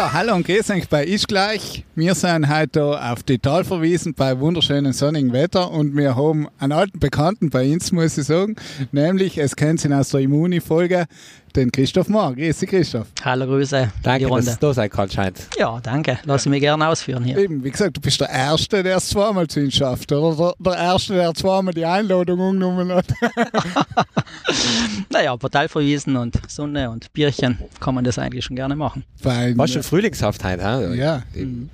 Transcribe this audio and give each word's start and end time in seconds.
Ja, 0.00 0.14
hallo 0.14 0.34
und 0.34 0.46
grüß 0.46 0.70
euch 0.70 0.88
bei 0.88 1.04
Ich 1.04 1.26
gleich. 1.26 1.84
Wir 1.94 2.14
sind 2.14 2.48
heute 2.48 2.82
auf 3.04 3.22
die 3.22 3.38
Tal 3.38 3.64
verwiesen 3.64 4.14
bei 4.14 4.40
wunderschönem 4.40 4.94
sonnigen 4.94 5.34
Wetter 5.34 5.70
und 5.70 5.94
wir 5.94 6.16
haben 6.16 6.48
einen 6.58 6.72
alten 6.72 6.98
Bekannten 6.98 7.50
bei 7.50 7.70
uns, 7.70 7.92
muss 7.92 8.16
ich 8.16 8.24
sagen. 8.24 8.56
Nämlich, 8.92 9.36
es 9.36 9.56
kennt 9.56 9.84
ihn 9.84 9.92
aus 9.92 10.08
der 10.08 10.20
Immuni-Folge, 10.20 11.04
den 11.56 11.70
Christoph 11.70 12.08
Mohr. 12.08 12.34
Grüß 12.34 12.58
dich, 12.58 12.70
Christoph. 12.70 13.06
Hallo, 13.24 13.46
Grüße. 13.46 13.90
Danke, 14.02 14.28
dass 14.28 14.58
du 14.58 14.66
da 14.66 14.74
sein 14.74 14.90
kannst, 14.90 15.14
scheint. 15.14 15.38
Ja, 15.58 15.78
danke. 15.80 16.18
Lass 16.24 16.46
mich 16.46 16.60
gerne 16.60 16.88
ausführen 16.88 17.24
hier. 17.24 17.38
Eben, 17.38 17.62
wie 17.62 17.70
gesagt, 17.70 17.96
du 17.96 18.00
bist 18.00 18.20
der 18.20 18.30
Erste, 18.30 18.82
der 18.82 18.96
es 18.96 19.08
zweimal 19.08 19.46
zu 19.46 19.60
uns 19.60 19.74
schafft. 19.74 20.10
Oder 20.12 20.36
der, 20.36 20.72
der 20.72 20.80
Erste, 20.80 21.14
der 21.14 21.34
zweimal 21.34 21.74
die 21.74 21.84
Einladung 21.84 22.40
angenommen 22.40 22.92
hat. 22.92 23.06
naja, 25.10 25.36
Portal 25.36 25.68
verwiesen 25.68 26.16
und 26.16 26.38
Sonne 26.48 26.90
und 26.90 27.12
Bierchen 27.12 27.58
kann 27.80 27.94
man 27.94 28.04
das 28.04 28.18
eigentlich 28.18 28.44
schon 28.44 28.56
gerne 28.56 28.76
machen. 28.76 29.04
Fein. 29.20 29.56
War 29.58 29.68
schon 29.68 29.82
frühlingshaft 29.82 30.42
heute, 30.44 30.62
he? 30.62 30.98
Ja. 30.98 31.22
Im, 31.34 31.68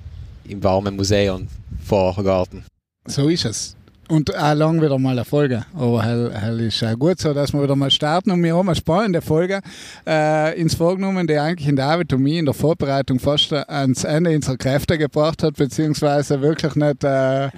Im 0.45 0.63
warmen 0.63 0.95
Museum 0.95 1.47
Vorgarten. 1.85 2.63
So 3.05 3.29
ist 3.29 3.45
es. 3.45 3.76
Und 4.09 4.35
auch 4.35 4.53
lang 4.53 4.81
wieder 4.81 4.97
mal 4.97 5.11
eine 5.11 5.25
Folge. 5.25 5.65
Aber 5.75 6.01
hell, 6.03 6.31
hell 6.33 6.59
ist 6.61 6.81
auch 6.83 6.97
gut 6.97 7.19
so, 7.19 7.33
dass 7.33 7.53
wir 7.53 7.61
wieder 7.61 7.75
mal 7.75 7.91
starten. 7.91 8.31
Und 8.31 8.41
wir 8.41 8.55
haben 8.55 8.69
eine 8.69 8.75
spannende 8.75 9.21
Folge 9.21 9.59
äh, 10.07 10.59
ins 10.59 10.75
vorgenommen, 10.75 11.27
die 11.27 11.37
eigentlich 11.37 11.67
in 11.67 11.75
David 11.75 12.13
und 12.13 12.23
mich 12.23 12.37
in 12.37 12.45
der 12.45 12.53
Vorbereitung 12.53 13.19
fast 13.19 13.51
ans 13.51 14.05
Ende 14.05 14.33
unserer 14.33 14.57
Kräfte 14.57 14.97
gebracht 14.97 15.43
hat, 15.43 15.55
beziehungsweise 15.55 16.41
wirklich 16.41 16.75
nicht. 16.75 17.03
Äh, 17.03 17.49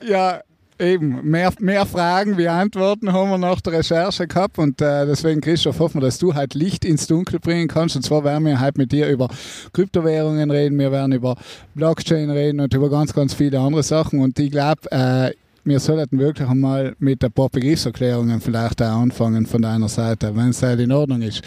ja, 0.06 0.40
Eben, 0.78 1.30
mehr, 1.30 1.52
mehr 1.60 1.86
Fragen 1.86 2.38
wie 2.38 2.48
Antworten 2.48 3.12
haben 3.12 3.30
wir 3.30 3.38
nach 3.38 3.60
der 3.60 3.74
Recherche 3.74 4.26
gehabt 4.26 4.58
und 4.58 4.80
äh, 4.80 5.06
deswegen, 5.06 5.40
Christoph, 5.40 5.78
hoffen 5.78 6.00
wir, 6.00 6.06
dass 6.06 6.18
du 6.18 6.34
halt 6.34 6.54
Licht 6.54 6.84
ins 6.84 7.06
Dunkel 7.06 7.38
bringen 7.40 7.68
kannst. 7.68 7.94
Und 7.94 8.02
zwar 8.02 8.24
werden 8.24 8.46
wir 8.46 8.58
halt 8.58 8.78
mit 8.78 8.90
dir 8.90 9.08
über 9.08 9.28
Kryptowährungen 9.72 10.50
reden, 10.50 10.78
wir 10.78 10.90
werden 10.90 11.12
über 11.12 11.36
Blockchain 11.74 12.30
reden 12.30 12.60
und 12.60 12.72
über 12.74 12.90
ganz, 12.90 13.12
ganz 13.12 13.34
viele 13.34 13.60
andere 13.60 13.82
Sachen. 13.82 14.20
Und 14.20 14.38
ich 14.38 14.50
glaube, 14.50 14.90
äh, 14.90 15.32
wir 15.64 15.78
sollten 15.78 16.18
wirklich 16.18 16.48
einmal 16.48 16.96
mit 16.98 17.22
ein 17.22 17.30
paar 17.30 17.48
Begriffserklärungen 17.48 18.40
vielleicht 18.40 18.82
auch 18.82 19.00
anfangen 19.00 19.46
von 19.46 19.62
deiner 19.62 19.88
Seite, 19.88 20.34
wenn 20.34 20.48
es 20.48 20.62
halt 20.62 20.80
in 20.80 20.90
Ordnung 20.90 21.22
ist. 21.22 21.42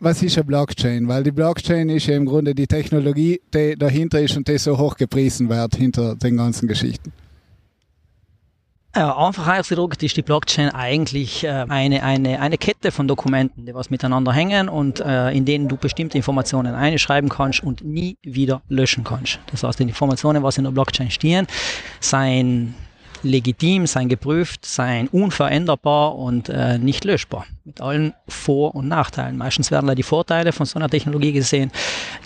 Was 0.00 0.22
ist 0.22 0.38
eine 0.38 0.44
Blockchain? 0.44 1.06
Weil 1.06 1.22
die 1.22 1.30
Blockchain 1.30 1.90
ist 1.90 2.06
ja 2.06 2.16
im 2.16 2.24
Grunde 2.24 2.54
die 2.54 2.66
Technologie, 2.66 3.40
die 3.54 3.76
dahinter 3.76 4.20
ist 4.20 4.36
und 4.36 4.48
die 4.48 4.58
so 4.58 4.78
hoch 4.78 4.96
gepriesen 4.96 5.50
wird 5.50 5.76
hinter 5.76 6.16
den 6.16 6.38
ganzen 6.38 6.66
Geschichten. 6.66 7.12
Ja, 8.96 9.16
einfach 9.16 9.46
ausgedrückt 9.56 10.02
ist 10.02 10.16
die 10.16 10.22
Blockchain 10.22 10.70
eigentlich 10.70 11.44
äh, 11.44 11.64
eine, 11.68 12.02
eine, 12.02 12.40
eine 12.40 12.58
Kette 12.58 12.90
von 12.90 13.06
Dokumenten, 13.06 13.64
die 13.64 13.72
was 13.72 13.88
miteinander 13.88 14.32
hängen 14.32 14.68
und 14.68 14.98
äh, 14.98 15.30
in 15.30 15.44
denen 15.44 15.68
du 15.68 15.76
bestimmte 15.76 16.18
Informationen 16.18 16.74
einschreiben 16.74 17.30
kannst 17.30 17.62
und 17.62 17.84
nie 17.84 18.18
wieder 18.22 18.62
löschen 18.68 19.04
kannst. 19.04 19.38
Das 19.52 19.62
heißt, 19.62 19.78
die 19.78 19.84
Informationen, 19.84 20.42
was 20.42 20.58
in 20.58 20.64
der 20.64 20.72
Blockchain 20.72 21.12
stehen, 21.12 21.46
seien 22.00 22.74
legitim, 23.22 23.86
seien 23.86 24.08
geprüft, 24.08 24.64
seien 24.64 25.08
unveränderbar 25.08 26.16
und 26.16 26.48
äh, 26.48 26.78
nicht 26.78 27.04
löschbar. 27.04 27.46
Mit 27.64 27.80
allen 27.80 28.14
Vor- 28.28 28.74
und 28.74 28.88
Nachteilen. 28.88 29.36
Meistens 29.36 29.70
werden 29.70 29.86
da 29.86 29.94
die 29.94 30.02
Vorteile 30.02 30.52
von 30.52 30.66
so 30.66 30.78
einer 30.78 30.88
Technologie 30.88 31.32
gesehen. 31.32 31.70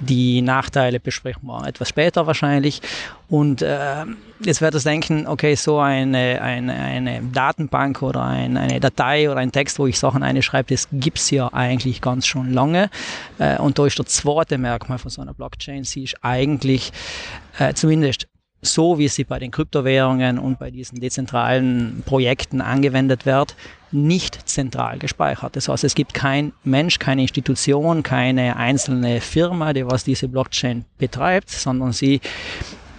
Die 0.01 0.43
Nachteile 0.43 1.01
besprechen 1.01 1.47
wir 1.47 1.67
etwas 1.67 1.89
später 1.89 2.27
wahrscheinlich. 2.27 2.81
Und 3.29 3.63
äh, 3.63 4.05
jetzt 4.41 4.61
wird 4.61 4.75
es 4.75 4.85
denken, 4.85 5.27
okay, 5.27 5.55
so 5.55 5.79
eine, 5.81 6.41
eine, 6.41 6.73
eine 6.73 7.23
Datenbank 7.23 8.03
oder 8.03 8.23
ein, 8.23 8.57
eine 8.57 8.81
Datei 8.81 9.31
oder 9.31 9.41
ein 9.41 9.53
Text, 9.53 9.79
wo 9.79 9.87
ich 9.87 9.99
Sachen 9.99 10.23
einschreibe, 10.23 10.73
das 10.75 10.89
gibt 10.93 11.19
es 11.19 11.31
ja 11.31 11.53
eigentlich 11.53 12.01
ganz 12.01 12.27
schon 12.27 12.53
lange. 12.53 12.91
Äh, 13.39 13.59
und 13.59 13.79
da 13.79 13.87
ist 13.87 13.99
der 13.99 14.07
zweite 14.07 14.59
Merkmal 14.59 14.99
von 14.99 15.11
so 15.11 15.21
einer 15.21 15.35
Blockchain, 15.35 15.85
sie 15.85 16.05
ist 16.05 16.17
eigentlich 16.23 16.93
äh, 17.59 17.75
zumindest 17.75 18.29
so 18.65 18.99
wie 18.99 19.09
sie 19.09 19.25
bei 19.25 19.39
den 19.39 19.51
Kryptowährungen 19.51 20.39
und 20.39 20.59
bei 20.59 20.71
diesen 20.71 21.01
dezentralen 21.01 22.03
Projekten 22.05 22.61
angewendet 22.61 23.27
wird, 23.27 23.55
nicht 23.93 24.49
zentral 24.49 24.99
gespeichert. 24.99 25.55
Das 25.57 25.69
heißt, 25.69 25.85
es 25.85 25.95
gibt 25.95 26.15
kein 26.15 26.53
Mensch, 26.65 26.99
keine 26.99 27.23
Institution, 27.23 28.03
keine 28.03 28.57
einzelne 28.57 29.21
Firma, 29.21 29.73
die 29.73 29.87
was 29.87 30.05
diese 30.05 30.29
Blockchain 30.29 30.85
betreibt, 30.99 31.51
sondern 31.51 31.93
sie 31.93 32.21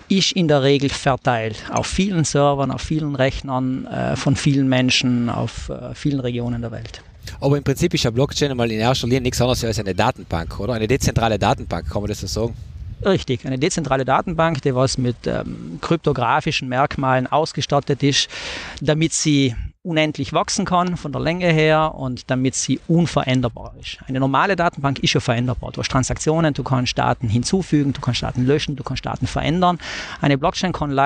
ist 0.08 0.32
in 0.34 0.48
der 0.48 0.64
Regel 0.64 0.90
verteilt 0.90 1.66
auf 1.72 1.88
vielen 1.88 2.24
Servern, 2.24 2.72
auf 2.72 2.82
vielen 2.82 3.16
Rechnern 3.16 3.86
äh, 3.88 4.16
von 4.16 4.36
vielen 4.36 4.70
Menschen, 4.70 5.30
auf 5.30 5.70
äh, 5.70 5.96
vielen 5.96 6.20
Regionen 6.20 6.62
der 6.62 6.72
Welt. 6.72 7.02
Aber 7.42 7.58
im 7.58 7.64
Prinzip 7.64 7.94
ist 7.94 8.04
ja 8.04 8.12
Blockchain 8.12 8.56
mal 8.56 8.72
in 8.72 8.80
erster 8.80 9.08
Linie 9.08 9.22
nichts 9.22 9.42
anderes 9.42 9.64
als 9.64 9.80
eine 9.80 9.96
Datenbank, 9.96 10.60
oder? 10.60 10.74
Eine 10.74 10.88
dezentrale 10.88 11.40
Datenbank, 11.40 11.90
kann 11.90 12.04
man 12.04 12.10
das 12.10 12.22
so 12.22 12.28
sagen? 12.28 12.54
Richtig, 13.04 13.46
eine 13.46 13.60
dezentrale 13.60 14.06
Datenbank, 14.06 14.62
die 14.62 14.74
was 14.74 14.98
mit 14.98 15.16
ähm, 15.28 15.80
kryptografischen 15.82 16.70
Merkmalen 16.70 17.28
ausgestattet 17.28 18.04
ist, 18.04 18.30
damit 18.82 19.14
sie 19.14 19.56
unendlich 19.84 20.34
wachsen 20.34 20.66
kann 20.66 20.98
von 20.98 21.12
der 21.12 21.22
Länge 21.22 21.52
her 21.52 21.94
und 21.96 22.30
damit 22.32 22.56
sie 22.56 22.80
unveränderbar 22.88 23.76
ist. 23.80 24.00
Eine 24.08 24.20
normale 24.20 24.56
Datenbank 24.56 25.00
ist 25.00 25.14
ja 25.14 25.20
veränderbar. 25.20 25.72
Du 25.72 25.82
hast 25.82 25.92
Transaktionen, 25.92 26.54
du 26.54 26.64
kannst 26.64 26.98
Daten 26.98 27.30
hinzufügen, 27.30 27.94
du 27.94 28.02
kannst 28.02 28.24
Daten 28.24 28.46
löschen, 28.46 28.76
du 28.76 28.84
kannst 28.84 29.06
Daten 29.06 29.28
verändern. 29.28 29.78
Eine 30.22 30.38
Blockchain 30.38 30.72
kann 30.72 30.98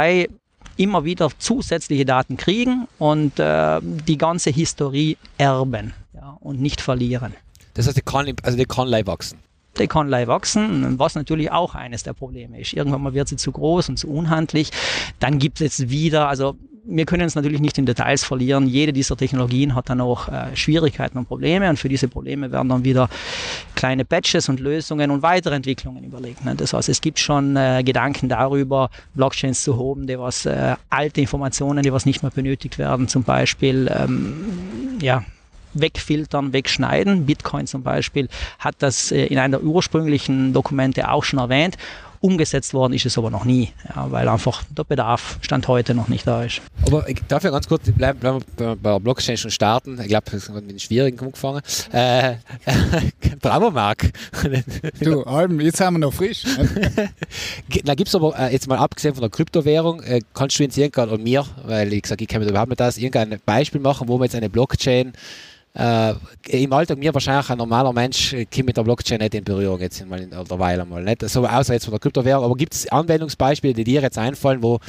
immer 0.77 1.03
wieder 1.03 1.29
zusätzliche 1.37 2.05
Daten 2.05 2.37
kriegen 2.37 2.87
und 2.99 3.37
äh, 3.39 3.79
die 3.81 4.17
ganze 4.17 4.49
Historie 4.49 5.17
erben 5.37 5.93
ja, 6.13 6.37
und 6.39 6.61
nicht 6.61 6.79
verlieren. 6.79 7.33
Das 7.73 7.87
heißt, 7.87 7.97
die 7.97 8.01
kann, 8.01 8.33
also 8.43 8.57
die 8.57 8.65
kann 8.65 8.89
wachsen 9.05 9.39
die 9.77 9.87
kann 9.87 10.09
leicht 10.09 10.27
wachsen, 10.27 10.99
was 10.99 11.15
natürlich 11.15 11.51
auch 11.51 11.75
eines 11.75 12.03
der 12.03 12.13
Probleme 12.13 12.59
ist. 12.59 12.73
Irgendwann 12.73 13.01
mal 13.01 13.13
wird 13.13 13.27
sie 13.27 13.37
zu 13.37 13.51
groß 13.51 13.89
und 13.89 13.97
zu 13.97 14.09
unhandlich. 14.09 14.71
Dann 15.19 15.39
gibt 15.39 15.61
es 15.61 15.89
wieder, 15.89 16.27
also 16.27 16.55
wir 16.85 17.05
können 17.05 17.23
uns 17.23 17.35
natürlich 17.35 17.61
nicht 17.61 17.77
in 17.77 17.85
Details 17.85 18.23
verlieren. 18.23 18.67
Jede 18.67 18.93
dieser 18.93 19.15
Technologien 19.15 19.75
hat 19.75 19.89
dann 19.89 20.01
auch 20.01 20.27
äh, 20.27 20.55
Schwierigkeiten 20.55 21.17
und 21.17 21.27
Probleme 21.27 21.69
und 21.69 21.77
für 21.77 21.89
diese 21.89 22.07
Probleme 22.07 22.51
werden 22.51 22.69
dann 22.69 22.83
wieder 22.83 23.09
kleine 23.75 24.05
Patches 24.05 24.49
und 24.49 24.59
Lösungen 24.59 25.11
und 25.11 25.21
weitere 25.21 25.55
Entwicklungen 25.55 26.03
überlegt. 26.03 26.43
Ne? 26.43 26.55
Das 26.55 26.73
heißt, 26.73 26.89
es 26.89 27.01
gibt 27.01 27.19
schon 27.19 27.55
äh, 27.55 27.83
Gedanken 27.83 28.29
darüber, 28.29 28.89
Blockchains 29.13 29.63
zu 29.63 29.77
hoben, 29.77 30.07
die 30.07 30.17
was 30.17 30.45
äh, 30.45 30.75
alte 30.89 31.21
Informationen, 31.21 31.83
die 31.83 31.93
was 31.93 32.05
nicht 32.05 32.23
mehr 32.23 32.31
benötigt 32.31 32.77
werden, 32.77 33.07
zum 33.07 33.23
Beispiel 33.23 33.89
ähm, 33.95 34.97
ja 35.01 35.23
wegfiltern, 35.73 36.53
wegschneiden. 36.53 37.25
Bitcoin 37.25 37.67
zum 37.67 37.83
Beispiel 37.83 38.29
hat 38.59 38.75
das 38.79 39.11
äh, 39.11 39.25
in 39.25 39.37
einer 39.37 39.61
ursprünglichen 39.61 40.53
Dokumente 40.53 41.09
auch 41.09 41.23
schon 41.23 41.39
erwähnt. 41.39 41.77
Umgesetzt 42.21 42.73
worden 42.73 42.91
ist 42.91 43.05
es 43.05 43.17
aber 43.17 43.29
noch 43.29 43.45
nie, 43.45 43.71
ja, 43.95 44.11
weil 44.11 44.27
einfach 44.27 44.63
der 44.69 44.83
Bedarf 44.83 45.37
Stand 45.39 45.69
heute 45.69 45.95
noch 45.95 46.09
nicht 46.09 46.27
da 46.27 46.43
ist. 46.43 46.61
Aber 46.85 47.07
ich 47.07 47.21
darf 47.29 47.45
ja 47.45 47.49
ganz 47.49 47.69
kurz 47.69 47.89
bleiben, 47.91 48.19
bleiben 48.19 48.43
bei 48.57 48.75
der 48.75 48.99
Blockchain 48.99 49.37
schon 49.37 49.51
starten. 49.51 49.97
Ich 50.01 50.09
glaube, 50.09 50.29
das 50.29 50.49
hat 50.49 50.55
mit 50.55 50.69
den 50.69 50.79
schwierigen 50.79 51.17
angefangen. 51.17 51.61
Äh, 51.93 52.35
Bravo, 53.41 53.71
Marc. 53.71 54.11
du, 54.99 55.23
Alben, 55.23 55.61
jetzt 55.61 55.79
haben 55.79 55.93
wir 55.93 55.99
noch 55.99 56.13
frisch. 56.13 56.43
Da 57.85 57.95
gibt 57.95 58.09
es 58.09 58.15
aber, 58.15 58.37
äh, 58.37 58.51
jetzt 58.51 58.67
mal 58.67 58.77
abgesehen 58.77 59.13
von 59.13 59.21
der 59.21 59.29
Kryptowährung, 59.29 60.01
äh, 60.01 60.21
kannst 60.33 60.59
du 60.59 60.63
jetzt 60.63 60.77
irgendwann, 60.77 61.09
oder 61.09 61.17
mir, 61.17 61.45
weil 61.63 61.93
ich 61.93 62.05
sage, 62.05 62.23
ich 62.23 62.27
kenne 62.27 62.43
mich 62.43 62.49
überhaupt 62.51 62.69
nicht 62.69 62.79
das, 62.79 62.97
irgendein 62.97 63.39
Beispiel 63.45 63.79
machen, 63.79 64.07
wo 64.07 64.17
man 64.17 64.25
jetzt 64.25 64.35
eine 64.35 64.49
Blockchain 64.49 65.13
äh, 65.73 66.13
im 66.47 66.73
Alltag 66.73 66.97
mir 66.97 67.13
wahrscheinlich 67.13 67.49
ein 67.49 67.57
normaler 67.57 67.93
Mensch 67.93 68.31
kommt 68.31 68.65
mit 68.65 68.77
der 68.77 68.83
Blockchain 68.83 69.19
nicht 69.19 69.35
in 69.35 69.43
Berührung 69.43 69.79
jetzt 69.79 70.05
mal 70.05 70.19
in 70.19 70.31
der 70.31 70.59
Weile 70.59 70.85
mal 70.85 71.03
nicht? 71.03 71.27
So 71.29 71.45
außer 71.45 71.73
jetzt 71.73 71.85
von 71.85 71.91
der 71.91 71.99
Kryptowährung. 71.99 72.43
Aber 72.43 72.55
gibt 72.55 72.73
es 72.73 72.91
Anwendungsbeispiele 72.91 73.73
die 73.73 73.83
dir 73.83 74.01
jetzt 74.01 74.17
einfallen 74.17 74.61
wo 74.63 74.79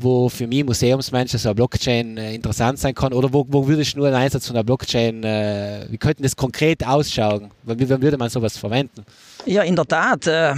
wo 0.00 0.28
für 0.28 0.46
mich 0.46 0.64
Museumsmenschen 0.64 1.38
so 1.40 1.48
eine 1.48 1.56
Blockchain 1.56 2.18
äh, 2.18 2.34
interessant 2.34 2.78
sein 2.78 2.94
kann? 2.94 3.12
Oder 3.12 3.32
wo, 3.32 3.44
wo 3.48 3.66
würdest 3.66 3.94
du 3.94 3.98
nur 3.98 4.06
einen 4.08 4.16
Einsatz 4.16 4.46
von 4.46 4.54
der 4.54 4.62
Blockchain 4.62 5.24
äh, 5.24 5.86
wie 5.90 5.98
könnte 5.98 6.22
das 6.22 6.36
konkret 6.36 6.86
ausschauen? 6.86 7.50
Wie, 7.64 7.78
wie 7.80 7.88
würde 7.88 8.16
man 8.16 8.28
sowas 8.28 8.56
verwenden? 8.56 9.04
Ja 9.46 9.62
in 9.62 9.76
der 9.76 9.86
Tat 9.86 10.26
äh 10.26 10.54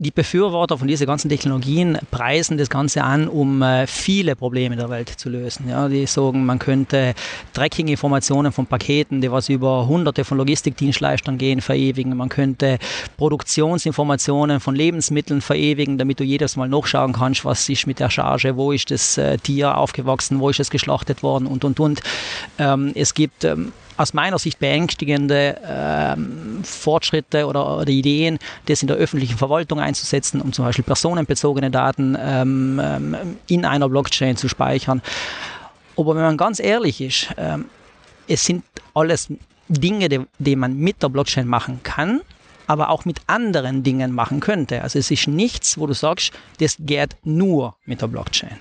die 0.00 0.12
Befürworter 0.12 0.78
von 0.78 0.86
diesen 0.86 1.06
ganzen 1.06 1.28
Technologien 1.28 1.98
preisen 2.12 2.56
das 2.56 2.70
Ganze 2.70 3.02
an, 3.02 3.26
um 3.26 3.62
äh, 3.62 3.86
viele 3.88 4.36
Probleme 4.36 4.76
der 4.76 4.90
Welt 4.90 5.08
zu 5.08 5.28
lösen. 5.28 5.68
Ja, 5.68 5.88
die 5.88 6.06
sagen, 6.06 6.46
man 6.46 6.60
könnte 6.60 7.14
Tracking-Informationen 7.52 8.52
von 8.52 8.66
Paketen, 8.66 9.20
die 9.20 9.32
was 9.32 9.48
über 9.48 9.88
hunderte 9.88 10.24
von 10.24 10.38
Logistikdienstleistern 10.38 11.36
gehen, 11.36 11.60
verewigen. 11.60 12.16
Man 12.16 12.28
könnte 12.28 12.78
Produktionsinformationen 13.16 14.60
von 14.60 14.76
Lebensmitteln 14.76 15.40
verewigen, 15.40 15.98
damit 15.98 16.20
du 16.20 16.24
jedes 16.24 16.54
Mal 16.54 16.68
nachschauen 16.68 17.12
kannst, 17.12 17.44
was 17.44 17.68
ist 17.68 17.88
mit 17.88 17.98
der 17.98 18.10
Charge, 18.10 18.56
wo 18.56 18.70
ist 18.70 18.92
das 18.92 19.18
äh, 19.18 19.36
Tier 19.36 19.76
aufgewachsen, 19.76 20.38
wo 20.38 20.48
ist 20.48 20.60
es 20.60 20.70
geschlachtet 20.70 21.24
worden 21.24 21.46
und, 21.48 21.64
und, 21.64 21.80
und. 21.80 22.02
Ähm, 22.58 22.92
es 22.94 23.14
gibt 23.14 23.42
ähm, 23.42 23.72
aus 23.98 24.14
meiner 24.14 24.38
Sicht 24.38 24.58
beängstigende 24.58 25.60
ähm, 25.66 26.60
Fortschritte 26.62 27.46
oder, 27.46 27.78
oder, 27.78 27.88
Ideen, 27.88 28.38
das 28.66 28.80
in 28.80 28.88
der 28.88 28.96
öffentlichen 28.96 29.36
Verwaltung 29.36 29.80
einzusetzen, 29.80 30.40
um 30.40 30.52
zum 30.52 30.64
Beispiel 30.64 30.84
personenbezogene 30.84 31.70
Daten 31.70 32.16
ähm, 32.18 32.80
ähm 32.82 33.16
in 33.48 33.64
einer 33.64 33.88
Blockchain 33.88 34.36
zu 34.36 34.48
speichern. 34.48 35.02
Aber 35.96 36.14
wenn 36.14 36.22
man 36.22 36.36
ganz 36.36 36.60
ehrlich 36.60 37.00
ist, 37.00 37.28
ähm, 37.36 37.66
es 38.28 38.44
sind 38.44 38.64
alles 38.94 39.28
Dinge, 39.68 40.08
die, 40.08 40.20
die 40.38 40.56
man 40.56 40.76
mit 40.76 41.02
der 41.02 41.08
Blockchain 41.08 41.46
machen 41.46 41.80
kann, 41.82 42.20
aber 42.68 42.90
auch 42.90 43.04
mit 43.04 43.20
anderen 43.26 43.82
Dingen 43.82 44.12
machen 44.12 44.40
könnte. 44.40 44.82
Also 44.82 44.98
es 44.98 45.10
ist 45.10 45.26
nichts, 45.26 45.78
wo 45.78 45.86
du 45.86 45.94
sagst, 45.94 46.32
das 46.60 46.76
geht 46.78 47.16
nur 47.24 47.74
mit 47.84 48.00
der 48.00 48.06
Blockchain. 48.06 48.58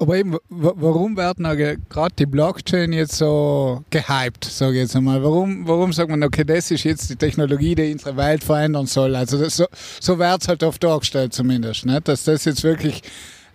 Aber 0.00 0.16
eben, 0.16 0.36
warum 0.48 1.16
werden 1.16 1.44
gerade 1.88 2.14
die 2.16 2.26
Blockchain 2.26 2.92
jetzt 2.92 3.16
so 3.16 3.82
gehypt, 3.90 4.44
sage 4.44 4.74
ich 4.74 4.82
jetzt 4.82 4.94
einmal? 4.94 5.24
Warum, 5.24 5.66
warum 5.66 5.92
sagt 5.92 6.08
man, 6.08 6.22
okay, 6.22 6.44
das 6.44 6.70
ist 6.70 6.84
jetzt 6.84 7.10
die 7.10 7.16
Technologie, 7.16 7.74
die 7.74 7.92
unsere 7.92 8.16
Welt 8.16 8.44
verändern 8.44 8.86
soll? 8.86 9.16
Also 9.16 9.38
das, 9.38 9.56
so, 9.56 9.66
so 10.00 10.20
wird 10.20 10.42
es 10.42 10.46
halt 10.46 10.62
oft 10.62 10.84
dargestellt 10.84 11.34
zumindest, 11.34 11.84
ne? 11.84 12.00
dass 12.00 12.22
das 12.22 12.44
jetzt 12.44 12.62
wirklich 12.62 13.02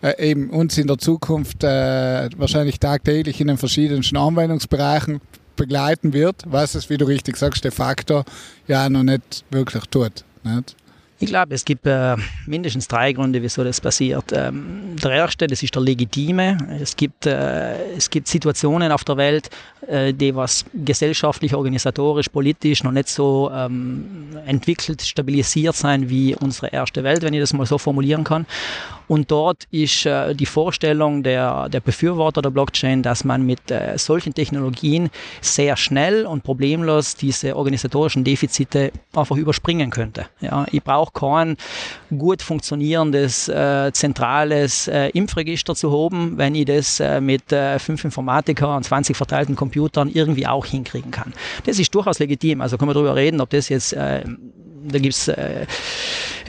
äh, 0.01 0.31
eben 0.31 0.49
uns 0.49 0.77
in 0.77 0.87
der 0.87 0.97
Zukunft 0.97 1.63
äh, 1.63 2.29
wahrscheinlich 2.35 2.77
tagtäglich 2.77 3.39
in 3.39 3.47
den 3.47 3.57
verschiedensten 3.57 4.17
Anwendungsbereichen 4.17 5.21
begleiten 5.55 6.11
wird, 6.11 6.43
was 6.45 6.75
es, 6.75 6.89
wie 6.89 6.97
du 6.97 7.05
richtig 7.05 7.37
sagst, 7.37 7.63
de 7.63 7.71
facto 7.71 8.25
ja 8.67 8.89
noch 8.89 9.03
nicht 9.03 9.45
wirklich 9.49 9.85
tut. 9.85 10.25
Nicht? 10.43 10.75
Ich 11.23 11.29
glaube, 11.29 11.55
es 11.55 11.63
gibt 11.63 11.85
äh, 11.85 12.17
mindestens 12.45 12.89
drei 12.89 13.13
Gründe, 13.13 13.41
wieso 13.41 13.63
das 13.63 13.79
passiert. 13.79 14.25
Ähm, 14.33 14.97
der 15.01 15.11
erste, 15.11 15.47
das 15.47 15.63
ist 15.63 15.73
der 15.73 15.81
legitime. 15.81 16.57
Es 16.81 16.97
gibt, 16.97 17.25
äh, 17.25 17.95
es 17.95 18.09
gibt 18.09 18.27
Situationen 18.27 18.91
auf 18.91 19.05
der 19.05 19.15
Welt, 19.15 19.49
äh, 19.87 20.13
die 20.13 20.35
was 20.35 20.65
gesellschaftlich, 20.73 21.53
organisatorisch, 21.53 22.29
politisch 22.29 22.83
noch 22.83 22.91
nicht 22.91 23.09
so 23.09 23.51
ähm, 23.53 24.29
entwickelt, 24.45 25.01
stabilisiert 25.01 25.75
sein 25.75 26.09
wie 26.09 26.35
unsere 26.35 26.67
erste 26.67 27.03
Welt, 27.03 27.23
wenn 27.23 27.33
ich 27.33 27.41
das 27.41 27.53
mal 27.53 27.65
so 27.65 27.77
formulieren 27.77 28.23
kann. 28.23 28.45
Und 29.07 29.31
dort 29.31 29.65
ist 29.69 30.05
äh, 30.05 30.33
die 30.33 30.45
Vorstellung 30.45 31.23
der, 31.23 31.67
der 31.67 31.81
Befürworter 31.81 32.41
der 32.41 32.51
Blockchain, 32.51 33.03
dass 33.03 33.25
man 33.25 33.45
mit 33.45 33.69
äh, 33.69 33.97
solchen 33.97 34.33
Technologien 34.33 35.09
sehr 35.41 35.75
schnell 35.75 36.25
und 36.25 36.43
problemlos 36.43 37.15
diese 37.15 37.55
organisatorischen 37.55 38.23
Defizite 38.23 38.91
einfach 39.13 39.35
überspringen 39.35 39.89
könnte. 39.89 40.27
Ja, 40.39 40.65
ich 40.71 40.81
brauche 40.81 41.11
kein 41.11 41.57
gut 42.17 42.41
funktionierendes 42.41 43.49
äh, 43.49 43.91
zentrales 43.91 44.87
äh, 44.87 45.09
Impfregister 45.09 45.75
zu 45.75 45.91
haben, 45.91 46.37
wenn 46.37 46.55
ich 46.55 46.65
das 46.65 46.99
äh, 46.99 47.19
mit 47.19 47.43
fünf 47.77 48.05
Informatikern 48.05 48.77
und 48.77 48.83
20 48.83 49.15
verteilten 49.17 49.55
Computern 49.55 49.72
irgendwie 49.75 50.47
auch 50.47 50.65
hinkriegen 50.65 51.11
kann. 51.11 51.33
Das 51.65 51.79
ist 51.79 51.93
durchaus 51.93 52.19
legitim. 52.19 52.61
Also 52.61 52.77
können 52.77 52.89
wir 52.89 52.93
darüber 52.93 53.15
reden, 53.15 53.41
ob 53.41 53.49
das 53.49 53.69
jetzt 53.69 53.93
äh, 53.93 54.23
da 54.85 54.99
gibt 54.99 55.15
es 55.15 55.27
äh, 55.27 55.65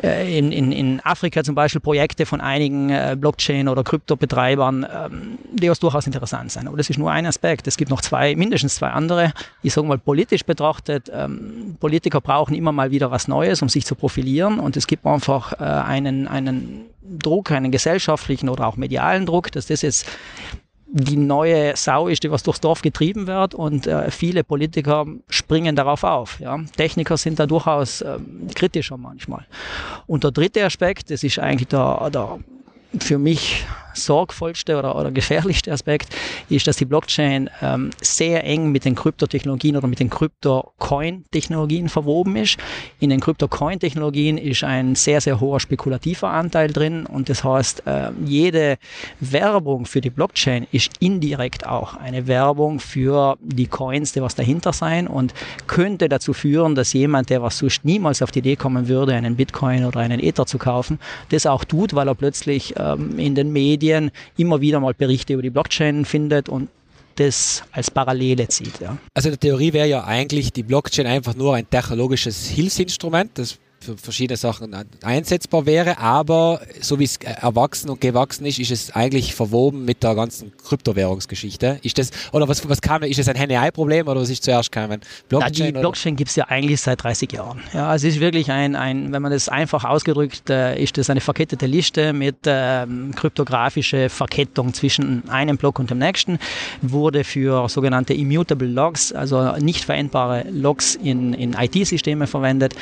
äh, 0.03 0.39
in, 0.39 0.53
in, 0.53 0.73
in 0.73 1.01
Afrika 1.01 1.45
zum 1.45 1.55
Beispiel 1.55 1.81
Projekte 1.81 2.27
von 2.27 2.41
einigen 2.41 2.91
äh, 2.91 3.17
Blockchain- 3.19 3.69
oder 3.69 3.85
Kryptobetreibern, 3.85 4.87
ähm, 4.93 5.39
die 5.53 5.71
aus 5.71 5.79
durchaus 5.79 6.07
interessant 6.07 6.53
sind. 6.53 6.67
Aber 6.67 6.77
das 6.77 6.91
ist 6.91 6.99
nur 6.99 7.11
ein 7.11 7.27
Aspekt. 7.27 7.67
Es 7.67 7.77
gibt 7.77 7.91
noch 7.91 8.01
zwei, 8.01 8.35
mindestens 8.35 8.77
zwei 8.77 8.89
andere. 8.89 9.33
Ich 9.63 9.73
sage 9.73 9.87
mal 9.87 9.99
politisch 9.99 10.45
betrachtet, 10.45 11.11
ähm, 11.15 11.77
Politiker 11.81 12.21
brauchen 12.21 12.55
immer 12.55 12.73
mal 12.73 12.91
wieder 12.91 13.11
was 13.11 13.29
Neues, 13.29 13.63
um 13.63 13.69
sich 13.69 13.87
zu 13.87 13.95
profilieren. 13.95 14.59
Und 14.59 14.77
es 14.77 14.87
gibt 14.87 15.07
einfach 15.07 15.53
äh, 15.61 15.65
einen, 15.65 16.27
einen 16.29 16.87
Druck, 17.03 17.53
einen 17.53 17.71
gesellschaftlichen 17.71 18.49
oder 18.49 18.67
auch 18.67 18.77
medialen 18.77 19.27
Druck, 19.27 19.53
dass 19.53 19.67
das 19.67 19.83
jetzt 19.83 20.07
die 20.97 21.17
neue 21.17 21.75
Sau 21.77 22.07
ist, 22.07 22.23
die 22.23 22.31
was 22.31 22.45
durchs 22.45 22.61
Dorf 22.61 22.81
getrieben 22.81 23.27
wird 23.27 23.53
und 23.53 23.89
äh, 23.89 24.13
viele 24.13 24.45
Politiker 24.45 25.07
springen 25.29 25.75
darauf 25.75 26.05
auf. 26.05 26.39
Ja. 26.39 26.61
Techniker 26.77 27.17
sind 27.17 27.41
da 27.41 27.47
durchaus 27.47 28.01
äh, 28.01 28.17
kritischer 28.55 28.97
manchmal. 28.97 29.45
Und 30.07 30.23
der 30.23 30.31
dritte 30.31 30.65
Aspekt, 30.65 31.11
das 31.11 31.25
ist 31.25 31.41
eigentlich 31.41 31.67
der, 31.67 32.11
der 32.11 32.39
für 33.01 33.19
mich 33.19 33.65
sorgvollste 33.95 34.77
oder, 34.79 34.97
oder 34.97 35.11
gefährlichste 35.11 35.73
Aspekt 35.73 36.15
ist, 36.49 36.67
dass 36.67 36.77
die 36.77 36.85
Blockchain 36.85 37.51
ähm, 37.63 37.91
sehr 38.01 38.45
eng 38.45 38.73
mit 38.73 38.85
den 38.85 38.95
Kryptotechnologien 38.95 39.77
oder 39.77 39.89
mit 39.89 40.01
den 40.01 40.11
Krypto-Coin-Technologien 40.11 41.89
verwoben 41.89 42.37
ist. 42.37 42.59
In 43.01 43.11
den 43.11 43.21
Krypto-Coin-Technologien 43.21 44.39
ist 44.39 44.65
ein 44.65 44.95
sehr, 44.95 45.21
sehr 45.21 45.41
hoher 45.41 45.61
spekulativer 45.61 46.31
Anteil 46.31 46.73
drin 46.73 47.07
und 47.07 47.29
das 47.29 47.45
heißt, 47.45 47.87
äh, 47.87 48.11
jede 48.25 48.77
Werbung 49.21 49.87
für 49.87 50.01
die 50.01 50.11
Blockchain 50.11 50.67
ist 50.73 50.93
indirekt 51.01 51.67
auch 51.67 51.95
eine 51.95 52.27
Werbung 52.27 52.81
für 52.81 53.37
die 53.41 53.67
Coins, 53.67 54.13
die 54.13 54.23
was 54.23 54.35
dahinter 54.35 54.73
sein 54.73 55.07
und 55.07 55.35
könnte 55.67 56.09
dazu 56.09 56.33
führen, 56.33 56.75
dass 56.75 56.93
jemand, 56.93 57.31
der 57.31 57.43
was 57.43 57.59
sonst 57.59 57.85
niemals 57.85 58.23
auf 58.23 58.31
die 58.31 58.41
Idee 58.41 58.57
kommen 58.57 58.89
würde, 58.89 59.15
einen 59.15 59.37
Bitcoin 59.37 59.85
oder 59.85 60.01
einen 60.01 60.21
Ether 60.21 60.47
zu 60.47 60.59
kaufen, 60.59 60.99
das 61.31 61.47
auch 61.47 61.65
tut, 61.65 61.95
weil 61.95 62.09
er 62.09 62.15
plötzlich 62.15 62.75
ähm, 62.77 63.19
in 63.19 63.35
den 63.35 63.53
Medien 63.53 63.84
Medien 63.85 64.11
immer 64.37 64.61
wieder 64.61 64.81
mal 64.81 64.95
Berichte 64.95 65.35
über 65.35 65.43
die 65.43 65.51
Blockchain 65.51 66.05
findet 66.05 66.49
und 66.49 66.69
das 67.17 67.63
als 67.71 67.91
Parallele 67.91 68.49
zieht. 68.49 68.81
Ja. 68.81 68.97
Also 69.13 69.31
die 69.31 69.37
Theorie 69.37 69.73
wäre 69.73 69.87
ja 69.87 70.05
eigentlich, 70.05 70.53
die 70.53 70.65
Blockchain 70.65 71.07
einfach 71.07 71.35
nur 71.37 71.55
ein 71.55 71.69
technologisches 71.69 72.47
Hilfsinstrument, 72.47 73.39
das 73.39 73.59
für 73.85 73.97
verschiedene 73.97 74.37
Sachen 74.37 74.75
einsetzbar 75.03 75.67
wäre, 75.67 75.99
aber 75.99 76.61
so 76.81 76.99
wie 76.99 77.05
es 77.05 77.17
erwachsen 77.19 77.91
und 77.91 78.01
gewachsen 78.01 78.47
ist, 78.47 78.59
ist 78.59 78.71
es 78.71 78.91
eigentlich 78.91 79.35
verwoben 79.35 79.85
mit 79.85 80.03
der 80.03 80.15
ganzen 80.15 80.53
Kryptowährungsgeschichte. 80.57 81.79
Ist 81.83 81.99
das, 81.99 82.11
oder 82.33 82.49
was, 82.49 82.69
was 82.69 82.81
kam, 82.81 83.03
ist 83.03 83.19
es 83.19 83.29
ein 83.29 83.37
Henne-Ei-Problem 83.37 84.09
oder 84.09 84.21
was 84.21 84.31
ist 84.31 84.43
zuerst 84.43 84.73
gekommen? 84.73 85.01
Blockchain, 85.29 85.67
die 85.67 85.73
Blockchain 85.73 86.17
gibt 86.17 86.31
es 86.31 86.37
ja 86.37 86.47
eigentlich 86.49 86.81
seit 86.81 87.03
30 87.03 87.33
Jahren. 87.33 87.61
Ja, 87.73 87.95
es 87.95 88.05
ist 88.05 88.21
wirklich 88.21 88.51
ein, 88.51 88.75
ein 88.75 89.13
wenn 89.13 89.23
man 89.23 89.33
das 89.33 89.49
einfach 89.49 89.85
ausgedrückt, 89.85 90.51
äh, 90.51 90.83
ist 90.83 90.97
das 90.97 91.11
eine 91.11 91.21
verkettete 91.21 91.67
Liste 91.67 92.13
mit 92.13 92.37
ähm, 92.47 93.15
kryptografische 93.15 94.09
Verkettung 94.09 94.73
zwischen 94.73 95.29
einem 95.29 95.57
Block 95.57 95.79
und 95.79 95.91
dem 95.91 95.99
nächsten, 95.99 96.39
wurde 96.83 97.25
für 97.25 97.69
sogenannte 97.69 98.15
immutable 98.15 98.69
Logs, 98.69 99.13
also 99.13 99.53
nicht 99.57 99.85
veränderbare 99.85 100.47
Logs 100.51 100.95
in, 100.95 101.35
in 101.35 101.53
IT-Systeme 101.53 102.27
verwendet. 102.27 102.75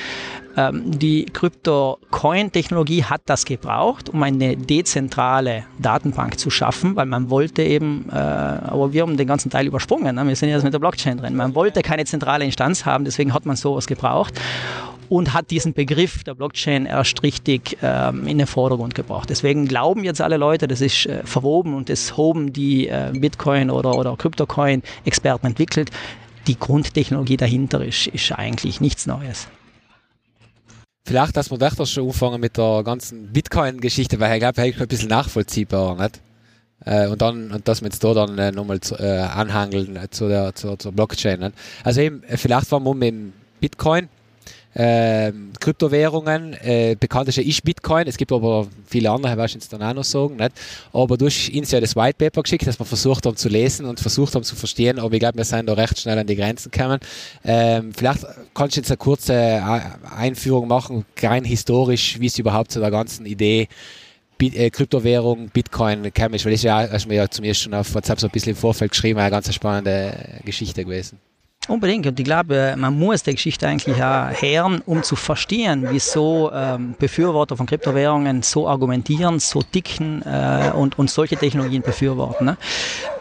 Ähm, 0.56 0.91
die 0.98 1.26
Crypto-Coin-Technologie 1.26 3.04
hat 3.04 3.22
das 3.26 3.44
gebraucht, 3.44 4.08
um 4.08 4.22
eine 4.22 4.56
dezentrale 4.56 5.64
Datenbank 5.78 6.38
zu 6.38 6.50
schaffen, 6.50 6.96
weil 6.96 7.06
man 7.06 7.30
wollte 7.30 7.62
eben, 7.62 8.08
äh, 8.10 8.14
aber 8.14 8.92
wir 8.92 9.02
haben 9.02 9.16
den 9.16 9.26
ganzen 9.26 9.50
Teil 9.50 9.66
übersprungen, 9.66 10.14
ne? 10.14 10.26
wir 10.26 10.36
sind 10.36 10.50
jetzt 10.50 10.64
mit 10.64 10.72
der 10.72 10.78
Blockchain 10.78 11.18
drin. 11.18 11.36
Man 11.36 11.54
wollte 11.54 11.82
keine 11.82 12.04
zentrale 12.04 12.44
Instanz 12.44 12.84
haben, 12.84 13.04
deswegen 13.04 13.34
hat 13.34 13.46
man 13.46 13.56
sowas 13.56 13.86
gebraucht 13.86 14.40
und 15.08 15.34
hat 15.34 15.50
diesen 15.50 15.74
Begriff 15.74 16.24
der 16.24 16.34
Blockchain 16.34 16.86
erst 16.86 17.22
richtig 17.22 17.76
ähm, 17.82 18.26
in 18.26 18.38
den 18.38 18.46
Vordergrund 18.46 18.94
gebracht. 18.94 19.28
Deswegen 19.28 19.66
glauben 19.68 20.04
jetzt 20.04 20.20
alle 20.20 20.36
Leute, 20.36 20.68
das 20.68 20.80
ist 20.80 21.06
äh, 21.06 21.22
verwoben 21.24 21.74
und 21.74 21.88
das 21.88 22.16
haben 22.16 22.52
die 22.52 22.88
äh, 22.88 23.10
Bitcoin- 23.12 23.70
oder, 23.70 23.94
oder 23.94 24.16
Crypto-Coin-Experten 24.16 25.48
entwickelt. 25.48 25.90
Die 26.46 26.58
Grundtechnologie 26.58 27.36
dahinter 27.36 27.84
ist, 27.84 28.06
ist 28.06 28.32
eigentlich 28.32 28.80
nichts 28.80 29.06
Neues. 29.06 29.48
Vielleicht, 31.12 31.36
dass 31.36 31.50
wir 31.50 31.58
doch 31.58 31.86
schon 31.86 32.06
anfangen 32.06 32.40
mit 32.40 32.56
der 32.56 32.82
ganzen 32.84 33.34
Bitcoin-Geschichte, 33.34 34.18
weil 34.18 34.32
ich 34.32 34.40
glaube, 34.40 34.66
ich 34.66 34.80
ein 34.80 34.88
bisschen 34.88 35.10
nachvollziehbar, 35.10 35.94
nicht? 35.96 36.22
Äh, 36.86 37.06
und 37.08 37.20
dann, 37.20 37.50
und 37.50 37.68
dass 37.68 37.82
wir 37.82 37.88
jetzt 37.88 38.02
da 38.02 38.14
dann 38.14 38.38
äh, 38.38 38.50
nochmal 38.50 38.80
zu, 38.80 38.94
äh, 38.94 39.18
anhangeln 39.18 39.96
äh, 39.96 40.08
zu 40.08 40.28
der, 40.28 40.54
zu, 40.54 40.74
zur 40.78 40.92
Blockchain. 40.92 41.40
Nicht? 41.40 41.52
Also 41.84 42.00
eben, 42.00 42.22
vielleicht 42.26 42.72
waren 42.72 42.84
wir 42.84 42.94
mit 42.94 43.08
dem 43.10 43.34
Bitcoin 43.60 44.08
äh, 44.74 45.32
Kryptowährungen. 45.60 46.54
Äh, 46.54 46.96
bekannt 46.98 47.28
ist 47.28 47.38
ist 47.38 47.64
Bitcoin. 47.64 48.06
Es 48.06 48.16
gibt 48.16 48.32
aber 48.32 48.66
viele 48.86 49.10
andere, 49.10 49.36
was 49.36 49.50
ich 49.50 49.54
jetzt 49.56 49.72
dann 49.72 49.82
auch 49.82 49.94
noch 49.94 50.04
sagen. 50.04 50.36
Nicht? 50.36 50.52
Aber 50.92 51.16
du 51.16 51.26
hast 51.26 51.50
uns 51.54 51.70
ja 51.70 51.80
das 51.80 51.94
White 51.96 52.16
Paper 52.18 52.42
geschickt, 52.42 52.66
dass 52.66 52.78
wir 52.78 52.84
versucht 52.84 53.26
haben 53.26 53.36
zu 53.36 53.48
lesen 53.48 53.86
und 53.86 54.00
versucht 54.00 54.34
haben 54.34 54.44
zu 54.44 54.56
verstehen. 54.56 54.98
Aber 54.98 55.12
ich 55.12 55.20
glaube, 55.20 55.38
wir 55.38 55.44
sind 55.44 55.66
da 55.66 55.74
recht 55.74 55.98
schnell 55.98 56.18
an 56.18 56.26
die 56.26 56.36
Grenzen 56.36 56.70
gekommen. 56.70 57.00
Ähm, 57.44 57.92
vielleicht 57.94 58.24
kannst 58.54 58.76
du 58.76 58.80
jetzt 58.80 58.90
eine 58.90 58.96
kurze 58.96 59.34
äh, 59.34 59.60
Einführung 60.16 60.68
machen, 60.68 61.04
rein 61.20 61.44
historisch, 61.44 62.18
wie 62.20 62.26
es 62.26 62.38
überhaupt 62.38 62.72
zu 62.72 62.80
der 62.80 62.90
ganzen 62.90 63.26
Idee 63.26 63.68
Bit, 64.38 64.56
äh, 64.56 64.70
Kryptowährung, 64.70 65.50
Bitcoin 65.50 66.04
ist. 66.04 66.44
Weil 66.44 66.52
das 66.52 66.62
ja, 66.62 66.88
hast 66.90 67.04
du 67.04 67.08
mir 67.08 67.16
ja 67.16 67.28
zumindest 67.28 67.62
schon 67.62 67.74
auf 67.74 67.94
WhatsApp 67.94 68.18
so 68.18 68.26
ein 68.26 68.30
bisschen 68.32 68.50
im 68.50 68.56
Vorfeld 68.56 68.90
geschrieben, 68.90 69.20
eine 69.20 69.30
ganz 69.30 69.52
spannende 69.54 70.40
Geschichte 70.44 70.84
gewesen. 70.84 71.18
Unbedingt. 71.68 72.04
Und 72.08 72.18
ich 72.18 72.24
glaube, 72.24 72.74
man 72.76 72.98
muss 72.98 73.22
die 73.22 73.32
Geschichte 73.32 73.68
eigentlich 73.68 74.02
auch 74.02 74.30
hören, 74.32 74.82
um 74.84 75.04
zu 75.04 75.14
verstehen, 75.14 75.86
wieso 75.90 76.50
ähm, 76.52 76.96
Befürworter 76.98 77.56
von 77.56 77.66
Kryptowährungen 77.66 78.42
so 78.42 78.68
argumentieren, 78.68 79.38
so 79.38 79.62
dicken 79.72 80.22
äh, 80.22 80.72
und, 80.74 80.98
und 80.98 81.08
solche 81.08 81.36
Technologien 81.36 81.82
befürworten. 81.82 82.46
Ne? 82.46 82.56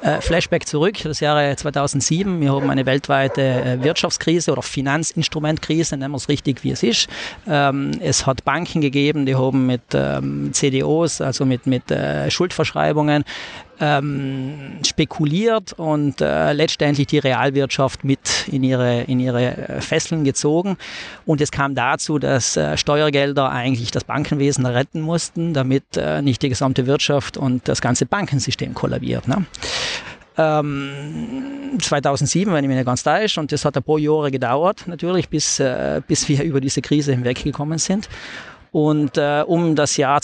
Äh, 0.01 0.21
Flashback 0.21 0.67
zurück, 0.67 0.95
das 1.03 1.19
Jahre 1.19 1.55
2007. 1.55 2.41
Wir 2.41 2.51
haben 2.51 2.67
eine 2.71 2.87
weltweite 2.87 3.41
äh, 3.41 3.83
Wirtschaftskrise 3.83 4.51
oder 4.51 4.63
Finanzinstrumentkrise, 4.63 5.95
nennen 5.95 6.11
wir 6.11 6.17
es 6.17 6.27
richtig, 6.27 6.63
wie 6.63 6.71
es 6.71 6.81
ist. 6.81 7.09
Ähm, 7.47 7.91
es 7.99 8.25
hat 8.25 8.43
Banken 8.43 8.81
gegeben, 8.81 9.27
die 9.27 9.35
haben 9.35 9.67
mit 9.67 9.83
ähm, 9.93 10.51
CDOs, 10.51 11.21
also 11.21 11.45
mit, 11.45 11.67
mit 11.67 11.91
äh, 11.91 12.31
Schuldverschreibungen, 12.31 13.23
ähm, 13.81 14.79
spekuliert 14.85 15.73
und 15.73 16.21
äh, 16.21 16.53
letztendlich 16.53 17.07
die 17.07 17.19
Realwirtschaft 17.19 18.03
mit 18.03 18.47
in 18.49 18.63
ihre, 18.63 19.01
in 19.01 19.19
ihre 19.19 19.57
äh, 19.57 19.81
Fesseln 19.81 20.23
gezogen. 20.23 20.77
Und 21.25 21.41
es 21.41 21.51
kam 21.51 21.75
dazu, 21.75 22.19
dass 22.19 22.55
äh, 22.55 22.77
Steuergelder 22.77 23.49
eigentlich 23.49 23.91
das 23.91 24.03
Bankenwesen 24.03 24.65
retten 24.65 25.01
mussten, 25.01 25.53
damit 25.53 25.97
äh, 25.97 26.21
nicht 26.21 26.41
die 26.41 26.49
gesamte 26.49 26.85
Wirtschaft 26.85 27.35
und 27.37 27.67
das 27.67 27.81
ganze 27.81 28.05
Bankensystem 28.05 28.73
kollabiert. 28.73 29.27
Ne? 29.27 29.45
ähm, 30.37 31.77
2007, 31.79 32.53
wenn 32.53 32.63
ich 32.63 32.67
mich 32.67 32.77
nicht 32.77 32.85
ganz 32.85 33.03
täusche. 33.03 33.39
Und 33.39 33.51
das 33.51 33.65
hat 33.65 33.77
ein 33.77 33.83
paar 33.83 33.99
Jahre 33.99 34.31
gedauert, 34.31 34.87
natürlich, 34.87 35.29
bis, 35.29 35.59
äh, 35.59 36.01
bis 36.07 36.27
wir 36.27 36.43
über 36.43 36.61
diese 36.61 36.81
Krise 36.81 37.11
hinweggekommen 37.11 37.77
sind. 37.77 38.09
Und 38.71 39.17
äh, 39.17 39.43
um 39.45 39.75
das 39.75 39.97
Jahr 39.97 40.21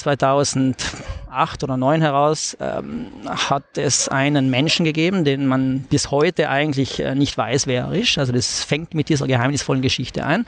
2008 1.37 1.63
oder 1.63 1.77
2009 1.77 2.01
heraus 2.01 2.57
ähm, 2.59 3.07
hat 3.25 3.77
es 3.77 4.07
einen 4.07 4.49
Menschen 4.49 4.85
gegeben, 4.85 5.23
den 5.23 5.45
man 5.45 5.81
bis 5.81 6.11
heute 6.11 6.49
eigentlich 6.49 6.99
äh, 6.99 7.15
nicht 7.15 7.37
weiß, 7.37 7.67
wer 7.67 7.85
er 7.85 7.93
ist. 7.93 8.17
Also 8.17 8.33
das 8.33 8.63
fängt 8.63 8.93
mit 8.93 9.09
dieser 9.09 9.27
geheimnisvollen 9.27 9.81
Geschichte 9.81 10.23
an. 10.23 10.45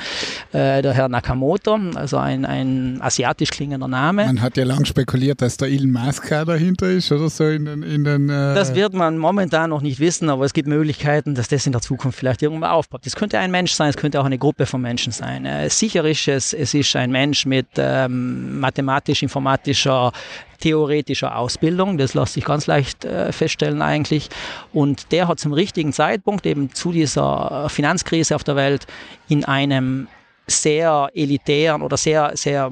Äh, 0.51 0.81
der 0.81 0.93
Herr 0.93 1.09
Nakamoto, 1.09 1.79
also 1.95 2.17
ein, 2.17 2.45
ein 2.45 2.99
asiatisch 3.01 3.51
klingender 3.51 3.87
Name. 3.87 4.25
Man 4.25 4.41
hat 4.41 4.57
ja 4.57 4.65
lang 4.65 4.85
spekuliert, 4.85 5.41
dass 5.41 5.57
der 5.57 5.69
Elon 5.69 5.91
Musk 5.91 6.29
dahinter 6.29 6.89
ist 6.89 7.11
oder 7.11 7.29
so 7.29 7.45
in 7.45 7.65
den... 7.65 7.83
In 7.83 8.03
den 8.03 8.29
äh 8.29 8.55
das 8.55 8.75
wird 8.75 8.93
man 8.93 9.17
momentan 9.17 9.69
noch 9.69 9.81
nicht 9.81 9.99
wissen, 9.99 10.29
aber 10.29 10.45
es 10.45 10.53
gibt 10.53 10.67
Möglichkeiten, 10.67 11.35
dass 11.35 11.47
das 11.47 11.65
in 11.65 11.71
der 11.71 11.81
Zukunft 11.81 12.17
vielleicht 12.17 12.41
irgendwann 12.41 12.71
aufpoppt. 12.71 13.05
Es 13.07 13.15
könnte 13.15 13.39
ein 13.39 13.51
Mensch 13.51 13.73
sein, 13.73 13.89
es 13.89 13.97
könnte 13.97 14.19
auch 14.19 14.25
eine 14.25 14.37
Gruppe 14.37 14.65
von 14.65 14.81
Menschen 14.81 15.11
sein. 15.11 15.45
Äh, 15.45 15.69
sicher 15.69 16.03
ist 16.05 16.27
es, 16.27 16.53
es 16.53 16.73
ist 16.73 16.95
ein 16.95 17.11
Mensch 17.11 17.45
mit 17.45 17.67
ähm, 17.77 18.59
mathematisch-informatischer 18.59 20.11
theoretischer 20.59 21.37
Ausbildung. 21.37 21.97
Das 21.97 22.13
lässt 22.13 22.33
sich 22.33 22.45
ganz 22.45 22.67
leicht 22.67 23.05
äh, 23.05 23.31
feststellen 23.31 23.81
eigentlich. 23.81 24.29
Und 24.73 25.11
der 25.11 25.27
hat 25.27 25.39
zum 25.39 25.53
richtigen 25.53 25.93
Zeitpunkt 25.93 26.45
eben 26.45 26.73
zu 26.73 26.91
dieser 26.91 27.67
Finanzkrise 27.69 28.35
auf 28.35 28.43
der 28.43 28.55
Welt 28.55 28.85
in 29.27 29.45
einem 29.45 30.07
sehr 30.47 31.09
elitären 31.13 31.81
oder 31.81 31.97
sehr, 31.97 32.35
sehr 32.35 32.71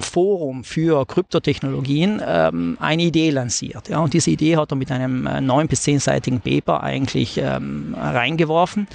Forum 0.00 0.64
für 0.64 1.06
Kryptotechnologien 1.06 2.22
ähm, 2.26 2.76
eine 2.80 3.02
Idee 3.02 3.30
lanciert. 3.30 3.88
Ja, 3.88 3.98
und 4.00 4.12
diese 4.12 4.30
Idee 4.30 4.56
hat 4.56 4.72
er 4.72 4.76
mit 4.76 4.90
einem 4.90 5.26
äh, 5.26 5.40
neun- 5.40 5.68
bis 5.68 5.82
zehnseitigen 5.82 6.40
Paper 6.40 6.82
eigentlich 6.82 7.38
ähm, 7.38 7.94
reingeworfen. 7.98 8.88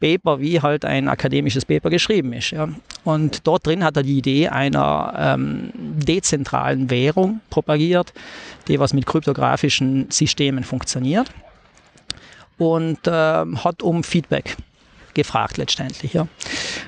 Paper, 0.00 0.40
wie 0.40 0.60
halt 0.60 0.84
ein 0.84 1.08
akademisches 1.08 1.64
Paper 1.64 1.90
geschrieben 1.90 2.32
ist. 2.32 2.50
Ja. 2.50 2.68
Und 3.04 3.46
dort 3.46 3.66
drin 3.66 3.84
hat 3.84 3.96
er 3.96 4.02
die 4.02 4.18
Idee 4.18 4.48
einer 4.48 5.14
ähm, 5.16 5.70
dezentralen 5.74 6.90
Währung 6.90 7.40
propagiert, 7.50 8.12
die 8.68 8.80
was 8.80 8.94
mit 8.94 9.06
kryptografischen 9.06 10.10
Systemen 10.10 10.64
funktioniert 10.64 11.30
und 12.58 13.06
äh, 13.06 13.10
hat 13.12 13.82
um 13.82 14.02
Feedback 14.02 14.56
gefragt 15.14 15.56
letztendlich. 15.56 16.12
Ja. 16.12 16.28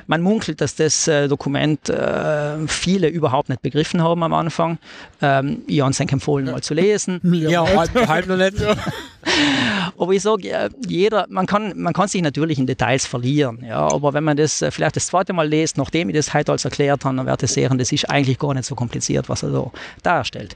Man 0.07 0.23
munkelt, 0.23 0.61
dass 0.61 0.75
das 0.75 1.09
äh, 1.09 1.29
Dokument 1.29 1.89
äh, 1.89 2.67
viele 2.67 3.09
überhaupt 3.09 3.49
nicht 3.49 3.63
begriffen 3.63 4.03
haben 4.03 4.23
am 4.23 4.33
Anfang. 4.33 4.79
Ähm, 5.23 5.63
ich 5.67 5.81
habe 5.81 5.91
es 5.91 6.01
empfohlen, 6.01 6.47
mal 6.47 6.63
zu 6.63 6.75
lesen. 6.75 7.21
Ja, 7.23 7.67
halb, 7.67 8.09
halb 8.09 8.27
noch 8.27 8.37
nicht. 8.37 8.57
aber 9.99 10.13
ich 10.13 10.23
sage, 10.23 10.71
jeder, 10.87 11.27
man 11.29 11.47
kann, 11.47 11.79
man 11.81 11.93
kann 11.93 12.09
sich 12.09 12.23
natürlich 12.23 12.59
in 12.59 12.67
Details 12.67 13.07
verlieren, 13.07 13.65
ja, 13.67 13.81
aber 13.81 14.13
wenn 14.13 14.25
man 14.25 14.37
das 14.37 14.63
äh, 14.63 14.71
vielleicht 14.71 14.97
das 14.97 15.07
zweite 15.07 15.33
Mal 15.33 15.49
liest, 15.49 15.77
nachdem 15.77 16.09
ich 16.09 16.17
das 16.17 16.33
heute 16.33 16.53
alles 16.53 16.65
erklärt 16.65 17.05
habe, 17.05 17.17
dann 17.17 17.27
wird 17.27 17.43
es 17.43 17.55
sehen, 17.55 17.79
das 17.79 17.93
ist 17.93 18.09
eigentlich 18.09 18.39
gar 18.39 18.55
nicht 18.55 18.67
so 18.67 18.75
kompliziert, 18.75 19.29
was 19.29 19.43
er 19.43 19.51
so 19.51 19.73
darstellt. 20.03 20.55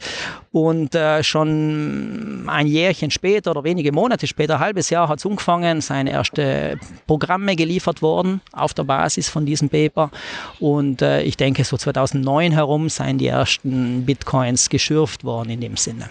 Und 0.52 0.94
äh, 0.94 1.22
schon 1.22 2.48
ein 2.48 2.66
Jährchen 2.66 3.10
später 3.10 3.50
oder 3.50 3.64
wenige 3.64 3.92
Monate 3.92 4.26
später, 4.26 4.54
ein 4.54 4.60
halbes 4.60 4.90
Jahr, 4.90 5.08
hat 5.08 5.18
es 5.18 5.26
angefangen, 5.26 5.80
seine 5.80 6.10
erste 6.10 6.78
Programme 7.06 7.56
geliefert 7.56 8.02
worden 8.02 8.40
auf 8.52 8.74
der 8.74 8.84
Basis 8.84 9.28
von 9.28 9.46
diesem 9.46 9.68
Paper. 9.68 10.10
Und 10.60 11.02
äh, 11.02 11.22
ich 11.22 11.36
denke, 11.36 11.64
so 11.64 11.76
2009 11.76 12.52
herum 12.52 12.88
seien 12.88 13.18
die 13.18 13.26
ersten 13.26 14.04
Bitcoins 14.04 14.68
geschürft 14.68 15.24
worden 15.24 15.50
in 15.50 15.60
dem 15.60 15.76
Sinne. 15.76 16.08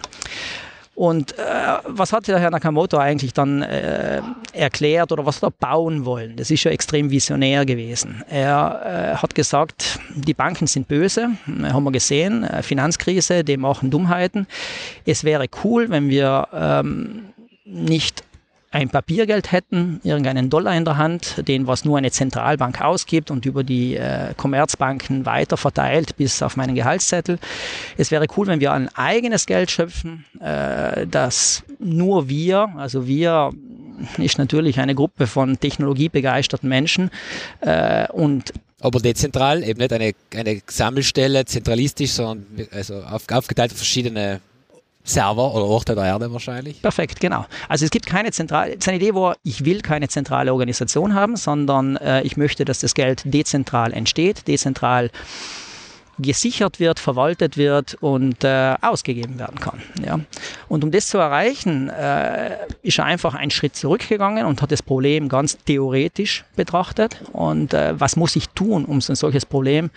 Und 0.95 1.37
äh, 1.39 1.43
was 1.85 2.13
hat 2.13 2.27
der 2.27 2.39
Herr 2.39 2.51
Nakamoto 2.51 2.97
eigentlich 2.97 3.33
dann 3.33 3.63
äh, 3.63 4.21
erklärt 4.53 5.11
oder 5.11 5.25
was 5.25 5.37
hat 5.37 5.43
er 5.43 5.51
bauen 5.51 6.05
wollen? 6.05 6.35
Das 6.35 6.51
ist 6.51 6.63
ja 6.65 6.71
extrem 6.71 7.09
visionär 7.09 7.65
gewesen. 7.65 8.23
Er 8.29 9.13
äh, 9.13 9.15
hat 9.15 9.33
gesagt, 9.33 9.99
die 10.13 10.35
Banken 10.35 10.67
sind 10.67 10.87
böse, 10.87 11.29
haben 11.47 11.83
wir 11.83 11.91
gesehen, 11.91 12.43
äh, 12.43 12.61
Finanzkrise, 12.61 13.43
die 13.43 13.57
machen 13.57 13.89
Dummheiten. 13.89 14.45
Es 15.05 15.23
wäre 15.23 15.47
cool, 15.63 15.89
wenn 15.89 16.09
wir 16.09 16.47
ähm, 16.53 17.23
nicht 17.65 18.23
ein 18.73 18.89
Papiergeld 18.89 19.51
hätten, 19.51 20.01
irgendeinen 20.03 20.49
Dollar 20.49 20.75
in 20.75 20.83
der 20.83 20.97
Hand, 20.97 21.47
den 21.47 21.67
was 21.67 21.85
nur 21.85 21.99
eine 21.99 22.09
Zentralbank 22.09 22.81
ausgibt 22.81 23.29
und 23.29 23.45
über 23.45 23.63
die 23.63 23.95
äh, 23.95 24.33
Commerzbanken 24.35 25.27
weiter 25.27 25.57
verteilt 25.57 26.17
bis 26.17 26.41
auf 26.41 26.57
meinen 26.57 26.73
Gehaltszettel. 26.73 27.37
Es 27.97 28.09
wäre 28.09 28.25
cool, 28.35 28.47
wenn 28.47 28.59
wir 28.59 28.73
ein 28.73 28.89
eigenes 28.95 29.45
Geld 29.45 29.69
schöpfen, 29.69 30.25
äh, 30.39 31.05
das 31.05 31.63
nur 31.77 32.29
wir, 32.29 32.69
also 32.75 33.05
wir 33.05 33.51
ist 34.17 34.39
natürlich 34.39 34.79
eine 34.79 34.95
Gruppe 34.95 35.27
von 35.27 35.59
technologiebegeisterten 35.59 36.67
Menschen 36.67 37.11
äh, 37.61 38.07
und 38.11 38.53
aber 38.79 38.99
dezentral, 38.99 39.63
eben 39.63 39.79
nicht 39.79 39.93
eine, 39.93 40.11
eine 40.35 40.61
Sammelstelle, 40.67 41.45
zentralistisch, 41.45 42.11
sondern 42.11 42.67
also 42.71 42.95
auf, 42.95 43.23
aufgeteilt 43.31 43.71
auf 43.71 43.77
verschiedene 43.77 44.41
Server 45.03 45.53
oder 45.53 45.65
Orte 45.65 45.95
der 45.95 46.05
Erde 46.05 46.31
wahrscheinlich. 46.31 46.81
Perfekt, 46.81 47.19
genau. 47.19 47.45
Also 47.67 47.85
es 47.85 47.91
gibt 47.91 48.05
keine 48.05 48.31
zentrale, 48.31 48.77
seine 48.79 48.97
Idee 48.97 49.13
war, 49.13 49.35
ich 49.43 49.65
will 49.65 49.81
keine 49.81 50.07
zentrale 50.07 50.51
Organisation 50.51 51.13
haben, 51.13 51.35
sondern 51.35 51.97
äh, 51.97 52.21
ich 52.21 52.37
möchte, 52.37 52.65
dass 52.65 52.79
das 52.79 52.93
Geld 52.93 53.21
dezentral 53.25 53.93
entsteht, 53.93 54.47
dezentral 54.47 55.09
gesichert 56.19 56.79
wird, 56.79 56.99
verwaltet 56.99 57.57
wird 57.57 57.95
und 57.95 58.43
äh, 58.43 58.75
ausgegeben 58.81 59.39
werden 59.39 59.59
kann. 59.59 59.81
Ja. 60.05 60.19
Und 60.67 60.83
um 60.83 60.91
das 60.91 61.07
zu 61.07 61.17
erreichen, 61.17 61.89
äh, 61.89 62.57
ist 62.83 62.99
er 62.99 63.05
einfach 63.05 63.33
einen 63.33 63.51
Schritt 63.51 63.75
zurückgegangen 63.75 64.45
und 64.45 64.61
hat 64.61 64.71
das 64.71 64.83
Problem 64.83 65.27
ganz 65.27 65.57
theoretisch 65.65 66.45
betrachtet. 66.55 67.19
Und 67.33 67.73
äh, 67.73 67.99
was 67.99 68.15
muss 68.15 68.35
ich 68.35 68.49
tun, 68.49 68.85
um 68.85 69.01
so 69.01 69.13
ein 69.13 69.15
solches 69.15 69.45
Problem 69.45 69.89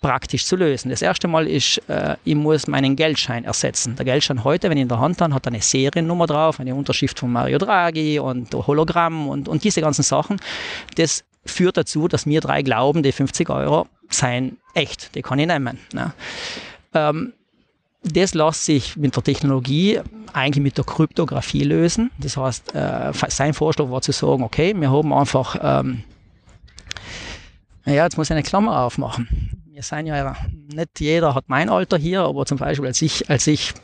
praktisch 0.00 0.44
zu 0.44 0.56
lösen. 0.56 0.90
Das 0.90 1.02
erste 1.02 1.26
Mal 1.28 1.46
ist, 1.46 1.78
äh, 1.88 2.16
ich 2.24 2.34
muss 2.34 2.66
meinen 2.66 2.96
Geldschein 2.96 3.44
ersetzen. 3.44 3.96
Der 3.96 4.04
Geldschein 4.04 4.44
heute, 4.44 4.68
wenn 4.68 4.76
ich 4.76 4.82
in 4.82 4.88
der 4.88 5.00
Hand 5.00 5.20
habe, 5.20 5.34
hat 5.34 5.46
eine 5.46 5.60
Seriennummer 5.60 6.26
drauf, 6.26 6.60
eine 6.60 6.74
Unterschrift 6.74 7.18
von 7.18 7.32
Mario 7.32 7.58
Draghi 7.58 8.18
und 8.18 8.54
Hologramm 8.54 9.28
und, 9.28 9.48
und 9.48 9.64
diese 9.64 9.80
ganzen 9.80 10.02
Sachen. 10.02 10.38
Das 10.96 11.24
führt 11.44 11.76
dazu, 11.76 12.08
dass 12.08 12.26
mir 12.26 12.40
drei 12.40 12.62
glauben, 12.62 13.02
die 13.02 13.12
50 13.12 13.48
Euro 13.50 13.86
seien 14.10 14.58
echt, 14.74 15.14
die 15.14 15.22
kann 15.22 15.38
ich 15.38 15.46
nehmen. 15.46 15.78
Ne? 15.92 16.12
Ähm, 16.92 17.32
das 18.02 18.34
lässt 18.34 18.64
sich 18.64 18.96
mit 18.96 19.16
der 19.16 19.22
Technologie 19.24 20.00
eigentlich 20.32 20.62
mit 20.62 20.76
der 20.76 20.84
Kryptographie 20.84 21.64
lösen. 21.64 22.10
Das 22.18 22.36
heißt, 22.36 22.74
äh, 22.74 23.12
sein 23.28 23.54
Vorschlag 23.54 23.90
war 23.90 24.02
zu 24.02 24.12
sagen, 24.12 24.42
okay, 24.42 24.74
wir 24.76 24.90
haben 24.90 25.12
einfach, 25.12 25.56
ähm, 25.60 26.04
ja, 27.86 28.04
jetzt 28.04 28.18
muss 28.18 28.28
ich 28.28 28.32
eine 28.32 28.42
Klammer 28.42 28.82
aufmachen 28.82 29.65
wir 29.76 29.82
sind 29.82 30.06
ja 30.06 30.34
nicht 30.72 31.00
jeder 31.00 31.34
hat 31.34 31.44
mein 31.48 31.68
Alter 31.68 31.98
hier, 31.98 32.22
aber 32.22 32.46
zum 32.46 32.56
Beispiel 32.56 32.86
als 32.86 33.02
ich, 33.02 33.28
als 33.28 33.46
ich 33.46 33.74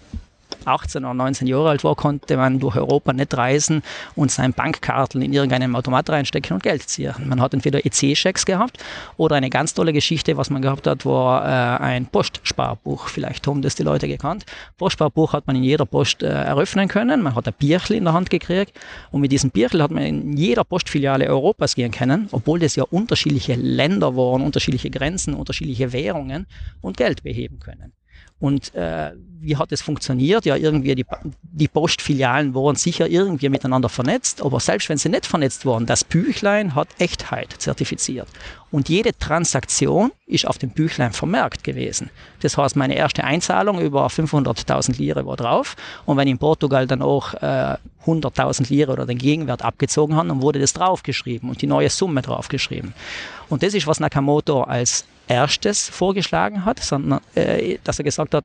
18 0.67 1.05
oder 1.05 1.15
19 1.15 1.47
Jahre 1.47 1.71
alt 1.71 1.85
war, 1.85 1.95
konnte 1.95 2.37
man 2.37 2.59
durch 2.59 2.77
Europa 2.77 3.13
nicht 3.13 3.37
reisen 3.37 3.83
und 4.15 4.31
sein 4.31 4.53
Bankkartel 4.53 5.23
in 5.23 5.33
irgendeinem 5.33 5.77
Automat 5.77 6.09
reinstecken 6.11 6.55
und 6.55 6.63
Geld 6.63 6.89
ziehen. 6.89 7.15
Man 7.25 7.41
hat 7.41 7.55
entweder 7.55 7.85
EC-Schecks 7.85 8.45
gehabt 8.47 8.79
oder 9.17 9.37
eine 9.37 9.51
ganz 9.51 9.75
tolle 9.75 9.93
Geschichte, 9.93 10.37
was 10.37 10.51
man 10.51 10.63
gehabt 10.63 10.87
hat, 10.87 11.05
war 11.05 11.45
äh, 11.45 11.83
ein 11.83 12.07
Postsparbuch. 12.07 13.09
Vielleicht 13.09 13.47
haben 13.47 13.63
das 13.63 13.75
die 13.75 13.83
Leute 13.83 14.09
gekannt. 14.09 14.45
Postsparbuch 14.79 15.33
hat 15.33 15.47
man 15.47 15.57
in 15.57 15.65
jeder 15.65 15.87
Post 15.87 16.23
äh, 16.23 16.29
eröffnen 16.29 16.89
können. 16.89 17.23
Man 17.23 17.35
hat 17.35 17.47
ein 17.47 17.55
Bierchen 17.59 17.97
in 17.97 18.05
der 18.05 18.13
Hand 18.13 18.31
gekriegt 18.31 18.79
und 19.11 19.21
mit 19.21 19.33
diesem 19.33 19.51
Bierchen 19.51 19.83
hat 19.83 19.91
man 19.91 20.03
in 20.03 20.37
jeder 20.37 20.65
Postfiliale 20.65 21.27
Europas 21.27 21.75
gehen 21.75 21.93
können, 21.93 22.29
obwohl 22.33 22.59
das 22.59 22.77
ja 22.77 22.85
unterschiedliche 22.85 23.55
Länder 23.55 24.17
waren, 24.17 24.43
unterschiedliche 24.43 24.91
Grenzen, 24.91 25.35
unterschiedliche 25.35 25.93
Währungen 25.93 26.47
und 26.81 26.97
Geld 26.97 27.23
beheben 27.23 27.59
können. 27.61 27.93
Und 28.43 28.75
äh, 28.75 29.13
wie 29.41 29.57
hat 29.57 29.71
es 29.71 29.83
funktioniert? 29.83 30.45
Ja, 30.47 30.57
irgendwie 30.57 30.97
die, 30.97 31.07
die 31.43 31.69
Postfilialen 31.69 32.57
waren 32.57 32.75
sicher 32.75 33.09
irgendwie 33.09 33.49
miteinander 33.49 33.89
vernetzt, 33.89 34.43
aber 34.43 34.59
selbst 34.59 34.89
wenn 34.89 34.99
sie 34.99 35.11
nicht 35.11 35.27
vernetzt 35.27 35.65
waren, 35.65 35.87
das 35.87 36.03
Büchlein 36.03 36.75
hat 36.75 36.89
Echtheit 36.99 37.55
zertifiziert. 37.59 38.27
Und 38.73 38.89
jede 38.89 39.17
Transaktion 39.17 40.11
ist 40.27 40.45
auf 40.45 40.59
dem 40.59 40.71
Büchlein 40.71 41.13
vermerkt 41.13 41.63
gewesen. 41.63 42.11
Das 42.41 42.59
heißt, 42.59 42.75
meine 42.75 42.97
erste 42.97 43.23
Einzahlung 43.23 43.81
über 43.81 44.09
500.000 44.09 44.99
Lire 44.99 45.25
war 45.25 45.37
drauf. 45.37 45.77
Und 46.05 46.17
wenn 46.17 46.27
in 46.27 46.39
Portugal 46.39 46.89
dann 46.89 47.01
auch 47.01 47.35
äh, 47.35 47.77
100.000 48.07 48.71
Lire 48.71 48.91
oder 48.91 49.07
den 49.07 49.19
Gegenwert 49.19 49.63
abgezogen 49.63 50.17
haben, 50.17 50.31
dann 50.31 50.43
wurde 50.43 50.59
das 50.59 50.73
draufgeschrieben 50.73 51.49
und 51.49 51.63
die 51.63 51.69
neue 51.69 51.91
Summe 51.91 52.23
draufgeschrieben. 52.23 52.93
Und 53.49 53.63
das 53.63 53.75
ist, 53.75 53.87
was 53.87 54.01
Nakamoto 54.01 54.63
als 54.63 55.05
erstes 55.33 55.89
vorgeschlagen 55.89 56.65
hat, 56.65 56.81
sondern 56.81 57.21
äh, 57.35 57.79
dass 57.85 57.99
er 57.99 58.05
gesagt 58.05 58.35
hat, 58.35 58.45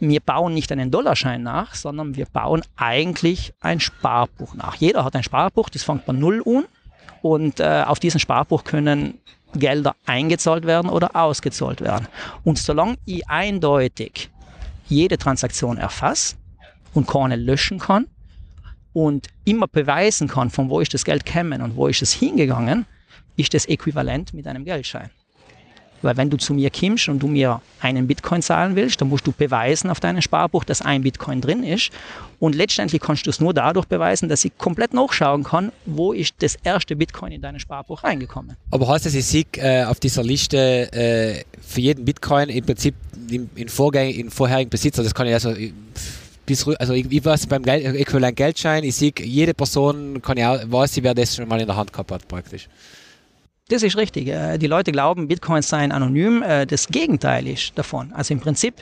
wir 0.00 0.20
bauen 0.20 0.54
nicht 0.54 0.70
einen 0.70 0.90
Dollarschein 0.90 1.42
nach, 1.42 1.74
sondern 1.74 2.14
wir 2.14 2.26
bauen 2.26 2.62
eigentlich 2.76 3.52
ein 3.60 3.80
Sparbuch 3.80 4.54
nach. 4.54 4.76
Jeder 4.76 5.04
hat 5.04 5.16
ein 5.16 5.24
Sparbuch, 5.24 5.68
das 5.70 5.82
fängt 5.82 6.06
bei 6.06 6.12
Null 6.12 6.42
an 6.46 6.64
und 7.22 7.58
äh, 7.58 7.82
auf 7.84 7.98
diesem 7.98 8.20
Sparbuch 8.20 8.64
können 8.64 9.18
Gelder 9.54 9.96
eingezahlt 10.06 10.66
werden 10.66 10.90
oder 10.90 11.16
ausgezahlt 11.16 11.80
werden. 11.80 12.06
Und 12.44 12.58
solange 12.58 12.96
ich 13.06 13.28
eindeutig 13.28 14.30
jede 14.88 15.18
Transaktion 15.18 15.78
erfasse 15.78 16.36
und 16.94 17.08
keine 17.08 17.36
löschen 17.36 17.78
kann, 17.78 18.06
und 18.92 19.28
immer 19.44 19.68
beweisen 19.68 20.26
kann, 20.26 20.50
von 20.50 20.70
wo 20.70 20.80
ist 20.80 20.92
das 20.92 21.04
Geld 21.04 21.24
gekommen 21.24 21.62
und 21.62 21.76
wo 21.76 21.86
ist 21.86 22.02
es 22.02 22.12
hingegangen, 22.12 22.84
ist 23.36 23.54
das 23.54 23.66
äquivalent 23.66 24.34
mit 24.34 24.46
einem 24.48 24.64
Geldschein. 24.64 25.10
Weil 26.02 26.16
wenn 26.16 26.30
du 26.30 26.36
zu 26.36 26.54
mir 26.54 26.70
kommst 26.70 27.08
und 27.08 27.18
du 27.20 27.28
mir 27.28 27.60
einen 27.80 28.06
Bitcoin 28.06 28.42
zahlen 28.42 28.76
willst, 28.76 29.00
dann 29.00 29.08
musst 29.08 29.26
du 29.26 29.32
beweisen 29.32 29.90
auf 29.90 30.00
deinem 30.00 30.22
Sparbuch, 30.22 30.64
dass 30.64 30.82
ein 30.82 31.02
Bitcoin 31.02 31.40
drin 31.40 31.64
ist. 31.64 31.90
Und 32.38 32.54
letztendlich 32.54 33.02
kannst 33.02 33.26
du 33.26 33.30
es 33.30 33.40
nur 33.40 33.52
dadurch 33.52 33.86
beweisen, 33.86 34.28
dass 34.28 34.44
ich 34.44 34.56
komplett 34.58 34.94
nachschauen 34.94 35.44
kann, 35.44 35.72
wo 35.86 36.12
ist 36.12 36.34
das 36.38 36.56
erste 36.62 36.94
Bitcoin 36.94 37.32
in 37.32 37.42
dein 37.42 37.58
Sparbuch 37.58 38.04
reingekommen. 38.04 38.56
Aber 38.70 38.88
heißt 38.88 39.06
das, 39.06 39.14
ich 39.14 39.26
sehe 39.26 39.44
äh, 39.56 39.84
auf 39.84 39.98
dieser 39.98 40.22
Liste 40.22 40.92
äh, 40.92 41.44
für 41.60 41.80
jeden 41.80 42.04
Bitcoin 42.04 42.48
im 42.48 42.64
Prinzip 42.64 42.94
in, 43.30 43.50
in, 43.56 43.68
Vorgäng, 43.68 44.14
in 44.14 44.30
vorherigen 44.30 44.70
Besitzer, 44.70 45.02
das 45.02 45.14
kann 45.14 45.26
ich 45.26 45.34
also 45.34 45.54
also 46.78 46.94
ich, 46.94 47.10
ich 47.10 47.24
weiß 47.24 47.46
beim 47.46 47.62
Geld, 47.62 47.84
Äquivalent 47.84 48.36
Geldschein, 48.36 48.84
ich 48.84 48.96
sehe, 48.96 49.12
jede 49.20 49.52
Person 49.52 50.22
kann 50.22 50.38
ja 50.38 50.58
weiß, 50.64 51.02
wer 51.02 51.14
das 51.14 51.36
schon 51.36 51.46
mal 51.46 51.60
in 51.60 51.66
der 51.66 51.76
Hand 51.76 51.92
gehabt 51.92 52.10
hat 52.10 52.26
praktisch. 52.26 52.68
Das 53.70 53.82
ist 53.82 53.98
richtig. 53.98 54.28
Äh, 54.28 54.56
die 54.56 54.66
Leute 54.66 54.92
glauben, 54.92 55.28
Bitcoins 55.28 55.68
seien 55.68 55.92
anonym. 55.92 56.42
Äh, 56.42 56.66
das 56.66 56.88
Gegenteil 56.88 57.46
ist 57.46 57.76
davon. 57.76 58.10
Also 58.14 58.32
im 58.32 58.40
Prinzip 58.40 58.74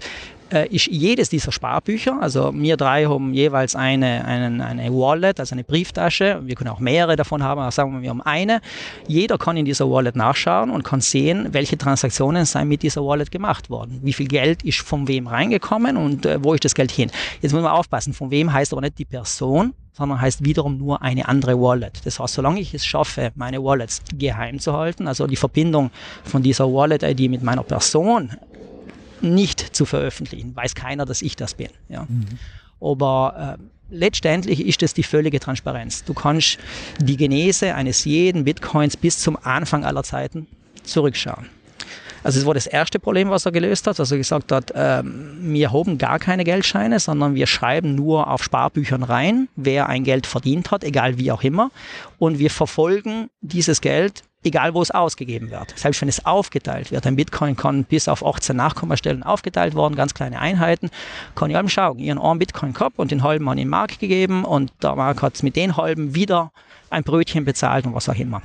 äh, 0.52 0.69
ist 0.69 0.87
jedes 0.87 1.28
dieser 1.28 1.50
Sparbücher, 1.50 2.23
also 2.23 2.52
wir 2.55 2.76
drei 2.76 3.07
haben 3.07 3.35
jeweils 3.35 3.75
eine, 3.75 4.25
einen, 4.25 4.61
eine 4.61 4.93
Wallet, 4.93 5.40
also 5.40 5.57
eine 5.57 5.64
Brieftasche. 5.64 6.40
Wir 6.45 6.55
können 6.55 6.71
auch 6.71 6.78
mehrere 6.78 7.16
davon 7.16 7.43
haben, 7.43 7.61
aber 7.61 7.73
sagen 7.73 7.95
wir, 7.95 8.02
wir 8.02 8.11
haben 8.11 8.23
eine. 8.23 8.61
Jeder 9.09 9.38
kann 9.38 9.57
in 9.57 9.64
dieser 9.64 9.90
Wallet 9.90 10.14
nachschauen 10.14 10.71
und 10.71 10.85
kann 10.85 11.00
sehen, 11.00 11.49
welche 11.50 11.76
Transaktionen 11.76 12.45
seien 12.45 12.69
mit 12.69 12.85
dieser 12.85 13.05
Wallet 13.05 13.33
gemacht 13.33 13.69
worden. 13.69 13.99
Wie 14.05 14.12
viel 14.12 14.28
Geld 14.28 14.62
ist 14.62 14.78
von 14.83 15.09
wem 15.09 15.26
reingekommen 15.26 15.97
und 15.97 16.28
wo 16.45 16.55
ist 16.55 16.64
das 16.64 16.76
Geld 16.76 16.93
hin. 16.93 17.11
Jetzt 17.43 17.52
muss 17.52 17.62
man 17.62 17.73
aufpassen, 17.73 18.12
von 18.12 18.31
wem 18.31 18.52
heißt 18.52 18.73
aber 18.73 18.83
nicht 18.83 19.00
die 19.00 19.05
Person, 19.05 19.75
sondern 19.97 20.21
heißt 20.21 20.45
wiederum 20.45 20.76
nur 20.76 21.00
eine 21.00 21.26
andere 21.26 21.59
Wallet. 21.61 22.05
Das 22.05 22.21
heißt, 22.21 22.35
solange 22.35 22.61
ich 22.61 22.75
es 22.75 22.85
schaffe, 22.85 23.33
meine 23.35 23.62
Wallets 23.62 24.03
geheim 24.15 24.59
zu 24.59 24.75
halten, 24.75 25.09
also 25.09 25.26
die 25.26 25.37
Verbindung 25.37 25.91
von 26.25 26.43
dieser 26.43 26.67
Wallet-ID 26.67 27.31
mit 27.31 27.43
meiner 27.43 27.62
Person 27.62 28.31
nicht 29.23 29.75
zu 29.75 29.87
veröffentlichen, 29.87 30.55
weiß 30.55 30.75
keiner, 30.75 31.07
dass 31.07 31.23
ich 31.23 31.37
das 31.37 31.55
bin. 31.55 31.71
Ja. 31.88 32.03
Mhm. 32.03 32.26
Aber 32.79 33.59
äh, 33.59 33.62
letztendlich 33.91 34.67
ist 34.67 34.83
es 34.83 34.93
die 34.93 35.03
völlige 35.03 35.41
Transparenz. 35.41 36.05
Du 36.05 36.12
kannst 36.12 36.59
die 37.00 37.17
Genese 37.17 37.75
eines 37.75 38.05
jeden 38.05 38.45
Bitcoins 38.45 38.99
bis 38.99 39.19
zum 39.19 39.38
Anfang 39.43 39.87
aller 39.87 40.03
Zeiten 40.03 40.47
zurückschauen. 40.85 41.47
Also 42.26 42.40
es 42.40 42.47
war 42.47 42.54
das 42.54 42.66
erste 42.66 42.99
Problem, 42.99 43.30
was 43.30 43.47
er 43.47 43.52
gelöst 43.52 43.87
hat, 43.87 44.00
dass 44.00 44.11
er 44.11 44.16
gesagt 44.18 44.50
hat, 44.50 44.73
ähm, 44.75 45.37
wir 45.42 45.73
haben 45.73 45.97
gar 45.97 46.18
keine 46.18 46.42
Geldscheine, 46.42 46.99
sondern 46.99 47.37
wir 47.37 47.47
schreiben 47.47 47.95
nur 47.95 48.28
auf 48.28 48.42
Sparbüchern 48.42 49.04
rein, 49.04 49.47
wer 49.54 49.88
ein 49.88 50.02
Geld 50.02 50.26
verdient 50.26 50.73
hat, 50.73 50.83
egal 50.83 51.18
wie 51.18 51.30
auch 51.30 51.45
immer. 51.45 51.71
Und 52.18 52.40
wir 52.40 52.50
verfolgen 52.50 53.30
dieses 53.42 53.80
Geld 53.80 54.25
egal 54.42 54.75
wo 54.75 54.83
es 54.83 54.92
ausgegeben 54.92 55.50
wird. 55.50 55.76
Selbst 55.76 56.00
wenn 56.00 56.09
es 56.09 56.25
aufgeteilt 56.25 56.92
wird. 56.92 57.04
Ein 57.04 57.16
Bitcoin 57.16 57.56
kann 57.56 57.83
bis 57.83 58.06
auf 58.06 58.25
18 58.25 58.54
Nachkommastellen 58.54 59.25
aufgeteilt 59.25 59.75
worden, 59.75 59.97
ganz 59.97 60.14
kleine 60.14 60.38
Einheiten. 60.38 60.90
Kann 61.35 61.50
ich 61.50 61.56
allem 61.56 61.68
schauen. 61.68 61.99
Habe 61.99 62.23
einen 62.23 62.38
Bitcoin 62.38 62.73
gehabt 62.73 62.99
und 63.00 63.11
den 63.11 63.25
halben 63.25 63.49
an 63.49 63.56
den 63.56 63.68
Markt 63.68 63.99
gegeben 63.99 64.45
und 64.45 64.73
der 64.83 64.95
Markt 64.95 65.23
hat 65.23 65.42
mit 65.42 65.56
den 65.56 65.76
halben 65.76 66.14
wieder 66.14 66.52
ein 66.90 67.02
Brötchen 67.02 67.45
bezahlt 67.45 67.87
und 67.87 67.95
was 67.95 68.09
auch 68.09 68.14
immer. 68.14 68.40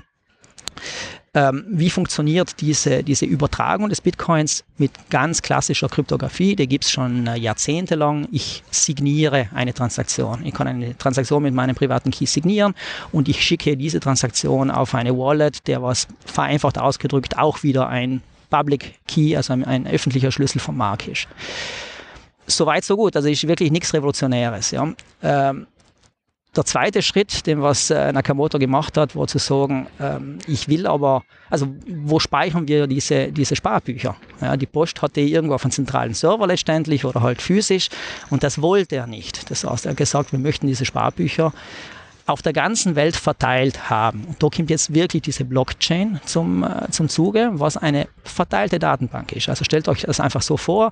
Ähm, 1.34 1.64
wie 1.70 1.90
funktioniert 1.90 2.60
diese, 2.60 3.04
diese 3.04 3.26
Übertragung 3.26 3.88
des 3.88 4.02
Bitcoins 4.02 4.66
mit 4.78 4.92
ganz 5.10 5.42
klassischer 5.42 5.88
Kryptographie? 5.88 6.58
Die 6.58 6.68
gibt 6.68 6.84
es 6.84 6.92
schon 6.92 7.26
äh, 7.26 7.38
jahrzehntelang. 7.38 8.28
Ich 8.34 8.64
signiere 8.70 9.48
eine 9.54 9.74
Transaktion. 9.74 10.46
Ich 10.46 10.54
kann 10.54 10.68
eine 10.68 10.98
Transaktion 10.98 11.44
mit 11.44 11.54
meinem 11.54 11.74
privaten 11.74 12.12
Key 12.12 12.26
signieren 12.26 12.76
und 13.14 13.30
ich 13.30 13.42
schicke 13.42 13.78
diese 13.78 14.02
Transaktion 14.02 14.70
auf 14.70 14.94
eine 14.94 15.18
Wallet, 15.18 15.66
der 15.68 15.82
was 15.82 16.06
vereinfacht 16.26 16.78
ausgedrückt 16.78 17.38
auch 17.38 17.64
wieder 17.64 17.88
ein 17.88 18.22
Public 18.50 19.00
Key, 19.08 19.38
also 19.38 19.54
ein, 19.54 19.64
ein 19.64 19.88
öffentlicher 19.88 20.34
Schlüssel 20.34 20.60
vom 20.60 20.76
Markt 20.76 21.08
ist. 21.08 21.30
Soweit, 22.46 22.84
so 22.84 22.98
gut. 22.98 23.16
Also 23.16 23.30
ist 23.30 23.48
wirklich 23.48 23.72
nichts 23.72 23.94
Revolutionäres. 23.94 24.72
Ja. 24.72 24.94
Ähm, 25.24 25.68
der 26.56 26.66
zweite 26.66 27.02
Schritt, 27.02 27.48
den 27.48 27.62
was 27.62 27.90
äh, 27.90 28.12
Nakamoto 28.12 28.60
gemacht 28.60 28.98
hat, 28.98 29.16
war 29.16 29.28
zu 29.28 29.38
sagen, 29.38 29.88
ähm, 30.02 30.40
ich 30.48 30.68
will 30.68 30.86
aber, 30.86 31.24
also 31.50 31.68
wo 31.88 32.20
speichern 32.20 32.68
wir 32.68 32.88
diese, 32.88 33.32
diese 33.32 33.56
Sparbücher? 33.56 34.18
Ja, 34.42 34.58
die 34.58 34.66
Post 34.66 35.02
hatte 35.02 35.22
irgendwo 35.22 35.56
auf 35.56 35.64
einem 35.64 35.72
zentralen 35.72 36.14
Server 36.14 36.48
letztendlich 36.48 37.06
oder 37.06 37.22
halt 37.22 37.42
physisch 37.42 37.90
und 38.30 38.44
das 38.44 38.62
wollte 38.62 38.98
er 38.98 39.08
nicht. 39.08 39.50
Das 39.50 39.64
heißt, 39.64 39.86
er 39.86 39.92
hat 39.92 39.98
gesagt, 39.98 40.34
wir 40.34 40.40
möchten 40.40 40.68
diese 40.68 40.84
Sparbücher 40.84 41.54
auf 42.28 42.42
der 42.42 42.54
ganzen 42.54 42.96
Welt 42.96 43.16
verteilt 43.16 43.90
haben. 43.90 44.26
Und 44.26 44.44
da 44.44 44.50
kommt 44.50 44.70
jetzt 44.70 44.94
wirklich 44.94 45.24
diese 45.24 45.46
Blockchain 45.46 46.20
zum, 46.26 46.64
äh, 46.64 46.90
zum 46.92 47.08
Zuge, 47.08 47.52
was 47.54 47.78
eine 47.78 48.08
verteilte 48.24 48.78
Datenbank 48.78 49.32
ist. 49.32 49.48
Also 49.48 49.64
stellt 49.64 49.88
euch 49.88 50.02
das 50.02 50.20
einfach 50.20 50.42
so 50.42 50.58
vor, 50.58 50.92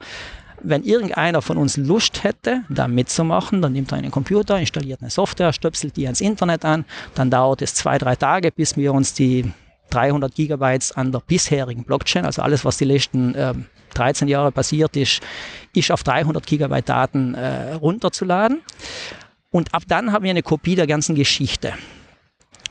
wenn 0.64 0.84
irgendeiner 0.84 1.42
von 1.42 1.58
uns 1.58 1.78
Lust 1.78 2.24
hätte, 2.24 2.64
da 2.70 2.88
mitzumachen, 2.88 3.62
dann 3.62 3.74
nimmt 3.74 3.92
er 3.92 3.98
einen 3.98 4.12
Computer, 4.12 4.60
installiert 4.60 5.02
eine 5.02 5.10
Software, 5.10 5.54
stöpselt 5.54 5.98
die 5.98 6.06
ans 6.06 6.22
Internet 6.22 6.66
an, 6.66 6.86
dann 7.16 7.30
dauert 7.30 7.62
es 7.62 7.74
zwei, 7.74 7.98
drei 7.98 8.16
Tage, 8.16 8.52
bis 8.52 8.78
wir 8.78 8.94
uns 8.94 9.14
die 9.14 9.52
300 9.90 10.34
Gigabytes 10.34 10.92
an 10.92 11.12
der 11.12 11.20
bisherigen 11.20 11.84
Blockchain, 11.84 12.26
also 12.26 12.42
alles, 12.42 12.64
was 12.66 12.78
die 12.78 12.86
letzten 12.86 13.36
äh, 13.36 13.54
13 13.94 14.28
Jahre 14.28 14.52
passiert 14.52 14.96
ist, 14.96 15.22
ist 15.74 15.92
auf 15.92 16.04
300 16.04 16.46
Gigabyte 16.46 16.90
Daten 16.90 17.34
äh, 17.34 17.74
runterzuladen. 17.74 18.62
Und 19.52 19.74
ab 19.74 19.84
dann 19.88 20.12
haben 20.12 20.24
wir 20.24 20.30
eine 20.30 20.44
Kopie 20.44 20.76
der 20.76 20.86
ganzen 20.86 21.16
Geschichte. 21.16 21.74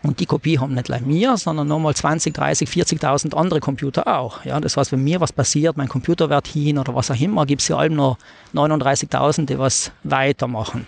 Und 0.03 0.21
die 0.21 0.27
Kopie 0.27 0.59
haben 0.59 0.75
nicht 0.75 0.89
nur 0.89 1.01
mir, 1.01 1.37
sondern 1.37 1.67
nochmal 1.67 1.95
20, 1.95 2.33
30, 2.33 2.69
40.000 2.69 3.35
andere 3.35 3.61
Computer 3.61 4.07
auch. 4.07 4.45
Ja, 4.45 4.61
das 4.61 4.77
heißt, 4.77 4.93
wenn 4.93 5.03
mir 5.03 5.21
was 5.21 5.33
passiert, 5.33 5.77
mein 5.77 5.89
Computer 5.89 6.31
wird 6.31 6.47
hin 6.47 6.79
oder 6.79 6.95
was 6.95 7.11
auch 7.11 7.21
immer, 7.21 7.47
gibt 7.47 7.63
es 7.63 7.69
ja 7.69 7.77
allem 7.77 7.97
noch 7.97 8.17
39.000, 8.55 9.47
die 9.47 9.59
was 9.59 9.91
weitermachen. 10.05 10.87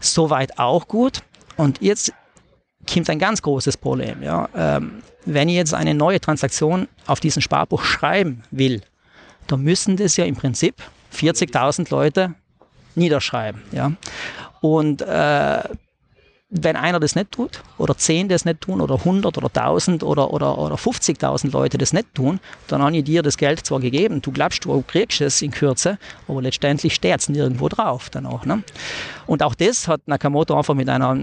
Soweit 0.00 0.58
auch 0.58 0.88
gut. 0.88 1.22
Und 1.56 1.82
jetzt 1.82 2.12
kommt 2.90 3.10
ein 3.10 3.18
ganz 3.18 3.42
großes 3.42 3.76
Problem. 3.76 4.22
Ja. 4.22 4.48
Ähm, 4.56 5.02
wenn 5.26 5.48
ich 5.48 5.56
jetzt 5.56 5.74
eine 5.74 5.94
neue 5.94 6.20
Transaktion 6.20 6.88
auf 7.06 7.20
diesem 7.20 7.42
Sparbuch 7.42 7.84
schreiben 7.84 8.42
will, 8.50 8.80
dann 9.46 9.60
müssen 9.62 9.96
das 9.96 10.16
ja 10.16 10.24
im 10.24 10.36
Prinzip 10.36 10.76
40.000 11.14 11.90
Leute 11.90 12.34
niederschreiben. 12.94 13.62
Ja. 13.72 13.92
Und 14.60 15.02
äh, 15.02 15.62
wenn 16.54 16.76
einer 16.76 17.00
das 17.00 17.14
nicht 17.14 17.32
tut, 17.32 17.62
oder 17.78 17.96
zehn 17.96 18.28
das 18.28 18.44
nicht 18.44 18.60
tun, 18.60 18.82
oder 18.82 18.96
100 18.96 19.38
oder 19.38 19.46
1000 19.46 20.02
oder, 20.04 20.32
oder, 20.32 20.58
oder 20.58 20.74
50.000 20.74 21.50
Leute 21.50 21.78
das 21.78 21.94
nicht 21.94 22.14
tun, 22.14 22.40
dann 22.68 22.82
habe 22.82 22.94
ich 22.94 23.04
dir 23.04 23.22
das 23.22 23.38
Geld 23.38 23.64
zwar 23.64 23.80
gegeben, 23.80 24.20
du 24.20 24.30
glaubst, 24.32 24.66
du 24.66 24.82
kriegst 24.86 25.22
es 25.22 25.40
in 25.40 25.50
Kürze, 25.50 25.98
aber 26.28 26.42
letztendlich 26.42 26.94
steht 26.94 27.20
es 27.20 27.30
nirgendwo 27.30 27.70
drauf 27.70 28.10
dann 28.10 28.26
auch. 28.26 28.44
Ne? 28.44 28.62
Und 29.26 29.42
auch 29.42 29.54
das 29.54 29.88
hat 29.88 30.02
Nakamoto 30.06 30.54
einfach 30.54 30.74
mit 30.74 30.90
einer 30.90 31.16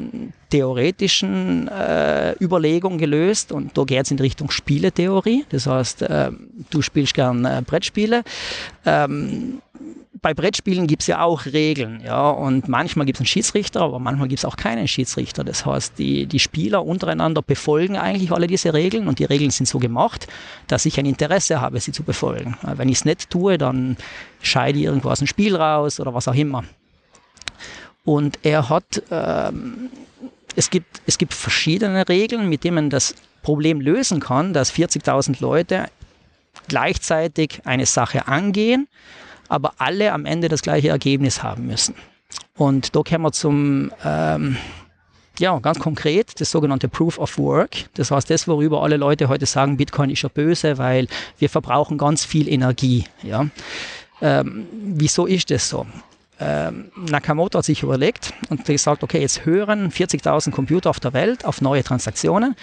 theoretischen 0.50 1.68
äh, 1.68 2.34
Überlegung 2.42 2.98
gelöst 2.98 3.52
und 3.52 3.78
da 3.78 3.84
geht 3.84 4.06
es 4.06 4.12
in 4.12 4.18
Richtung 4.18 4.50
Spieletheorie. 4.50 5.46
Das 5.50 5.68
heißt, 5.68 6.02
äh, 6.02 6.32
du 6.72 6.82
spielst 6.82 7.14
gern 7.14 7.46
äh, 7.46 7.62
Brettspiele. 7.64 8.24
Ähm, 8.84 9.62
bei 10.22 10.34
Brettspielen 10.34 10.88
gibt 10.88 11.04
es 11.04 11.08
ja 11.08 11.22
auch 11.22 11.46
Regeln, 11.46 12.02
ja, 12.04 12.30
und 12.30 12.68
manchmal 12.68 13.06
gibt 13.06 13.18
es 13.18 13.22
einen 13.22 13.28
Schiedsrichter, 13.28 13.82
aber 13.82 14.00
manchmal 14.00 14.28
gibt 14.28 14.40
es 14.40 14.46
auch 14.46 14.58
keinen 14.58 14.88
Schiedsrichter. 14.88 15.44
Das 15.44 15.66
heißt, 15.66 16.00
die, 16.00 16.26
die 16.26 16.40
Spieler 16.40 16.86
untereinander 16.86 17.42
befolgen 17.42 17.96
eigentlich 17.96 18.32
alle 18.32 18.48
diese 18.48 18.74
Regeln 18.74 19.08
und 19.08 19.20
die 19.20 19.26
Regeln 19.26 19.52
sind 19.52 19.68
so 19.68 19.78
gemacht, 19.78 20.28
dass 20.68 20.86
ich 20.86 21.00
ein 21.00 21.06
Interesse 21.06 21.62
habe, 21.62 21.80
sie 21.80 21.92
zu 21.92 22.04
befolgen. 22.04 22.58
Wenn 22.64 22.90
ich 22.90 23.00
es 23.00 23.06
nicht 23.06 23.30
tue, 23.30 23.58
dann 23.58 23.98
scheide 24.42 24.80
ich 24.80 24.86
irgendwo 24.86 25.10
aus 25.10 25.20
dem 25.20 25.28
Spiel 25.28 25.56
raus 25.56 26.00
oder 26.00 26.14
was 26.14 26.28
auch 26.28 26.36
immer. 26.36 26.64
Und 28.04 28.40
er 28.42 28.68
hat, 28.70 29.04
ähm, 29.12 29.90
es, 30.56 30.72
gibt, 30.72 31.02
es 31.06 31.20
gibt 31.20 31.36
verschiedene 31.36 32.10
Regeln, 32.10 32.50
mit 32.50 32.64
denen 32.64 32.76
man 32.76 32.90
das 32.90 33.14
Problem 33.44 33.80
lösen 33.80 34.20
kann, 34.20 34.54
dass 34.54 34.74
40.000 34.74 35.40
Leute 35.40 35.86
gleichzeitig 36.68 37.62
eine 37.66 37.86
Sache 37.86 38.28
angehen 38.28 38.88
aber 39.50 39.74
alle 39.78 40.14
am 40.14 40.26
Ende 40.26 40.48
das 40.48 40.62
gleiche 40.62 40.90
Ergebnis 40.90 41.44
haben 41.44 41.68
müssen. 41.68 41.96
Und 42.56 42.96
da 42.96 43.02
kommen 43.02 43.24
wir 43.24 43.32
zum, 43.32 43.92
ähm, 44.06 44.58
ja, 45.40 45.58
ganz 45.60 45.80
konkret, 45.80 46.40
das 46.40 46.52
sogenannte 46.52 46.88
Proof 46.88 47.18
of 47.18 47.38
Work. 47.38 47.90
Das 47.96 48.12
heißt, 48.12 48.30
das, 48.30 48.48
worüber 48.48 48.84
alle 48.84 48.98
Leute 48.98 49.30
heute 49.30 49.46
sagen, 49.46 49.78
Bitcoin 49.78 50.10
ist 50.10 50.22
ja 50.22 50.30
böse, 50.30 50.78
weil 50.78 51.08
wir 51.38 51.50
verbrauchen 51.50 51.98
ganz 51.98 52.26
viel 52.26 52.48
Energie. 52.48 53.06
Ja. 53.24 53.48
Ähm, 54.22 54.68
wieso 54.72 55.26
ist 55.26 55.50
das 55.50 55.70
so? 55.70 55.86
Ähm, 56.42 56.92
Nakamoto 56.96 57.58
hat 57.58 57.66
sich 57.66 57.84
überlegt 57.84 58.34
und 58.50 58.64
gesagt, 58.64 59.04
okay, 59.04 59.20
jetzt 59.20 59.46
hören 59.46 59.92
40.000 59.92 60.52
Computer 60.52 60.90
auf 60.90 61.02
der 61.02 61.12
Welt 61.12 61.44
auf 61.44 61.60
neue 61.60 61.84
Transaktionen 61.84 62.56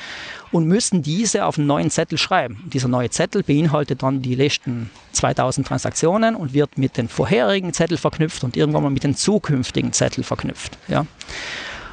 und 0.51 0.67
müssen 0.67 1.03
diese 1.03 1.45
auf 1.45 1.59
einen 1.59 1.67
neuen 1.67 1.91
Zettel 1.91 2.17
schreiben. 2.17 2.63
Dieser 2.73 2.89
neue 2.89 3.11
Zettel 3.11 3.43
beinhaltet 3.43 4.03
dann 4.03 4.23
die 4.23 4.35
letzten 4.35 4.91
2000 5.13 5.67
Transaktionen 5.67 6.37
und 6.37 6.55
wird 6.55 6.79
mit 6.79 6.97
den 6.97 7.09
vorherigen 7.09 7.75
Zettel 7.75 7.99
verknüpft 7.99 8.45
und 8.45 8.57
irgendwann 8.57 8.83
mal 8.83 8.91
mit 8.91 9.05
den 9.05 9.15
zukünftigen 9.15 9.93
Zettel 9.93 10.25
verknüpft. 10.25 10.79
Ja. 10.89 11.07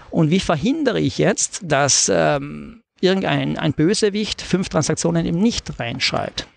Und 0.10 0.30
wie 0.30 0.40
verhindere 0.40 1.02
ich 1.02 1.18
jetzt, 1.18 1.62
dass 1.64 2.10
ähm, 2.14 2.84
irgendein 3.02 3.58
ein 3.58 3.74
Bösewicht 3.74 4.42
fünf 4.42 4.70
Transaktionen 4.70 5.26
eben 5.26 5.40
nicht 5.40 5.80
reinschreibt? 5.80 6.48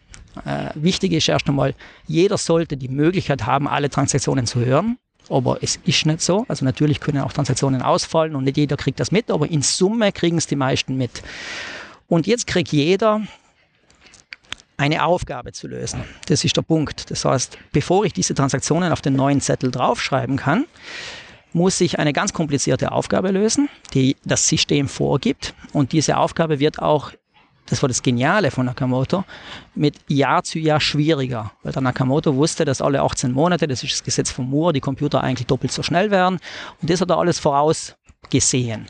Äh, 0.44 0.70
wichtig 0.74 1.12
ist 1.12 1.28
erst 1.28 1.48
einmal, 1.48 1.74
jeder 2.06 2.36
sollte 2.36 2.76
die 2.76 2.88
Möglichkeit 2.88 3.46
haben, 3.46 3.66
alle 3.66 3.90
Transaktionen 3.90 4.46
zu 4.46 4.64
hören. 4.64 4.98
Aber 5.28 5.62
es 5.62 5.76
ist 5.84 6.06
nicht 6.06 6.20
so. 6.20 6.44
Also 6.48 6.64
natürlich 6.64 7.00
können 7.00 7.20
auch 7.20 7.32
Transaktionen 7.32 7.82
ausfallen 7.82 8.36
und 8.36 8.44
nicht 8.44 8.56
jeder 8.56 8.76
kriegt 8.76 9.00
das 9.00 9.10
mit, 9.10 9.30
aber 9.30 9.50
in 9.50 9.62
Summe 9.62 10.12
kriegen 10.12 10.38
es 10.38 10.46
die 10.46 10.56
meisten 10.56 10.96
mit. 10.96 11.22
Und 12.08 12.26
jetzt 12.26 12.46
kriegt 12.46 12.72
jeder 12.72 13.22
eine 14.76 15.04
Aufgabe 15.04 15.52
zu 15.52 15.68
lösen. 15.68 16.04
Das 16.26 16.44
ist 16.44 16.56
der 16.56 16.62
Punkt. 16.62 17.10
Das 17.10 17.24
heißt, 17.24 17.58
bevor 17.72 18.04
ich 18.04 18.12
diese 18.12 18.34
Transaktionen 18.34 18.92
auf 18.92 19.00
den 19.00 19.14
neuen 19.14 19.40
Zettel 19.40 19.70
draufschreiben 19.70 20.36
kann, 20.36 20.66
muss 21.52 21.80
ich 21.80 21.98
eine 21.98 22.12
ganz 22.12 22.32
komplizierte 22.34 22.92
Aufgabe 22.92 23.30
lösen, 23.30 23.70
die 23.94 24.16
das 24.24 24.46
System 24.46 24.88
vorgibt. 24.88 25.54
Und 25.72 25.92
diese 25.92 26.18
Aufgabe 26.18 26.60
wird 26.60 26.80
auch, 26.80 27.12
das 27.66 27.82
war 27.82 27.88
das 27.88 28.02
Geniale 28.02 28.50
von 28.50 28.66
Nakamoto, 28.66 29.24
mit 29.74 29.96
Jahr 30.08 30.42
zu 30.42 30.58
Jahr 30.58 30.80
schwieriger. 30.80 31.52
Weil 31.62 31.72
der 31.72 31.82
Nakamoto 31.82 32.34
wusste, 32.34 32.64
dass 32.64 32.80
alle 32.80 33.02
18 33.02 33.32
Monate, 33.32 33.66
das 33.66 33.82
ist 33.82 33.92
das 33.92 34.04
Gesetz 34.04 34.30
von 34.30 34.48
Moore, 34.48 34.72
die 34.72 34.80
Computer 34.80 35.22
eigentlich 35.22 35.46
doppelt 35.46 35.72
so 35.72 35.82
schnell 35.82 36.10
werden. 36.10 36.38
Und 36.80 36.90
das 36.90 37.00
hat 37.00 37.10
er 37.10 37.18
alles 37.18 37.38
vorausgesehen. 37.38 38.86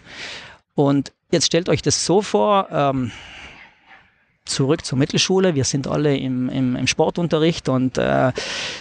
Und 0.74 1.12
jetzt 1.30 1.46
stellt 1.46 1.68
euch 1.68 1.82
das 1.82 2.04
so 2.04 2.22
vor, 2.22 2.68
ähm, 2.70 3.10
zurück 4.46 4.84
zur 4.84 4.96
Mittelschule. 4.98 5.54
Wir 5.54 5.64
sind 5.64 5.86
alle 5.86 6.16
im, 6.16 6.48
im, 6.48 6.76
im 6.76 6.86
Sportunterricht 6.86 7.68
und 7.68 7.98
äh, 7.98 8.32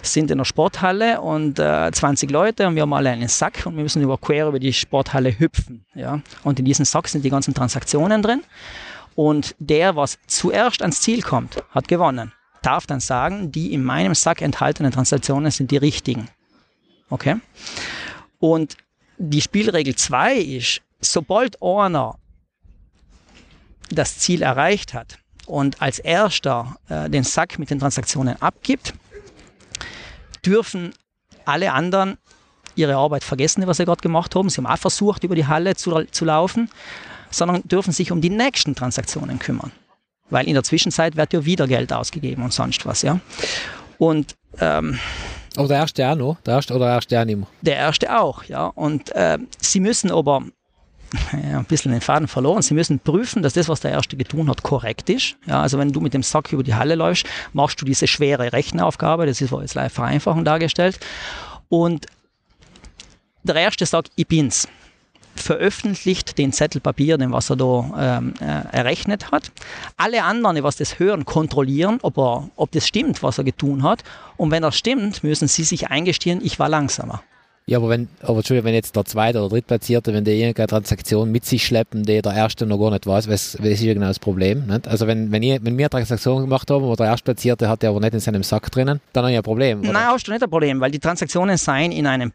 sind 0.02 0.32
in 0.32 0.38
der 0.38 0.46
Sporthalle 0.46 1.22
und 1.22 1.60
äh, 1.60 1.92
20 1.92 2.32
Leute 2.32 2.68
und 2.68 2.76
wir 2.76 2.84
haben 2.84 2.94
alle 2.94 3.10
einen 3.10 3.28
Sack 3.28 3.66
und 3.66 3.76
wir 3.76 3.84
müssen 3.84 4.02
über 4.02 4.18
quer 4.18 4.48
über 4.48 4.60
die 4.60 4.74
Sporthalle 4.74 5.38
hüpfen. 5.38 5.86
Ja? 5.96 6.22
Und 6.44 6.60
in 6.60 6.66
diesem 6.66 6.86
Sack 6.86 7.08
sind 7.08 7.26
die 7.26 7.30
ganzen 7.30 7.54
Transaktionen 7.54 8.22
drin. 8.22 8.44
Und 9.16 9.56
der, 9.60 9.96
was 9.96 10.20
zuerst 10.28 10.82
ans 10.82 11.02
Ziel 11.02 11.22
kommt, 11.22 11.64
hat 11.72 11.88
gewonnen. 11.88 12.34
Darf 12.62 12.86
dann 12.86 13.00
sagen, 13.00 13.52
die 13.52 13.74
in 13.74 13.84
meinem 13.84 14.14
Sack 14.14 14.42
enthaltenen 14.42 14.92
Transaktionen 14.92 15.52
sind 15.52 15.72
die 15.72 15.78
richtigen. 15.78 16.28
Okay? 17.10 17.38
Und 18.40 18.78
die 19.18 19.42
Spielregel 19.42 19.96
2 19.96 20.36
ist, 20.36 20.82
sobald 21.00 21.62
einer 21.62 22.18
das 23.90 24.18
Ziel 24.20 24.42
erreicht 24.42 24.94
hat, 24.94 25.20
und 25.46 25.82
als 25.82 26.00
erster 26.00 26.76
äh, 26.90 27.10
den 27.10 27.24
Sack 27.24 27.60
mit 27.60 27.70
den 27.70 27.80
Transaktionen 27.80 28.42
abgibt, 28.42 28.94
dürfen 30.46 30.94
alle 31.46 31.72
anderen 31.72 32.18
ihre 32.76 32.96
Arbeit 32.96 33.24
vergessen, 33.24 33.66
was 33.68 33.78
sie 33.78 33.86
gerade 33.86 34.02
gemacht 34.02 34.36
haben. 34.36 34.50
Sie 34.50 34.58
haben 34.58 34.66
auch 34.66 34.78
versucht, 34.78 35.24
über 35.24 35.36
die 35.36 35.48
Halle 35.48 35.76
zu, 35.76 36.04
zu 36.12 36.26
laufen, 36.26 36.70
sondern 37.30 37.64
dürfen 37.64 37.92
sich 37.92 38.12
um 38.12 38.22
die 38.22 38.30
nächsten 38.30 38.76
Transaktionen 38.76 39.40
kümmern. 39.40 39.72
Weil 40.30 40.48
in 40.48 40.54
der 40.54 40.64
Zwischenzeit 40.64 41.18
wird 41.18 41.34
ja 41.34 41.46
wieder 41.46 41.68
Geld 41.68 41.94
ausgegeben 41.94 42.44
und 42.44 42.54
sonst 42.54 42.86
was, 42.86 43.02
ja. 43.02 43.20
Und 43.98 44.36
ähm, 44.60 45.00
aber 45.58 45.68
der 45.70 45.78
erste 45.78 46.10
auch 46.10 46.16
noch, 46.16 46.38
der 46.42 46.56
erste 46.56 46.74
oder 46.74 46.86
der 46.86 46.96
erste 46.96 47.20
auch 47.20 47.26
nicht 47.26 47.38
mehr? 47.38 47.48
Der 47.62 47.76
erste 47.78 48.20
auch, 48.20 48.44
ja. 48.44 48.68
Und 48.68 49.12
äh, 49.14 49.38
sie 49.60 49.80
müssen 49.80 50.12
aber 50.12 50.44
ja, 51.32 51.60
ein 51.60 51.66
bisschen 51.66 51.92
den 51.92 52.02
Faden 52.02 52.28
verloren. 52.28 52.62
Sie 52.62 52.74
müssen 52.74 53.00
prüfen, 53.00 53.42
dass 53.42 53.54
das, 53.54 53.70
was 53.70 53.80
der 53.80 53.92
Erste 53.92 54.18
getan 54.18 54.50
hat, 54.50 54.64
korrekt 54.64 55.10
ist. 55.10 55.38
Ja, 55.46 55.62
also 55.62 55.78
wenn 55.78 55.92
du 55.92 56.02
mit 56.02 56.14
dem 56.14 56.24
Sack 56.24 56.52
über 56.52 56.64
die 56.64 56.76
Halle 56.76 56.96
läufst, 56.96 57.26
machst 57.54 57.82
du 57.82 57.86
diese 57.86 58.08
schwere 58.08 58.52
Rechenaufgabe. 58.52 59.26
Das 59.26 59.40
ist 59.40 59.52
jetzt 59.52 59.76
live 59.76 59.94
Vereinfachung 59.94 60.44
dargestellt. 60.44 61.00
Und 61.70 62.08
der 63.44 63.56
Erste 63.56 63.86
sagt, 63.86 64.10
ich 64.16 64.28
bin's. 64.28 64.68
Veröffentlicht 65.36 66.38
den 66.38 66.52
Zettel 66.52 66.82
Papier, 66.82 67.18
den 67.18 67.32
was 67.32 67.50
er 67.50 67.56
da 67.56 68.20
ähm, 68.20 68.34
äh, 68.40 68.76
errechnet 68.76 69.32
hat. 69.32 69.52
Alle 69.98 70.24
anderen, 70.24 70.56
die 70.56 70.64
was 70.64 70.78
das 70.78 71.00
hören, 71.00 71.26
kontrollieren, 71.26 72.00
ob, 72.02 72.18
er, 72.18 72.50
ob 72.56 72.72
das 72.72 72.88
stimmt, 72.88 73.24
was 73.24 73.38
er 73.38 73.44
getan 73.44 73.84
hat. 73.84 74.04
Und 74.38 74.52
wenn 74.52 74.62
das 74.62 74.76
stimmt, 74.78 75.24
müssen 75.24 75.48
sie 75.48 75.64
sich 75.64 75.90
eingestehen, 75.90 76.40
ich 76.44 76.60
war 76.60 76.70
langsamer. 76.70 77.22
Ja, 77.68 77.80
aber 77.80 77.90
wenn, 77.90 78.08
aber 78.22 78.38
Entschuldigung, 78.38 78.68
wenn 78.68 78.76
jetzt 78.76 78.96
der 78.96 79.06
zweite 79.06 79.40
oder 79.40 79.50
drittplatzierte, 79.50 80.14
wenn 80.14 80.24
der 80.24 80.36
irgendeine 80.36 80.68
Transaktion 80.68 81.32
mit 81.32 81.46
sich 81.46 81.66
schleppen, 81.66 82.04
die 82.04 82.22
der 82.22 82.34
erste 82.34 82.68
noch 82.68 82.78
gar 82.78 82.92
nicht 82.92 83.08
weiß, 83.08 83.28
was, 83.28 83.58
was 83.60 83.68
ist 83.68 83.82
ja 83.82 83.96
genau 83.96 84.06
das 84.06 84.20
Problem. 84.20 84.68
Nicht? 84.68 84.88
Also 84.88 85.08
wenn, 85.08 85.32
wenn, 85.32 85.42
ich, 85.42 85.66
wenn 85.66 85.76
wir 85.76 85.86
eine 85.86 85.90
Transaktion 85.90 86.44
gemacht 86.44 86.70
haben, 86.70 86.84
wo 86.84 86.96
der 86.96 87.08
erstplatzierte 87.08 87.68
hat 87.68 87.82
der 87.82 87.90
aber 87.90 88.00
nicht 88.02 88.14
in 88.14 88.20
seinem 88.20 88.44
Sack 88.44 88.72
drinnen, 88.72 89.02
dann 89.14 89.24
habe 89.24 89.32
ich 89.32 89.38
ein 89.38 89.44
Problem. 89.44 89.80
Oder? 89.80 89.94
Nein, 89.94 90.06
hast 90.06 90.28
du 90.28 90.32
nicht 90.32 90.44
ein 90.44 90.50
Problem, 90.50 90.80
weil 90.80 90.92
die 90.92 91.00
Transaktionen 91.00 91.58
seien 91.58 91.92
in 91.92 92.06
einem 92.06 92.34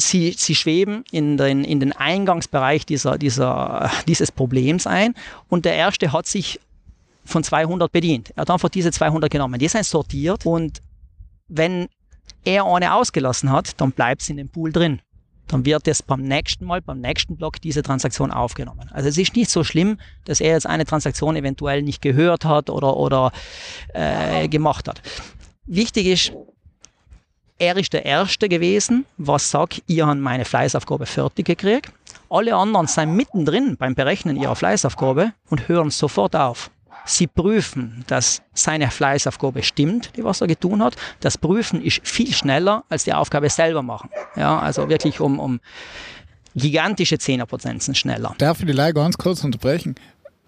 Sie, 0.00 0.34
sie, 0.36 0.54
schweben 0.54 1.04
in 1.10 1.36
den, 1.36 1.64
in 1.64 1.80
den 1.80 1.92
Eingangsbereich 1.92 2.86
dieser, 2.86 3.18
dieser, 3.18 3.90
dieses 4.08 4.32
Problems 4.32 4.86
ein 4.86 5.14
und 5.48 5.64
der 5.64 5.74
erste 5.74 6.12
hat 6.12 6.26
sich 6.26 6.60
von 7.24 7.44
200 7.44 7.92
bedient. 7.92 8.30
Er 8.36 8.42
hat 8.42 8.50
einfach 8.50 8.68
diese 8.68 8.90
200 8.90 9.30
genommen. 9.30 9.58
Die 9.58 9.68
sind 9.68 9.84
sortiert 9.84 10.46
und 10.46 10.82
wenn 11.48 11.88
er 12.44 12.64
eine 12.64 12.94
ausgelassen 12.94 13.50
hat, 13.50 13.80
dann 13.80 13.92
bleibt 13.92 14.22
es 14.22 14.30
in 14.30 14.36
dem 14.36 14.48
Pool 14.48 14.72
drin. 14.72 15.00
Dann 15.46 15.64
wird 15.64 15.88
es 15.88 16.02
beim 16.02 16.22
nächsten 16.22 16.64
Mal, 16.64 16.80
beim 16.80 17.00
nächsten 17.00 17.36
Block 17.36 17.60
diese 17.60 17.82
Transaktion 17.82 18.30
aufgenommen. 18.30 18.88
Also 18.92 19.08
es 19.08 19.18
ist 19.18 19.34
nicht 19.34 19.50
so 19.50 19.64
schlimm, 19.64 19.98
dass 20.24 20.40
er 20.40 20.52
jetzt 20.52 20.66
eine 20.66 20.84
Transaktion 20.84 21.34
eventuell 21.34 21.82
nicht 21.82 22.00
gehört 22.02 22.44
hat 22.44 22.70
oder, 22.70 22.96
oder 22.96 23.32
äh, 23.92 24.46
gemacht 24.48 24.86
hat. 24.86 25.02
Wichtig 25.66 26.06
ist, 26.06 26.32
er 27.60 27.76
ist 27.76 27.92
der 27.92 28.06
Erste 28.06 28.48
gewesen, 28.48 29.04
was 29.18 29.50
sagt, 29.50 29.82
ihr 29.86 30.06
habt 30.06 30.18
meine 30.18 30.44
Fleißaufgabe 30.44 31.06
fertig 31.06 31.46
gekriegt. 31.46 31.92
Alle 32.30 32.54
anderen 32.56 32.86
sind 32.86 33.14
mittendrin 33.14 33.76
beim 33.76 33.94
Berechnen 33.94 34.36
ihrer 34.36 34.56
Fleißaufgabe 34.56 35.32
und 35.50 35.68
hören 35.68 35.90
sofort 35.90 36.34
auf. 36.34 36.70
Sie 37.04 37.26
prüfen, 37.26 38.04
dass 38.06 38.40
seine 38.54 38.90
Fleißaufgabe 38.90 39.62
stimmt, 39.62 40.16
die 40.16 40.24
was 40.24 40.40
er 40.40 40.46
getan 40.46 40.82
hat. 40.82 40.96
Das 41.20 41.36
Prüfen 41.36 41.82
ist 41.82 42.00
viel 42.02 42.32
schneller 42.32 42.84
als 42.88 43.04
die 43.04 43.12
Aufgabe 43.12 43.50
selber 43.50 43.82
machen. 43.82 44.10
Ja, 44.36 44.58
also 44.58 44.88
wirklich 44.88 45.20
um, 45.20 45.38
um 45.38 45.60
gigantische 46.54 47.18
Zehnerpotenzen 47.18 47.94
schneller. 47.94 48.34
Darf 48.38 48.60
ich 48.60 48.66
die 48.66 48.72
Leihe 48.72 48.94
ganz 48.94 49.18
kurz 49.18 49.44
unterbrechen? 49.44 49.96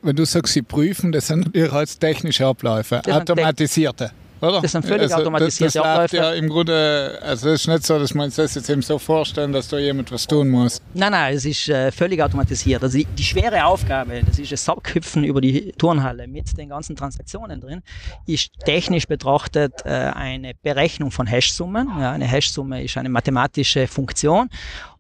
Wenn 0.01 0.17
du 0.17 0.25
sagst, 0.25 0.55
sie 0.55 0.63
prüfen, 0.63 1.13
das 1.13 1.27
sind 1.27 1.41
natürlich 1.47 1.73
als 1.73 1.99
technische 1.99 2.47
Abläufe, 2.47 3.03
automatisierte. 3.07 4.13
Oder? 4.43 4.61
Das 4.61 4.73
sind 4.73 4.85
völlig 4.85 5.03
also, 5.03 5.17
automatisierte 5.17 5.79
das, 5.79 5.85
das 5.85 5.85
Abläufe. 5.85 6.17
Ja 6.17 6.33
im 6.33 6.49
Grunde, 6.49 7.19
also 7.23 7.51
es 7.51 7.61
ist 7.61 7.69
nicht 7.69 7.87
so, 7.87 7.99
dass 7.99 8.13
man 8.13 8.29
sich 8.29 8.43
das 8.43 8.55
jetzt 8.57 8.69
eben 8.71 8.83
so 8.83 8.99
vorstellen, 8.99 9.53
dass 9.53 9.69
da 9.69 9.79
jemand 9.79 10.11
was 10.11 10.27
tun 10.27 10.49
muss. 10.49 10.83
Nein, 10.95 11.13
nein, 11.13 11.35
es 11.35 11.45
ist 11.45 11.69
äh, 11.69 11.93
völlig 11.93 12.21
automatisiert. 12.21 12.83
Also 12.83 12.99
die, 12.99 13.05
die, 13.05 13.23
schwere 13.23 13.65
Aufgabe, 13.65 14.21
das 14.27 14.41
ist 14.41 14.51
das 14.51 14.65
Saughüpfen 14.65 15.23
über 15.23 15.41
die 15.41 15.71
Turnhalle 15.79 16.27
mit 16.27 16.59
den 16.59 16.71
ganzen 16.71 16.97
Transaktionen 16.97 17.61
drin, 17.61 17.83
ist 18.27 18.51
technisch 18.65 19.07
betrachtet 19.07 19.75
äh, 19.85 19.91
eine 19.91 20.55
Berechnung 20.61 21.13
von 21.13 21.29
Hashsummen. 21.29 21.89
Ja, 22.01 22.11
eine 22.11 22.27
Hashsumme 22.27 22.83
ist 22.83 22.97
eine 22.97 23.11
mathematische 23.11 23.87
Funktion 23.87 24.49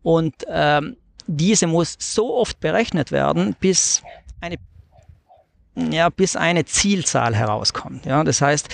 und 0.02 0.34
ähm, 0.48 0.96
diese 1.26 1.66
muss 1.66 1.96
so 1.98 2.36
oft 2.36 2.60
berechnet 2.60 3.10
werden, 3.10 3.56
bis 3.58 4.02
eine 4.40 4.56
ja, 5.74 6.08
bis 6.08 6.36
eine 6.36 6.64
Zielzahl 6.64 7.34
herauskommt. 7.34 8.04
Ja, 8.04 8.24
das 8.24 8.42
heißt, 8.42 8.68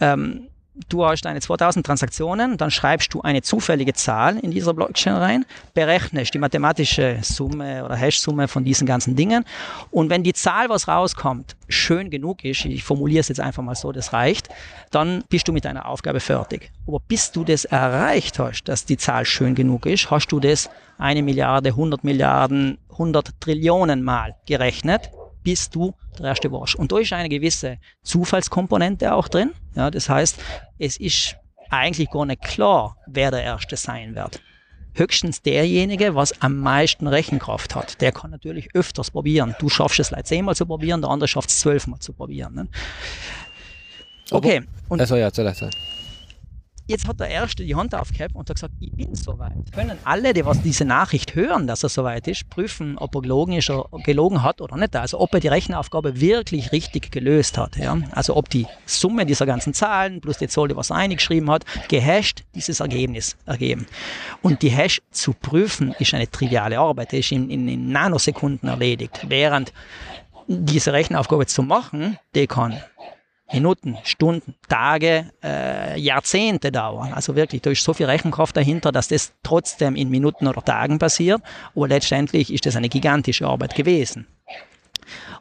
ähm, 0.00 0.48
du 0.88 1.04
hast 1.04 1.22
deine 1.22 1.40
2000 1.40 1.84
Transaktionen, 1.84 2.56
dann 2.56 2.70
schreibst 2.70 3.12
du 3.14 3.22
eine 3.22 3.42
zufällige 3.42 3.94
Zahl 3.94 4.38
in 4.38 4.50
dieser 4.50 4.74
Blockchain 4.74 5.14
rein, 5.14 5.46
berechnest 5.74 6.34
die 6.34 6.38
mathematische 6.38 7.18
Summe 7.22 7.84
oder 7.84 7.96
Hash-Summe 7.96 8.48
von 8.48 8.64
diesen 8.64 8.86
ganzen 8.86 9.16
Dingen 9.16 9.44
und 9.90 10.10
wenn 10.10 10.22
die 10.22 10.34
Zahl, 10.34 10.68
was 10.68 10.88
rauskommt, 10.88 11.56
schön 11.68 12.10
genug 12.10 12.44
ist, 12.44 12.64
ich 12.64 12.84
formuliere 12.84 13.20
es 13.20 13.28
jetzt 13.28 13.40
einfach 13.40 13.62
mal 13.62 13.74
so, 13.74 13.90
das 13.92 14.12
reicht, 14.12 14.48
dann 14.90 15.24
bist 15.28 15.48
du 15.48 15.52
mit 15.52 15.64
deiner 15.64 15.86
Aufgabe 15.86 16.20
fertig. 16.20 16.70
Aber 16.86 17.00
bis 17.00 17.32
du 17.32 17.44
das 17.44 17.64
erreicht 17.64 18.38
hast, 18.38 18.64
dass 18.64 18.84
die 18.84 18.98
Zahl 18.98 19.24
schön 19.24 19.54
genug 19.54 19.86
ist, 19.86 20.10
hast 20.10 20.28
du 20.28 20.40
das 20.40 20.70
eine 20.98 21.22
Milliarde, 21.22 21.70
100 21.70 22.04
Milliarden, 22.04 22.78
100 22.92 23.40
Trillionen 23.40 24.02
Mal 24.02 24.36
gerechnet 24.46 25.10
bis 25.46 25.70
du 25.70 25.94
der 26.18 26.26
Erste 26.26 26.50
warst. 26.50 26.74
Und 26.74 26.90
da 26.90 26.98
ist 26.98 27.12
eine 27.12 27.28
gewisse 27.28 27.78
Zufallskomponente 28.02 29.14
auch 29.14 29.28
drin. 29.28 29.52
Ja, 29.76 29.92
das 29.92 30.08
heißt, 30.08 30.40
es 30.80 30.96
ist 30.96 31.36
eigentlich 31.70 32.10
gar 32.10 32.26
nicht 32.26 32.42
klar, 32.42 32.96
wer 33.06 33.30
der 33.30 33.44
Erste 33.44 33.76
sein 33.76 34.16
wird. 34.16 34.40
Höchstens 34.94 35.42
derjenige, 35.42 36.16
was 36.16 36.42
am 36.42 36.58
meisten 36.58 37.06
Rechenkraft 37.06 37.76
hat. 37.76 38.00
Der 38.00 38.10
kann 38.10 38.32
natürlich 38.32 38.74
öfters 38.74 39.12
probieren. 39.12 39.54
Du 39.60 39.68
schaffst 39.68 40.00
es 40.00 40.08
vielleicht 40.08 40.26
zehnmal 40.26 40.56
zu 40.56 40.66
probieren, 40.66 41.00
der 41.00 41.10
andere 41.10 41.28
schafft 41.28 41.50
es 41.50 41.60
zwölfmal 41.60 42.00
zu 42.00 42.12
probieren. 42.12 42.54
Ne? 42.56 42.68
Okay. 44.32 44.62
Und, 44.88 45.00
also 45.00 45.14
ja, 45.14 45.30
zuletzt. 45.30 45.64
Jetzt 46.86 47.06
hat 47.06 47.20
der 47.20 47.28
Erste 47.28 47.64
die 47.64 47.74
Hand 47.74 47.94
aufgehabt 47.94 48.34
und 48.34 48.48
hat 48.48 48.56
gesagt, 48.56 48.74
ich 48.80 48.92
bin 48.92 49.14
soweit. 49.14 49.52
Können 49.72 49.98
alle, 50.04 50.32
die 50.32 50.44
was 50.44 50.62
diese 50.62 50.84
Nachricht 50.84 51.34
hören, 51.34 51.66
dass 51.66 51.82
er 51.82 51.88
soweit 51.88 52.28
ist, 52.28 52.48
prüfen, 52.48 52.96
ob 52.98 53.14
er 53.14 53.22
gelogen, 53.22 53.54
ist, 53.54 53.70
oder 53.70 53.88
gelogen 54.02 54.42
hat 54.42 54.60
oder 54.60 54.76
nicht. 54.76 54.94
Also 54.96 55.20
ob 55.20 55.34
er 55.34 55.40
die 55.40 55.48
Rechenaufgabe 55.48 56.20
wirklich 56.20 56.72
richtig 56.72 57.10
gelöst 57.10 57.58
hat. 57.58 57.76
Ja? 57.76 57.98
Also 58.12 58.36
ob 58.36 58.48
die 58.50 58.66
Summe 58.86 59.26
dieser 59.26 59.46
ganzen 59.46 59.74
Zahlen 59.74 60.20
plus 60.20 60.38
die 60.38 60.48
Zahl, 60.48 60.68
die 60.68 60.76
was 60.76 60.90
er 60.90 60.96
eingeschrieben 60.96 61.50
hat, 61.50 61.64
gehasht 61.88 62.44
dieses 62.54 62.80
Ergebnis 62.80 63.36
ergeben. 63.46 63.86
Und 64.42 64.62
die 64.62 64.70
Hash 64.70 65.02
zu 65.10 65.32
prüfen 65.32 65.94
ist 65.98 66.14
eine 66.14 66.30
triviale 66.30 66.78
Arbeit, 66.78 67.12
die 67.12 67.18
ist 67.18 67.32
in, 67.32 67.50
in, 67.50 67.68
in 67.68 67.90
Nanosekunden 67.90 68.68
erledigt. 68.68 69.26
Während 69.28 69.72
diese 70.48 70.92
Rechenaufgabe 70.92 71.46
zu 71.46 71.62
machen, 71.62 72.18
die 72.34 72.46
kann 72.46 72.80
Minuten, 73.52 73.96
Stunden, 74.02 74.54
Tage, 74.68 75.30
äh, 75.42 75.98
Jahrzehnte 76.00 76.72
dauern. 76.72 77.12
Also 77.12 77.36
wirklich, 77.36 77.62
da 77.62 77.70
ist 77.70 77.84
so 77.84 77.94
viel 77.94 78.06
Rechenkraft 78.06 78.56
dahinter, 78.56 78.90
dass 78.90 79.08
das 79.08 79.32
trotzdem 79.42 79.94
in 79.94 80.10
Minuten 80.10 80.48
oder 80.48 80.64
Tagen 80.64 80.98
passiert. 80.98 81.40
Aber 81.74 81.86
letztendlich 81.86 82.52
ist 82.52 82.66
das 82.66 82.74
eine 82.76 82.88
gigantische 82.88 83.46
Arbeit 83.46 83.74
gewesen. 83.74 84.26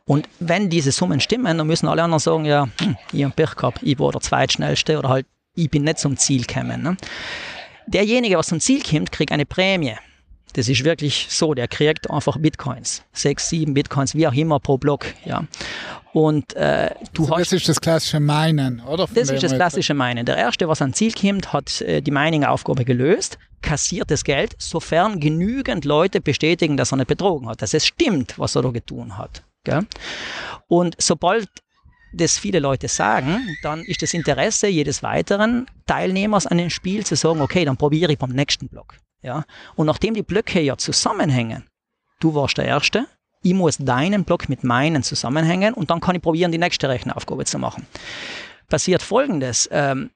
Und 0.05 0.29
wenn 0.39 0.69
diese 0.69 0.91
Summen 0.91 1.19
stimmen, 1.19 1.57
dann 1.57 1.65
müssen 1.65 1.87
alle 1.87 2.03
anderen 2.03 2.19
sagen, 2.19 2.45
ja, 2.45 2.67
hm, 2.79 2.95
ich 3.11 3.23
habe 3.23 3.33
Pech 3.33 3.55
gehabt, 3.55 3.79
ich 3.81 3.97
war 3.97 4.11
der 4.11 4.21
zweitschnellste 4.21 4.99
oder 4.99 5.09
halt, 5.09 5.25
ich 5.55 5.69
bin 5.71 5.83
nicht 5.83 5.97
zum 5.97 6.15
Ziel 6.15 6.45
gekommen. 6.45 6.83
Ne? 6.83 6.97
Derjenige, 7.87 8.37
was 8.37 8.47
zum 8.47 8.59
Ziel 8.59 8.83
kommt, 8.83 9.11
kriegt 9.11 9.31
eine 9.31 9.47
Prämie. 9.47 9.95
Das 10.55 10.69
ist 10.69 10.85
wirklich 10.85 11.27
so, 11.29 11.53
der 11.53 11.67
kriegt 11.67 12.09
einfach 12.09 12.37
Bitcoins. 12.37 13.03
Sechs, 13.11 13.49
sieben 13.49 13.73
Bitcoins, 13.73 14.15
wie 14.15 14.25
auch 14.25 14.33
immer 14.33 14.61
pro 14.61 14.77
Block. 14.77 15.05
Ja. 15.25 15.45
Und 16.13 16.55
äh, 16.55 16.91
du 17.13 17.23
also 17.23 17.35
hast. 17.35 17.51
Das 17.51 17.53
ist 17.59 17.67
das 17.67 17.81
klassische 17.81 18.21
Meinen, 18.21 18.79
oder? 18.79 19.05
das 19.13 19.29
ist 19.29 19.43
das 19.43 19.53
klassische 19.53 19.93
Meinen. 19.93 20.25
Der 20.25 20.37
Erste, 20.37 20.69
was 20.69 20.81
ans 20.81 20.97
Ziel 20.97 21.11
kommt, 21.11 21.51
hat 21.51 21.81
äh, 21.81 22.01
die 22.01 22.11
Mining-Aufgabe 22.11 22.85
gelöst, 22.85 23.37
kassiert 23.61 24.09
das 24.11 24.23
Geld, 24.23 24.55
sofern 24.57 25.19
genügend 25.19 25.83
Leute 25.83 26.21
bestätigen, 26.21 26.77
dass 26.77 26.93
er 26.93 26.97
nicht 26.97 27.07
betrogen 27.07 27.49
hat, 27.49 27.61
dass 27.61 27.73
es 27.73 27.85
stimmt, 27.85 28.39
was 28.39 28.55
er 28.55 28.61
da 28.61 28.69
getan 28.69 29.17
hat. 29.17 29.43
Gell? 29.65 29.85
Und 30.67 30.95
sobald 30.99 31.49
das 32.13 32.37
viele 32.37 32.59
Leute 32.59 32.87
sagen, 32.87 33.57
dann 33.61 33.81
ist 33.83 34.01
das 34.01 34.13
Interesse 34.13 34.67
jedes 34.67 35.03
weiteren 35.03 35.65
Teilnehmers 35.85 36.47
an 36.47 36.59
dem 36.59 36.69
Spiel 36.69 37.05
zu 37.05 37.17
sagen, 37.17 37.41
okay, 37.41 37.65
dann 37.65 37.75
probiere 37.75 38.13
ich 38.13 38.17
beim 38.17 38.29
nächsten 38.29 38.69
Block. 38.69 38.95
Ja? 39.25 39.43
Und 39.75 39.87
nachdem 39.87 40.13
die 40.13 40.23
Blöcke 40.23 40.61
ja 40.61 40.77
zusammenhängen, 40.77 41.65
du 42.19 42.35
warst 42.35 42.57
der 42.57 42.65
Erste, 42.65 43.07
ich 43.41 43.53
muss 43.53 43.77
deinen 43.77 44.23
Block 44.23 44.49
mit 44.49 44.63
meinen 44.63 45.03
zusammenhängen 45.03 45.73
und 45.73 45.89
dann 45.89 45.99
kann 45.99 46.15
ich 46.15 46.21
probieren, 46.21 46.51
die 46.51 46.57
nächste 46.57 46.89
Rechenaufgabe 46.89 47.45
zu 47.45 47.59
machen. 47.59 47.85
Passiert 48.67 49.01
folgendes, 49.03 49.69
ähm, 49.71 50.09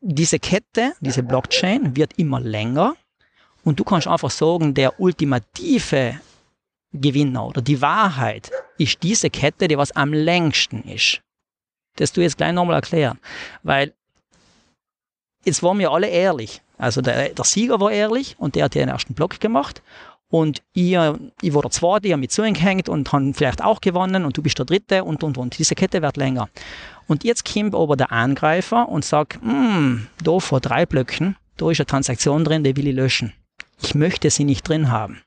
diese 0.00 0.38
Kette, 0.38 0.94
diese 1.00 1.22
Blockchain 1.22 1.96
wird 1.96 2.18
immer 2.18 2.40
länger 2.40 2.94
und 3.64 3.78
du 3.78 3.84
kannst 3.84 4.06
einfach 4.06 4.30
sagen, 4.30 4.74
der 4.74 4.98
ultimative 5.00 6.20
Gewinner 6.92 7.46
oder 7.46 7.60
die 7.60 7.80
Wahrheit 7.80 8.50
ist 8.78 9.02
diese 9.02 9.30
Kette, 9.30 9.68
die 9.68 9.76
was 9.76 9.92
am 9.92 10.12
längsten 10.12 10.82
ist. 10.82 11.20
Das 11.96 12.12
du 12.12 12.20
jetzt 12.20 12.38
gleich 12.38 12.52
nochmal 12.52 12.76
erklären, 12.76 13.18
weil 13.62 13.92
jetzt 15.44 15.62
waren 15.62 15.78
wir 15.78 15.90
alle 15.90 16.08
ehrlich. 16.08 16.62
Also 16.78 17.00
der, 17.00 17.30
der 17.30 17.44
Sieger 17.44 17.80
war 17.80 17.90
ehrlich 17.90 18.36
und 18.38 18.54
der 18.54 18.64
hat 18.64 18.74
den 18.74 18.88
ersten 18.88 19.14
Block 19.14 19.40
gemacht. 19.40 19.82
Und 20.30 20.62
ihr, 20.74 21.18
ich 21.40 21.54
war 21.54 21.62
der 21.62 21.70
Zweite, 21.70 22.06
ich 22.06 22.12
habe 22.12 22.20
mit 22.20 22.32
zugehängt 22.32 22.88
und 22.88 23.10
haben 23.12 23.32
vielleicht 23.32 23.64
auch 23.64 23.80
gewonnen 23.80 24.24
und 24.24 24.36
du 24.36 24.42
bist 24.42 24.58
der 24.58 24.66
Dritte 24.66 25.04
und, 25.04 25.24
und, 25.24 25.38
und. 25.38 25.58
Diese 25.58 25.74
Kette 25.74 26.02
wird 26.02 26.18
länger. 26.18 26.48
Und 27.06 27.24
jetzt 27.24 27.50
kommt 27.50 27.74
aber 27.74 27.96
der 27.96 28.12
Angreifer 28.12 28.88
und 28.88 29.04
sagt, 29.04 29.40
hm, 29.40 30.06
da 30.22 30.38
vor 30.38 30.60
drei 30.60 30.84
Blöcken, 30.84 31.36
da 31.56 31.70
ist 31.70 31.80
eine 31.80 31.86
Transaktion 31.86 32.44
drin, 32.44 32.62
die 32.62 32.76
will 32.76 32.88
ich 32.88 32.94
löschen. 32.94 33.32
Ich 33.82 33.94
möchte 33.94 34.28
sie 34.28 34.44
nicht 34.44 34.68
drin 34.68 34.90
haben. 34.90 35.22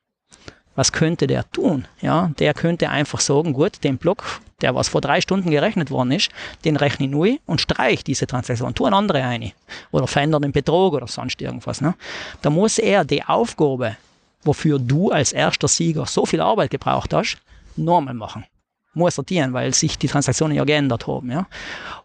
Was 0.75 0.91
könnte 0.91 1.27
der 1.27 1.49
tun? 1.51 1.87
Ja, 1.99 2.31
der 2.39 2.53
könnte 2.53 2.89
einfach 2.89 3.19
sagen, 3.19 3.53
gut, 3.53 3.83
den 3.83 3.97
Block, 3.97 4.23
der 4.61 4.75
was 4.75 4.89
vor 4.89 5.01
drei 5.01 5.21
Stunden 5.21 5.49
gerechnet 5.49 5.91
worden 5.91 6.11
ist, 6.11 6.29
den 6.65 6.77
rechne 6.77 7.05
ich 7.05 7.11
neu 7.11 7.37
und 7.45 7.61
streich 7.61 8.03
diese 8.03 8.27
Transaktion, 8.27 8.73
tu 8.73 8.85
eine 8.85 8.95
andere 8.95 9.23
eine. 9.23 9.53
Oder 9.91 10.07
verändere 10.07 10.41
den 10.41 10.51
Betrug 10.51 10.93
oder 10.93 11.07
sonst 11.07 11.41
irgendwas. 11.41 11.81
Ne? 11.81 11.95
Da 12.41 12.49
muss 12.49 12.77
er 12.77 13.03
die 13.05 13.23
Aufgabe, 13.23 13.97
wofür 14.43 14.79
du 14.79 15.11
als 15.11 15.33
erster 15.33 15.67
Sieger 15.67 16.05
so 16.05 16.25
viel 16.25 16.41
Arbeit 16.41 16.71
gebraucht 16.71 17.13
hast, 17.13 17.37
normal 17.75 18.13
machen. 18.13 18.45
Muss 18.93 19.15
sortieren, 19.15 19.53
weil 19.53 19.73
sich 19.73 19.97
die 19.97 20.07
Transaktionen 20.07 20.55
ja 20.55 20.65
geändert 20.65 21.07
haben. 21.07 21.31
Ja? 21.31 21.47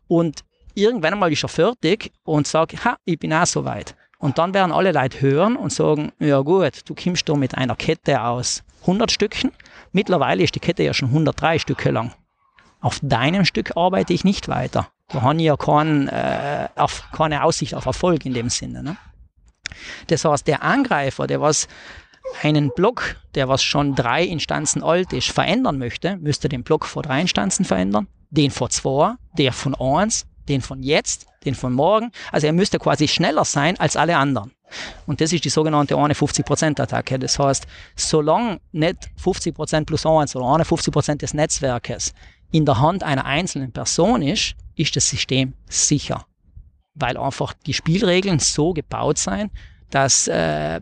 Und 0.08 0.44
irgendwann 0.74 1.14
einmal 1.14 1.32
ist 1.32 1.42
er 1.42 1.48
fertig 1.48 2.12
und 2.24 2.46
sagt, 2.46 2.84
ha, 2.84 2.96
ich 3.04 3.18
bin 3.18 3.32
auch 3.32 3.46
soweit. 3.46 3.96
Und 4.18 4.38
dann 4.38 4.54
werden 4.54 4.72
alle 4.72 4.92
Leute 4.92 5.20
hören 5.20 5.56
und 5.56 5.72
sagen, 5.72 6.12
ja 6.18 6.40
gut, 6.40 6.88
du 6.88 6.94
kommst 6.94 7.28
da 7.28 7.34
mit 7.34 7.54
einer 7.54 7.76
Kette 7.76 8.22
aus 8.22 8.62
100 8.82 9.10
Stücken. 9.10 9.52
Mittlerweile 9.92 10.42
ist 10.42 10.54
die 10.54 10.60
Kette 10.60 10.82
ja 10.82 10.94
schon 10.94 11.08
103 11.08 11.58
Stücke 11.58 11.90
lang. 11.90 12.12
Auf 12.80 13.00
deinem 13.02 13.44
Stück 13.44 13.76
arbeite 13.76 14.12
ich 14.12 14.24
nicht 14.24 14.48
weiter. 14.48 14.88
Da 15.08 15.22
habe 15.22 15.36
ich 15.36 15.44
ja 15.44 15.56
kein, 15.56 16.08
äh, 16.08 16.68
auf, 16.76 17.04
keine 17.12 17.44
Aussicht 17.44 17.74
auf 17.74 17.86
Erfolg 17.86 18.26
in 18.26 18.34
dem 18.34 18.50
Sinne. 18.50 18.82
Ne? 18.82 18.96
Das 20.08 20.24
heißt, 20.24 20.46
der 20.46 20.62
Angreifer, 20.62 21.26
der 21.26 21.40
was 21.40 21.68
einen 22.42 22.70
Block, 22.74 23.16
der 23.34 23.48
was 23.48 23.62
schon 23.62 23.94
drei 23.94 24.24
Instanzen 24.24 24.82
alt 24.82 25.12
ist, 25.12 25.30
verändern 25.30 25.78
möchte, 25.78 26.16
müsste 26.16 26.48
den 26.48 26.64
Block 26.64 26.86
vor 26.86 27.02
drei 27.02 27.20
Instanzen 27.20 27.64
verändern, 27.64 28.08
den 28.30 28.50
vor 28.50 28.70
zwei, 28.70 29.14
der 29.38 29.52
von 29.52 29.74
eins, 29.74 30.26
den 30.48 30.60
von 30.60 30.82
jetzt, 30.82 31.26
den 31.44 31.54
von 31.54 31.72
morgen. 31.72 32.10
Also 32.32 32.46
er 32.46 32.52
müsste 32.52 32.78
quasi 32.78 33.08
schneller 33.08 33.44
sein 33.44 33.78
als 33.78 33.96
alle 33.96 34.16
anderen. 34.16 34.52
Und 35.06 35.20
das 35.20 35.32
ist 35.32 35.44
die 35.44 35.50
sogenannte 35.50 35.94
51%-Attacke. 35.94 37.18
Das 37.18 37.38
heißt, 37.38 37.66
solange 37.94 38.60
nicht 38.72 39.10
50% 39.22 39.84
plus 39.84 40.04
1 40.04 40.34
oder 40.34 40.46
51% 40.46 41.18
des 41.18 41.34
Netzwerkes 41.34 42.12
in 42.50 42.64
der 42.64 42.80
Hand 42.80 43.02
einer 43.02 43.24
einzelnen 43.24 43.72
Person 43.72 44.22
ist, 44.22 44.54
ist 44.74 44.96
das 44.96 45.08
System 45.08 45.54
sicher. 45.68 46.26
Weil 46.94 47.16
einfach 47.16 47.52
die 47.52 47.74
Spielregeln 47.74 48.38
so 48.38 48.72
gebaut 48.72 49.18
sein, 49.18 49.50
dass 49.90 50.28
äh, 50.28 50.80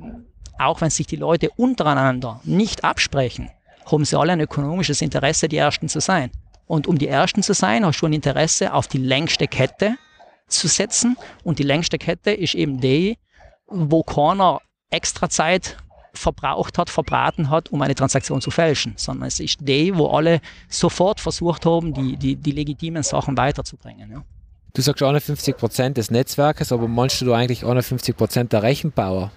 auch 0.59 0.81
wenn 0.81 0.91
sich 0.91 1.07
die 1.07 1.17
Leute 1.17 1.51
untereinander 1.57 2.41
nicht 2.45 2.85
absprechen, 2.85 3.51
haben 3.91 4.05
sie 4.05 4.19
alle 4.19 4.33
ein 4.33 4.41
ökonomisches 4.41 5.03
Interesse, 5.03 5.49
die 5.49 5.57
Ersten 5.57 5.89
zu 5.89 6.01
sein. 6.01 6.31
Und 6.67 6.87
um 6.87 6.99
die 6.99 7.09
Ersten 7.09 7.43
zu 7.43 7.53
sein, 7.53 7.85
hast 7.85 8.01
du 8.01 8.07
ein 8.07 8.13
Interesse, 8.13 8.73
auf 8.73 8.87
die 8.87 8.99
längste 8.99 9.47
Kette 9.47 9.97
zu 10.49 10.69
setzen. 10.69 11.17
Und 11.43 11.59
die 11.59 11.65
längste 11.65 11.99
Kette 11.99 12.31
ist 12.31 12.55
eben 12.55 12.81
die, 12.81 13.19
wo 13.67 14.03
keiner 14.03 14.61
extra 14.91 15.29
Zeit 15.29 15.77
verbraucht 16.19 16.79
hat, 16.79 16.91
verbraten 16.91 17.51
hat, 17.51 17.71
um 17.71 17.83
eine 17.83 17.95
Transaktion 17.95 18.41
zu 18.41 18.51
fälschen, 18.51 18.95
sondern 18.97 19.29
es 19.29 19.41
ist 19.41 19.59
die, 19.61 19.97
wo 19.97 20.09
alle 20.09 20.41
sofort 20.69 21.21
versucht 21.21 21.67
haben, 21.67 21.95
die, 21.95 22.17
die, 22.17 22.37
die 22.37 22.53
legitimen 22.53 23.03
Sachen 23.03 23.37
weiterzubringen. 23.37 24.11
Ja. 24.11 24.23
Du 24.73 24.83
sagst 24.83 25.03
51 25.03 25.57
Prozent 25.57 25.97
des 25.97 26.11
Netzwerkes, 26.11 26.73
aber 26.73 26.89
meinst 26.89 27.21
du 27.21 27.33
eigentlich 27.33 27.65
51 27.65 28.17
Prozent 28.17 28.53
der 28.53 28.63
Rechenbauer? 28.63 29.31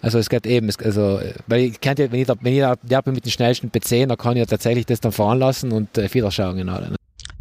Also 0.00 0.18
es 0.18 0.28
geht 0.28 0.46
eben, 0.46 0.70
also, 0.84 1.20
weil 1.48 1.60
ich 1.62 1.80
kennt 1.80 1.98
ja, 1.98 2.10
wenn 2.12 2.20
ich 2.20 2.26
da, 2.26 2.34
wenn 2.40 2.52
ich 2.52 2.60
da 2.60 2.76
der 2.76 3.02
bin 3.02 3.14
mit 3.14 3.24
dem 3.24 3.32
schnellsten 3.32 3.70
PC, 3.72 4.08
dann 4.08 4.16
kann 4.16 4.34
ich 4.34 4.40
ja 4.40 4.46
tatsächlich 4.46 4.86
das 4.86 5.00
dann 5.00 5.10
fahren 5.10 5.40
lassen 5.40 5.72
und 5.72 5.98
äh, 5.98 6.12
wieder 6.14 6.30
schauen 6.30 6.56
genau. 6.56 6.78
Ne? 6.78 6.94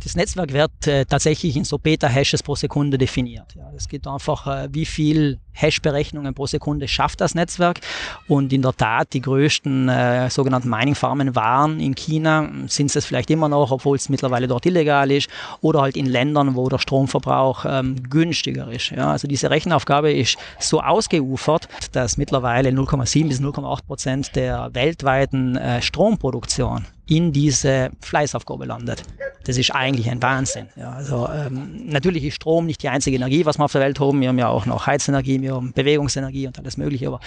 Das 0.08 0.16
Netzwerk 0.16 0.54
wird 0.54 0.88
äh, 0.88 1.04
tatsächlich 1.04 1.58
in 1.58 1.66
so 1.66 1.78
Beta-Hashes 1.78 2.42
pro 2.42 2.56
Sekunde 2.56 2.98
definiert. 2.98 3.54
Ja, 3.56 3.70
es 3.76 3.90
geht 3.90 4.08
einfach, 4.08 4.48
äh, 4.48 4.70
wie 4.72 4.86
viel 4.86 5.38
Hash-Berechnungen 5.52 6.34
pro 6.34 6.48
Sekunde 6.48 6.88
schafft 6.88 7.20
das 7.20 7.36
Netzwerk. 7.36 7.82
Und 8.30 8.54
in 8.54 8.62
der 8.62 8.72
Tat, 8.72 9.12
die 9.12 9.20
größten 9.20 9.90
äh, 9.90 10.30
sogenannten 10.30 10.70
Mining-Farmen 10.70 11.36
waren 11.36 11.82
in 11.82 11.94
China, 11.94 12.50
sind 12.68 12.96
es 12.96 13.06
vielleicht 13.06 13.30
immer 13.32 13.50
noch, 13.50 13.70
obwohl 13.72 13.98
es 13.98 14.08
mittlerweile 14.08 14.48
dort 14.48 14.66
illegal 14.66 15.12
ist, 15.12 15.30
oder 15.60 15.82
halt 15.82 15.98
in 15.98 16.06
Ländern, 16.06 16.56
wo 16.56 16.70
der 16.70 16.80
Stromverbrauch 16.80 17.66
ähm, 17.68 18.02
günstiger 18.10 18.72
ist. 18.72 18.92
Ja, 18.92 19.12
also 19.12 19.28
diese 19.28 19.50
Rechenaufgabe 19.50 20.14
ist 20.14 20.38
so 20.58 20.80
ausgeufert, 20.80 21.68
dass 21.92 22.16
mittlerweile 22.16 22.70
0,7 22.70 23.28
bis 23.28 23.42
0,8 23.42 23.86
Prozent 23.86 24.36
der 24.38 24.70
weltweiten 24.74 25.58
äh, 25.58 25.82
Stromproduktion 25.82 26.86
in 27.08 27.32
diese 27.32 27.92
Fleißaufgabe 28.02 28.66
landet. 28.66 29.04
Das 29.46 29.58
ist 29.58 29.72
eigentlich 29.72 30.10
ein 30.10 30.22
Wahnsinn. 30.22 30.68
Ja, 30.76 30.92
also 30.92 31.30
ähm, 31.30 31.86
natürlich 31.86 32.26
ist 32.26 32.36
Strom 32.36 32.66
nicht 32.66 32.84
die 32.84 32.90
einzige 32.90 33.16
Energie, 33.16 33.46
was 33.46 33.58
wir 33.58 33.64
auf 33.64 33.72
der 33.72 33.80
Welt 33.80 33.98
haben. 33.98 34.20
Wir 34.20 34.28
haben 34.28 34.40
ja 34.40 34.50
auch 34.50 34.66
noch 34.66 34.88
Heizenergie, 34.88 35.42
wir 35.42 35.56
haben 35.56 35.72
Bewegungsenergie 35.72 36.48
und 36.48 36.60
alles 36.60 36.76
Mögliche. 36.76 37.08
Aber 37.08 37.22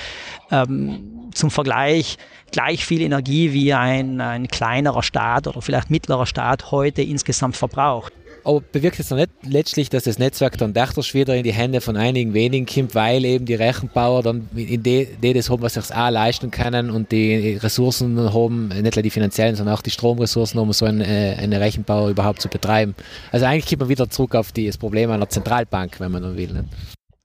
ähm, 0.51 1.31
zum 1.33 1.51
Vergleich 1.51 2.19
gleich 2.53 2.85
viel 2.85 3.01
Energie 3.01 3.55
wie 3.55 3.73
ein, 3.73 4.21
ein 4.21 4.49
kleinerer 4.49 5.03
Staat 5.03 5.47
oder 5.47 5.63
vielleicht 5.63 5.89
mittlerer 5.89 6.27
Staat 6.27 6.71
heute 6.71 7.01
insgesamt 7.01 7.57
verbraucht. 7.57 8.13
Aber 8.51 8.61
bewirkt 8.61 8.99
es 8.99 9.09
dann 9.09 9.19
nicht 9.19 9.31
letztlich, 9.45 9.91
dass 9.91 10.05
das 10.05 10.19
Netzwerk 10.19 10.59
dann 10.59 10.73
dadurch 10.73 11.15
wieder 11.15 11.37
in 11.37 11.45
die 11.45 11.53
Hände 11.53 11.81
von 11.81 11.97
einigen 11.97 12.35
wenigen 12.35 12.67
kommt, 12.67 12.95
weil 12.95 13.25
eben 13.25 13.47
die 13.47 13.55
Rechenbauer 13.55 14.23
dann 14.23 14.49
in 14.57 14.83
die, 14.83 15.07
das 15.35 15.49
haben, 15.49 15.63
was 15.63 15.75
sich 15.75 15.95
auch 15.95 16.11
leisten 16.11 16.51
können 16.51 16.91
und 16.91 17.13
die 17.13 17.57
Ressourcen 17.57 18.19
haben, 18.33 18.69
nicht 18.69 18.97
nur 18.97 19.03
die 19.03 19.11
finanziellen, 19.11 19.55
sondern 19.55 19.75
auch 19.77 19.83
die 19.83 19.91
Stromressourcen, 19.91 20.59
um 20.59 20.73
so 20.73 20.85
einen, 20.85 21.01
äh, 21.01 21.37
eine 21.39 21.61
Rechenbauer 21.61 22.11
überhaupt 22.11 22.43
zu 22.43 22.49
betreiben. 22.49 22.95
Also 23.31 23.47
eigentlich 23.47 23.67
kommt 23.67 23.81
man 23.81 23.89
wieder 23.89 24.11
zurück 24.11 24.35
auf 24.35 24.51
die, 24.53 24.67
das 24.67 24.79
Problem 24.79 25.11
einer 25.11 25.29
Zentralbank, 25.29 26.01
wenn 26.01 26.11
man 26.11 26.23
dann 26.23 26.37
will. 26.37 26.53
Nicht? 26.53 26.69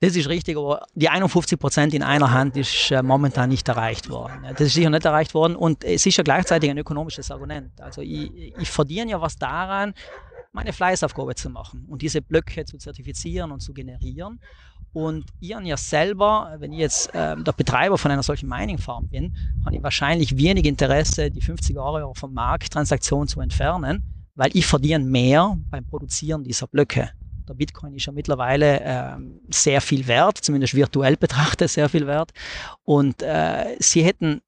Das 0.02 0.16
ist 0.16 0.28
richtig, 0.28 0.58
aber 0.58 0.86
die 0.94 1.10
51 1.10 1.58
Prozent 1.58 1.94
in 1.94 2.04
einer 2.04 2.32
Hand 2.32 2.58
ist 2.58 2.92
äh, 2.92 3.02
momentan 3.02 3.50
nicht 3.50 3.68
erreicht 3.68 4.10
worden. 4.10 4.46
Das 4.52 4.62
ist 4.62 4.74
sicher 4.74 4.90
nicht 4.90 5.06
erreicht 5.06 5.34
worden 5.34 5.56
und 5.56 5.84
es 5.84 6.06
ist 6.06 6.18
ja 6.18 6.24
gleichzeitig 6.24 6.70
ein 6.70 6.78
ökonomisches 6.78 7.32
Argument. 7.32 7.72
Also 7.82 8.02
ich, 8.02 8.54
ich 8.60 8.70
verdiene 8.70 9.12
ja 9.12 9.22
was 9.22 9.38
daran, 9.38 9.94
meine 10.56 10.74
Fleißaufgabe 10.74 11.36
zu 11.36 11.50
machen 11.50 11.86
und 11.88 12.02
diese 12.02 12.22
Blöcke 12.22 12.65
zu 12.65 12.78
zertifizieren 12.78 13.52
und 13.52 13.60
zu 13.60 13.74
generieren. 13.74 14.39
Und 14.94 15.26
habe 15.41 15.65
ja 15.65 15.76
selber, 15.76 16.56
wenn 16.60 16.72
ich 16.72 16.80
jetzt 16.80 17.13
äh, 17.13 17.36
der 17.36 17.52
Betreiber 17.52 17.98
von 17.98 18.12
einer 18.12 18.24
solchen 18.24 18.48
Mining-Farm 18.48 19.10
bin, 19.10 19.36
habe 19.65 19.76
ich 19.76 19.84
wahrscheinlich 19.84 20.38
wenig 20.38 20.65
Interesse, 20.65 21.30
die 21.30 21.41
50 21.41 21.78
Euro 21.78 22.13
vom 22.13 22.34
Markt 22.34 22.72
Transaktion 22.72 23.28
zu 23.28 23.41
entfernen, 23.41 24.04
weil 24.36 24.52
ich 24.54 24.65
verdiene 24.65 25.04
mehr 25.04 25.58
beim 25.70 25.86
Produzieren 25.86 26.46
dieser 26.46 26.68
Blöcke. 26.68 27.12
Der 27.50 27.54
Bitcoin 27.54 27.94
ist 27.94 28.06
ja 28.06 28.13
mittlerweile 28.13 28.80
äh, 28.80 29.18
sehr 29.50 29.82
viel 29.82 30.08
wert, 30.08 30.38
zumindest 30.38 30.74
virtuell 30.74 31.18
betrachtet 31.18 31.70
sehr 31.70 31.89
viel 31.89 32.08
wert. 32.08 32.32
Und 32.86 33.22
äh, 33.22 33.76
sie 33.80 34.04
hätten 34.04 34.41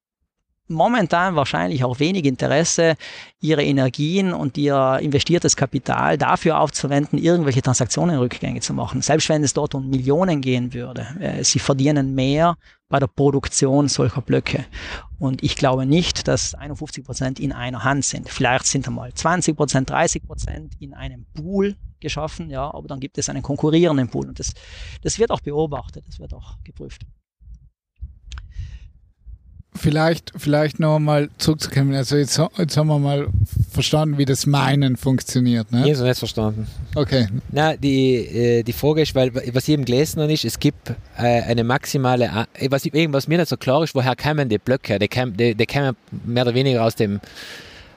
momentan 0.67 1.36
wahrscheinlich 1.36 1.84
auch 1.84 1.99
wenig 1.99 2.25
Interesse, 2.25 2.95
ihre 3.39 3.63
Energien 3.63 4.34
und 4.34 4.58
ihr 4.58 4.99
investiertes 5.01 5.56
Kapital 5.56 6.17
dafür 6.17 6.60
aufzuwenden, 6.60 7.19
irgendwelche 7.19 7.62
Transaktionenrückgänge 7.62 8.62
zu 8.62 8.73
machen. 8.73 9.01
Selbst 9.01 9.30
wenn 9.30 9.43
es 9.43 9.53
dort 9.53 9.75
um 9.75 9.89
Millionen 9.89 10.41
gehen 10.41 10.73
würde. 10.73 11.08
Äh, 11.19 11.43
sie 11.43 11.60
verdienen 11.60 12.15
mehr 12.15 12.58
bei 12.89 12.99
der 12.99 13.08
Produktion 13.08 13.88
solcher 13.88 14.21
Blöcke. 14.21 14.65
Und 15.19 15.43
ich 15.43 15.56
glaube 15.56 15.86
nicht, 15.86 16.27
dass 16.27 16.56
51 16.56 17.03
Prozent 17.03 17.39
in 17.39 17.51
einer 17.51 17.84
Hand 17.84 18.06
sind. 18.06 18.30
Vielleicht 18.30 18.65
sind 18.65 18.88
einmal 18.88 19.13
20 19.13 19.56
Prozent, 19.56 19.89
30 19.89 20.23
Prozent 20.23 20.73
in 20.80 20.93
einem 20.93 21.25
Pool 21.34 21.75
geschaffen, 21.99 22.49
ja, 22.49 22.71
aber 22.73 22.88
dann 22.88 22.99
gibt 22.99 23.17
es 23.17 23.27
einen 23.27 23.41
konkurrierenden 23.41 24.10
Pool. 24.10 24.27
Und 24.27 24.39
das, 24.39 24.53
das 25.01 25.17
wird 25.19 25.32
auch 25.32 25.41
beobachtet, 25.41 26.06
das 26.08 26.19
wird 26.19 26.34
auch 26.34 26.58
geprüft 26.63 27.01
vielleicht, 29.78 30.34
vielleicht 30.36 30.80
noch 30.80 31.00
mal 31.00 31.30
zurückzukommen. 31.38 31.96
Also 31.96 32.18
jetzt, 32.18 32.40
jetzt 32.58 32.78
haben 32.78 32.88
wir 32.88 33.00
mal 33.00 33.28
verstanden, 33.72 34.18
wie 34.18 34.26
das 34.26 34.46
Meinen 34.46 34.98
funktioniert. 34.98 35.72
Ne? 35.72 35.80
Ich 35.80 35.84
habe 35.84 35.92
es 35.94 36.02
nicht 36.02 36.20
verstanden. 36.20 36.68
Okay. 36.96 37.28
Na, 37.52 37.76
die, 37.76 38.16
äh, 38.16 38.63
die 38.63 38.74
Frage 38.74 39.02
ist, 39.02 39.16
weil 39.16 39.34
was 39.34 39.68
ich 39.68 39.74
eben 39.74 39.86
gelesen 39.86 40.22
habe, 40.22 40.34
ist, 40.34 40.46
es 40.46 40.60
gibt 40.60 40.90
äh, 41.18 41.42
eine 41.44 41.63
maximale, 41.63 42.48
äh, 42.54 42.68
was, 42.70 42.86
was 42.86 43.28
mir 43.28 43.38
nicht 43.38 43.50
so 43.50 43.58
klar 43.58 43.84
ist, 43.84 43.96
woher 43.96 44.16
kommen 44.16 44.50
die 44.50 44.58
Blöcke? 44.58 45.00
Die, 45.00 45.10
die, 45.10 45.56
die 45.56 45.66
kommen 45.66 45.96
mehr 46.26 46.44
oder 46.44 46.54
weniger 46.54 46.84
aus 46.84 46.96
dem 46.96 47.20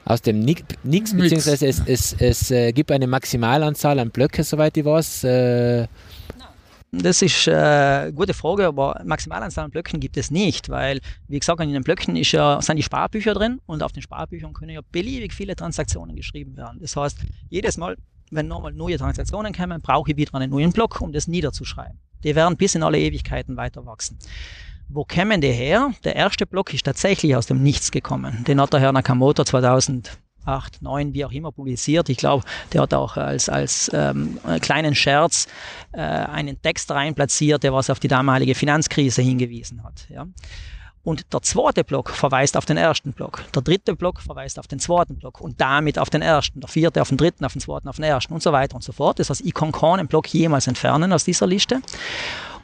aus 0.03 0.21
dem 0.21 0.39
Nix, 0.39 0.63
beziehungsweise 0.83 1.67
es, 1.67 1.81
es, 1.85 2.15
es 2.17 2.51
äh, 2.51 2.71
gibt 2.71 2.91
eine 2.91 3.05
Maximalanzahl 3.05 3.99
an 3.99 4.09
Blöcke, 4.09 4.43
soweit 4.43 4.75
ich 4.75 4.83
weiß. 4.83 5.23
Äh, 5.25 5.87
das 6.91 7.21
ist 7.21 7.47
äh, 7.47 7.53
eine 7.53 8.13
gute 8.13 8.33
Frage, 8.33 8.67
aber 8.67 9.01
Maximalanzahl 9.05 9.65
an 9.65 9.71
Blöcken 9.71 10.01
gibt 10.01 10.17
es 10.17 10.29
nicht, 10.29 10.67
weil, 10.67 10.99
wie 11.29 11.39
gesagt, 11.39 11.61
in 11.61 11.71
den 11.71 11.83
Blöcken 11.83 12.17
ist 12.17 12.33
ja, 12.33 12.61
sind 12.61 12.75
die 12.75 12.83
Sparbücher 12.83 13.33
drin 13.33 13.61
und 13.65 13.81
auf 13.81 13.93
den 13.93 14.01
Sparbüchern 14.01 14.53
können 14.53 14.71
ja 14.71 14.81
beliebig 14.91 15.33
viele 15.33 15.55
Transaktionen 15.55 16.17
geschrieben 16.17 16.57
werden. 16.57 16.79
Das 16.81 16.95
heißt, 16.97 17.17
jedes 17.49 17.77
Mal, 17.77 17.97
wenn 18.29 18.47
nochmal 18.47 18.73
neue 18.73 18.97
Transaktionen 18.97 19.53
kommen, 19.53 19.81
brauche 19.81 20.11
ich 20.11 20.17
wieder 20.17 20.35
einen 20.35 20.51
neuen 20.51 20.73
Block, 20.73 20.99
um 20.99 21.13
das 21.13 21.27
niederzuschreiben. 21.27 21.97
Die 22.25 22.35
werden 22.35 22.57
bis 22.57 22.75
in 22.75 22.83
alle 22.83 22.99
Ewigkeiten 22.99 23.55
weiter 23.55 23.85
wachsen. 23.85 24.19
Wo 24.89 25.05
kämen 25.05 25.39
die 25.39 25.51
her? 25.53 25.93
Der 26.03 26.17
erste 26.17 26.45
Block 26.45 26.73
ist 26.73 26.85
tatsächlich 26.85 27.37
aus 27.37 27.45
dem 27.45 27.63
Nichts 27.63 27.91
gekommen. 27.91 28.43
Den 28.43 28.59
hat 28.59 28.73
der 28.73 28.81
Herr 28.81 28.91
Nakamoto 28.91 29.45
2000 29.45 30.17
acht, 30.45 30.81
neun, 30.81 31.13
wie 31.13 31.25
auch 31.25 31.31
immer 31.31 31.51
publiziert. 31.51 32.09
Ich 32.09 32.17
glaube, 32.17 32.43
der 32.73 32.81
hat 32.81 32.93
auch 32.93 33.17
als, 33.17 33.49
als 33.49 33.89
ähm, 33.93 34.39
kleinen 34.61 34.95
Scherz 34.95 35.47
äh, 35.91 36.01
einen 36.01 36.61
Text 36.61 36.91
rein 36.91 37.15
platziert, 37.15 37.63
der 37.63 37.73
was 37.73 37.89
auf 37.89 37.99
die 37.99 38.07
damalige 38.07 38.55
Finanzkrise 38.55 39.21
hingewiesen 39.21 39.83
hat. 39.83 40.07
Ja. 40.09 40.27
Und 41.03 41.33
der 41.33 41.41
zweite 41.41 41.83
Block 41.83 42.11
verweist 42.11 42.55
auf 42.55 42.65
den 42.65 42.77
ersten 42.77 43.13
Block. 43.13 43.43
Der 43.55 43.63
dritte 43.63 43.95
Block 43.95 44.21
verweist 44.21 44.59
auf 44.59 44.67
den 44.67 44.79
zweiten 44.79 45.17
Block 45.17 45.41
und 45.41 45.59
damit 45.59 45.97
auf 45.97 46.11
den 46.11 46.21
ersten. 46.21 46.59
Der 46.59 46.69
vierte 46.69 47.01
auf 47.01 47.09
den 47.09 47.17
dritten, 47.17 47.43
auf 47.43 47.53
den 47.53 47.61
zweiten, 47.61 47.87
auf 47.87 47.95
den 47.95 48.05
ersten 48.05 48.33
und 48.33 48.43
so 48.43 48.51
weiter 48.51 48.75
und 48.75 48.83
so 48.83 48.91
fort. 48.91 49.17
Das 49.17 49.31
heißt, 49.31 49.41
ich 49.41 49.53
kann 49.53 49.71
keinen 49.71 50.07
Block 50.07 50.31
jemals 50.31 50.67
entfernen 50.67 51.11
aus 51.11 51.23
dieser 51.23 51.47
Liste. 51.47 51.81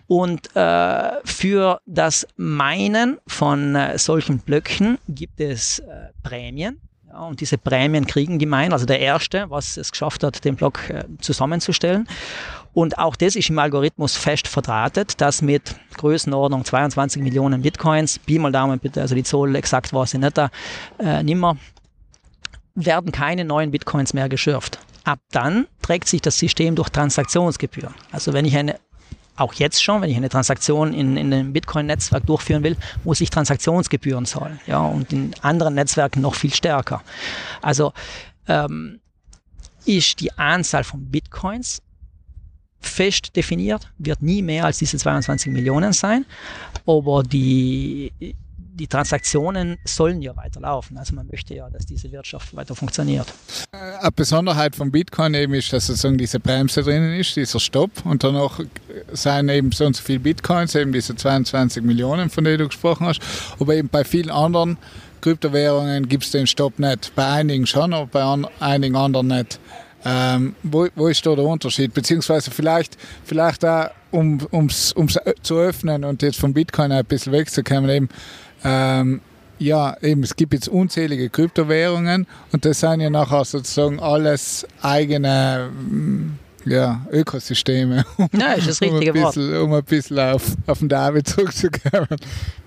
Und 0.05 0.55
äh, 0.55 1.11
für 1.25 1.81
das 1.85 2.27
Meinen 2.37 3.17
von 3.27 3.75
äh, 3.75 3.97
solchen 3.97 4.39
Blöcken 4.39 4.99
gibt 5.09 5.41
es 5.41 5.79
äh, 5.79 6.11
Prämien. 6.23 6.79
Und 7.17 7.41
diese 7.41 7.57
Prämien 7.57 8.05
kriegen 8.05 8.39
gemein, 8.39 8.73
also 8.73 8.85
der 8.85 8.99
erste, 8.99 9.49
was 9.49 9.77
es 9.77 9.91
geschafft 9.91 10.23
hat, 10.23 10.43
den 10.45 10.55
Block 10.55 10.89
äh, 10.89 11.03
zusammenzustellen. 11.19 12.07
Und 12.73 12.99
auch 12.99 13.15
das 13.15 13.35
ist 13.35 13.49
im 13.49 13.57
Algorithmus 13.57 14.15
fest 14.15 14.47
verdrahtet, 14.47 15.19
dass 15.19 15.41
mit 15.41 15.75
Größenordnung 15.97 16.63
22 16.63 17.23
Millionen 17.23 17.61
Bitcoins, 17.63 18.19
Pi 18.19 18.37
mal 18.37 18.51
Daumen 18.51 18.79
bitte, 18.79 19.01
also 19.01 19.15
die 19.15 19.23
Zahl 19.23 19.55
exakt 19.55 19.93
weiß 19.93 20.13
ich 20.13 20.19
nicht, 20.19 20.37
äh, 20.37 21.23
nimmer, 21.23 21.57
werden 22.75 23.11
keine 23.11 23.45
neuen 23.45 23.71
Bitcoins 23.71 24.13
mehr 24.13 24.29
geschürft. 24.29 24.79
Ab 25.03 25.19
dann 25.31 25.65
trägt 25.81 26.07
sich 26.07 26.21
das 26.21 26.37
System 26.37 26.75
durch 26.75 26.89
Transaktionsgebühren. 26.89 27.95
Also 28.11 28.33
wenn 28.33 28.45
ich 28.45 28.55
eine 28.55 28.75
auch 29.37 29.53
jetzt 29.53 29.81
schon, 29.81 30.01
wenn 30.01 30.09
ich 30.09 30.17
eine 30.17 30.29
Transaktion 30.29 30.93
in, 30.93 31.15
in 31.15 31.33
einem 31.33 31.53
Bitcoin-Netzwerk 31.53 32.25
durchführen 32.25 32.63
will, 32.63 32.75
muss 33.03 33.21
ich 33.21 33.29
Transaktionsgebühren 33.29 34.25
zahlen. 34.25 34.59
Ja, 34.67 34.81
und 34.81 35.13
in 35.13 35.33
anderen 35.41 35.75
Netzwerken 35.75 36.21
noch 36.21 36.35
viel 36.35 36.53
stärker. 36.53 37.03
Also 37.61 37.93
ähm, 38.47 38.99
ist 39.85 40.19
die 40.19 40.31
Anzahl 40.37 40.83
von 40.83 41.05
Bitcoins 41.09 41.81
fest 42.79 43.35
definiert, 43.35 43.91
wird 43.97 44.21
nie 44.21 44.41
mehr 44.41 44.65
als 44.65 44.77
diese 44.79 44.97
22 44.97 45.51
Millionen 45.51 45.93
sein, 45.93 46.25
aber 46.85 47.23
die 47.23 48.11
die 48.77 48.87
Transaktionen 48.87 49.77
sollen 49.83 50.21
ja 50.21 50.35
weiterlaufen. 50.35 50.97
Also 50.97 51.15
man 51.15 51.27
möchte 51.27 51.55
ja, 51.55 51.69
dass 51.69 51.85
diese 51.85 52.11
Wirtschaft 52.11 52.55
weiter 52.55 52.75
funktioniert. 52.75 53.27
Äh, 53.71 53.77
eine 53.77 54.11
Besonderheit 54.11 54.75
von 54.75 54.91
Bitcoin 54.91 55.33
eben 55.33 55.53
ist, 55.53 55.73
dass 55.73 55.87
sozusagen 55.87 56.17
diese 56.17 56.39
Bremse 56.39 56.83
drinnen 56.83 57.13
ist, 57.19 57.35
dieser 57.35 57.59
Stopp 57.59 57.91
und 58.05 58.23
danach 58.23 58.59
seien 59.11 59.49
eben 59.49 59.71
so 59.71 59.85
und 59.85 59.95
so 59.95 60.03
viele 60.03 60.19
Bitcoins, 60.19 60.75
eben 60.75 60.93
diese 60.93 61.15
22 61.15 61.83
Millionen, 61.83 62.29
von 62.29 62.43
denen 62.43 62.59
du 62.59 62.67
gesprochen 62.67 63.07
hast. 63.07 63.19
Aber 63.59 63.75
eben 63.75 63.89
bei 63.89 64.03
vielen 64.03 64.29
anderen 64.29 64.77
Kryptowährungen 65.21 66.07
gibt 66.07 66.25
es 66.25 66.31
den 66.31 66.47
Stopp 66.47 66.79
nicht. 66.79 67.13
Bei 67.15 67.27
einigen 67.27 67.65
schon, 67.65 67.93
aber 67.93 68.07
bei 68.07 68.23
an, 68.23 68.47
einigen 68.59 68.95
anderen 68.95 69.27
nicht. 69.27 69.59
Ähm, 70.05 70.55
wo, 70.63 70.87
wo, 70.95 71.07
ist 71.07 71.25
da 71.25 71.35
der 71.35 71.43
Unterschied? 71.43 71.93
Beziehungsweise 71.93 72.51
vielleicht, 72.51 72.97
vielleicht 73.25 73.65
auch, 73.65 73.89
um 74.11 74.39
es 74.67 74.95
zu 75.41 75.57
öffnen 75.57 76.05
und 76.05 76.21
jetzt 76.21 76.39
vom 76.39 76.53
Bitcoin 76.53 76.91
ein 76.91 77.03
bisschen 77.03 77.33
wegzukommen, 77.33 77.89
eben, 77.89 78.09
ähm, 78.63 79.21
ja, 79.59 79.97
eben, 80.01 80.23
es 80.23 80.35
gibt 80.35 80.53
jetzt 80.53 80.67
unzählige 80.67 81.29
Kryptowährungen 81.29 82.27
und 82.51 82.65
das 82.65 82.79
sind 82.79 83.01
ja 83.01 83.09
nachher 83.09 83.43
sozusagen 83.43 83.99
alles 83.99 84.67
eigene 84.81 85.69
mm, 85.71 86.37
ja, 86.69 87.05
Ökosysteme. 87.11 88.05
Um, 88.17 88.29
ja, 88.39 88.53
ist 88.53 88.67
das 88.67 88.81
richtige 88.81 89.13
um 89.13 89.23
bisschen, 89.23 89.51
Wort. 89.51 89.63
Um 89.63 89.73
ein 89.73 89.83
bisschen 89.83 90.19
auf, 90.19 90.55
auf 90.65 90.79
den 90.79 90.89
David 90.89 91.27
zurückzukommen. 91.27 92.07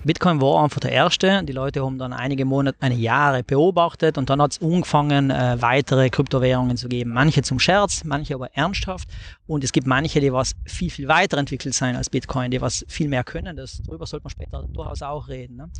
Bitcoin 0.05 0.41
war 0.41 0.63
einfach 0.63 0.81
der 0.81 0.93
erste. 0.93 1.43
Die 1.45 1.53
Leute 1.53 1.85
haben 1.85 1.99
dann 1.99 2.13
einige 2.13 2.45
Monate, 2.45 2.79
eine 2.81 2.95
Jahre 2.95 3.43
beobachtet 3.43 4.17
und 4.17 4.31
dann 4.31 4.41
hat 4.41 4.53
es 4.53 4.63
angefangen, 4.63 5.31
äh, 5.31 5.57
weitere 5.61 6.09
Kryptowährungen 6.09 6.77
zu 6.77 6.89
geben. 6.89 7.13
Manche 7.13 7.43
zum 7.43 7.59
Scherz, 7.59 8.05
manche 8.05 8.35
aber 8.35 8.55
ernsthaft. 8.55 9.09
Und 9.47 9.65
es 9.65 9.73
gibt 9.73 9.87
manche, 9.87 10.21
die 10.21 10.33
was 10.33 10.55
viel, 10.65 10.91
viel 10.91 11.09
weiterentwickelt 11.09 11.75
sein 11.75 11.97
als 11.97 12.09
Bitcoin, 12.11 12.51
die 12.51 12.61
was 12.61 12.85
viel 12.89 13.09
mehr 13.09 13.25
können. 13.25 13.57
Das, 13.57 13.83
darüber 13.85 14.07
sollte 14.07 14.25
man 14.25 14.31
später 14.31 14.65
durchaus 14.73 15.03
auch 15.03 15.29
reden. 15.29 15.57
Ne? 15.57 15.71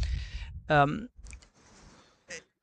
Ähm, 0.69 1.09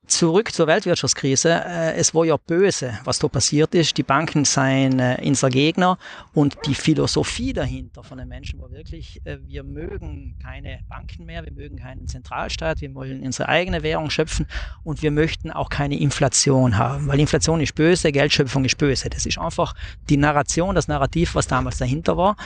Zurück 0.07 0.53
zur 0.53 0.67
Weltwirtschaftskrise. 0.67 1.49
Äh, 1.49 1.95
es 1.95 2.15
war 2.15 2.23
ja 2.23 2.37
böse, 2.37 2.97
was 3.03 3.19
da 3.19 3.27
passiert 3.27 3.75
ist. 3.75 3.97
Die 3.97 4.03
Banken 4.03 4.45
seien 4.45 4.99
äh, 4.99 5.21
unser 5.25 5.49
Gegner 5.49 5.97
und 6.33 6.57
die 6.65 6.75
Philosophie 6.75 7.51
dahinter 7.51 8.03
von 8.03 8.17
den 8.17 8.29
Menschen 8.29 8.61
war 8.61 8.71
wirklich, 8.71 9.19
äh, 9.25 9.37
wir 9.45 9.63
mögen 9.63 10.37
keine 10.41 10.79
Banken 10.87 11.25
mehr, 11.25 11.43
wir 11.43 11.51
mögen 11.51 11.75
keinen 11.75 12.07
Zentralstaat, 12.07 12.79
wir 12.79 12.95
wollen 12.95 13.21
unsere 13.21 13.49
eigene 13.49 13.83
Währung 13.83 14.09
schöpfen 14.09 14.47
und 14.85 15.01
wir 15.01 15.11
möchten 15.11 15.51
auch 15.51 15.67
keine 15.67 15.99
Inflation 15.99 16.77
haben, 16.77 17.07
weil 17.09 17.19
Inflation 17.19 17.59
ist 17.59 17.75
böse, 17.75 18.13
Geldschöpfung 18.13 18.63
ist 18.63 18.77
böse. 18.77 19.09
Das 19.09 19.25
ist 19.25 19.37
einfach 19.37 19.75
die 20.09 20.15
Narration, 20.15 20.73
das 20.73 20.87
Narrativ, 20.87 21.35
was 21.35 21.47
damals 21.47 21.79
dahinter 21.79 22.15
war. 22.15 22.37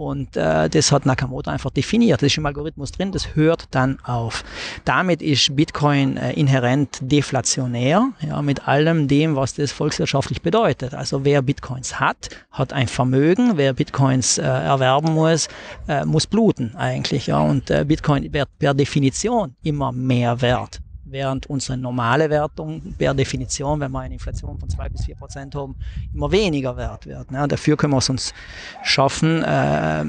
Und 0.00 0.34
äh, 0.34 0.70
das 0.70 0.92
hat 0.92 1.04
Nakamoto 1.04 1.50
einfach 1.50 1.70
definiert. 1.70 2.22
Das 2.22 2.28
ist 2.28 2.38
im 2.38 2.46
Algorithmus 2.46 2.90
drin, 2.90 3.12
das 3.12 3.34
hört 3.36 3.68
dann 3.70 3.98
auf. 4.02 4.44
Damit 4.86 5.20
ist 5.20 5.54
Bitcoin 5.54 6.16
äh, 6.16 6.32
inhärent 6.32 7.00
deflationär, 7.02 8.08
ja, 8.26 8.40
mit 8.40 8.66
allem 8.66 9.08
dem, 9.08 9.36
was 9.36 9.52
das 9.52 9.72
volkswirtschaftlich 9.72 10.40
bedeutet. 10.40 10.94
Also 10.94 11.26
wer 11.26 11.42
Bitcoins 11.42 12.00
hat, 12.00 12.30
hat 12.50 12.72
ein 12.72 12.88
Vermögen. 12.88 13.58
Wer 13.58 13.74
Bitcoins 13.74 14.38
äh, 14.38 14.42
erwerben 14.42 15.12
muss, 15.12 15.48
äh, 15.86 16.06
muss 16.06 16.26
bluten 16.26 16.74
eigentlich. 16.76 17.26
Ja. 17.26 17.40
Und 17.40 17.70
äh, 17.70 17.84
Bitcoin 17.86 18.32
wird 18.32 18.48
per 18.58 18.72
Definition 18.72 19.54
immer 19.62 19.92
mehr 19.92 20.40
wert 20.40 20.80
während 21.10 21.46
unsere 21.46 21.76
normale 21.76 22.30
Wertung 22.30 22.94
per 22.98 23.14
Definition, 23.14 23.80
wenn 23.80 23.90
wir 23.92 24.00
eine 24.00 24.14
Inflation 24.14 24.58
von 24.58 24.68
zwei 24.68 24.88
bis 24.88 25.04
vier 25.04 25.16
Prozent 25.16 25.54
haben, 25.54 25.74
immer 26.14 26.30
weniger 26.30 26.76
wert 26.76 27.06
wird. 27.06 27.30
Ne? 27.30 27.46
Dafür 27.48 27.76
können 27.76 27.92
wir 27.92 27.98
es 27.98 28.08
uns 28.10 28.34
schaffen, 28.82 29.42
äh, 29.42 30.04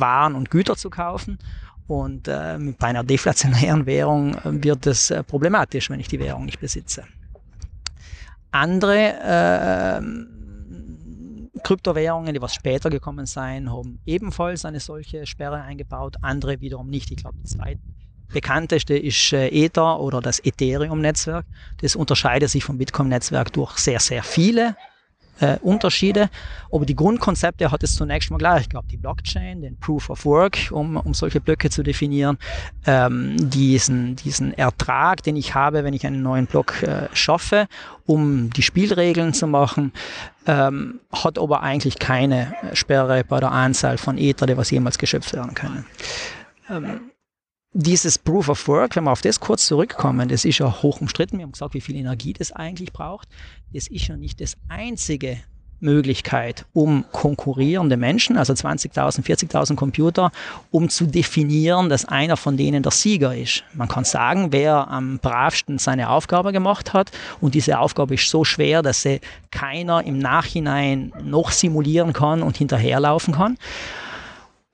Waren 0.00 0.34
und 0.34 0.50
Güter 0.50 0.76
zu 0.76 0.90
kaufen. 0.90 1.38
Und 1.86 2.26
äh, 2.26 2.58
bei 2.78 2.88
einer 2.88 3.04
deflationären 3.04 3.86
Währung 3.86 4.36
wird 4.44 4.86
es 4.86 5.10
äh, 5.10 5.22
problematisch, 5.22 5.88
wenn 5.88 6.00
ich 6.00 6.08
die 6.08 6.18
Währung 6.18 6.44
nicht 6.44 6.58
besitze. 6.58 7.04
Andere 8.50 9.12
äh, 9.22 10.00
Kryptowährungen, 11.62 12.34
die 12.34 12.40
was 12.40 12.54
später 12.54 12.90
gekommen 12.90 13.26
sind, 13.26 13.70
haben 13.70 13.98
ebenfalls 14.06 14.64
eine 14.64 14.80
solche 14.80 15.26
Sperre 15.26 15.62
eingebaut, 15.62 16.16
andere 16.22 16.60
wiederum 16.60 16.88
nicht. 16.88 17.10
Ich 17.10 17.18
glaube, 17.18 17.38
die 17.38 17.48
zweite 17.48 17.80
bekannteste 18.32 18.96
ist 18.96 19.32
äh, 19.32 19.48
Ether 19.48 20.00
oder 20.00 20.20
das 20.20 20.44
Ethereum-Netzwerk. 20.44 21.46
Das 21.80 21.96
unterscheidet 21.96 22.50
sich 22.50 22.64
vom 22.64 22.78
Bitcoin-Netzwerk 22.78 23.52
durch 23.52 23.78
sehr, 23.78 24.00
sehr 24.00 24.22
viele 24.22 24.76
äh, 25.40 25.58
Unterschiede. 25.60 26.30
Aber 26.72 26.86
die 26.86 26.96
Grundkonzepte 26.96 27.70
hat 27.70 27.82
es 27.82 27.94
zunächst 27.96 28.30
mal 28.30 28.38
gleich 28.38 28.68
gehabt. 28.68 28.90
Die 28.90 28.96
Blockchain, 28.96 29.62
den 29.62 29.78
Proof 29.78 30.10
of 30.10 30.24
Work, 30.24 30.70
um, 30.70 30.96
um 30.96 31.14
solche 31.14 31.40
Blöcke 31.40 31.70
zu 31.70 31.82
definieren, 31.82 32.38
ähm, 32.86 33.36
diesen, 33.50 34.16
diesen 34.16 34.52
Ertrag, 34.56 35.22
den 35.22 35.36
ich 35.36 35.54
habe, 35.54 35.84
wenn 35.84 35.94
ich 35.94 36.06
einen 36.06 36.22
neuen 36.22 36.46
Block 36.46 36.82
äh, 36.82 37.08
schaffe, 37.12 37.68
um 38.06 38.50
die 38.50 38.62
Spielregeln 38.62 39.34
zu 39.34 39.46
machen, 39.46 39.92
ähm, 40.46 41.00
hat 41.12 41.38
aber 41.38 41.62
eigentlich 41.62 41.98
keine 41.98 42.54
Sperre 42.72 43.24
bei 43.24 43.40
der 43.40 43.52
Anzahl 43.52 43.98
von 43.98 44.18
Ether, 44.18 44.46
die 44.46 44.56
was 44.56 44.70
jemals 44.70 44.98
geschöpft 44.98 45.32
werden 45.32 45.54
können. 45.54 45.86
Ähm, 46.70 47.10
dieses 47.78 48.18
Proof 48.18 48.48
of 48.48 48.68
Work, 48.68 48.96
wenn 48.96 49.04
wir 49.04 49.12
auf 49.12 49.20
das 49.20 49.38
kurz 49.38 49.66
zurückkommen, 49.66 50.28
das 50.28 50.46
ist 50.46 50.58
ja 50.58 50.82
hoch 50.82 51.02
umstritten. 51.02 51.36
Wir 51.36 51.44
haben 51.44 51.52
gesagt, 51.52 51.74
wie 51.74 51.82
viel 51.82 51.96
Energie 51.96 52.32
das 52.32 52.50
eigentlich 52.52 52.92
braucht. 52.92 53.28
Das 53.72 53.86
ist 53.86 54.08
ja 54.08 54.16
nicht 54.16 54.40
das 54.40 54.56
einzige 54.68 55.36
Möglichkeit, 55.78 56.64
um 56.72 57.04
konkurrierende 57.12 57.98
Menschen, 57.98 58.38
also 58.38 58.54
20.000, 58.54 59.22
40.000 59.22 59.76
Computer, 59.76 60.32
um 60.70 60.88
zu 60.88 61.04
definieren, 61.04 61.90
dass 61.90 62.06
einer 62.06 62.38
von 62.38 62.56
denen 62.56 62.82
der 62.82 62.92
Sieger 62.92 63.36
ist. 63.36 63.62
Man 63.74 63.88
kann 63.88 64.04
sagen, 64.04 64.52
wer 64.52 64.88
am 64.88 65.18
bravsten 65.18 65.78
seine 65.78 66.08
Aufgabe 66.08 66.52
gemacht 66.52 66.94
hat 66.94 67.10
und 67.42 67.54
diese 67.54 67.78
Aufgabe 67.78 68.14
ist 68.14 68.30
so 68.30 68.42
schwer, 68.42 68.80
dass 68.80 69.02
sie 69.02 69.20
keiner 69.50 70.02
im 70.02 70.18
Nachhinein 70.18 71.12
noch 71.22 71.50
simulieren 71.50 72.14
kann 72.14 72.42
und 72.42 72.56
hinterherlaufen 72.56 73.34
kann 73.34 73.58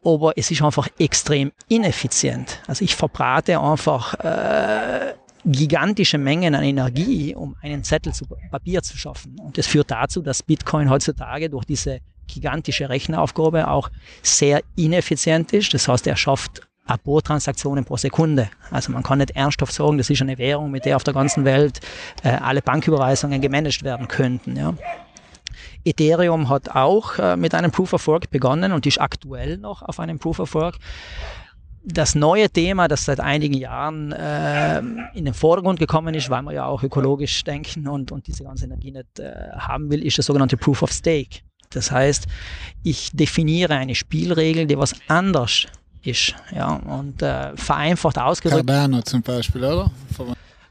aber 0.04 0.32
es 0.36 0.50
ist 0.50 0.62
einfach 0.62 0.88
extrem 0.98 1.52
ineffizient. 1.68 2.60
Also 2.66 2.84
ich 2.84 2.94
verbrate 2.94 3.58
einfach 3.60 4.14
äh, 4.14 5.14
gigantische 5.44 6.18
Mengen 6.18 6.54
an 6.54 6.62
Energie, 6.62 7.34
um 7.34 7.56
einen 7.62 7.84
Zettel 7.84 8.12
zu 8.12 8.24
Papier 8.50 8.82
zu 8.82 8.96
schaffen. 8.96 9.36
Und 9.40 9.58
das 9.58 9.66
führt 9.66 9.90
dazu, 9.90 10.22
dass 10.22 10.42
Bitcoin 10.42 10.90
heutzutage 10.90 11.50
durch 11.50 11.64
diese 11.64 12.00
gigantische 12.26 12.88
Rechneraufgabe 12.88 13.68
auch 13.68 13.90
sehr 14.22 14.62
ineffizient 14.76 15.52
ist. 15.52 15.74
Das 15.74 15.88
heißt, 15.88 16.06
er 16.06 16.16
schafft 16.16 16.62
ein 16.86 16.98
paar 16.98 17.22
Transaktionen 17.22 17.84
pro 17.84 17.96
Sekunde. 17.96 18.50
Also 18.70 18.92
man 18.92 19.02
kann 19.02 19.18
nicht 19.18 19.32
ernsthaft 19.32 19.72
sagen, 19.72 19.98
das 19.98 20.10
ist 20.10 20.22
eine 20.22 20.38
Währung, 20.38 20.70
mit 20.70 20.84
der 20.84 20.96
auf 20.96 21.04
der 21.04 21.14
ganzen 21.14 21.44
Welt 21.44 21.80
äh, 22.22 22.30
alle 22.30 22.62
Banküberweisungen 22.62 23.40
gemanagt 23.40 23.82
werden 23.82 24.08
könnten. 24.08 24.56
Ja. 24.56 24.74
Ethereum 25.84 26.48
hat 26.48 26.70
auch 26.70 27.18
äh, 27.18 27.36
mit 27.36 27.54
einem 27.54 27.70
Proof 27.70 27.92
of 27.92 28.06
Work 28.06 28.30
begonnen 28.30 28.72
und 28.72 28.86
ist 28.86 29.00
aktuell 29.00 29.58
noch 29.58 29.82
auf 29.82 30.00
einem 30.00 30.18
Proof 30.18 30.40
of 30.40 30.54
Work. 30.54 30.78
Das 31.84 32.14
neue 32.14 32.48
Thema, 32.48 32.86
das 32.86 33.04
seit 33.04 33.18
einigen 33.18 33.54
Jahren 33.54 34.12
äh, 34.12 34.78
in 35.14 35.24
den 35.24 35.34
Vordergrund 35.34 35.80
gekommen 35.80 36.14
ist, 36.14 36.30
weil 36.30 36.42
man 36.42 36.54
ja 36.54 36.66
auch 36.66 36.84
ökologisch 36.84 37.42
denken 37.42 37.88
und, 37.88 38.12
und 38.12 38.28
diese 38.28 38.44
ganze 38.44 38.66
Energie 38.66 38.92
nicht 38.92 39.18
äh, 39.18 39.50
haben 39.56 39.90
will, 39.90 40.04
ist 40.04 40.16
das 40.18 40.26
sogenannte 40.26 40.56
Proof 40.56 40.82
of 40.82 40.92
Stake. 40.92 41.40
Das 41.70 41.90
heißt, 41.90 42.26
ich 42.84 43.10
definiere 43.12 43.74
eine 43.74 43.94
Spielregel, 43.94 44.66
die 44.66 44.78
was 44.78 44.94
anders 45.08 45.66
ist. 46.02 46.34
Ja, 46.54 46.74
und 46.74 47.22
äh, 47.22 47.56
vereinfacht 47.56 48.18
ausgedrückt. 48.18 48.66
Cardano 48.66 49.02
zum 49.02 49.22
Beispiel, 49.22 49.64
oder? 49.64 49.90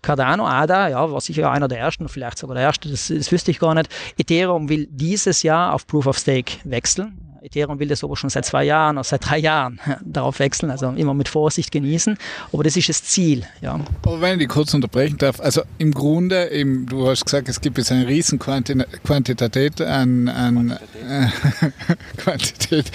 Cardano, 0.02 0.48
ADA, 0.48 0.90
ja, 0.90 1.12
war 1.12 1.22
sicher 1.22 1.52
einer 1.52 1.68
der 1.68 1.80
ersten, 1.80 2.10
vielleicht 2.10 2.38
sogar 2.38 2.56
der 2.56 2.64
erste, 2.64 2.90
das, 2.90 3.08
das 3.08 3.32
wüsste 3.32 3.52
ich 3.52 3.60
gar 3.60 3.76
nicht. 3.76 3.90
Ethereum 4.18 4.68
will 4.68 4.88
dieses 4.90 5.44
Jahr 5.44 5.74
auf 5.74 5.86
Proof 5.86 6.08
of 6.08 6.18
Stake 6.18 6.54
wechseln. 6.64 7.18
Ethereum 7.44 7.80
will 7.80 7.88
das 7.88 8.04
aber 8.04 8.16
schon 8.16 8.30
seit 8.30 8.46
zwei 8.46 8.64
Jahren 8.64 8.98
oder 8.98 9.04
seit 9.04 9.28
drei 9.28 9.40
Jahren 9.40 9.80
darauf 10.06 10.40
wechseln, 10.40 10.70
also 10.70 10.90
immer 10.90 11.14
mit 11.14 11.28
Vorsicht 11.28 11.72
genießen. 11.72 12.18
Aber 12.54 12.64
das 12.64 12.78
ist 12.78 12.90
das 12.90 13.04
Ziel. 13.04 13.44
Ja. 13.62 13.80
Aber 14.04 14.22
wenn 14.22 14.40
ich 14.40 14.48
kurz 14.48 14.74
unterbrechen 14.74 15.18
darf, 15.18 15.40
also 15.40 15.64
im 15.80 15.92
Grunde, 15.92 16.52
eben, 16.52 16.86
du 16.86 17.08
hast 17.08 17.26
gesagt, 17.26 17.50
es 17.50 17.60
gibt 17.60 17.78
jetzt 17.80 17.92
eine 17.92 18.08
riesen 18.08 18.38
Quantität 18.38 19.82
an, 19.82 20.30
an 20.30 20.78
Quantität, 22.18 22.92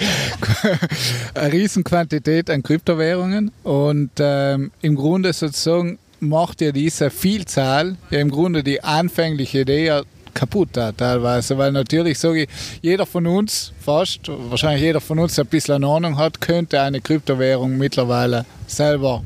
eine 1.33 1.51
riesen 1.51 1.83
Quantität 1.83 2.49
an 2.49 2.63
Kryptowährungen 2.63 3.51
und 3.63 4.11
ähm, 4.19 4.71
im 4.81 4.95
Grunde 4.95 5.33
sozusagen 5.33 5.99
macht 6.19 6.61
ja 6.61 6.71
diese 6.71 7.09
Vielzahl 7.09 7.97
ja 8.09 8.19
im 8.19 8.29
Grunde 8.29 8.63
die 8.63 8.83
anfängliche 8.83 9.61
Idee 9.61 10.01
kaputt 10.33 10.69
da 10.73 10.91
teilweise, 10.91 11.57
weil 11.57 11.71
natürlich 11.71 12.19
sage 12.19 12.43
ich, 12.43 12.49
jeder 12.81 13.07
von 13.07 13.25
uns, 13.25 13.73
fast, 13.79 14.21
wahrscheinlich 14.27 14.83
jeder 14.83 15.01
von 15.01 15.17
uns, 15.17 15.33
der 15.35 15.45
ein 15.45 15.47
bisschen 15.47 15.83
Ahnung 15.83 16.17
hat, 16.17 16.39
könnte 16.39 16.79
eine 16.79 17.01
Kryptowährung 17.01 17.75
mittlerweile 17.77 18.45
selber 18.67 19.23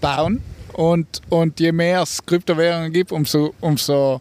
bauen. 0.00 0.42
Und, 0.74 1.22
und 1.30 1.58
je 1.58 1.72
mehr 1.72 2.02
es 2.02 2.24
Kryptowährungen 2.24 2.92
gibt, 2.92 3.10
umso, 3.10 3.54
umso 3.60 4.20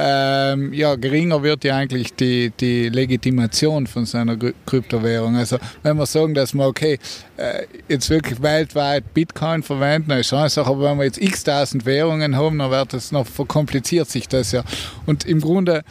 ähm, 0.00 0.72
ja, 0.72 0.94
geringer 0.94 1.42
wird 1.42 1.64
ja 1.64 1.76
eigentlich 1.76 2.14
die, 2.14 2.52
die 2.60 2.88
Legitimation 2.88 3.88
von 3.88 4.06
seiner 4.06 4.36
Kryptowährung. 4.64 5.34
Also 5.34 5.58
wenn 5.82 5.96
wir 5.96 6.06
sagen, 6.06 6.34
dass 6.34 6.54
wir 6.54 6.66
okay, 6.66 7.00
äh, 7.36 7.66
jetzt 7.88 8.08
wirklich 8.08 8.40
weltweit 8.40 9.12
Bitcoin 9.12 9.64
verwenden, 9.64 10.12
ist 10.12 10.32
eine 10.32 10.50
Sache, 10.50 10.70
aber 10.70 10.84
wenn 10.84 10.98
wir 10.98 11.04
jetzt 11.04 11.20
x 11.20 11.42
tausend 11.42 11.84
Währungen 11.84 12.36
haben, 12.36 12.58
dann 12.58 12.70
wird 12.70 12.92
das 12.92 13.10
noch 13.10 13.26
verkompliziert 13.26 14.08
sich 14.08 14.28
das 14.28 14.52
ja. 14.52 14.62
Und 15.06 15.24
im 15.26 15.40
Grunde 15.40 15.82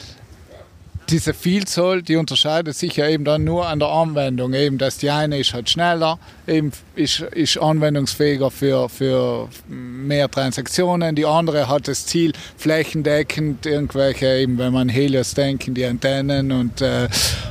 diese 1.10 1.34
Vielzahl, 1.34 2.02
die 2.02 2.16
unterscheidet 2.16 2.76
sich 2.76 2.96
ja 2.96 3.08
eben 3.08 3.26
dann 3.26 3.44
nur 3.44 3.68
an 3.68 3.80
der 3.80 3.90
Anwendung. 3.90 4.54
Eben, 4.54 4.78
dass 4.78 4.98
die 4.98 5.10
eine 5.10 5.38
ist 5.38 5.54
halt 5.54 5.70
schneller, 5.70 6.20
eben 6.48 6.72
ist, 6.98 7.20
ist 7.20 7.58
anwendungsfähiger 7.58 8.50
für, 8.50 8.90
für 8.90 9.48
mehr 9.68 10.30
Transaktionen. 10.30 11.16
Die 11.16 11.26
andere 11.26 11.68
hat 11.68 11.88
das 11.88 12.06
Ziel, 12.06 12.34
flächendeckend 12.58 13.66
irgendwelche, 13.66 14.28
eben 14.38 14.58
wenn 14.58 14.74
man 14.74 14.90
Helios 14.90 15.34
denken, 15.34 15.74
die 15.74 15.86
Antennen 15.86 16.52
und, 16.52 16.82
äh, 16.82 17.08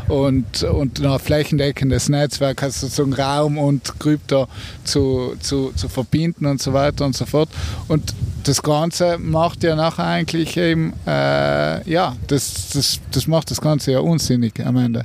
und, 0.08 0.62
und 0.64 1.04
ein 1.04 1.18
flächendeckendes 1.18 2.08
Netzwerk, 2.08 2.62
also 2.62 2.86
sozusagen 2.86 3.14
Raum 3.14 3.58
und 3.58 3.98
Krypto 3.98 4.48
zu, 4.84 5.36
zu, 5.40 5.72
zu 5.74 5.88
verbinden 5.88 6.46
und 6.46 6.60
so 6.60 6.72
weiter 6.72 7.04
und 7.04 7.16
so 7.16 7.24
fort. 7.26 7.48
Und 7.88 8.14
das 8.44 8.62
Ganze 8.62 9.18
macht 9.18 9.62
ja 9.62 9.74
nachher 9.74 10.06
eigentlich 10.06 10.56
eben, 10.56 10.92
äh, 11.06 11.88
ja, 11.88 12.16
das, 12.26 12.70
das, 12.72 13.00
das 13.10 13.26
macht 13.26 13.50
das 13.50 13.60
Ganze 13.60 13.92
ja 13.92 14.00
unsinnig 14.00 14.64
am 14.64 14.76
Ende. 14.76 15.04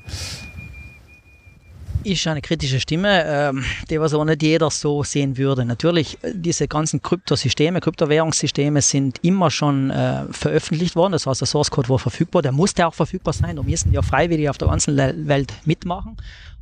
Ist 2.03 2.25
eine 2.25 2.41
kritische 2.41 2.79
Stimme, 2.79 3.23
ähm, 3.25 3.63
die 3.89 3.99
was 3.99 4.13
auch 4.13 4.25
nicht 4.25 4.41
jeder 4.41 4.71
so 4.71 5.03
sehen 5.03 5.37
würde. 5.37 5.65
Natürlich, 5.65 6.17
diese 6.33 6.67
ganzen 6.67 7.01
Kryptosysteme, 7.01 7.79
Kryptowährungssysteme 7.79 8.81
sind 8.81 9.19
immer 9.23 9.51
schon 9.51 9.91
äh, 9.91 10.23
veröffentlicht 10.31 10.95
worden. 10.95 11.11
Das 11.11 11.27
heißt, 11.27 11.41
der 11.41 11.47
Source 11.47 11.69
Code 11.69 11.89
war 11.89 11.99
verfügbar. 11.99 12.41
Der 12.41 12.51
musste 12.51 12.87
auch 12.87 12.93
verfügbar 12.95 13.33
sein. 13.33 13.55
Da 13.55 13.63
müssen 13.63 13.93
ja 13.93 14.01
freiwillig 14.01 14.49
auf 14.49 14.57
der 14.57 14.69
ganzen 14.69 14.97
Welt 14.97 15.53
mitmachen. 15.65 16.17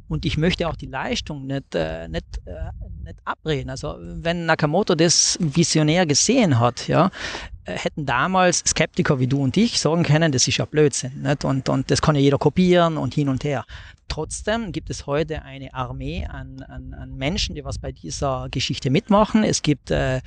Und 0.09 0.25
ich 0.25 0.37
möchte 0.37 0.67
auch 0.67 0.75
die 0.75 0.87
Leistung 0.87 1.45
nicht, 1.45 1.75
äh, 1.75 2.07
nicht, 2.07 2.25
äh, 2.45 2.71
nicht 3.05 3.19
abreden. 3.23 3.69
Also 3.69 3.95
wenn 3.99 4.45
Nakamoto 4.45 4.95
das 4.95 5.37
visionär 5.39 6.05
gesehen 6.05 6.59
hat, 6.59 6.87
ja, 6.87 7.11
äh, 7.65 7.73
hätten 7.73 8.05
damals 8.07 8.63
Skeptiker 8.67 9.19
wie 9.19 9.27
du 9.27 9.41
und 9.41 9.55
ich 9.55 9.79
sagen 9.79 10.03
können, 10.03 10.31
das 10.31 10.47
ist 10.47 10.57
ja 10.57 10.65
Blödsinn. 10.65 11.21
Nicht? 11.21 11.45
Und, 11.45 11.69
und 11.69 11.91
das 11.91 12.01
kann 12.01 12.15
ja 12.15 12.21
jeder 12.21 12.39
kopieren 12.39 12.97
und 12.97 13.13
hin 13.13 13.29
und 13.29 13.43
her. 13.43 13.65
Trotzdem 14.09 14.71
gibt 14.71 14.89
es 14.89 15.05
heute 15.05 15.43
eine 15.43 15.73
Armee 15.73 16.25
an, 16.25 16.63
an, 16.67 16.93
an 16.93 17.15
Menschen, 17.15 17.55
die 17.55 17.63
was 17.63 17.77
bei 17.77 17.91
dieser 17.91 18.47
Geschichte 18.49 18.89
mitmachen. 18.89 19.43
Es 19.43 19.61
gibt 19.61 19.91
äh, 19.91 20.21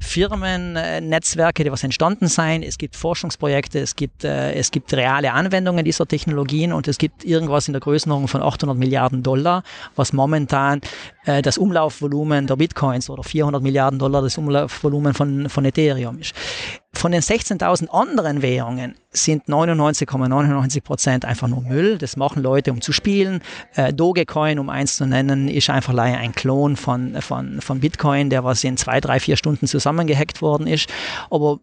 Firmen, 0.00 0.76
äh, 0.76 1.00
Netzwerke, 1.00 1.62
die 1.62 1.70
was 1.70 1.84
entstanden 1.84 2.26
sein. 2.26 2.62
Es 2.62 2.76
gibt 2.76 2.96
Forschungsprojekte, 2.96 3.78
es 3.78 3.94
gibt, 3.94 4.24
äh, 4.24 4.52
es 4.54 4.72
gibt 4.72 4.92
reale 4.92 5.32
Anwendungen 5.32 5.84
dieser 5.84 6.06
Technologien 6.06 6.72
und 6.72 6.88
es 6.88 6.98
gibt 6.98 7.24
irgendwas 7.24 7.68
in 7.68 7.72
der 7.72 7.80
Größenordnung 7.80 8.28
von 8.28 8.42
800 8.42 8.76
Milliarden 8.76 9.22
Dollar, 9.22 9.62
was 9.94 10.12
momentan 10.12 10.80
äh, 11.24 11.40
das 11.40 11.56
Umlaufvolumen 11.56 12.48
der 12.48 12.56
Bitcoins 12.56 13.08
oder 13.08 13.22
400 13.22 13.62
Milliarden 13.62 14.00
Dollar 14.00 14.22
das 14.22 14.36
Umlaufvolumen 14.38 15.14
von, 15.14 15.48
von 15.48 15.64
Ethereum 15.64 16.18
ist. 16.18 16.34
Von 16.92 17.12
den 17.12 17.22
16.000 17.22 17.88
anderen 17.88 18.42
Währungen 18.42 18.96
sind 19.12 19.46
99,99 19.46 20.82
Prozent 20.82 21.24
,99 21.24 21.28
einfach 21.28 21.48
nur 21.48 21.62
Müll. 21.62 21.98
Das 21.98 22.16
machen 22.16 22.42
Leute, 22.42 22.72
um 22.72 22.80
zu 22.80 22.92
spielen. 22.92 23.42
Äh, 23.74 23.92
Dogecoin, 23.92 24.58
um 24.58 24.68
eins 24.68 24.96
zu 24.96 25.06
nennen, 25.06 25.48
ist 25.48 25.70
einfach 25.70 25.96
ein 25.96 26.32
Klon 26.32 26.76
von, 26.76 27.20
von, 27.22 27.60
von 27.60 27.80
Bitcoin, 27.80 28.28
der 28.28 28.44
was 28.44 28.62
in 28.64 28.76
zwei, 28.76 29.00
drei, 29.00 29.18
vier 29.18 29.36
Stunden 29.36 29.66
zusammengehackt 29.66 30.42
worden 30.42 30.66
ist. 30.66 30.88
Aber 31.30 31.60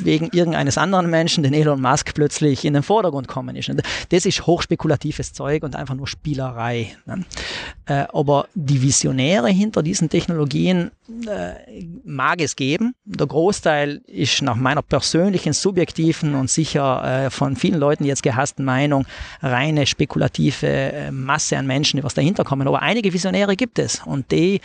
wegen 0.00 0.28
irgendeines 0.32 0.78
anderen 0.78 1.10
Menschen, 1.10 1.42
den 1.42 1.54
Elon 1.54 1.80
Musk, 1.80 2.14
plötzlich 2.14 2.64
in 2.64 2.74
den 2.74 2.82
Vordergrund 2.82 3.28
kommen 3.28 3.56
ist. 3.56 3.70
Das 4.10 4.26
ist 4.26 4.46
hochspekulatives 4.46 5.32
Zeug 5.32 5.62
und 5.62 5.74
einfach 5.76 5.94
nur 5.94 6.06
Spielerei. 6.06 6.96
Ne? 7.06 7.24
Äh, 7.86 8.06
aber 8.12 8.46
die 8.54 8.82
Visionäre 8.82 9.48
hinter 9.48 9.82
diesen 9.82 10.08
Technologien 10.08 10.90
äh, 11.26 11.84
mag 12.04 12.40
es 12.40 12.56
geben. 12.56 12.94
Der 13.04 13.26
Großteil 13.26 14.02
ist 14.06 14.39
nach 14.42 14.56
meiner 14.56 14.82
persönlichen, 14.82 15.52
subjektiven 15.52 16.34
und 16.34 16.50
sicher 16.50 17.26
äh, 17.26 17.30
von 17.30 17.56
vielen 17.56 17.78
Leuten 17.78 18.04
jetzt 18.04 18.22
gehassten 18.22 18.64
Meinung 18.64 19.06
reine 19.42 19.86
spekulative 19.86 20.66
äh, 20.66 21.10
Masse 21.10 21.56
an 21.56 21.66
Menschen, 21.66 21.98
die 21.98 22.04
was 22.04 22.14
dahinter 22.14 22.44
kommen. 22.44 22.66
Aber 22.66 22.82
einige 22.82 23.12
Visionäre 23.12 23.56
gibt 23.56 23.78
es 23.78 24.02
und 24.04 24.30
die 24.30 24.60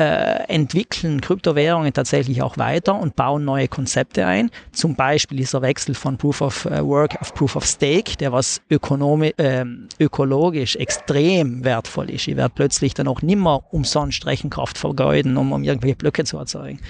äh, 0.00 0.44
entwickeln 0.48 1.20
Kryptowährungen 1.20 1.92
tatsächlich 1.92 2.42
auch 2.42 2.56
weiter 2.56 2.98
und 2.98 3.16
bauen 3.16 3.44
neue 3.44 3.68
Konzepte 3.68 4.26
ein. 4.26 4.50
Zum 4.72 4.96
Beispiel 4.96 5.36
dieser 5.36 5.60
Wechsel 5.62 5.94
von 5.94 6.16
Proof 6.16 6.40
of 6.40 6.64
äh, 6.64 6.84
Work 6.84 7.20
auf 7.20 7.34
Proof 7.34 7.56
of 7.56 7.66
Stake, 7.66 8.16
der 8.16 8.32
was 8.32 8.62
äh, 8.70 9.64
ökologisch 9.98 10.76
extrem 10.76 11.64
wertvoll 11.64 12.10
ist. 12.10 12.28
Ich 12.28 12.36
werde 12.36 12.52
plötzlich 12.54 12.94
dann 12.94 13.08
auch 13.08 13.20
nimmer 13.20 13.62
umsonst 13.70 14.24
Rechenkraft 14.26 14.78
vergeuden, 14.78 15.36
um, 15.36 15.52
um 15.52 15.62
irgendwelche 15.62 15.96
Blöcke 15.96 16.24
zu 16.24 16.38
erzeugen. 16.38 16.80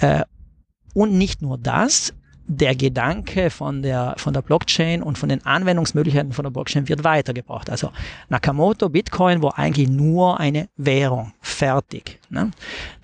Äh, 0.00 0.22
und 0.98 1.16
nicht 1.16 1.42
nur 1.42 1.58
das, 1.58 2.12
der 2.48 2.74
Gedanke 2.74 3.50
von 3.50 3.82
der, 3.82 4.14
von 4.16 4.32
der 4.32 4.42
Blockchain 4.42 5.00
und 5.00 5.16
von 5.16 5.28
den 5.28 5.46
Anwendungsmöglichkeiten 5.46 6.32
von 6.32 6.42
der 6.42 6.50
Blockchain 6.50 6.88
wird 6.88 7.04
weitergebracht. 7.04 7.70
Also 7.70 7.92
Nakamoto, 8.30 8.88
Bitcoin 8.88 9.40
war 9.40 9.56
eigentlich 9.56 9.88
nur 9.88 10.40
eine 10.40 10.68
Währung. 10.76 11.34
Fertig. 11.40 12.18
Ne? 12.30 12.50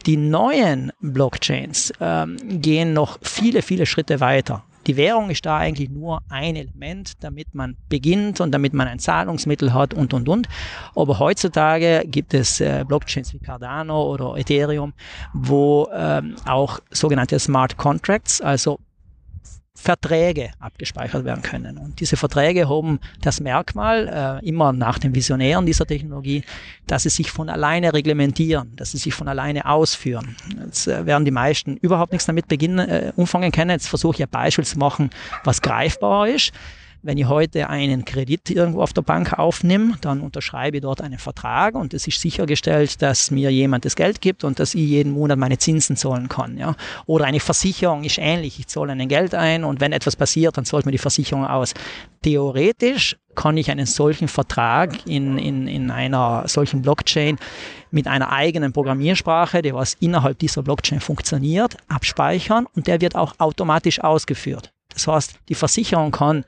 Die 0.07 0.17
neuen 0.17 0.91
Blockchains 1.01 1.93
ähm, 2.01 2.37
gehen 2.61 2.95
noch 2.95 3.19
viele, 3.23 3.63
viele 3.63 3.87
Schritte 3.87 4.19
weiter. 4.19 4.65
Die 4.87 4.97
Währung 4.97 5.31
ist 5.31 5.47
da 5.47 5.59
eigentlich 5.59 5.91
nur 5.91 6.21
ein 6.29 6.57
Element, 6.57 7.13
damit 7.21 7.55
man 7.55 7.77
beginnt 7.89 8.41
und 8.41 8.53
damit 8.53 8.75
man 8.75 8.89
ein 8.89 8.99
Zahlungsmittel 8.99 9.73
hat 9.73 9.95
und, 9.95 10.13
und, 10.15 10.29
und. 10.29 10.49
Aber 10.95 11.19
heutzutage 11.19 12.03
gibt 12.07 12.35
es 12.35 12.61
äh, 12.61 12.85
Blockchains 12.87 13.33
wie 13.33 13.39
Cardano 13.39 14.13
oder 14.13 14.37
Ethereum, 14.37 14.93
wo 15.33 15.89
ähm, 15.95 16.37
auch 16.47 16.81
sogenannte 16.91 17.39
Smart 17.39 17.77
Contracts, 17.77 18.41
also 18.41 18.79
Verträge 19.85 20.51
abgespeichert 20.61 21.27
werden 21.27 21.43
können. 21.43 21.77
Und 21.77 22.01
diese 22.01 22.17
Verträge 22.17 22.71
haben 22.71 23.01
das 23.21 23.41
Merkmal, 23.41 24.41
äh, 24.43 24.49
immer 24.49 24.73
nach 24.73 24.99
den 24.99 25.15
Visionären 25.15 25.67
dieser 25.67 25.85
Technologie, 25.85 26.43
dass 26.87 27.03
sie 27.03 27.11
sich 27.11 27.31
von 27.31 27.51
alleine 27.51 27.93
reglementieren, 27.93 28.73
dass 28.77 28.93
sie 28.93 28.99
sich 28.99 29.13
von 29.13 29.29
alleine 29.29 29.67
ausführen. 29.67 30.37
Jetzt 30.65 30.89
äh, 30.89 31.05
werden 31.05 31.27
die 31.27 31.31
meisten 31.31 31.77
überhaupt 31.77 32.13
nichts 32.13 32.25
damit 32.25 32.49
beginnen, 32.49 32.89
äh, 32.89 33.13
umfangen 33.15 33.53
können. 33.53 33.71
Jetzt 33.71 33.89
versuche 33.89 34.17
ich 34.17 34.23
ein 34.23 34.31
Beispiel 34.31 34.65
zu 34.65 34.79
machen, 34.79 35.11
was 35.45 35.61
greifbar 35.61 36.29
ist. 36.29 36.53
Wenn 37.07 37.19
ich 37.19 37.27
heute 37.27 37.69
einen 37.69 38.07
Kredit 38.07 38.49
irgendwo 38.49 38.81
auf 38.81 38.95
der 38.95 39.03
Bank 39.03 39.39
aufnehme, 39.39 39.93
dann 40.01 40.23
unterschreibe 40.23 40.79
ich 40.79 40.83
dort 40.83 41.03
einen 41.03 41.19
Vertrag 41.19 41.75
und 41.75 41.93
es 41.93 42.07
ist 42.07 42.19
sichergestellt, 42.19 43.03
dass 43.03 43.31
mir 43.31 43.51
jemand 43.51 43.85
das 43.85 43.95
Geld 43.95 44.23
gibt 44.23 44.43
und 44.43 44.59
dass 44.59 44.75
ich 44.75 44.89
jeden 44.89 45.13
Monat 45.13 45.39
meine 45.39 45.59
Zinsen 45.59 45.97
zahlen 45.99 46.31
kann. 46.31 46.57
Ja? 46.57 46.77
Oder 47.05 47.27
eine 47.27 47.41
Versicherung 47.41 48.05
ist 48.05 48.17
ähnlich. 48.17 48.59
Ich 48.59 48.69
zahle 48.69 48.93
ein 48.93 49.07
Geld 49.07 49.35
ein 49.35 49.65
und 49.65 49.83
wenn 49.83 49.93
etwas 49.93 50.17
passiert, 50.17 50.57
dann 50.57 50.65
zahlt 50.65 50.87
mir 50.87 50.93
die 50.93 50.99
Versicherung 50.99 51.47
aus. 51.47 51.75
Theoretisch 52.23 53.19
kann 53.35 53.59
ich 53.59 53.71
einen 53.71 53.85
solchen 53.85 54.29
Vertrag 54.29 55.07
in, 55.07 55.37
in, 55.37 55.69
in 55.69 55.91
einer 55.91 56.49
solchen 56.49 56.81
Blockchain 56.81 57.37
mit 57.91 58.07
einer 58.07 58.33
eigenen 58.33 58.73
Programmiersprache, 58.73 59.61
die 59.61 59.75
was 59.75 59.93
innerhalb 60.01 60.39
dieser 60.39 60.63
Blockchain 60.63 61.01
funktioniert, 61.01 61.77
abspeichern 61.87 62.67
und 62.75 62.87
der 62.87 63.03
wird 63.03 63.15
auch 63.15 63.35
automatisch 63.41 64.01
ausgeführt. 64.01 64.73
Das 64.95 65.07
heißt, 65.07 65.35
die 65.49 65.55
Versicherung 65.55 66.11
kann 66.11 66.45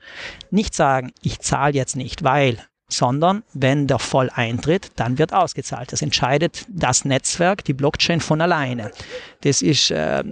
nicht 0.49 0.73
sagen, 0.73 1.11
ich 1.21 1.39
zahle 1.39 1.73
jetzt 1.73 1.95
nicht, 1.95 2.23
weil, 2.23 2.57
sondern 2.89 3.43
wenn 3.53 3.87
der 3.87 3.99
Fall 3.99 4.29
eintritt, 4.33 4.91
dann 4.95 5.17
wird 5.17 5.33
ausgezahlt. 5.33 5.91
Das 5.91 6.01
entscheidet 6.01 6.65
das 6.69 7.05
Netzwerk, 7.05 7.63
die 7.65 7.73
Blockchain 7.73 8.21
von 8.21 8.41
alleine. 8.41 8.91
Das 9.41 9.61
ist 9.61 9.91
äh, 9.91 10.23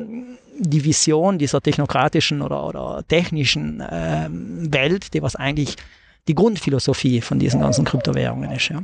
die 0.57 0.83
Vision 0.83 1.37
dieser 1.37 1.61
technokratischen 1.61 2.41
oder, 2.41 2.65
oder 2.65 3.03
technischen 3.07 3.81
äh, 3.81 4.27
Welt, 4.29 5.13
die 5.13 5.21
was 5.21 5.35
eigentlich 5.35 5.75
die 6.27 6.35
Grundphilosophie 6.35 7.21
von 7.21 7.39
diesen 7.39 7.61
ganzen 7.61 7.85
Kryptowährungen 7.85 8.51
ist. 8.51 8.69
Ja. 8.69 8.83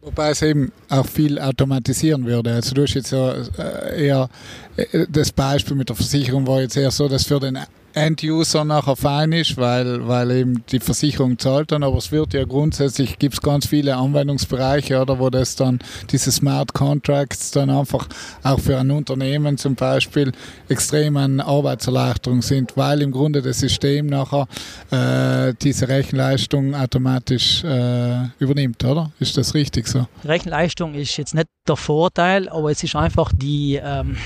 Wobei 0.00 0.30
es 0.30 0.42
eben 0.42 0.72
auch 0.88 1.06
viel 1.06 1.38
automatisieren 1.40 2.24
würde. 2.24 2.52
Also 2.52 2.74
du 2.74 2.82
hast 2.82 2.94
jetzt 2.94 3.10
ja 3.10 3.32
äh, 3.32 4.06
eher 4.06 4.28
äh, 4.76 5.06
das 5.08 5.32
Beispiel 5.32 5.76
mit 5.76 5.88
der 5.88 5.96
Versicherung 5.96 6.46
war 6.46 6.60
jetzt 6.60 6.76
eher 6.76 6.90
so, 6.90 7.08
dass 7.08 7.24
für 7.24 7.40
den 7.40 7.58
End-User 7.94 8.64
nachher 8.64 8.96
fein 8.96 9.32
ist, 9.32 9.56
weil, 9.56 10.06
weil 10.06 10.30
eben 10.30 10.64
die 10.70 10.80
Versicherung 10.80 11.38
zahlt 11.38 11.72
dann, 11.72 11.82
aber 11.82 11.96
es 11.96 12.12
wird 12.12 12.34
ja 12.34 12.44
grundsätzlich, 12.44 13.18
gibt 13.18 13.34
es 13.34 13.40
ganz 13.40 13.66
viele 13.66 13.96
Anwendungsbereiche, 13.96 15.00
oder, 15.00 15.18
wo 15.18 15.30
das 15.30 15.56
dann, 15.56 15.78
diese 16.10 16.30
Smart 16.30 16.74
Contracts 16.74 17.50
dann 17.50 17.70
einfach 17.70 18.08
auch 18.42 18.60
für 18.60 18.78
ein 18.78 18.90
Unternehmen 18.90 19.58
zum 19.58 19.74
Beispiel 19.74 20.32
extrem 20.68 21.16
eine 21.16 21.44
Arbeitserleichterung 21.44 22.42
sind, 22.42 22.76
weil 22.76 23.02
im 23.02 23.10
Grunde 23.10 23.42
das 23.42 23.60
System 23.60 24.06
nachher 24.06 24.46
äh, 24.90 25.54
diese 25.60 25.88
Rechenleistung 25.88 26.74
automatisch 26.74 27.64
äh, 27.64 28.28
übernimmt, 28.38 28.84
oder? 28.84 29.12
Ist 29.18 29.36
das 29.36 29.54
richtig 29.54 29.88
so? 29.88 30.06
Rechenleistung 30.24 30.94
ist 30.94 31.16
jetzt 31.16 31.34
nicht 31.34 31.48
der 31.66 31.76
Vorteil, 31.76 32.48
aber 32.48 32.70
es 32.70 32.82
ist 32.82 32.96
einfach 32.96 33.32
die, 33.34 33.80
ähm 33.82 34.16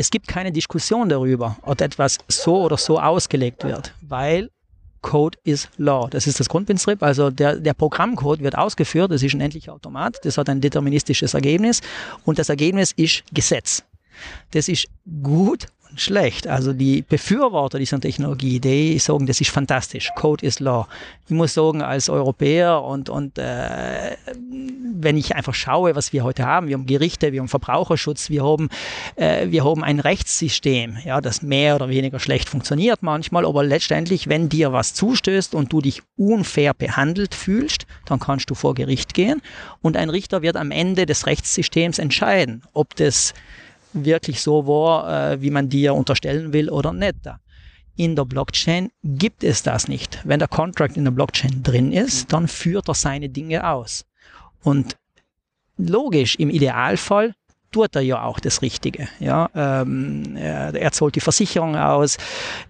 es 0.00 0.10
gibt 0.10 0.28
keine 0.28 0.50
Diskussion 0.50 1.10
darüber, 1.10 1.58
ob 1.60 1.78
etwas 1.82 2.16
so 2.26 2.62
oder 2.62 2.78
so 2.78 2.98
ausgelegt 2.98 3.64
wird, 3.64 3.92
weil 4.00 4.50
Code 5.02 5.38
is 5.44 5.68
Law. 5.76 6.08
Das 6.08 6.26
ist 6.26 6.40
das 6.40 6.48
Grundprinzip. 6.48 7.02
Also 7.02 7.30
der, 7.30 7.56
der 7.56 7.74
Programmcode 7.74 8.40
wird 8.40 8.56
ausgeführt, 8.56 9.10
das 9.10 9.22
ist 9.22 9.34
ein 9.34 9.42
endlicher 9.42 9.74
Automat, 9.74 10.18
das 10.24 10.38
hat 10.38 10.48
ein 10.48 10.62
deterministisches 10.62 11.34
Ergebnis 11.34 11.82
und 12.24 12.38
das 12.38 12.48
Ergebnis 12.48 12.92
ist 12.92 13.24
Gesetz. 13.34 13.84
Das 14.52 14.68
ist 14.68 14.86
gut 15.22 15.66
schlecht. 15.96 16.46
Also 16.46 16.72
die 16.72 17.02
Befürworter 17.02 17.78
dieser 17.78 18.00
Technologie, 18.00 18.60
die 18.60 18.98
sagen, 18.98 19.26
das 19.26 19.40
ist 19.40 19.50
fantastisch. 19.50 20.10
Code 20.16 20.44
is 20.44 20.60
Law. 20.60 20.86
Ich 21.26 21.34
muss 21.34 21.54
sagen, 21.54 21.82
als 21.82 22.08
Europäer 22.08 22.82
und, 22.82 23.08
und 23.08 23.38
äh, 23.38 24.16
wenn 24.94 25.16
ich 25.16 25.36
einfach 25.36 25.54
schaue, 25.54 25.94
was 25.94 26.12
wir 26.12 26.24
heute 26.24 26.44
haben, 26.44 26.68
wir 26.68 26.74
haben 26.74 26.86
Gerichte, 26.86 27.32
wir 27.32 27.40
haben 27.40 27.48
Verbraucherschutz, 27.48 28.30
wir 28.30 28.44
haben, 28.44 28.68
äh, 29.16 29.48
wir 29.50 29.64
haben 29.64 29.84
ein 29.84 30.00
Rechtssystem, 30.00 30.98
ja, 31.04 31.20
das 31.20 31.42
mehr 31.42 31.76
oder 31.76 31.88
weniger 31.88 32.18
schlecht 32.18 32.48
funktioniert 32.48 33.02
manchmal, 33.02 33.46
aber 33.46 33.62
letztendlich, 33.62 34.28
wenn 34.28 34.48
dir 34.48 34.72
was 34.72 34.94
zustößt 34.94 35.54
und 35.54 35.72
du 35.72 35.80
dich 35.80 36.02
unfair 36.16 36.74
behandelt 36.74 37.34
fühlst, 37.34 37.86
dann 38.06 38.20
kannst 38.20 38.50
du 38.50 38.54
vor 38.54 38.74
Gericht 38.74 39.14
gehen 39.14 39.40
und 39.82 39.96
ein 39.96 40.10
Richter 40.10 40.42
wird 40.42 40.56
am 40.56 40.70
Ende 40.70 41.06
des 41.06 41.26
Rechtssystems 41.26 41.98
entscheiden, 41.98 42.62
ob 42.72 42.96
das 42.96 43.34
wirklich 43.92 44.40
so 44.40 44.66
war, 44.66 45.32
äh, 45.32 45.42
wie 45.42 45.50
man 45.50 45.68
dir 45.68 45.94
unterstellen 45.94 46.52
will 46.52 46.70
oder 46.70 46.92
nicht. 46.92 47.16
In 47.96 48.16
der 48.16 48.24
Blockchain 48.24 48.90
gibt 49.04 49.44
es 49.44 49.62
das 49.62 49.88
nicht. 49.88 50.20
Wenn 50.24 50.38
der 50.38 50.48
Contract 50.48 50.96
in 50.96 51.04
der 51.04 51.10
Blockchain 51.10 51.62
drin 51.62 51.92
ist, 51.92 52.32
dann 52.32 52.48
führt 52.48 52.88
er 52.88 52.94
seine 52.94 53.28
Dinge 53.28 53.68
aus. 53.68 54.06
Und 54.62 54.96
logisch, 55.76 56.36
im 56.36 56.50
Idealfall 56.50 57.34
tut 57.72 57.94
er 57.94 58.02
ja 58.02 58.22
auch 58.22 58.40
das 58.40 58.62
Richtige. 58.62 59.08
Ja, 59.20 59.48
ähm, 59.54 60.36
er, 60.36 60.74
er 60.74 60.92
zahlt 60.92 61.14
die 61.14 61.20
Versicherung 61.20 61.76
aus, 61.76 62.16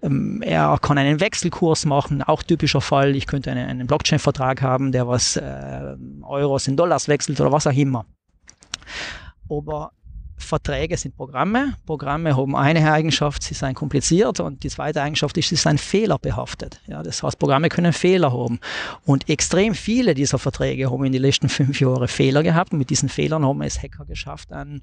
ähm, 0.03 0.41
er 0.41 0.77
kann 0.81 0.97
einen 0.97 1.19
Wechselkurs 1.19 1.85
machen, 1.85 2.21
auch 2.21 2.43
typischer 2.43 2.81
Fall. 2.81 3.15
Ich 3.15 3.25
könnte 3.25 3.51
einen, 3.51 3.67
einen 3.67 3.87
Blockchain-Vertrag 3.87 4.61
haben, 4.61 4.91
der 4.91 5.07
was 5.07 5.37
äh, 5.37 5.95
Euros 6.21 6.67
in 6.67 6.77
Dollars 6.77 7.07
wechselt 7.07 7.39
oder 7.41 7.51
was 7.51 7.67
auch 7.67 7.73
immer. 7.73 8.05
Aber 9.49 9.91
Verträge 10.41 10.97
sind 10.97 11.15
Programme. 11.15 11.75
Programme 11.85 12.35
haben 12.35 12.55
eine 12.55 12.91
Eigenschaft, 12.91 13.43
sie 13.43 13.53
sind 13.53 13.73
kompliziert 13.73 14.39
und 14.39 14.63
die 14.63 14.69
zweite 14.69 15.01
Eigenschaft 15.01 15.37
ist, 15.37 15.49
sie 15.49 15.55
sind 15.55 15.79
fehlerbehaftet. 15.79 16.81
Ja, 16.87 17.03
das 17.03 17.23
heißt, 17.23 17.39
Programme 17.39 17.69
können 17.69 17.93
Fehler 17.93 18.33
haben. 18.33 18.59
Und 19.05 19.29
extrem 19.29 19.75
viele 19.75 20.13
dieser 20.13 20.39
Verträge 20.39 20.91
haben 20.91 21.05
in 21.05 21.11
den 21.11 21.21
letzten 21.21 21.49
fünf 21.49 21.79
Jahren 21.79 22.07
Fehler 22.07 22.43
gehabt 22.43 22.73
und 22.73 22.79
mit 22.79 22.89
diesen 22.89 23.09
Fehlern 23.09 23.45
haben 23.45 23.61
es 23.61 23.81
Hacker 23.81 24.05
geschafft, 24.05 24.51
an, 24.51 24.81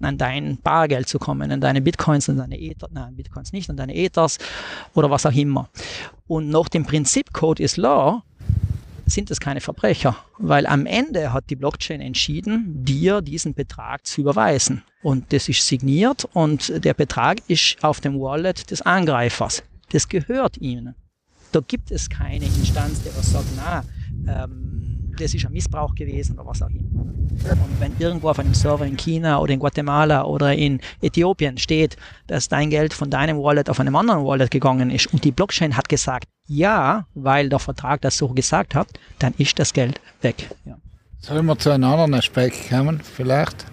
an 0.00 0.18
dein 0.18 0.58
Bargeld 0.58 1.08
zu 1.08 1.18
kommen, 1.18 1.50
an 1.50 1.60
deine 1.60 1.80
Bitcoins, 1.80 2.28
an 2.28 2.36
deine 2.36 2.58
Ether, 2.58 2.88
nein, 2.92 3.16
Bitcoins 3.16 3.52
nicht, 3.52 3.70
an 3.70 3.76
deine 3.76 3.94
Ethers 3.94 4.38
oder 4.94 5.10
was 5.10 5.26
auch 5.26 5.32
immer. 5.32 5.68
Und 6.26 6.50
nach 6.50 6.68
dem 6.68 6.84
Prinzip 6.84 7.32
Code 7.32 7.62
is 7.62 7.76
Law 7.76 8.22
sind 9.06 9.30
es 9.30 9.40
keine 9.40 9.60
Verbrecher, 9.60 10.16
weil 10.38 10.66
am 10.66 10.84
Ende 10.84 11.32
hat 11.32 11.48
die 11.48 11.56
Blockchain 11.56 12.00
entschieden, 12.00 12.84
dir 12.84 13.22
diesen 13.22 13.54
Betrag 13.54 14.06
zu 14.06 14.20
überweisen. 14.20 14.82
Und 15.02 15.32
das 15.32 15.48
ist 15.48 15.66
signiert 15.66 16.28
und 16.32 16.84
der 16.84 16.94
Betrag 16.94 17.38
ist 17.48 17.82
auf 17.82 18.00
dem 18.00 18.20
Wallet 18.20 18.70
des 18.70 18.82
Angreifers. 18.82 19.62
Das 19.90 20.08
gehört 20.08 20.58
ihnen. 20.58 20.94
Da 21.52 21.60
gibt 21.60 21.92
es 21.92 22.10
keine 22.10 22.44
Instanz, 22.44 23.00
was 23.16 23.32
sagt, 23.32 23.46
na, 23.56 23.84
ähm, 24.26 24.75
das 25.16 25.34
ist 25.34 25.46
ein 25.46 25.52
Missbrauch 25.52 25.94
gewesen 25.94 26.38
oder 26.38 26.46
was 26.46 26.62
auch 26.62 26.68
immer. 26.68 27.02
Und 27.30 27.80
wenn 27.80 27.92
irgendwo 27.98 28.30
auf 28.30 28.38
einem 28.38 28.54
Server 28.54 28.86
in 28.86 28.96
China 28.96 29.38
oder 29.38 29.52
in 29.52 29.58
Guatemala 29.58 30.24
oder 30.24 30.54
in 30.54 30.80
Äthiopien 31.02 31.58
steht, 31.58 31.96
dass 32.26 32.48
dein 32.48 32.70
Geld 32.70 32.94
von 32.94 33.10
deinem 33.10 33.38
Wallet 33.38 33.68
auf 33.68 33.80
einem 33.80 33.96
anderen 33.96 34.24
Wallet 34.24 34.50
gegangen 34.50 34.90
ist 34.90 35.12
und 35.12 35.24
die 35.24 35.32
Blockchain 35.32 35.76
hat 35.76 35.88
gesagt, 35.88 36.28
ja, 36.46 37.06
weil 37.14 37.48
der 37.48 37.58
Vertrag 37.58 38.00
das 38.00 38.16
so 38.16 38.28
gesagt 38.28 38.74
hat, 38.74 38.88
dann 39.18 39.34
ist 39.38 39.58
das 39.58 39.72
Geld 39.72 40.00
weg. 40.22 40.48
Ja. 40.64 40.78
Sollen 41.18 41.46
wir 41.46 41.58
zu 41.58 41.70
einem 41.70 41.84
anderen 41.84 42.14
Aspekt 42.14 42.68
kommen, 42.68 43.00
vielleicht? 43.00 43.66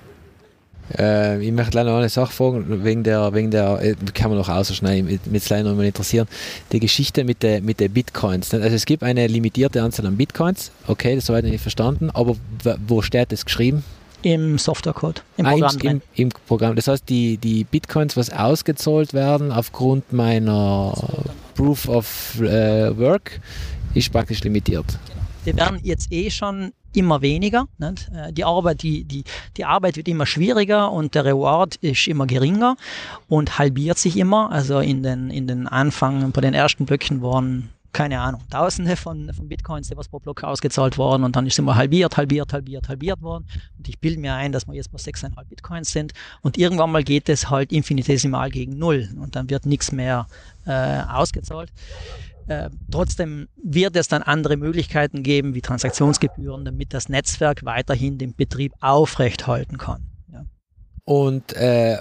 Äh, 0.98 1.44
ich 1.44 1.52
möchte 1.52 1.78
leider 1.78 1.92
noch 1.92 1.98
eine 1.98 2.10
Sache 2.10 2.32
fragen, 2.32 2.84
wegen 2.84 3.04
der, 3.04 3.34
wegen 3.34 3.52
der 3.52 3.80
äh, 3.82 3.96
kann 4.14 4.30
man 4.30 4.38
noch 4.38 4.50
ausschneiden, 4.50 5.06
mit, 5.06 5.28
mit 5.28 5.48
leider 5.50 5.70
noch 5.70 5.78
mal 5.78 5.86
interessieren, 5.86 6.28
die 6.72 6.80
Geschichte 6.80 7.24
mit 7.24 7.44
den 7.44 7.66
mit 7.66 7.80
der 7.80 7.90
Bitcoins. 7.90 8.54
Also 8.54 8.76
es 8.76 8.86
gibt 8.86 9.04
eine 9.04 9.28
limitierte 9.28 9.82
Anzahl 9.82 10.06
an 10.06 10.18
Bitcoins, 10.18 10.72
okay, 10.88 11.16
das 11.16 11.30
habe 11.30 11.40
ich 11.40 11.52
nicht 11.52 11.62
verstanden, 11.62 12.10
aber 12.12 12.36
wo 12.88 13.02
steht 13.02 13.32
das 13.32 13.46
geschrieben? 13.46 13.84
Im 14.22 14.58
Softwarecode, 14.58 15.22
im 15.36 15.46
ah, 15.46 15.52
Programm. 15.52 15.78
Im, 15.82 16.02
im, 16.16 16.30
Programm. 16.48 16.76
Das 16.78 16.88
heißt, 16.88 17.10
die, 17.10 17.38
die 17.38 17.66
Bitcoins, 17.66 18.16
was 18.16 18.30
ausgezahlt 18.30 19.14
werden 19.14 19.52
aufgrund 19.52 20.14
meiner 20.14 20.94
Proof 21.56 21.90
of 21.90 22.40
äh, 22.40 22.98
Work, 22.98 23.42
ist 23.94 24.12
praktisch 24.14 24.42
limitiert. 24.44 24.86
Die 25.46 25.56
werden 25.56 25.78
jetzt 25.84 26.10
eh 26.12 26.30
schon 26.30 26.72
immer 26.96 27.22
weniger. 27.22 27.68
Nicht? 27.78 28.10
Äh, 28.14 28.34
die, 28.34 28.44
Arbeit, 28.44 28.84
die, 28.84 29.04
die, 29.04 29.24
die 29.58 29.66
Arbeit 29.66 29.98
wird 29.98 30.08
immer 30.08 30.26
schwieriger 30.26 30.92
und 30.92 31.16
der 31.16 31.26
Reward 31.26 31.76
ist 31.78 32.08
immer 32.08 32.28
geringer 32.28 32.78
und 33.28 33.60
halbiert 33.60 33.98
sich 33.98 34.18
immer. 34.18 34.52
Also 34.52 34.80
in 34.80 35.04
den, 35.04 35.30
in 35.30 35.48
den 35.48 35.68
Anfang, 35.68 36.32
bei 36.32 36.42
den 36.42 36.54
ersten 36.54 36.86
Blöcken 36.86 37.22
waren 37.22 37.70
keine 37.94 38.20
Ahnung, 38.20 38.42
Tausende 38.50 38.96
von, 38.96 39.32
von 39.34 39.48
Bitcoins, 39.48 39.88
die 39.88 39.96
was 39.96 40.08
pro 40.08 40.20
Block 40.20 40.44
ausgezahlt 40.44 40.98
worden 40.98 41.24
und 41.24 41.36
dann 41.36 41.46
ist 41.46 41.60
immer 41.60 41.76
halbiert, 41.76 42.18
halbiert, 42.18 42.52
halbiert, 42.52 42.90
halbiert 42.90 43.22
worden. 43.22 43.46
Und 43.78 43.88
ich 43.88 44.00
bilde 44.00 44.20
mir 44.20 44.34
ein, 44.34 44.52
dass 44.52 44.68
wir 44.68 44.74
jetzt 44.74 44.92
bei 44.92 44.98
6,5 44.98 45.32
Bitcoins 45.46 45.92
sind 45.92 46.14
und 46.42 46.58
irgendwann 46.58 46.92
mal 46.92 47.04
geht 47.04 47.30
es 47.30 47.50
halt 47.50 47.72
infinitesimal 47.72 48.50
gegen 48.50 48.78
Null 48.78 49.10
und 49.22 49.36
dann 49.36 49.50
wird 49.50 49.68
nichts 49.68 49.92
mehr 49.92 50.28
äh, 50.66 51.02
ausgezahlt. 51.04 51.72
Äh, 52.48 52.70
trotzdem 52.92 53.48
wird 53.62 53.96
es 53.96 54.08
dann 54.08 54.22
andere 54.22 54.58
Möglichkeiten 54.58 55.24
geben, 55.24 55.56
wie 55.56 55.62
Transaktionsgebühren, 55.62 56.66
damit 56.66 56.94
das 56.94 57.10
Netzwerk 57.10 57.64
weiterhin 57.64 58.18
den 58.18 58.36
Betrieb 58.36 58.74
aufrechthalten 58.82 59.78
kann. 59.78 60.04
Ja. 60.32 60.46
Und 61.06 61.54
äh, 61.54 61.98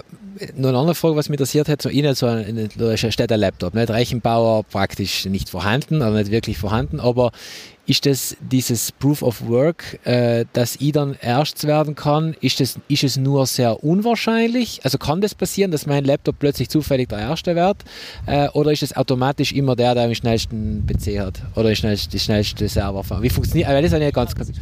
nur 0.54 0.70
eine 0.70 0.78
andere 0.78 0.94
Frage, 0.94 1.16
was 1.16 1.28
mich 1.28 1.34
interessiert 1.34 1.68
hat, 1.68 1.82
so 1.82 1.88
Ihnen 1.88 2.14
so 2.14 2.26
ein, 2.26 2.70
steht 2.96 3.30
ein 3.30 3.40
Laptop, 3.40 3.74
nicht? 3.74 3.90
Rechenbauer 3.90 4.64
praktisch 4.64 5.26
nicht 5.26 5.48
vorhanden, 5.48 6.02
also 6.02 6.18
nicht 6.18 6.30
wirklich 6.30 6.58
vorhanden, 6.58 6.98
aber 6.98 7.30
ist 7.86 8.06
das 8.06 8.36
dieses 8.40 8.92
Proof 8.92 9.22
of 9.22 9.46
Work, 9.48 9.98
äh, 10.06 10.44
dass 10.52 10.76
ich 10.76 10.92
dann 10.92 11.16
erst 11.20 11.66
werden 11.66 11.94
kann, 11.94 12.34
ist, 12.40 12.60
das, 12.60 12.78
ist 12.88 13.02
es 13.02 13.16
nur 13.16 13.44
sehr 13.46 13.82
unwahrscheinlich? 13.82 14.80
Also 14.84 14.98
kann 14.98 15.20
das 15.20 15.34
passieren, 15.34 15.70
dass 15.72 15.86
mein 15.86 16.04
Laptop 16.04 16.38
plötzlich 16.38 16.68
zufällig 16.68 17.08
der 17.08 17.18
Erste 17.18 17.56
wird? 17.56 17.78
Äh, 18.26 18.48
oder 18.50 18.72
ist 18.72 18.82
es 18.82 18.96
automatisch 18.96 19.52
immer 19.52 19.74
der, 19.74 19.94
der 19.94 20.06
den 20.06 20.14
schnellsten 20.14 20.86
PC 20.86 21.18
hat? 21.18 21.42
Oder 21.56 21.70
die 21.70 21.76
schnellste, 21.76 22.18
schnellste 22.18 22.68
Server 22.68 23.02
Wie 23.20 23.30
funktioniert 23.30 23.68
das? 23.68 23.84
Ist 23.84 23.94
eine 23.94 24.12
ganz, 24.12 24.34
ganz 24.34 24.52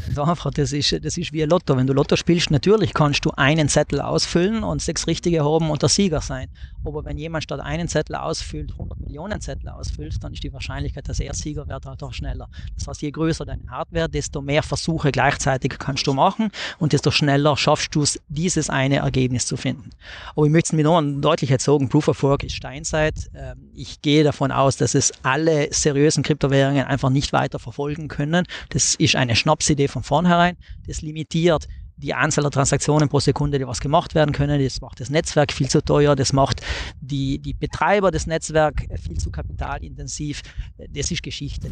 das 0.55 0.73
ist, 0.73 1.05
das 1.05 1.17
ist 1.19 1.33
wie 1.33 1.43
ein 1.43 1.51
Lotto. 1.51 1.77
Wenn 1.77 1.87
du 1.87 1.93
Lotto 1.93 2.17
spielst, 2.17 2.51
natürlich 2.51 2.95
kannst 2.95 3.25
du 3.25 3.31
einen 3.37 3.69
Zettel 3.69 4.01
ausfüllen 4.01 4.63
und 4.65 4.81
sechs 4.81 5.07
richtige 5.07 5.45
haben 5.45 5.71
und 5.71 5.83
der 5.83 5.89
Sieger 5.89 6.21
sein. 6.21 6.49
Aber 6.85 7.05
wenn 7.05 7.19
jemand 7.19 7.45
statt 7.45 7.61
einen 7.61 7.89
Zettel 7.89 8.17
ausfüllt, 8.17 8.73
100 8.73 9.01
Millionen 9.01 9.41
Zettel 9.41 9.69
ausfüllt, 9.69 10.23
dann 10.23 10.33
ist 10.33 10.43
die 10.43 10.53
Wahrscheinlichkeit, 10.53 11.09
dass 11.09 11.21
er 11.21 11.35
Sieger 11.35 11.69
wird, 11.69 11.85
halt 11.85 12.03
auch 12.03 12.15
schneller. 12.15 12.49
Das 12.77 12.89
heißt, 12.89 13.03
größer 13.13 13.45
deine 13.45 13.69
Hardware, 13.71 14.09
desto 14.09 14.41
mehr 14.41 14.63
Versuche 14.63 15.13
gleichzeitig 15.13 15.79
kannst 15.79 16.07
du 16.07 16.15
machen 16.15 16.51
und 16.79 16.93
desto 16.93 17.11
schneller 17.11 17.57
schaffst 17.57 17.95
du 17.95 18.03
es, 18.03 18.21
dieses 18.29 18.71
eine 18.71 18.97
Ergebnis 18.97 19.47
zu 19.47 19.57
finden. 19.57 19.91
Aber 20.35 20.47
ich 20.47 20.53
möchte 20.53 20.69
es 20.69 20.73
mir 20.73 20.85
noch 20.85 21.01
deutlich 21.03 21.51
jetzt 21.51 21.65
sagen, 21.65 21.89
Proof 21.89 22.09
of 22.09 22.23
Work 22.23 22.45
ist 22.45 22.55
Steinzeit. 22.55 23.31
Ähm, 23.35 23.71
ich 23.75 24.03
gehe 24.03 24.25
davon 24.25 24.53
aus, 24.53 24.77
dass 24.77 24.95
es 24.95 25.13
alle 25.23 25.69
seriösen 25.73 26.23
Kryptowährungen 26.23 26.85
einfach 26.85 27.11
nicht 27.11 27.33
weiter 27.33 27.59
verfolgen 27.59 28.09
können. 28.09 28.47
Das 28.71 28.95
ist 28.95 29.17
eine 29.17 29.37
Schnapsidee 29.37 29.89
von 29.89 30.03
vornherein. 30.03 30.57
Das 30.87 31.03
limitiert 31.03 31.67
die 32.01 32.15
Anzahl 32.15 32.43
der 32.43 32.51
Transaktionen 32.51 33.09
pro 33.09 33.21
Sekunde, 33.21 33.59
die 33.59 33.67
was 33.67 33.81
gemacht 33.81 34.15
werden 34.15 34.33
können. 34.33 34.63
Das 34.63 34.81
macht 34.81 35.01
das 35.01 35.11
Netzwerk 35.11 35.53
viel 35.53 35.69
zu 35.69 35.83
teuer, 35.83 36.17
das 36.17 36.33
macht 36.33 36.63
die, 37.01 37.39
die 37.39 37.55
Betreiber 37.55 38.11
des 38.11 38.27
Netzwerks 38.27 38.85
viel 39.03 39.19
zu 39.19 39.31
kapitalintensiv. 39.31 40.43
Das 40.89 41.11
ist 41.11 41.23
Geschichte. 41.23 41.71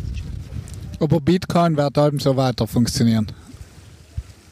Aber 1.00 1.20
Bitcoin 1.20 1.76
wird 1.76 1.96
eben 1.98 2.18
so 2.18 2.36
weiter 2.36 2.66
funktionieren. 2.66 3.26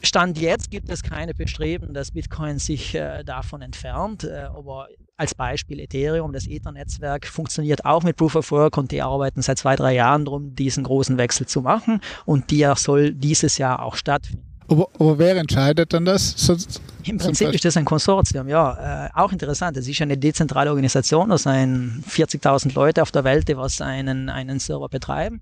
Stand 0.02 0.38
jetzt 0.38 0.70
gibt 0.70 0.88
es 0.88 1.02
keine 1.02 1.34
Bestreben, 1.34 1.92
dass 1.92 2.12
Bitcoin 2.12 2.58
sich 2.60 2.94
äh, 2.94 3.24
davon 3.24 3.60
entfernt. 3.60 4.22
Äh, 4.22 4.48
aber 4.54 4.86
als 5.16 5.34
Beispiel 5.34 5.80
Ethereum, 5.80 6.32
das 6.32 6.46
Ether-Netzwerk, 6.46 7.26
funktioniert 7.26 7.84
auch 7.84 8.02
mit 8.02 8.16
Proof 8.16 8.36
of 8.36 8.50
Work 8.52 8.76
und 8.76 8.92
die 8.92 9.02
arbeiten 9.02 9.42
seit 9.42 9.58
zwei, 9.58 9.74
drei 9.74 9.94
Jahren 9.94 10.24
darum, 10.24 10.54
diesen 10.54 10.84
großen 10.84 11.18
Wechsel 11.18 11.46
zu 11.46 11.62
machen. 11.62 12.00
Und 12.24 12.50
der 12.50 12.76
soll 12.76 13.14
dieses 13.14 13.58
Jahr 13.58 13.82
auch 13.82 13.96
stattfinden. 13.96 14.45
Aber, 14.68 14.88
aber 14.98 15.18
wer 15.18 15.36
entscheidet 15.36 15.92
dann 15.92 16.04
das? 16.04 16.34
So, 16.36 16.56
Im 17.04 17.18
Prinzip 17.18 17.52
ist 17.52 17.64
das 17.64 17.76
ein 17.76 17.84
Konsortium, 17.84 18.48
ja. 18.48 19.06
Äh, 19.06 19.10
auch 19.14 19.32
interessant. 19.32 19.76
Es 19.76 19.86
ist 19.86 20.02
eine 20.02 20.16
dezentrale 20.16 20.70
Organisation, 20.70 21.28
da 21.28 21.38
sind 21.38 22.02
40.000 22.08 22.74
Leute 22.74 23.02
auf 23.02 23.12
der 23.12 23.24
Welt, 23.24 23.48
die 23.48 23.56
was 23.56 23.80
einen, 23.80 24.28
einen 24.28 24.58
Server 24.58 24.88
betreiben. 24.88 25.40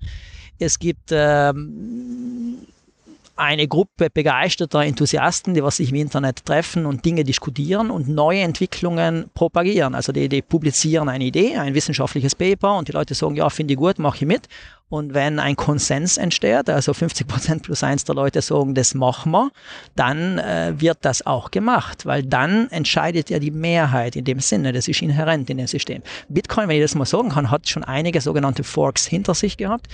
Es 0.59 0.79
gibt 0.79 1.11
ähm, 1.11 2.59
eine 3.37 3.67
Gruppe 3.67 4.11
begeisterter 4.11 4.83
Enthusiasten, 4.85 5.55
die 5.55 5.63
was 5.63 5.79
sich 5.79 5.91
im 5.91 5.97
Internet 5.97 6.45
treffen 6.45 6.87
und 6.87 7.05
Dinge 7.05 7.25
diskutieren 7.25 7.91
und 7.91 8.09
neue 8.09 8.43
Entwicklungen 8.43 9.31
propagieren. 9.35 9.95
Also 9.95 10.13
die, 10.13 10.29
die 10.29 10.43
publizieren 10.43 11.09
eine 11.09 11.25
Idee, 11.25 11.57
ein 11.57 11.75
wissenschaftliches 11.75 12.35
Paper 12.35 12.77
und 12.79 12.89
die 12.89 12.93
Leute 12.93 13.15
sagen, 13.15 13.35
ja, 13.35 13.51
finde 13.51 13.75
ich 13.75 13.79
gut, 13.79 13.99
mache 13.99 14.19
ich 14.19 14.27
mit. 14.27 14.49
Und 14.91 15.15
wenn 15.15 15.39
ein 15.39 15.57
Konsens 15.57 16.19
entsteht, 16.19 16.69
also 16.69 16.93
50 16.93 17.27
Prozent 17.27 17.63
plus 17.63 17.83
eins 17.83 18.05
der 18.05 18.15
Leute 18.15 18.43
sagen, 18.43 18.75
das 18.75 18.95
machen 18.95 19.33
wir, 19.33 19.51
dann 19.97 20.39
äh, 20.39 20.75
wird 20.77 20.99
das 21.01 21.25
auch 21.25 21.51
gemacht, 21.51 22.05
weil 22.05 22.23
dann 22.23 22.69
entscheidet 22.71 23.31
ja 23.31 23.39
die 23.39 23.51
Mehrheit 23.51 24.15
in 24.15 24.25
dem 24.25 24.41
Sinne. 24.41 24.73
Das 24.73 24.87
ist 24.87 25.01
inhärent 25.01 25.49
in 25.49 25.57
dem 25.57 25.67
System. 25.67 26.03
Bitcoin, 26.29 26.69
wenn 26.69 26.77
ich 26.77 26.83
das 26.83 26.95
mal 26.95 27.07
sagen 27.07 27.31
kann, 27.31 27.51
hat 27.51 27.69
schon 27.69 27.83
einige 27.83 28.21
sogenannte 28.21 28.63
Forks 28.63 29.07
hinter 29.07 29.35
sich 29.35 29.57
gehabt. 29.57 29.89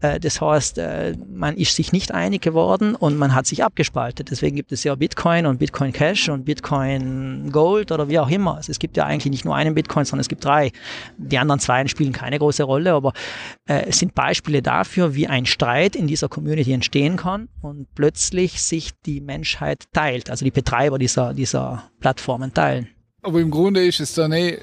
Äh, 0.00 0.20
das 0.20 0.40
heißt, 0.40 0.78
äh, 0.78 1.14
man 1.28 1.56
ist 1.56 1.74
sich 1.74 1.92
nicht 1.92 2.14
einig 2.14 2.40
geworden 2.40 2.94
und 2.94 3.18
man 3.18 3.34
hat 3.34 3.46
sich 3.46 3.64
abgespaltet. 3.64 4.30
Deswegen 4.30 4.54
gibt 4.54 4.70
es 4.70 4.84
ja 4.84 4.94
Bitcoin 4.94 5.46
und 5.46 5.58
Bitcoin 5.58 5.92
Cash 5.92 6.28
und 6.28 6.44
Bitcoin 6.44 7.50
Gold 7.50 7.90
oder 7.90 8.08
wie 8.08 8.20
auch 8.20 8.30
immer. 8.30 8.56
Also 8.56 8.70
es 8.70 8.78
gibt 8.78 8.96
ja 8.96 9.04
eigentlich 9.04 9.32
nicht 9.32 9.44
nur 9.44 9.56
einen 9.56 9.74
Bitcoin, 9.74 10.04
sondern 10.04 10.20
es 10.20 10.28
gibt 10.28 10.44
drei. 10.44 10.70
Die 11.18 11.36
anderen 11.36 11.58
zwei 11.58 11.86
spielen 11.88 12.12
keine 12.12 12.38
große 12.38 12.62
Rolle, 12.62 12.92
aber 12.92 13.12
äh, 13.68 13.86
es 13.88 13.98
sind 13.98 14.14
Beispiele 14.14 14.35
Beispiele 14.36 14.60
dafür, 14.60 15.14
wie 15.14 15.28
ein 15.28 15.46
Streit 15.46 15.96
in 15.96 16.06
dieser 16.06 16.28
Community 16.28 16.72
entstehen 16.72 17.16
kann 17.16 17.48
und 17.62 17.86
plötzlich 17.94 18.60
sich 18.60 18.90
die 19.06 19.22
Menschheit 19.22 19.84
teilt, 19.94 20.28
also 20.28 20.44
die 20.44 20.50
Betreiber 20.50 20.98
dieser, 20.98 21.32
dieser 21.32 21.84
Plattformen 22.00 22.52
teilen. 22.52 22.88
Aber 23.22 23.40
im 23.40 23.50
Grunde 23.50 23.86
ist 23.86 24.00
es 24.00 24.12
dann 24.12 24.32
eh 24.32 24.58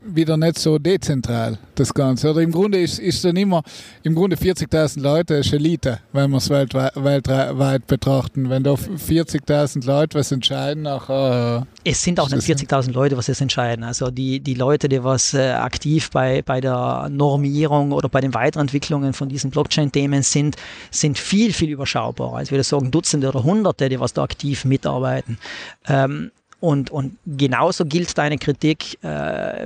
wieder 0.00 0.36
nicht 0.36 0.58
so 0.58 0.78
dezentral, 0.78 1.58
das 1.74 1.92
Ganze. 1.92 2.30
Oder 2.30 2.40
im 2.42 2.52
Grunde 2.52 2.80
ist, 2.80 2.98
ist 2.98 3.24
dann 3.24 3.36
immer, 3.36 3.62
im 4.04 4.14
Grunde 4.14 4.36
40.000 4.36 5.00
Leute 5.00 5.34
ist 5.34 5.52
Elite, 5.52 5.98
wenn 6.12 6.30
wir 6.30 6.36
es 6.36 6.48
weltweit, 6.50 6.92
weltweit 6.94 7.86
betrachten. 7.86 8.48
Wenn 8.48 8.62
da 8.62 8.74
40.000 8.74 9.84
Leute 9.84 10.18
was 10.18 10.30
entscheiden, 10.30 10.84
nachher... 10.84 11.66
Äh, 11.84 11.90
es 11.90 12.02
sind 12.02 12.20
auch 12.20 12.30
nicht 12.30 12.46
40.000 12.46 12.92
Leute, 12.92 13.16
was 13.16 13.28
es 13.28 13.40
entscheiden. 13.40 13.84
Also 13.84 14.10
die, 14.10 14.38
die 14.40 14.54
Leute, 14.54 14.88
die 14.88 15.02
was 15.02 15.34
äh, 15.34 15.50
aktiv 15.50 16.10
bei, 16.10 16.42
bei 16.42 16.60
der 16.60 17.08
Normierung 17.10 17.92
oder 17.92 18.08
bei 18.08 18.20
den 18.20 18.34
Weiterentwicklungen 18.34 19.12
von 19.12 19.28
diesen 19.28 19.50
Blockchain-Themen 19.50 20.22
sind, 20.22 20.56
sind 20.92 21.18
viel, 21.18 21.52
viel 21.52 21.70
überschaubarer. 21.70 22.36
Also 22.36 22.48
ich 22.48 22.52
würde 22.52 22.64
sagen 22.64 22.90
Dutzende 22.92 23.28
oder 23.28 23.42
Hunderte, 23.42 23.88
die 23.88 23.98
was 23.98 24.12
da 24.12 24.22
aktiv 24.22 24.64
mitarbeiten. 24.64 25.38
Ähm, 25.88 26.30
und, 26.60 26.90
und 26.90 27.16
genauso 27.24 27.84
gilt 27.84 28.18
deine 28.18 28.36
Kritik, 28.36 28.98
äh, 29.02 29.06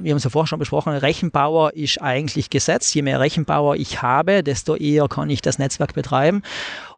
wir 0.02 0.10
haben 0.10 0.18
es 0.18 0.24
ja 0.24 0.30
vorher 0.30 0.46
schon 0.46 0.58
besprochen, 0.58 0.92
Rechenbauer 0.92 1.72
ist 1.74 2.02
eigentlich 2.02 2.50
Gesetz. 2.50 2.92
Je 2.92 3.02
mehr 3.02 3.18
Rechenbauer 3.18 3.76
ich 3.76 4.02
habe, 4.02 4.42
desto 4.42 4.76
eher 4.76 5.08
kann 5.08 5.30
ich 5.30 5.40
das 5.40 5.58
Netzwerk 5.58 5.94
betreiben. 5.94 6.42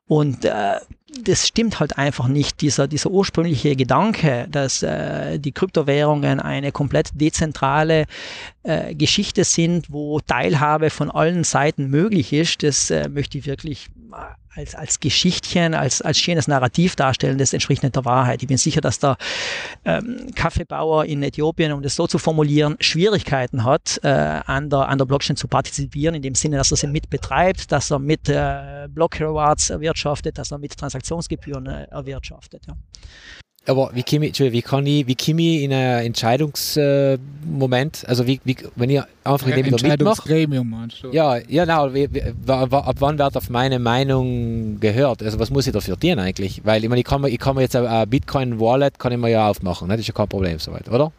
Und 0.06 0.44
äh, 0.44 0.80
das 1.22 1.46
stimmt 1.46 1.78
halt 1.78 1.96
einfach 1.96 2.26
nicht. 2.26 2.60
Dieser, 2.60 2.88
dieser 2.88 3.10
ursprüngliche 3.10 3.76
Gedanke, 3.76 4.48
dass 4.50 4.82
äh, 4.82 5.38
die 5.38 5.52
Kryptowährungen 5.52 6.40
eine 6.40 6.72
komplett 6.72 7.10
dezentrale 7.14 8.06
äh, 8.64 8.94
Geschichte 8.94 9.44
sind, 9.44 9.92
wo 9.92 10.18
Teilhabe 10.20 10.90
von 10.90 11.10
allen 11.10 11.44
Seiten 11.44 11.88
möglich 11.88 12.32
ist, 12.32 12.64
das 12.64 12.90
äh, 12.90 13.08
möchte 13.08 13.38
ich 13.38 13.46
wirklich 13.46 13.88
als, 14.56 14.74
als 14.74 15.00
Geschichtchen, 15.00 15.74
als, 15.74 16.00
als 16.02 16.18
schönes 16.18 16.48
Narrativ 16.48 16.96
darstellen, 16.96 17.38
das 17.38 17.52
entspricht 17.52 17.82
nicht 17.82 17.96
der 17.96 18.04
Wahrheit. 18.04 18.42
Ich 18.42 18.48
bin 18.48 18.56
sicher, 18.56 18.80
dass 18.80 18.98
der 18.98 19.16
ähm, 19.84 20.30
Kaffeebauer 20.34 21.04
in 21.06 21.22
Äthiopien, 21.22 21.72
um 21.72 21.82
das 21.82 21.96
so 21.96 22.06
zu 22.06 22.18
formulieren, 22.18 22.76
Schwierigkeiten 22.80 23.64
hat, 23.64 24.00
äh, 24.02 24.08
an, 24.08 24.70
der, 24.70 24.88
an 24.88 24.98
der 24.98 25.04
Blockchain 25.04 25.36
zu 25.36 25.48
partizipieren, 25.48 26.14
in 26.14 26.22
dem 26.22 26.34
Sinne, 26.34 26.56
dass 26.56 26.70
er 26.70 26.76
sie 26.76 26.86
mit 26.86 27.10
betreibt, 27.10 27.72
dass 27.72 27.90
er 27.90 27.98
mit 27.98 28.28
äh, 28.28 28.88
Block 28.88 29.20
Rewards 29.20 29.70
erwirtschaftet, 29.70 30.38
dass 30.38 30.50
er 30.50 30.58
mit 30.58 30.76
Transaktionsgebühren 30.76 31.66
äh, 31.66 31.84
erwirtschaftet. 31.90 32.66
Ja. 32.66 32.74
Aber 33.66 33.90
wie 33.94 34.02
komme 34.02 34.26
ich, 34.26 34.38
wie 34.38 34.60
kann 34.60 34.86
ich, 34.86 35.06
wie 35.06 35.14
komme 35.14 35.40
ich 35.40 35.62
in 35.62 35.72
einen 35.72 36.06
Entscheidungsmoment, 36.06 38.04
äh, 38.04 38.06
also 38.06 38.26
wie, 38.26 38.38
wie, 38.44 38.58
wenn 38.76 38.90
ich 38.90 39.00
einfach 39.24 39.46
in 39.46 39.54
dem 39.54 39.66
Entscheidungsgremium 39.66 40.68
meinst 40.68 41.02
du? 41.02 41.10
Ja, 41.12 41.38
ja, 41.48 41.64
genau, 41.64 41.86
ab 42.46 42.96
wann 42.98 43.18
wird 43.18 43.36
auf 43.36 43.48
meine 43.48 43.78
Meinung 43.78 44.78
gehört? 44.80 45.22
Also 45.22 45.38
was 45.38 45.48
muss 45.48 45.66
ich 45.66 45.72
dafür 45.72 45.98
tun 45.98 46.18
eigentlich? 46.18 46.60
Weil 46.64 46.84
ich 46.84 46.90
meine, 46.90 47.00
ich 47.00 47.06
kann 47.06 47.22
mir, 47.22 47.30
ich 47.30 47.38
kann 47.38 47.56
mir 47.56 47.62
jetzt 47.62 47.74
ein 47.74 48.10
Bitcoin-Wallet 48.10 48.98
kann 48.98 49.12
ich 49.12 49.18
mir 49.18 49.30
ja 49.30 49.48
aufmachen, 49.48 49.88
ne? 49.88 49.94
das 49.94 50.02
ist 50.02 50.08
ja 50.08 50.14
kein 50.14 50.28
Problem 50.28 50.58
soweit, 50.58 50.86
oder? 50.90 51.10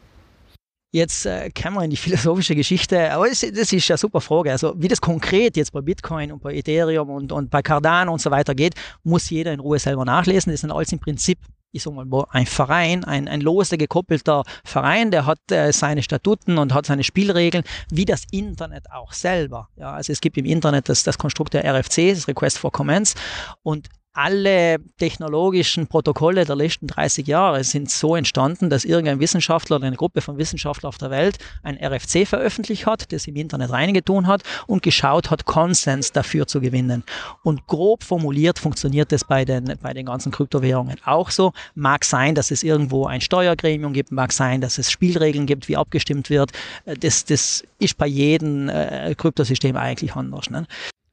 Jetzt 0.91 1.25
äh, 1.25 1.49
kommen 1.49 1.77
wir 1.77 1.83
in 1.83 1.89
die 1.89 1.97
philosophische 1.97 2.55
Geschichte, 2.55 3.11
aber 3.11 3.27
das, 3.27 3.41
das 3.41 3.73
ist 3.73 3.89
eine 3.89 3.97
super 3.97 4.21
Frage. 4.21 4.51
Also 4.51 4.75
wie 4.77 4.87
das 4.87 5.01
konkret 5.01 5.57
jetzt 5.57 5.73
bei 5.73 5.81
Bitcoin 5.81 6.31
und 6.31 6.43
bei 6.43 6.53
Ethereum 6.53 7.09
und, 7.09 7.31
und 7.31 7.49
bei 7.49 7.63
Cardano 7.63 8.13
und 8.13 8.21
so 8.21 8.29
weiter 8.29 8.53
geht, 8.53 8.75
muss 9.03 9.29
jeder 9.31 9.51
in 9.51 9.59
Ruhe 9.59 9.79
selber 9.79 10.05
nachlesen. 10.05 10.51
Das 10.51 10.61
sind 10.61 10.71
alles 10.71 10.93
im 10.93 10.99
Prinzip 10.99 11.39
ich 11.75 11.83
sag 11.83 11.93
mal, 11.93 12.25
ein 12.29 12.45
Verein, 12.45 13.03
ein, 13.03 13.27
ein 13.27 13.41
lose 13.41 13.77
gekoppelter 13.77 14.43
Verein, 14.63 15.11
der 15.11 15.25
hat 15.25 15.39
äh, 15.51 15.73
seine 15.73 16.03
Statuten 16.03 16.57
und 16.57 16.73
hat 16.73 16.85
seine 16.85 17.03
Spielregeln, 17.03 17.65
wie 17.91 18.05
das 18.05 18.23
Internet 18.31 18.89
auch 18.91 19.11
selber. 19.11 19.67
Ja, 19.75 19.91
also 19.91 20.13
es 20.13 20.21
gibt 20.21 20.37
im 20.37 20.45
Internet 20.45 20.87
das, 20.87 21.03
das 21.03 21.17
Konstrukt 21.17 21.53
der 21.53 21.65
RFC, 21.65 22.11
das 22.13 22.27
Request 22.29 22.59
for 22.59 22.71
Comments, 22.71 23.13
und 23.61 23.89
alle 24.15 24.77
technologischen 24.97 25.87
Protokolle 25.87 26.45
der 26.45 26.55
letzten 26.55 26.87
30 26.87 27.27
Jahre 27.27 27.63
sind 27.63 27.91
so 27.91 28.15
entstanden, 28.15 28.69
dass 28.69 28.85
irgendein 28.85 29.19
Wissenschaftler 29.19 29.75
oder 29.75 29.87
eine 29.87 29.97
Gruppe 29.97 30.21
von 30.21 30.37
Wissenschaftlern 30.37 30.87
auf 30.87 30.97
der 30.97 31.11
Welt 31.11 31.37
ein 31.63 31.77
RFC 31.77 32.25
veröffentlicht 32.25 32.85
hat, 32.85 33.11
das 33.11 33.27
im 33.27 33.35
Internet 33.35 33.71
reingetun 33.71 34.27
hat 34.27 34.43
und 34.67 34.83
geschaut 34.83 35.31
hat, 35.31 35.45
Konsens 35.45 36.13
dafür 36.13 36.47
zu 36.47 36.61
gewinnen. 36.61 37.03
Und 37.43 37.67
grob 37.67 38.03
formuliert 38.03 38.57
funktioniert 38.57 39.11
das 39.11 39.25
bei 39.25 39.43
den, 39.43 39.73
bei 39.81 39.93
den 39.93 40.05
ganzen 40.05 40.31
Kryptowährungen 40.31 40.97
auch 41.03 41.29
so. 41.29 41.51
Mag 41.75 42.05
sein, 42.05 42.35
dass 42.35 42.51
es 42.51 42.63
irgendwo 42.63 43.07
ein 43.07 43.19
Steuergremium 43.19 43.91
gibt, 43.91 44.13
mag 44.13 44.31
sein, 44.31 44.61
dass 44.61 44.77
es 44.77 44.89
Spielregeln 44.91 45.45
gibt, 45.45 45.67
wie 45.67 45.75
abgestimmt 45.75 46.29
wird. 46.29 46.51
Das, 46.85 47.25
das 47.25 47.63
ist 47.79 47.97
bei 47.97 48.07
jedem 48.07 48.69
äh, 48.69 49.13
Kryptosystem 49.15 49.75
eigentlich 49.75 50.15
anders. 50.15 50.49
Ne? 50.49 50.65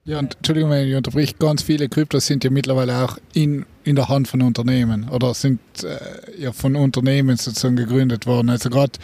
Ja, 0.04 0.18
und, 0.18 0.34
Entschuldigung, 0.36 0.70
wenn 0.70 0.88
ich 0.88 0.96
unterbrich, 0.96 1.38
ganz 1.38 1.62
viele 1.62 1.88
Kryptos 1.88 2.26
sind 2.26 2.42
ja 2.42 2.50
mittlerweile 2.50 3.04
auch 3.04 3.18
in, 3.34 3.66
in 3.84 3.94
der 3.94 4.08
Hand 4.08 4.26
von 4.26 4.42
Unternehmen 4.42 5.08
oder 5.08 5.32
sind 5.32 5.60
äh, 5.84 6.40
ja 6.40 6.50
von 6.50 6.74
Unternehmen 6.74 7.36
sozusagen 7.36 7.76
gegründet 7.76 8.26
worden. 8.26 8.50
Also 8.50 8.68
gerade, 8.68 8.98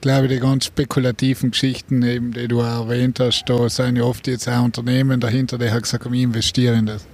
glaube 0.00 0.26
ich, 0.26 0.32
die 0.32 0.40
ganz 0.40 0.64
spekulativen 0.64 1.52
Geschichten, 1.52 2.02
eben, 2.02 2.32
die 2.32 2.48
du 2.48 2.60
auch 2.60 2.88
erwähnt 2.88 3.20
hast, 3.20 3.44
da 3.46 3.68
sind 3.68 3.94
ja 3.94 4.02
oft 4.02 4.26
jetzt 4.26 4.48
auch 4.48 4.64
Unternehmen 4.64 5.20
dahinter, 5.20 5.58
die 5.58 5.70
haben 5.70 5.82
gesagt, 5.82 6.06
ich 6.06 6.22
investiere 6.22 6.74
in 6.74 6.86
das. 6.86 7.06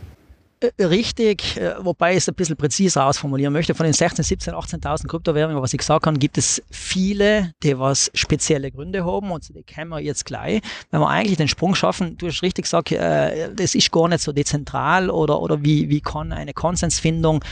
Äh, 0.61 0.85
richtig, 0.85 1.57
äh, 1.57 1.75
wobei 1.81 2.13
ich 2.13 2.19
es 2.19 2.29
ein 2.29 2.35
bisschen 2.35 2.57
präziser 2.57 3.07
ausformulieren 3.07 3.53
möchte. 3.53 3.75
Von 3.75 3.85
den 3.85 3.93
16, 3.93 4.25
17, 4.25 4.55
18.000 4.55 5.07
Kryptowährungen, 5.07 5.63
was 5.63 5.73
ich 5.73 5.79
gesagt 5.79 6.07
habe, 6.07 6.19
gibt 6.19 6.37
es 6.37 6.63
viele, 6.71 7.53
die 7.63 7.79
was 7.79 8.11
spezielle 8.15 8.73
Gründe 8.73 9.05
haben 9.05 9.31
und 9.31 9.49
die 9.55 9.63
kennen 9.63 9.91
wir 9.91 10.01
jetzt 10.01 10.25
gleich. 10.25 10.61
Wenn 10.91 11.01
wir 11.01 11.09
eigentlich 11.09 11.37
den 11.37 11.47
Sprung 11.47 11.77
schaffen, 11.77 12.19
du 12.19 12.27
hast 12.27 12.43
richtig 12.43 12.65
gesagt, 12.65 12.91
äh, 12.91 13.55
das 13.55 13.77
ist 13.77 13.93
gar 13.93 14.09
nicht 14.09 14.21
so 14.21 14.33
dezentral 14.33 15.11
oder, 15.11 15.41
oder 15.41 15.63
wie, 15.63 15.89
wie 15.91 16.01
kann 16.01 16.33
eine 16.33 16.53
Konsensfindung 16.53 17.45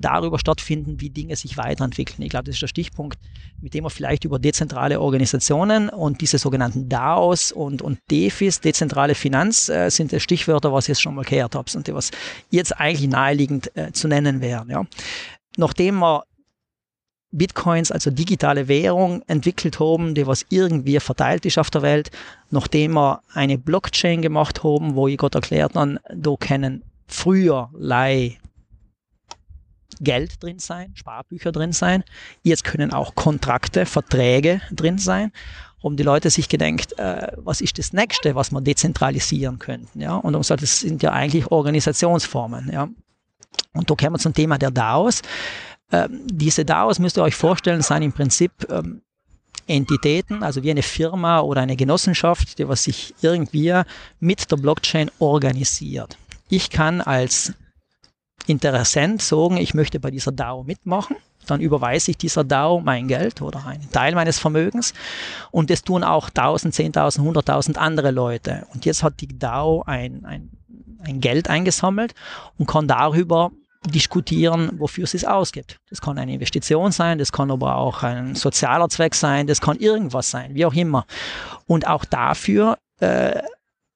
darüber 0.00 0.38
stattfinden, 0.38 1.00
wie 1.00 1.10
Dinge 1.10 1.36
sich 1.36 1.56
weiterentwickeln. 1.58 2.22
Ich 2.22 2.30
glaube, 2.30 2.44
das 2.44 2.56
ist 2.56 2.62
der 2.62 2.68
Stichpunkt, 2.68 3.18
mit 3.60 3.74
dem 3.74 3.84
wir 3.84 3.90
vielleicht 3.90 4.24
über 4.24 4.38
dezentrale 4.38 5.00
Organisationen 5.00 5.88
und 5.88 6.20
diese 6.20 6.38
sogenannten 6.38 6.88
DAOs 6.88 7.52
und, 7.52 7.82
und 7.82 7.98
DEFIs, 8.10 8.60
dezentrale 8.60 9.14
Finanz, 9.14 9.70
sind 9.88 10.12
die 10.12 10.20
Stichwörter, 10.20 10.72
was 10.72 10.84
ich 10.84 10.88
jetzt 10.88 11.02
schon 11.02 11.14
mal 11.14 11.24
gehört 11.24 11.54
habe 11.54 11.70
und 11.74 11.86
die 11.86 11.94
was 11.94 12.10
jetzt 12.50 12.78
eigentlich 12.78 13.08
naheliegend 13.08 13.76
äh, 13.76 13.92
zu 13.92 14.08
nennen 14.08 14.40
wären. 14.40 14.70
Ja. 14.70 14.84
Nachdem 15.56 15.98
wir 15.98 16.24
Bitcoins, 17.32 17.90
also 17.90 18.10
digitale 18.10 18.68
Währung, 18.68 19.22
entwickelt 19.26 19.78
haben, 19.80 20.14
die 20.14 20.26
was 20.26 20.46
irgendwie 20.48 20.98
verteilt 21.00 21.44
ist 21.44 21.58
auf 21.58 21.70
der 21.70 21.82
Welt, 21.82 22.10
nachdem 22.50 22.94
wir 22.94 23.20
eine 23.34 23.58
Blockchain 23.58 24.22
gemacht 24.22 24.64
haben, 24.64 24.94
wo 24.94 25.08
ich 25.08 25.18
gerade 25.18 25.38
erklärt 25.38 25.74
habe, 25.74 26.00
da 26.14 26.34
können 26.38 26.82
früher 27.06 27.70
Geld 30.00 30.42
drin 30.42 30.58
sein, 30.58 30.92
Sparbücher 30.94 31.52
drin 31.52 31.72
sein. 31.72 32.04
Jetzt 32.42 32.64
können 32.64 32.92
auch 32.92 33.14
Kontrakte, 33.14 33.86
Verträge 33.86 34.60
drin 34.70 34.98
sein 34.98 35.32
haben 35.86 35.96
die 35.96 36.02
Leute 36.02 36.30
sich 36.30 36.48
gedenkt, 36.48 36.98
äh, 36.98 37.32
was 37.36 37.60
ist 37.60 37.78
das 37.78 37.92
Nächste, 37.92 38.34
was 38.34 38.50
wir 38.50 38.60
dezentralisieren 38.60 39.58
könnten. 39.58 40.00
Ja? 40.00 40.16
Und 40.16 40.34
gesagt, 40.34 40.62
das 40.62 40.80
sind 40.80 41.02
ja 41.02 41.12
eigentlich 41.12 41.50
Organisationsformen. 41.50 42.70
Ja? 42.72 42.88
Und 43.72 43.90
da 43.90 43.94
kommen 43.94 44.14
wir 44.14 44.18
zum 44.18 44.34
Thema 44.34 44.58
der 44.58 44.70
DAOs. 44.70 45.22
Ähm, 45.92 46.20
diese 46.26 46.64
DAOs 46.64 46.98
müsst 46.98 47.16
ihr 47.16 47.22
euch 47.22 47.36
vorstellen, 47.36 47.82
sind 47.82 48.02
im 48.02 48.12
Prinzip 48.12 48.52
ähm, 48.68 49.02
Entitäten, 49.66 50.42
also 50.42 50.62
wie 50.62 50.70
eine 50.70 50.82
Firma 50.82 51.40
oder 51.40 51.60
eine 51.60 51.76
Genossenschaft, 51.76 52.58
die 52.58 52.68
was 52.68 52.84
sich 52.84 53.14
irgendwie 53.22 53.82
mit 54.20 54.50
der 54.50 54.56
Blockchain 54.56 55.10
organisiert. 55.18 56.16
Ich 56.48 56.70
kann 56.70 57.00
als 57.00 57.52
Interessent 58.46 59.22
sagen, 59.22 59.56
ich 59.56 59.74
möchte 59.74 59.98
bei 59.98 60.10
dieser 60.10 60.30
DAO 60.30 60.62
mitmachen 60.62 61.16
dann 61.46 61.60
überweise 61.60 62.10
ich 62.10 62.18
dieser 62.18 62.44
DAO 62.44 62.80
mein 62.80 63.08
Geld 63.08 63.42
oder 63.42 63.64
einen 63.66 63.90
Teil 63.92 64.14
meines 64.14 64.38
Vermögens. 64.38 64.94
Und 65.50 65.70
das 65.70 65.82
tun 65.82 66.04
auch 66.04 66.28
1000, 66.28 66.74
10.000, 66.74 67.20
100.000 67.20 67.76
andere 67.76 68.10
Leute. 68.10 68.66
Und 68.72 68.84
jetzt 68.84 69.02
hat 69.02 69.20
die 69.20 69.38
DAO 69.38 69.82
ein, 69.86 70.24
ein, 70.24 70.50
ein 71.04 71.20
Geld 71.20 71.48
eingesammelt 71.48 72.14
und 72.58 72.66
kann 72.66 72.88
darüber 72.88 73.50
diskutieren, 73.90 74.72
wofür 74.78 75.06
sie 75.06 75.18
es 75.18 75.24
ausgibt. 75.24 75.78
Das 75.90 76.00
kann 76.00 76.18
eine 76.18 76.34
Investition 76.34 76.92
sein, 76.92 77.18
das 77.18 77.32
kann 77.32 77.50
aber 77.50 77.76
auch 77.76 78.02
ein 78.02 78.34
sozialer 78.34 78.88
Zweck 78.88 79.14
sein, 79.14 79.46
das 79.46 79.60
kann 79.60 79.78
irgendwas 79.78 80.30
sein, 80.30 80.54
wie 80.54 80.66
auch 80.66 80.74
immer. 80.74 81.06
Und 81.66 81.86
auch 81.86 82.04
dafür 82.04 82.78
äh, 83.00 83.40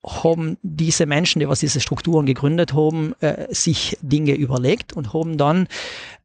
haben 0.06 0.56
diese 0.62 1.06
Menschen, 1.06 1.40
die 1.40 1.48
was 1.48 1.60
diese 1.60 1.80
Strukturen 1.80 2.26
gegründet 2.26 2.72
haben, 2.72 3.14
äh, 3.20 3.52
sich 3.52 3.98
Dinge 4.00 4.34
überlegt 4.34 4.92
und 4.92 5.12
haben 5.12 5.36
dann 5.36 5.68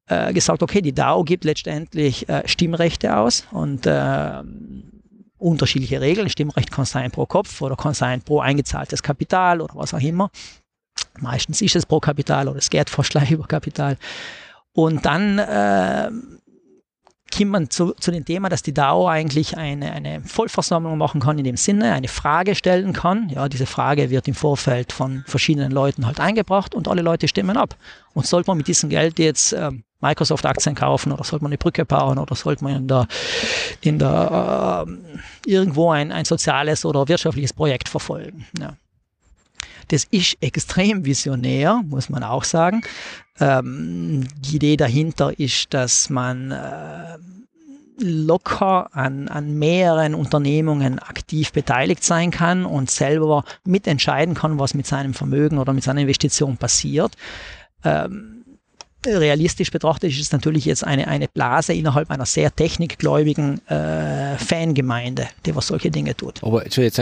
äh, 0.07 0.33
gesagt, 0.33 0.61
okay, 0.63 0.81
die 0.81 0.93
DAO 0.93 1.23
gibt 1.23 1.43
letztendlich 1.43 2.27
äh, 2.29 2.47
Stimmrechte 2.47 3.17
aus 3.17 3.45
und 3.51 3.85
äh, 3.85 4.43
unterschiedliche 5.37 6.01
Regeln. 6.01 6.29
Stimmrecht 6.29 6.71
kann 6.71 6.85
sein 6.85 7.11
pro 7.11 7.25
Kopf 7.25 7.61
oder 7.61 7.75
kann 7.75 7.93
sein 7.93 8.21
pro 8.21 8.39
eingezahltes 8.39 9.03
Kapital 9.03 9.61
oder 9.61 9.75
was 9.75 9.93
auch 9.93 10.01
immer. 10.01 10.29
Meistens 11.19 11.61
ist 11.61 11.75
es 11.75 11.85
pro 11.85 11.99
Kapital 11.99 12.47
oder 12.47 12.59
es 12.59 12.69
geht 12.69 12.89
fast 12.89 13.15
über 13.29 13.47
Kapital. 13.47 13.97
Und 14.73 15.05
dann 15.05 15.39
äh, 15.39 16.09
kommt 17.35 17.51
man 17.51 17.69
zu, 17.69 17.93
zu 17.93 18.11
dem 18.11 18.25
Thema, 18.25 18.49
dass 18.49 18.61
die 18.61 18.73
DAO 18.73 19.07
eigentlich 19.07 19.57
eine, 19.57 19.91
eine 19.91 20.21
Vollversammlung 20.21 20.97
machen 20.97 21.21
kann 21.21 21.37
in 21.37 21.43
dem 21.43 21.57
Sinne, 21.57 21.93
eine 21.93 22.07
Frage 22.07 22.55
stellen 22.55 22.93
kann. 22.93 23.29
Ja, 23.29 23.49
diese 23.49 23.65
Frage 23.65 24.09
wird 24.09 24.27
im 24.27 24.35
Vorfeld 24.35 24.91
von 24.91 25.23
verschiedenen 25.27 25.71
Leuten 25.71 26.05
halt 26.05 26.19
eingebracht 26.19 26.75
und 26.75 26.87
alle 26.87 27.01
Leute 27.01 27.27
stimmen 27.27 27.57
ab. 27.57 27.75
Und 28.13 28.25
sollte 28.25 28.49
man 28.49 28.57
mit 28.57 28.67
diesem 28.67 28.89
Geld 28.89 29.19
jetzt 29.19 29.53
ähm, 29.53 29.83
Microsoft-Aktien 30.05 30.75
kaufen 30.75 31.11
oder 31.11 31.23
sollte 31.23 31.43
man 31.43 31.49
eine 31.49 31.57
Brücke 31.57 31.85
bauen 31.85 32.17
oder 32.17 32.35
sollte 32.35 32.63
man 32.63 32.75
in 32.75 32.87
der, 32.87 33.07
in 33.81 33.99
der 33.99 34.85
äh, 34.87 35.49
irgendwo 35.49 35.91
ein, 35.91 36.11
ein 36.11 36.25
soziales 36.25 36.85
oder 36.85 37.07
wirtschaftliches 37.07 37.53
Projekt 37.53 37.89
verfolgen. 37.89 38.45
Ja. 38.59 38.73
Das 39.89 40.05
ist 40.05 40.37
extrem 40.41 41.05
visionär, 41.05 41.81
muss 41.87 42.09
man 42.09 42.23
auch 42.23 42.43
sagen. 42.43 42.81
Ähm, 43.39 44.27
die 44.39 44.55
Idee 44.55 44.77
dahinter 44.77 45.37
ist, 45.39 45.73
dass 45.73 46.09
man 46.09 46.51
äh, 46.51 47.17
locker 47.99 48.89
an, 48.93 49.27
an 49.27 49.57
mehreren 49.57 50.15
Unternehmungen 50.15 50.99
aktiv 50.99 51.51
beteiligt 51.51 52.03
sein 52.03 52.31
kann 52.31 52.65
und 52.65 52.89
selber 52.89 53.43
mitentscheiden 53.63 54.35
kann, 54.35 54.59
was 54.59 54.73
mit 54.73 54.87
seinem 54.87 55.13
Vermögen 55.13 55.59
oder 55.59 55.73
mit 55.73 55.83
seiner 55.83 56.01
Investition 56.01 56.57
passiert. 56.57 57.15
Ähm, 57.83 58.34
realistisch 59.07 59.71
betrachtet 59.71 60.11
ist 60.11 60.19
es 60.19 60.31
natürlich 60.31 60.65
jetzt 60.65 60.83
eine, 60.83 61.07
eine 61.07 61.27
Blase 61.27 61.73
innerhalb 61.73 62.09
einer 62.09 62.25
sehr 62.25 62.55
technikgläubigen 62.55 63.65
äh, 63.67 64.37
Fangemeinde, 64.37 65.27
die 65.45 65.55
was 65.55 65.67
solche 65.67 65.91
Dinge 65.91 66.15
tut. 66.15 66.43
Aber 66.43 66.63
jetzt, 66.63 66.75
vielleicht, 66.75 66.97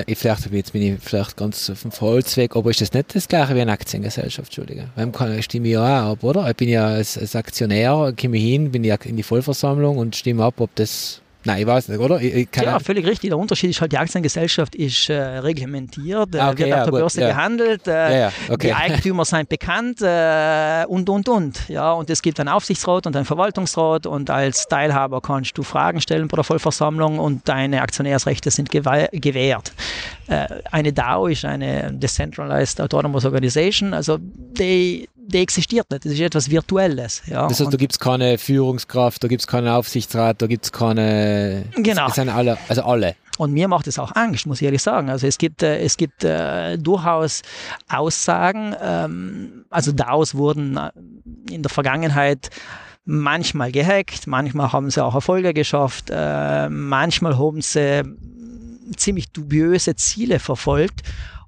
jetzt 0.51 0.73
bin 0.73 0.81
ich 0.81 1.01
vielleicht 1.01 1.37
ganz 1.37 1.69
auf 1.69 1.81
dem 1.81 1.91
Holzweg, 1.91 2.55
aber 2.55 2.69
ist 2.69 2.81
das 2.81 2.93
nicht 2.93 3.15
das 3.15 3.27
gleiche 3.27 3.55
wie 3.55 3.61
eine 3.61 3.71
Aktiengesellschaft, 3.71 4.49
Entschuldige? 4.49 4.89
Wem 4.95 5.11
kann, 5.11 5.41
stimme 5.41 5.67
ich 5.67 5.73
ja 5.73 6.05
auch 6.05 6.11
ab, 6.11 6.23
oder? 6.23 6.49
Ich 6.49 6.55
bin 6.55 6.69
ja 6.69 6.85
als, 6.85 7.17
als 7.17 7.35
Aktionär, 7.35 8.13
komme 8.19 8.37
hin, 8.37 8.71
bin 8.71 8.83
ich 8.83 9.05
in 9.05 9.17
die 9.17 9.23
Vollversammlung 9.23 9.97
und 9.97 10.15
stimme 10.15 10.43
ab, 10.43 10.55
ob 10.59 10.73
das 10.75 11.22
Nein, 11.45 11.61
ich 11.61 11.67
weiß 11.67 11.89
nicht, 11.89 11.99
oder? 11.99 12.21
Ich, 12.21 12.33
ich 12.33 12.47
ja, 12.61 12.79
völlig 12.79 13.05
richtig. 13.05 13.29
Der 13.29 13.37
Unterschied 13.37 13.69
ist 13.69 13.81
halt, 13.81 13.91
die 13.91 13.97
Aktiengesellschaft 13.97 14.75
ist 14.75 15.09
äh, 15.09 15.15
reglementiert, 15.15 16.35
äh, 16.35 16.39
ah, 16.39 16.49
okay, 16.49 16.59
wird 16.59 16.69
ja, 16.69 16.77
auf 16.79 16.83
der 16.85 16.91
Börse 16.91 17.21
ja. 17.21 17.27
gehandelt, 17.29 17.87
äh, 17.87 18.21
ja, 18.21 18.31
okay. 18.49 18.67
die 18.67 18.73
Eigentümer 18.73 19.25
sind 19.25 19.49
bekannt 19.49 20.01
äh, 20.01 20.85
und, 20.87 21.09
und, 21.09 21.27
und. 21.27 21.67
Ja, 21.67 21.91
und 21.93 22.09
es 22.09 22.21
gibt 22.21 22.39
einen 22.39 22.49
Aufsichtsrat 22.49 23.07
und 23.07 23.15
einen 23.15 23.25
Verwaltungsrat 23.25 24.05
und 24.05 24.29
als 24.29 24.67
Teilhaber 24.67 25.21
kannst 25.21 25.57
du 25.57 25.63
Fragen 25.63 25.99
stellen 25.99 26.27
bei 26.27 26.35
der 26.35 26.43
Vollversammlung 26.43 27.19
und 27.19 27.47
deine 27.47 27.81
Aktionärsrechte 27.81 28.49
sind 28.49 28.71
gewährt. 28.71 29.73
Äh, 30.27 30.47
eine 30.71 30.93
DAO 30.93 31.27
ist 31.27 31.43
eine 31.43 31.91
Decentralized 31.91 32.79
Autonomous 32.79 33.25
Organization, 33.25 33.93
also 33.93 34.17
die 34.19 35.09
die 35.25 35.39
existiert 35.39 35.89
nicht. 35.89 36.05
Das 36.05 36.11
ist 36.11 36.19
etwas 36.19 36.49
Virtuelles. 36.49 37.21
Ja. 37.27 37.47
Das 37.47 37.59
heißt, 37.59 37.73
da 37.73 37.77
gibt 37.77 37.93
es 37.93 37.99
keine 37.99 38.37
Führungskraft, 38.37 39.23
da 39.23 39.27
gibt 39.27 39.41
es 39.41 39.47
keinen 39.47 39.67
Aufsichtsrat, 39.67 40.41
da 40.41 40.47
gibt 40.47 40.65
es 40.65 40.71
keine. 40.71 41.65
Genau. 41.75 42.07
Es 42.07 42.15
sind 42.15 42.29
alle, 42.29 42.57
also 42.67 42.83
alle. 42.83 43.15
Und 43.37 43.51
mir 43.51 43.67
macht 43.67 43.87
es 43.87 43.97
auch 43.97 44.15
Angst, 44.15 44.45
muss 44.45 44.61
ich 44.61 44.65
ehrlich 44.65 44.83
sagen. 44.83 45.09
Also 45.09 45.25
es 45.25 45.37
gibt, 45.37 45.63
äh, 45.63 45.79
es 45.79 45.97
gibt 45.97 46.23
äh, 46.23 46.77
durchaus 46.77 47.41
Aussagen, 47.89 48.75
ähm, 48.79 49.65
also 49.69 49.91
DAOs 49.91 50.35
wurden 50.35 50.77
äh, 50.77 50.91
in 51.49 51.63
der 51.63 51.71
Vergangenheit 51.71 52.49
manchmal 53.05 53.71
gehackt, 53.71 54.27
manchmal 54.27 54.71
haben 54.71 54.89
sie 54.89 55.03
auch 55.03 55.15
Erfolge 55.15 55.53
geschafft, 55.53 56.09
äh, 56.09 56.69
manchmal 56.69 57.37
haben 57.37 57.61
sie 57.61 58.03
ziemlich 58.97 59.31
dubiöse 59.31 59.95
Ziele 59.95 60.39
verfolgt 60.39 61.01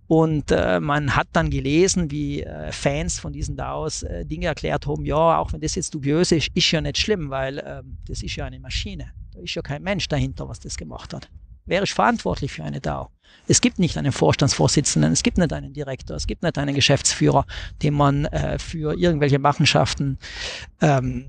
und 0.07 0.51
äh, 0.51 0.79
man 0.79 1.15
hat 1.15 1.27
dann 1.33 1.49
gelesen, 1.49 2.11
wie 2.11 2.43
äh, 2.43 2.71
Fans 2.71 3.19
von 3.19 3.33
diesen 3.33 3.55
DAOs 3.55 4.03
äh, 4.03 4.25
Dinge 4.25 4.45
erklärt 4.45 4.85
haben, 4.85 5.03
ja, 5.03 5.39
auch 5.39 5.51
wenn 5.51 5.61
das 5.61 5.75
jetzt 5.75 5.93
dubiös 5.95 6.31
ist, 6.31 6.49
ist 6.53 6.71
ja 6.71 6.81
nicht 6.81 6.97
schlimm, 6.97 7.29
weil 7.31 7.63
ähm, 7.65 7.97
das 8.07 8.21
ist 8.21 8.35
ja 8.35 8.45
eine 8.45 8.59
Maschine. 8.59 9.11
Da 9.33 9.39
ist 9.39 9.55
ja 9.55 9.63
kein 9.63 9.81
Mensch 9.81 10.07
dahinter, 10.07 10.47
was 10.47 10.59
das 10.59 10.77
gemacht 10.77 11.13
hat. 11.13 11.29
Wer 11.65 11.81
ist 11.81 11.93
verantwortlich 11.93 12.51
für 12.51 12.63
eine 12.63 12.79
DAO? 12.79 13.09
Es 13.47 13.61
gibt 13.61 13.79
nicht 13.79 13.97
einen 13.97 14.11
Vorstandsvorsitzenden, 14.11 15.11
es 15.11 15.23
gibt 15.23 15.39
nicht 15.39 15.51
einen 15.51 15.73
Direktor, 15.73 16.15
es 16.15 16.27
gibt 16.27 16.43
nicht 16.43 16.57
einen 16.59 16.75
Geschäftsführer, 16.75 17.47
den 17.81 17.95
man 17.95 18.25
äh, 18.25 18.59
für 18.59 18.95
irgendwelche 18.95 19.39
Machenschaften 19.39 20.19
ähm, 20.81 21.25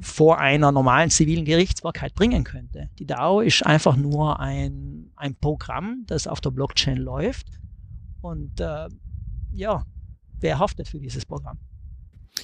vor 0.00 0.38
einer 0.38 0.72
normalen 0.72 1.10
zivilen 1.10 1.44
Gerichtsbarkeit 1.44 2.14
bringen 2.14 2.44
könnte. 2.44 2.88
Die 2.98 3.06
DAO 3.06 3.42
ist 3.42 3.66
einfach 3.66 3.96
nur 3.96 4.40
ein, 4.40 5.10
ein 5.16 5.34
Programm, 5.34 6.04
das 6.06 6.26
auf 6.26 6.40
der 6.40 6.50
Blockchain 6.50 6.96
läuft 6.96 7.46
und 8.24 8.58
äh, 8.58 8.88
ja, 9.52 9.84
wer 10.40 10.58
haftet 10.58 10.88
für 10.88 10.98
dieses 10.98 11.26
Programm? 11.26 11.58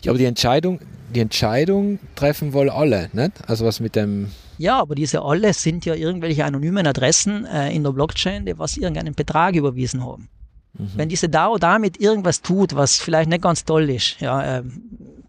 Ja, 0.03 0.13
aber 0.13 0.19
die 0.19 0.27
Entscheidung, 0.27 0.79
die 1.15 1.21
Entscheidung 1.21 1.99
treffen 2.15 2.53
wohl 2.53 2.71
alle, 2.71 3.11
nicht? 3.13 3.33
Also 3.49 3.65
was 3.65 3.81
mit 3.81 3.97
dem. 3.97 4.31
Ja, 4.59 4.79
aber 4.79 4.95
diese 4.95 5.23
alle 5.23 5.53
sind 5.53 5.85
ja 5.85 5.95
irgendwelche 5.95 6.45
anonymen 6.45 6.87
Adressen 6.87 7.45
äh, 7.47 7.75
in 7.75 7.83
der 7.83 7.91
Blockchain, 7.93 8.47
die 8.47 8.59
was 8.59 8.77
irgendeinen 8.77 9.15
Betrag 9.15 9.57
überwiesen 9.57 10.05
haben. 10.05 10.29
Mhm. 10.75 10.91
Wenn 10.95 11.09
diese 11.09 11.29
DAO 11.29 11.59
damit 11.59 11.99
irgendwas 11.99 12.43
tut, 12.43 12.77
was 12.77 12.97
vielleicht 12.97 13.31
nicht 13.31 13.43
ganz 13.43 13.65
toll 13.65 13.91
ist, 13.91 14.21
ja, 14.21 14.59
äh, 14.59 14.63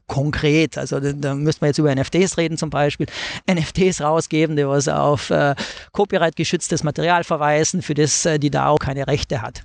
konkret, 0.05 0.77
also 0.77 0.99
da, 0.99 1.13
da 1.13 1.33
müsste 1.33 1.63
man 1.63 1.69
jetzt 1.69 1.79
über 1.79 1.95
NFTs 1.95 2.37
reden 2.37 2.57
zum 2.57 2.69
Beispiel, 2.69 3.07
NFTs 3.49 4.01
rausgeben, 4.01 4.57
die 4.57 4.67
was 4.67 4.89
auf 4.89 5.29
äh, 5.29 5.55
Copyright 5.93 6.35
geschütztes 6.35 6.83
Material 6.83 7.23
verweisen, 7.23 7.81
für 7.81 7.93
das 7.93 8.25
äh, 8.25 8.37
die 8.37 8.51
DAO 8.51 8.75
keine 8.75 9.07
Rechte 9.07 9.41
hat 9.41 9.63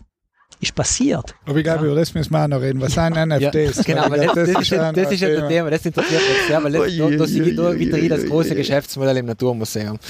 ist 0.61 0.75
passiert. 0.75 1.35
Aber 1.45 1.59
ich 1.59 1.65
glaube, 1.65 1.87
über 1.87 1.95
das 1.95 2.15
müssen 2.15 2.33
wir 2.33 2.45
auch 2.45 2.49
noch 2.49 2.61
reden. 2.61 2.81
Was 2.81 2.95
sind 2.95 3.15
NFTs? 3.15 3.77
Ja, 3.77 3.83
genau, 3.83 4.05
aber 4.05 4.17
das, 4.17 4.35
das, 4.35 4.53
das, 4.53 4.63
ist, 4.63 4.71
ja 4.71 4.93
das 4.93 5.13
ist 5.13 5.21
ja 5.21 5.29
das 5.29 5.49
Thema, 5.49 5.71
das 5.71 5.87
interessiert 5.87 6.23
uns 6.23 6.47
sehr, 6.47 6.65
weil 6.65 6.73
das, 6.73 6.83
da, 6.97 7.11
da 7.11 7.27
sehe 7.27 7.43
ich 7.43 7.57
wieder 7.57 8.17
das 8.17 8.27
große 8.27 8.55
Geschäftsmodell 8.55 9.19
im 9.19 9.27
Naturmuseum. 9.27 9.99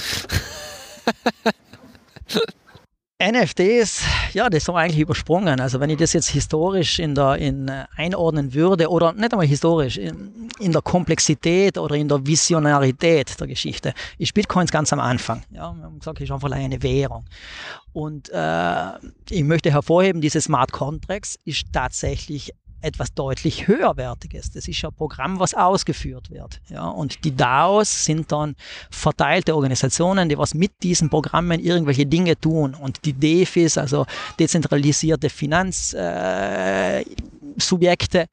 NFTs, 3.19 4.03
ja, 4.33 4.47
das 4.47 4.67
haben 4.67 4.75
wir 4.75 4.81
eigentlich 4.81 4.99
übersprungen. 4.99 5.59
Also 5.59 5.79
wenn 5.79 5.89
ich 5.89 5.97
das 5.97 6.13
jetzt 6.13 6.29
historisch 6.29 6.99
in 6.99 7.15
der, 7.15 7.37
in, 7.37 7.67
äh, 7.67 7.85
einordnen 7.95 8.53
würde, 8.53 8.89
oder 8.89 9.11
nicht 9.13 9.33
einmal 9.33 9.47
historisch, 9.47 9.97
in, 9.97 10.49
in, 10.59 10.71
der 10.71 10.83
Komplexität 10.83 11.79
oder 11.79 11.95
in 11.95 12.07
der 12.07 12.23
Visionarität 12.27 13.39
der 13.39 13.47
Geschichte, 13.47 13.95
ist 14.19 14.35
Bitcoins 14.35 14.71
ganz 14.71 14.93
am 14.93 14.99
Anfang. 14.99 15.41
Ja, 15.49 15.73
wir 15.73 15.83
haben 15.83 15.97
gesagt, 15.97 16.21
ist 16.21 16.31
einfach 16.31 16.51
eine 16.51 16.83
Währung. 16.83 17.25
Und 17.91 18.29
äh, 18.29 18.99
ich 19.31 19.43
möchte 19.43 19.71
hervorheben, 19.71 20.21
diese 20.21 20.39
Smart 20.39 20.71
Contracts 20.71 21.39
ist 21.43 21.73
tatsächlich 21.73 22.53
etwas 22.81 23.13
deutlich 23.13 23.67
höherwertiges. 23.67 24.51
Das 24.51 24.67
ist 24.67 24.83
ein 24.83 24.93
Programm, 24.93 25.39
was 25.39 25.53
ausgeführt 25.53 26.29
wird. 26.29 26.59
Ja, 26.69 26.87
und 26.87 27.23
die 27.23 27.33
DAOs 27.35 28.05
sind 28.05 28.31
dann 28.31 28.55
verteilte 28.91 29.55
Organisationen, 29.55 30.29
die 30.29 30.37
was 30.37 30.53
mit 30.53 30.71
diesen 30.83 31.09
Programmen 31.09 31.59
irgendwelche 31.59 32.05
Dinge 32.05 32.39
tun. 32.39 32.75
Und 32.75 33.03
die 33.05 33.13
DEFIs, 33.13 33.77
also 33.77 34.05
dezentralisierte 34.39 35.29
Finanzsubjekte, 35.29 38.27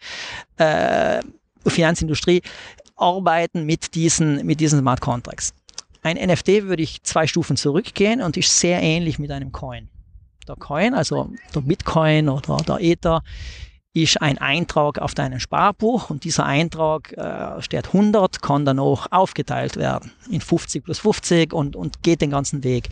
äh, 0.59 1.19
äh, 1.19 1.23
Finanzindustrie, 1.67 2.43
arbeiten 2.97 3.65
mit 3.65 3.95
diesen, 3.95 4.45
mit 4.47 4.61
diesen 4.61 4.81
Smart 4.81 5.01
Contracts. 5.01 5.55
Ein 6.03 6.19
NFT 6.19 6.65
würde 6.65 6.83
ich 6.83 7.03
zwei 7.03 7.27
Stufen 7.27 7.57
zurückgehen 7.57 8.21
und 8.21 8.37
ist 8.37 8.61
sehr 8.61 8.83
ähnlich 8.83 9.19
mit 9.19 9.31
einem 9.31 9.53
Coin. 9.53 9.89
Der 10.47 10.57
Coin, 10.57 10.93
also 10.93 11.31
der 11.55 11.63
Bitcoin 11.63 12.29
oder 12.29 12.59
der 12.59 12.79
Ether, 12.81 13.23
ist 13.95 14.21
ein 14.21 14.39
Eintrag 14.39 14.99
auf 14.99 15.15
deinem 15.15 15.39
Sparbuch 15.39 16.11
und 16.11 16.25
dieser 16.25 16.45
Eintrag 16.45 17.13
äh, 17.13 17.63
steht 17.63 17.87
100, 17.87 18.43
kann 18.43 18.65
dann 18.65 18.81
auch 18.81 19.07
aufgeteilt 19.11 19.77
werden 19.77 20.11
in 20.29 20.41
50 20.41 20.85
plus 20.85 20.99
50 20.99 21.53
und, 21.53 21.77
und 21.77 22.03
geht 22.03 22.21
den 22.21 22.31
ganzen 22.31 22.65
Weg. 22.65 22.89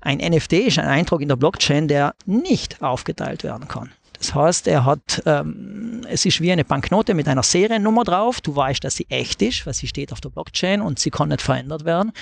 Ein 0.00 0.18
NFT 0.18 0.54
ist 0.54 0.78
ein 0.78 0.86
Eintrag 0.86 1.20
in 1.20 1.28
der 1.28 1.36
Blockchain, 1.36 1.86
der 1.86 2.14
nicht 2.24 2.82
aufgeteilt 2.82 3.44
werden 3.44 3.68
kann. 3.68 3.90
Das 4.18 4.34
heißt, 4.34 4.66
er 4.66 4.84
hat, 4.84 5.22
ähm, 5.26 6.00
es 6.08 6.24
ist 6.24 6.40
wie 6.40 6.50
eine 6.50 6.64
Banknote 6.64 7.14
mit 7.14 7.28
einer 7.28 7.42
Seriennummer 7.42 8.04
drauf. 8.04 8.40
Du 8.40 8.56
weißt, 8.56 8.82
dass 8.82 8.96
sie 8.96 9.06
echt 9.10 9.42
ist, 9.42 9.64
weil 9.66 9.74
sie 9.74 9.86
steht 9.86 10.12
auf 10.12 10.20
der 10.20 10.30
Blockchain 10.30 10.80
und 10.80 10.98
sie 10.98 11.10
kann 11.10 11.28
nicht 11.28 11.42
verändert 11.42 11.84
werden. 11.84 12.12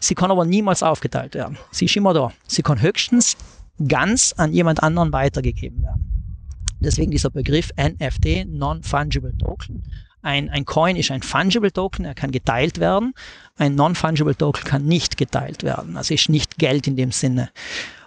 Sie 0.00 0.14
kann 0.14 0.30
aber 0.30 0.44
niemals 0.44 0.82
aufgeteilt 0.82 1.34
werden. 1.34 1.58
Sie 1.70 1.84
ist 1.84 1.94
immer 1.96 2.14
da. 2.14 2.32
Sie 2.48 2.62
kann 2.62 2.80
höchstens 2.80 3.36
ganz 3.86 4.34
an 4.36 4.52
jemand 4.52 4.82
anderen 4.82 5.12
weitergegeben 5.12 5.82
werden. 5.82 6.13
Deswegen 6.84 7.10
dieser 7.10 7.30
Begriff 7.30 7.70
NFT, 7.76 8.46
Non-Fungible 8.46 9.36
Token. 9.38 9.82
Ein, 10.22 10.48
ein 10.48 10.64
Coin 10.64 10.96
ist 10.96 11.10
ein 11.10 11.22
Fungible 11.22 11.70
Token, 11.70 12.06
er 12.06 12.14
kann 12.14 12.30
geteilt 12.30 12.80
werden. 12.80 13.12
Ein 13.56 13.74
Non-Fungible 13.74 14.34
Token 14.34 14.64
kann 14.64 14.86
nicht 14.86 15.18
geteilt 15.18 15.62
werden. 15.62 15.98
Also 15.98 16.14
ist 16.14 16.30
nicht 16.30 16.56
Geld 16.58 16.86
in 16.86 16.96
dem 16.96 17.12
Sinne. 17.12 17.50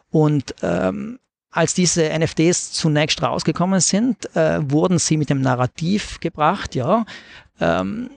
Und 0.09 0.55
ähm, 0.63 1.19
als 1.51 1.75
diese 1.75 2.09
NFTs 2.17 2.71
zunächst 2.71 3.21
rausgekommen 3.21 3.81
sind, 3.81 4.35
äh, 4.35 4.59
wurden 4.69 4.97
sie 4.97 5.17
mit 5.17 5.29
dem 5.29 5.41
Narrativ 5.41 6.19
gebracht, 6.19 6.73
ja, 6.73 7.05
ähm, 7.59 8.09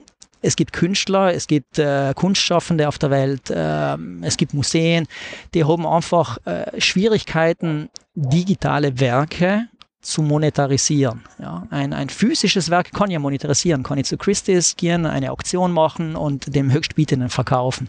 es 0.43 0.57
gibt 0.57 0.73
Künstler, 0.73 1.35
es 1.35 1.47
gibt 1.47 1.79
äh, 1.79 2.15
Kunstschaffende 2.15 2.89
auf 2.89 2.99
der 2.99 3.11
Welt, 3.11 3.51
äh, 3.51 3.97
es 4.23 4.39
gibt 4.39 4.55
Museen, 4.55 5.07
die 5.53 5.65
haben 5.65 5.87
einfach 5.87 6.39
äh, 6.47 6.81
Schwierigkeiten, 6.81 7.91
digitale 8.15 8.99
Werke 8.99 9.69
zu 10.01 10.23
monetarisieren. 10.23 11.23
Ja, 11.39 11.67
ein, 11.71 11.93
ein 11.93 12.09
physisches 12.09 12.71
Werk 12.71 12.93
kann 12.93 13.11
ja 13.11 13.19
monetarisieren, 13.19 13.83
kann 13.83 13.99
ich 13.99 14.07
zu 14.07 14.17
Christie's 14.17 14.77
gehen, 14.77 15.07
eine 15.07 15.31
Auktion 15.31 15.73
machen 15.73 16.17
und 16.17 16.55
dem 16.55 16.73
Höchstbietenden 16.73 17.29
verkaufen. 17.29 17.89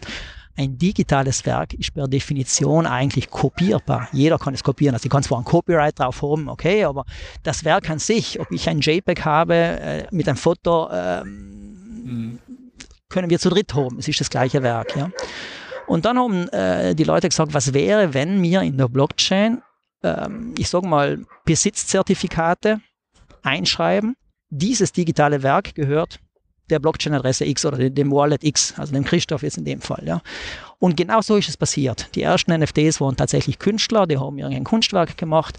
Ein 0.54 0.76
digitales 0.76 1.46
Werk 1.46 1.72
ist 1.72 1.94
per 1.94 2.06
Definition 2.06 2.86
eigentlich 2.86 3.30
kopierbar. 3.30 4.08
Jeder 4.12 4.38
kann 4.38 4.52
es 4.52 4.62
kopieren. 4.62 4.94
Also 4.94 5.06
ich 5.06 5.10
kann 5.10 5.22
zwar 5.22 5.38
ein 5.38 5.44
Copyright 5.44 5.98
drauf 5.98 6.20
haben, 6.20 6.50
okay, 6.50 6.84
aber 6.84 7.06
das 7.42 7.64
Werk 7.64 7.88
an 7.88 7.98
sich, 7.98 8.38
ob 8.38 8.50
ich 8.52 8.68
ein 8.68 8.80
JPEG 8.80 9.24
habe 9.24 9.54
äh, 9.54 10.06
mit 10.10 10.28
einem 10.28 10.36
Foto, 10.36 10.90
äh, 10.90 11.24
mhm. 11.24 12.38
können 13.08 13.30
wir 13.30 13.38
zu 13.38 13.48
dritt 13.48 13.72
haben. 13.74 13.98
Es 13.98 14.08
ist 14.08 14.20
das 14.20 14.28
gleiche 14.28 14.62
Werk. 14.62 14.94
Ja. 14.94 15.10
Und 15.86 16.04
dann 16.04 16.18
haben 16.18 16.48
äh, 16.50 16.94
die 16.94 17.04
Leute 17.04 17.30
gesagt, 17.30 17.54
was 17.54 17.72
wäre, 17.72 18.12
wenn 18.12 18.42
wir 18.42 18.60
in 18.60 18.76
der 18.76 18.88
Blockchain 18.88 19.62
ähm, 20.02 20.54
ich 20.58 20.68
sage 20.68 20.86
mal, 20.86 21.24
Besitzzertifikate 21.44 22.80
einschreiben. 23.42 24.16
Dieses 24.50 24.92
digitale 24.92 25.42
Werk 25.42 25.74
gehört 25.74 26.20
der 26.70 26.78
Blockchain-Adresse 26.78 27.44
X 27.44 27.64
oder 27.64 27.90
dem 27.90 28.10
Wallet 28.10 28.44
X, 28.44 28.74
also 28.78 28.92
dem 28.92 29.04
Christoph 29.04 29.42
jetzt 29.42 29.58
in 29.58 29.64
dem 29.64 29.80
Fall. 29.80 30.02
Ja. 30.06 30.22
Und 30.78 30.96
genau 30.96 31.20
so 31.20 31.36
ist 31.36 31.48
es 31.48 31.56
passiert. 31.56 32.08
Die 32.14 32.22
ersten 32.22 32.52
NFTs 32.56 33.00
waren 33.00 33.16
tatsächlich 33.16 33.58
Künstler, 33.58 34.06
die 34.06 34.18
haben 34.18 34.38
irgendein 34.38 34.64
Kunstwerk 34.64 35.16
gemacht, 35.16 35.58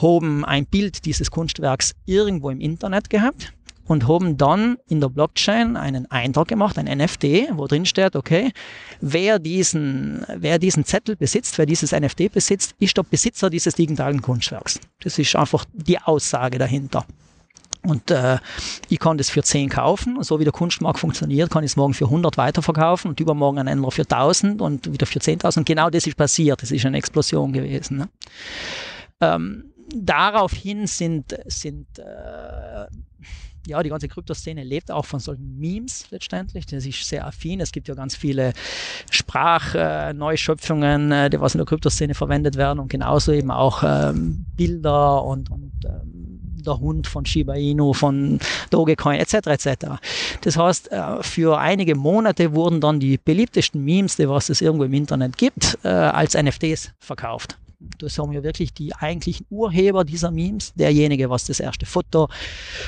haben 0.00 0.44
ein 0.44 0.66
Bild 0.66 1.04
dieses 1.04 1.30
Kunstwerks 1.30 1.94
irgendwo 2.06 2.50
im 2.50 2.60
Internet 2.60 3.10
gehabt. 3.10 3.52
Und 3.86 4.08
haben 4.08 4.36
dann 4.36 4.78
in 4.88 5.00
der 5.00 5.08
Blockchain 5.08 5.76
einen 5.76 6.10
Eintrag 6.10 6.48
gemacht, 6.48 6.78
ein 6.78 6.86
NFT, 6.86 7.50
wo 7.52 7.66
drin 7.66 7.86
steht, 7.86 8.16
okay, 8.16 8.52
wer 9.00 9.38
diesen, 9.38 10.24
wer 10.36 10.58
diesen 10.58 10.84
Zettel 10.84 11.16
besitzt, 11.16 11.58
wer 11.58 11.66
dieses 11.66 11.92
NFT 11.92 12.32
besitzt, 12.32 12.74
ist 12.78 12.96
der 12.96 13.02
Besitzer 13.02 13.50
dieses 13.50 13.74
digitalen 13.74 14.22
Kunstwerks. 14.22 14.80
Das 15.00 15.18
ist 15.18 15.36
einfach 15.36 15.64
die 15.72 15.98
Aussage 15.98 16.58
dahinter. 16.58 17.04
Und 17.86 18.10
äh, 18.10 18.38
ich 18.88 18.98
kann 18.98 19.18
das 19.18 19.28
für 19.28 19.42
10 19.42 19.68
kaufen. 19.68 20.22
So 20.22 20.40
wie 20.40 20.44
der 20.44 20.52
Kunstmarkt 20.52 20.98
funktioniert, 20.98 21.50
kann 21.50 21.64
ich 21.64 21.72
es 21.72 21.76
morgen 21.76 21.92
für 21.92 22.06
100 22.06 22.38
weiterverkaufen 22.38 23.10
und 23.10 23.20
übermorgen 23.20 23.58
einen 23.58 23.68
anderer 23.68 23.90
für 23.90 24.02
1000 24.02 24.62
und 24.62 24.90
wieder 24.90 25.06
für 25.06 25.18
10.000. 25.18 25.64
Genau 25.64 25.90
das 25.90 26.06
ist 26.06 26.16
passiert. 26.16 26.62
Das 26.62 26.70
ist 26.70 26.86
eine 26.86 26.96
Explosion 26.96 27.52
gewesen. 27.52 27.98
Ne? 27.98 28.08
Ähm, 29.20 29.73
daraufhin 29.94 30.86
sind, 30.86 31.36
sind 31.46 31.98
äh, 31.98 32.86
ja, 33.66 33.82
die 33.82 33.88
ganze 33.88 34.08
Kryptoszene 34.08 34.62
lebt 34.62 34.90
auch 34.90 35.06
von 35.06 35.20
solchen 35.20 35.58
Memes 35.58 36.10
letztendlich. 36.10 36.66
Das 36.66 36.84
ist 36.84 37.08
sehr 37.08 37.26
affin. 37.26 37.60
Es 37.60 37.72
gibt 37.72 37.88
ja 37.88 37.94
ganz 37.94 38.14
viele 38.14 38.52
Sprachneuschöpfungen, 39.10 41.12
äh, 41.12 41.30
die 41.30 41.40
was 41.40 41.54
in 41.54 41.58
der 41.58 41.66
Kryptoszene 41.66 42.14
verwendet 42.14 42.56
werden 42.56 42.78
und 42.78 42.88
genauso 42.88 43.32
eben 43.32 43.50
auch 43.50 43.82
ähm, 43.82 44.44
Bilder 44.56 45.24
und, 45.24 45.50
und 45.50 45.72
ähm, 45.84 46.34
der 46.64 46.78
Hund 46.78 47.06
von 47.06 47.26
Shiba 47.26 47.54
Inu, 47.54 47.92
von 47.92 48.38
Dogecoin 48.70 49.18
etc. 49.18 49.34
etc. 49.46 49.68
Das 50.42 50.56
heißt, 50.56 50.92
äh, 50.92 51.22
für 51.22 51.58
einige 51.58 51.94
Monate 51.94 52.54
wurden 52.54 52.80
dann 52.80 53.00
die 53.00 53.18
beliebtesten 53.18 53.84
Memes, 53.84 54.16
die 54.16 54.28
was 54.28 54.48
es 54.48 54.60
irgendwo 54.60 54.84
im 54.84 54.94
Internet 54.94 55.38
gibt, 55.38 55.78
äh, 55.84 55.88
als 55.88 56.34
NFTs 56.34 56.92
verkauft. 56.98 57.58
Das 57.98 58.18
haben 58.18 58.32
ja 58.32 58.42
wirklich 58.42 58.72
die 58.72 58.94
eigentlichen 58.94 59.46
Urheber 59.50 60.04
dieser 60.04 60.30
Memes. 60.30 60.72
Derjenige, 60.74 61.30
was 61.30 61.44
das 61.44 61.60
erste 61.60 61.86
Foto 61.86 62.28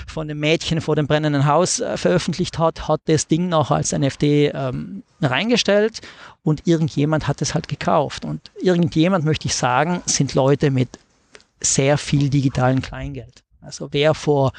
von 0.06 0.28
dem 0.28 0.40
Mädchen 0.40 0.80
vor 0.80 0.96
dem 0.96 1.06
brennenden 1.06 1.46
Haus 1.46 1.80
äh, 1.80 1.96
veröffentlicht 1.96 2.58
hat, 2.58 2.88
hat 2.88 3.00
das 3.06 3.26
Ding 3.26 3.48
noch 3.48 3.70
als 3.70 3.92
NFT 3.92 4.22
ähm, 4.22 5.02
reingestellt 5.20 6.00
und 6.42 6.66
irgendjemand 6.66 7.28
hat 7.28 7.42
es 7.42 7.54
halt 7.54 7.68
gekauft. 7.68 8.24
Und 8.24 8.50
irgendjemand, 8.60 9.24
möchte 9.24 9.46
ich 9.46 9.54
sagen, 9.54 10.02
sind 10.06 10.34
Leute 10.34 10.70
mit 10.70 10.88
sehr 11.60 11.98
viel 11.98 12.28
digitalen 12.28 12.82
Kleingeld. 12.82 13.42
Also 13.60 13.88
wer 13.92 14.14
vor 14.14 14.52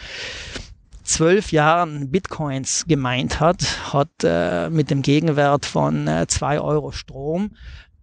zwölf 1.03 1.51
Jahren 1.51 2.11
Bitcoins 2.11 2.85
gemeint 2.85 3.39
hat, 3.39 3.93
hat 3.93 4.09
äh, 4.23 4.69
mit 4.69 4.91
dem 4.91 5.01
Gegenwert 5.01 5.65
von 5.65 6.07
äh, 6.07 6.27
zwei 6.27 6.59
Euro 6.59 6.91
Strom 6.91 7.51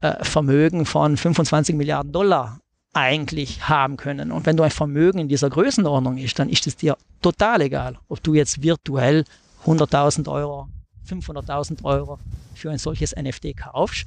äh, 0.05 0.23
Vermögen 0.23 0.85
von 0.85 1.17
25 1.17 1.75
Milliarden 1.75 2.13
Dollar 2.13 2.61
eigentlich 2.93 3.69
haben 3.69 3.97
können. 3.97 4.33
Und 4.33 4.45
wenn 4.45 4.57
du 4.57 4.63
ein 4.63 4.71
Vermögen 4.71 5.19
in 5.19 5.29
dieser 5.29 5.49
Größenordnung 5.49 6.19
ist, 6.19 6.39
dann 6.39 6.51
ist 6.51 6.67
es 6.67 6.77
dir 6.77 6.97
total 7.23 7.63
egal, 7.63 7.99
ob 8.09 8.23
du 8.23 8.35
jetzt 8.35 8.63
virtuell 8.63 9.25
100.000 9.65 10.29
Euro, 10.31 10.69
500.000 11.09 11.83
Euro 11.85 12.19
für 12.55 12.71
ein 12.71 12.79
solches 12.79 13.17
NFT 13.17 13.57
kaufst 13.57 14.07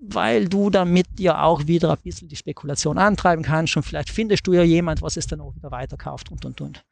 weil 0.00 0.48
du 0.48 0.70
damit 0.70 1.08
ja 1.18 1.42
auch 1.42 1.66
wieder 1.66 1.90
ein 1.90 1.98
bisschen 2.04 2.28
die 2.28 2.36
Spekulation 2.36 2.98
antreiben 2.98 3.42
kannst 3.42 3.76
und 3.76 3.82
vielleicht 3.82 4.10
findest 4.10 4.46
du 4.46 4.52
ja 4.52 4.62
jemand, 4.62 5.02
was 5.02 5.16
es 5.16 5.26
dann 5.26 5.40
auch 5.40 5.52
wieder 5.56 5.72
weiterkauft 5.72 6.30
und 6.30 6.44
und 6.44 6.60
und. 6.60 6.84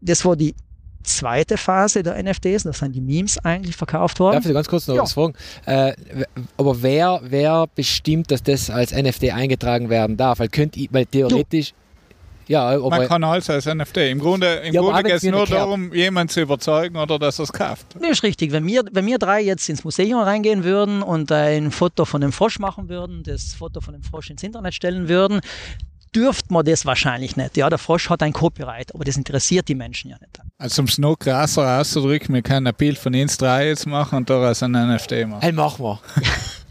Das 0.00 0.24
war 0.24 0.36
die 0.36 0.54
zweite 1.02 1.56
Phase 1.56 2.02
der 2.02 2.22
NFTs, 2.22 2.64
das 2.64 2.78
sind 2.78 2.94
die 2.94 3.00
Memes 3.00 3.38
eigentlich 3.44 3.76
verkauft 3.76 4.20
worden. 4.20 4.36
Darf 4.36 4.46
ich 4.46 4.52
ganz 4.52 4.68
kurz 4.68 4.86
noch 4.86 4.96
ja. 4.96 5.02
was 5.02 5.12
fragen? 5.12 5.34
Äh, 5.66 5.94
aber 6.56 6.82
wer, 6.82 7.20
wer 7.24 7.66
bestimmt, 7.74 8.30
dass 8.30 8.42
das 8.42 8.70
als 8.70 8.92
NFT 8.92 9.30
eingetragen 9.30 9.88
werden 9.90 10.16
darf? 10.16 10.38
Weil, 10.38 10.48
könnt, 10.48 10.76
weil 10.92 11.06
theoretisch, 11.06 11.72
ja, 12.50 12.76
Man 12.76 13.06
kann 13.06 13.22
alles 13.22 13.48
als 13.48 13.66
NFT. 13.66 13.98
Im 13.98 14.18
Grunde, 14.18 14.54
im 14.64 14.74
ja, 14.74 14.80
Grunde 14.80 15.04
geht 15.04 15.12
es 15.12 15.22
nur 15.22 15.46
darum, 15.46 15.94
jemanden 15.94 16.30
zu 16.30 16.40
überzeugen 16.40 16.96
oder 16.96 17.16
dass 17.16 17.38
er 17.38 17.44
es 17.44 17.52
kauft. 17.52 17.86
Das 17.94 18.10
ist 18.10 18.22
richtig. 18.24 18.50
Wenn 18.50 18.66
wir, 18.66 18.82
wenn 18.90 19.06
wir 19.06 19.18
drei 19.18 19.40
jetzt 19.40 19.68
ins 19.68 19.84
Museum 19.84 20.20
reingehen 20.20 20.64
würden 20.64 21.00
und 21.02 21.30
ein 21.30 21.70
Foto 21.70 22.04
von 22.04 22.20
dem 22.20 22.32
Frosch 22.32 22.58
machen 22.58 22.88
würden, 22.88 23.22
das 23.22 23.54
Foto 23.54 23.80
von 23.80 23.94
dem 23.94 24.02
Frosch 24.02 24.30
ins 24.30 24.42
Internet 24.42 24.74
stellen 24.74 25.08
würden, 25.08 25.40
dürfte 26.14 26.52
man 26.52 26.64
das 26.64 26.86
wahrscheinlich 26.86 27.36
nicht. 27.36 27.56
Ja, 27.56 27.68
der 27.68 27.78
Frosch 27.78 28.10
hat 28.10 28.22
ein 28.22 28.32
Copyright, 28.32 28.94
aber 28.94 29.04
das 29.04 29.16
interessiert 29.16 29.68
die 29.68 29.74
Menschen 29.74 30.10
ja 30.10 30.16
nicht. 30.20 30.40
Also 30.58 30.82
um 30.82 30.88
es 30.88 30.98
noch 30.98 31.16
krasser 31.16 31.80
auszudrücken, 31.80 32.34
wir 32.34 32.42
können 32.42 32.66
ein 32.66 32.74
Bild 32.74 32.98
von 32.98 33.14
uns 33.14 33.36
drei 33.38 33.68
jetzt 33.68 33.86
machen 33.86 34.16
und 34.16 34.30
daraus 34.30 34.62
ein 34.62 34.72
NFT 34.72 35.26
machen. 35.26 35.40
Hey, 35.40 35.52
machen 35.52 35.84
wir. 35.84 36.00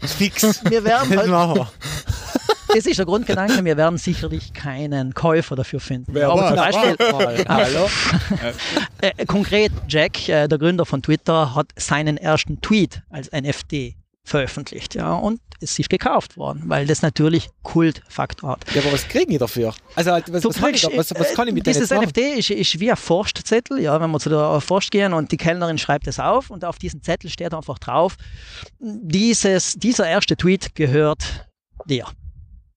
Fix. 0.06 0.64
Wir 0.64 0.84
werden 0.84 1.10
halt, 1.16 1.28
machen 1.28 1.56
wir 1.56 1.70
das 2.74 2.86
ist 2.86 2.98
der 2.98 3.06
Grundgedanke. 3.06 3.64
Wir 3.64 3.76
werden 3.76 3.98
sicherlich 3.98 4.52
keinen 4.52 5.14
Käufer 5.14 5.56
dafür 5.56 5.80
finden. 5.80 6.14
Wer 6.14 6.30
aber 6.30 6.48
zum 6.48 6.56
Beispiel, 6.56 7.44
Hallo. 7.48 7.88
äh, 9.00 9.26
konkret, 9.26 9.72
Jack, 9.88 10.28
äh, 10.28 10.46
der 10.46 10.58
Gründer 10.58 10.86
von 10.86 11.02
Twitter, 11.02 11.54
hat 11.54 11.68
seinen 11.76 12.16
ersten 12.16 12.60
Tweet 12.60 13.02
als 13.10 13.30
NFT 13.32 13.96
veröffentlicht, 14.30 14.94
ja, 14.94 15.12
und 15.12 15.40
es 15.60 15.78
ist 15.78 15.90
gekauft 15.90 16.36
worden, 16.36 16.62
weil 16.66 16.86
das 16.86 17.02
natürlich 17.02 17.50
Kultfaktor 17.62 18.50
hat. 18.50 18.74
Ja, 18.74 18.80
aber 18.80 18.92
was 18.92 19.06
kriegen 19.06 19.30
die 19.30 19.38
dafür? 19.38 19.74
Also, 19.94 20.10
was, 20.10 20.44
was, 20.44 20.56
kriegst, 20.56 20.84
ich, 20.84 20.96
was, 20.96 21.10
was 21.14 21.34
kann 21.34 21.48
ich 21.48 21.54
mit 21.54 21.66
Dieses 21.66 21.90
NFT 21.90 22.18
ist, 22.18 22.50
ist, 22.50 22.80
wie 22.80 22.90
ein 22.90 22.96
Forstzettel, 22.96 23.80
ja, 23.80 24.00
wenn 24.00 24.10
wir 24.10 24.18
zu 24.18 24.30
der 24.30 24.60
Forst 24.60 24.90
gehen 24.90 25.12
und 25.12 25.32
die 25.32 25.36
Kellnerin 25.36 25.78
schreibt 25.78 26.06
es 26.06 26.18
auf 26.18 26.50
und 26.50 26.64
auf 26.64 26.78
diesem 26.78 27.02
Zettel 27.02 27.28
steht 27.28 27.52
einfach 27.52 27.78
drauf, 27.78 28.16
dieses, 28.78 29.74
dieser 29.74 30.08
erste 30.08 30.36
Tweet 30.36 30.74
gehört 30.74 31.48
dir. 31.86 32.06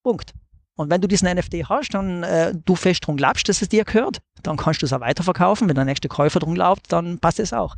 Punkt. 0.03 0.33
Und 0.75 0.89
wenn 0.89 1.01
du 1.01 1.07
diesen 1.07 1.31
NFT 1.31 1.69
hast 1.69 1.93
und 1.93 2.23
äh, 2.23 2.53
du 2.65 2.75
fest 2.75 3.05
drum 3.05 3.15
glaubst, 3.15 3.47
dass 3.47 3.61
es 3.61 3.69
dir 3.69 3.83
gehört, 3.85 4.19
dann 4.41 4.57
kannst 4.57 4.81
du 4.81 4.87
es 4.87 4.93
auch 4.93 5.01
weiterverkaufen. 5.01 5.69
Wenn 5.69 5.75
der 5.75 5.85
nächste 5.85 6.07
Käufer 6.07 6.39
drum 6.39 6.55
glaubt, 6.55 6.91
dann 6.91 7.19
passt 7.19 7.39
es 7.39 7.53
auch. 7.53 7.75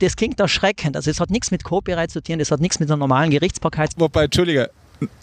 Das 0.00 0.14
klingt 0.16 0.38
erschreckend. 0.40 0.94
Also 0.94 1.10
es 1.10 1.20
hat 1.20 1.30
nichts 1.30 1.50
mit 1.50 1.64
Copyright 1.64 2.10
zu 2.10 2.22
tun, 2.22 2.38
das 2.38 2.50
hat 2.50 2.60
nichts 2.60 2.80
mit 2.80 2.90
der 2.90 2.98
normalen 2.98 3.30
Gerichtsbarkeit. 3.30 3.92
Wobei, 3.96 4.24
Entschuldige, 4.24 4.70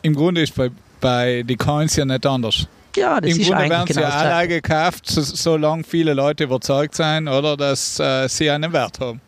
im 0.02 0.16
Grunde 0.16 0.42
ist 0.42 0.56
bei, 0.56 0.72
bei 1.00 1.44
die 1.44 1.58
Coins 1.58 1.96
ja 1.96 2.06
nicht 2.06 2.26
anders. 2.26 2.68
Ja, 2.96 3.22
das 3.22 3.32
Im 3.32 3.40
ist 3.40 3.48
Grunde 3.48 3.70
werden 3.70 3.86
genau 3.86 4.02
sie 4.02 4.06
alle 4.06 4.48
gekauft, 4.48 5.06
solange 5.06 5.84
viele 5.84 6.14
Leute 6.14 6.44
überzeugt 6.44 6.96
sein, 6.96 7.28
oder 7.28 7.56
dass 7.56 8.00
äh, 8.00 8.28
sie 8.28 8.50
einen 8.50 8.74
Wert 8.74 9.00
haben. 9.00 9.22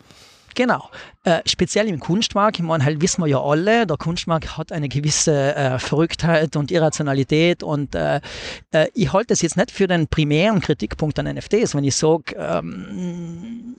Genau. 0.54 0.88
Äh, 1.24 1.40
speziell 1.46 1.88
im 1.88 1.98
Kunstmarkt, 2.00 2.58
ich 2.58 2.64
meine, 2.64 2.84
halt 2.84 3.00
wissen 3.00 3.22
wir 3.22 3.26
ja 3.28 3.40
alle, 3.40 3.86
der 3.86 3.96
Kunstmarkt 3.96 4.56
hat 4.56 4.72
eine 4.72 4.88
gewisse 4.88 5.54
äh, 5.56 5.78
Verrücktheit 5.78 6.54
und 6.54 6.70
Irrationalität 6.70 7.62
und 7.62 7.94
äh, 7.94 8.20
äh 8.72 8.88
ich 8.94 9.12
halte 9.12 9.28
das 9.28 9.42
jetzt 9.42 9.56
nicht 9.56 9.70
für 9.70 9.86
den 9.86 10.06
primären 10.06 10.60
Kritikpunkt 10.60 11.18
an 11.18 11.26
NFTs, 11.26 11.74
wenn 11.74 11.84
ich 11.84 11.96
sage, 11.96 12.36
ähm, 12.36 13.74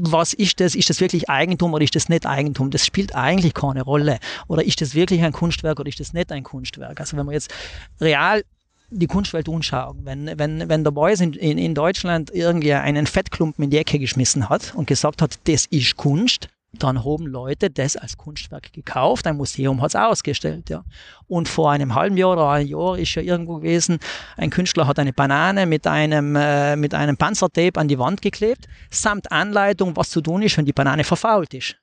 was 0.00 0.32
ist 0.32 0.60
das, 0.60 0.74
ist 0.74 0.90
das 0.90 1.00
wirklich 1.00 1.28
Eigentum 1.28 1.74
oder 1.74 1.84
ist 1.84 1.94
das 1.94 2.08
nicht 2.08 2.26
Eigentum? 2.26 2.70
Das 2.70 2.84
spielt 2.84 3.14
eigentlich 3.14 3.54
keine 3.54 3.82
Rolle. 3.82 4.18
Oder 4.48 4.64
ist 4.64 4.80
das 4.80 4.94
wirklich 4.94 5.22
ein 5.22 5.32
Kunstwerk 5.32 5.80
oder 5.80 5.88
ist 5.88 6.00
das 6.00 6.12
nicht 6.12 6.32
ein 6.32 6.42
Kunstwerk? 6.42 7.00
Also 7.00 7.16
wenn 7.16 7.26
man 7.26 7.34
jetzt 7.34 7.52
real 8.00 8.42
die 8.90 9.06
Kunstwelt 9.06 9.48
anschauen. 9.48 10.00
Wenn, 10.04 10.38
wenn, 10.38 10.68
wenn 10.68 10.84
der 10.84 10.90
Boys 10.90 11.20
in, 11.20 11.32
in, 11.32 11.58
in 11.58 11.74
Deutschland 11.74 12.30
irgendwie 12.32 12.72
einen 12.74 13.06
Fettklumpen 13.06 13.64
in 13.64 13.70
die 13.70 13.78
Ecke 13.78 13.98
geschmissen 13.98 14.48
hat 14.48 14.74
und 14.74 14.86
gesagt 14.86 15.22
hat, 15.22 15.38
das 15.44 15.66
ist 15.66 15.96
Kunst, 15.96 16.48
dann 16.72 17.04
haben 17.04 17.26
Leute 17.26 17.70
das 17.70 17.96
als 17.96 18.16
Kunstwerk 18.16 18.72
gekauft, 18.72 19.26
ein 19.26 19.36
Museum 19.36 19.80
hat 19.80 19.90
es 19.90 19.96
ausgestellt. 19.96 20.68
Ja. 20.68 20.84
Und 21.26 21.48
vor 21.48 21.70
einem 21.70 21.94
halben 21.94 22.16
Jahr 22.16 22.32
oder 22.32 22.50
einem 22.50 22.68
Jahr 22.68 22.98
ist 22.98 23.14
ja 23.14 23.22
irgendwo 23.22 23.56
gewesen, 23.56 23.98
ein 24.36 24.50
Künstler 24.50 24.86
hat 24.86 24.98
eine 24.98 25.12
Banane 25.12 25.66
mit 25.66 25.86
einem, 25.86 26.36
äh, 26.36 26.76
mit 26.76 26.94
einem 26.94 27.16
Panzertape 27.16 27.80
an 27.80 27.88
die 27.88 27.98
Wand 27.98 28.20
geklebt, 28.22 28.66
samt 28.90 29.32
Anleitung, 29.32 29.96
was 29.96 30.10
zu 30.10 30.20
tun 30.20 30.42
ist, 30.42 30.56
wenn 30.58 30.66
die 30.66 30.72
Banane 30.72 31.04
verfault 31.04 31.54
ist. 31.54 31.76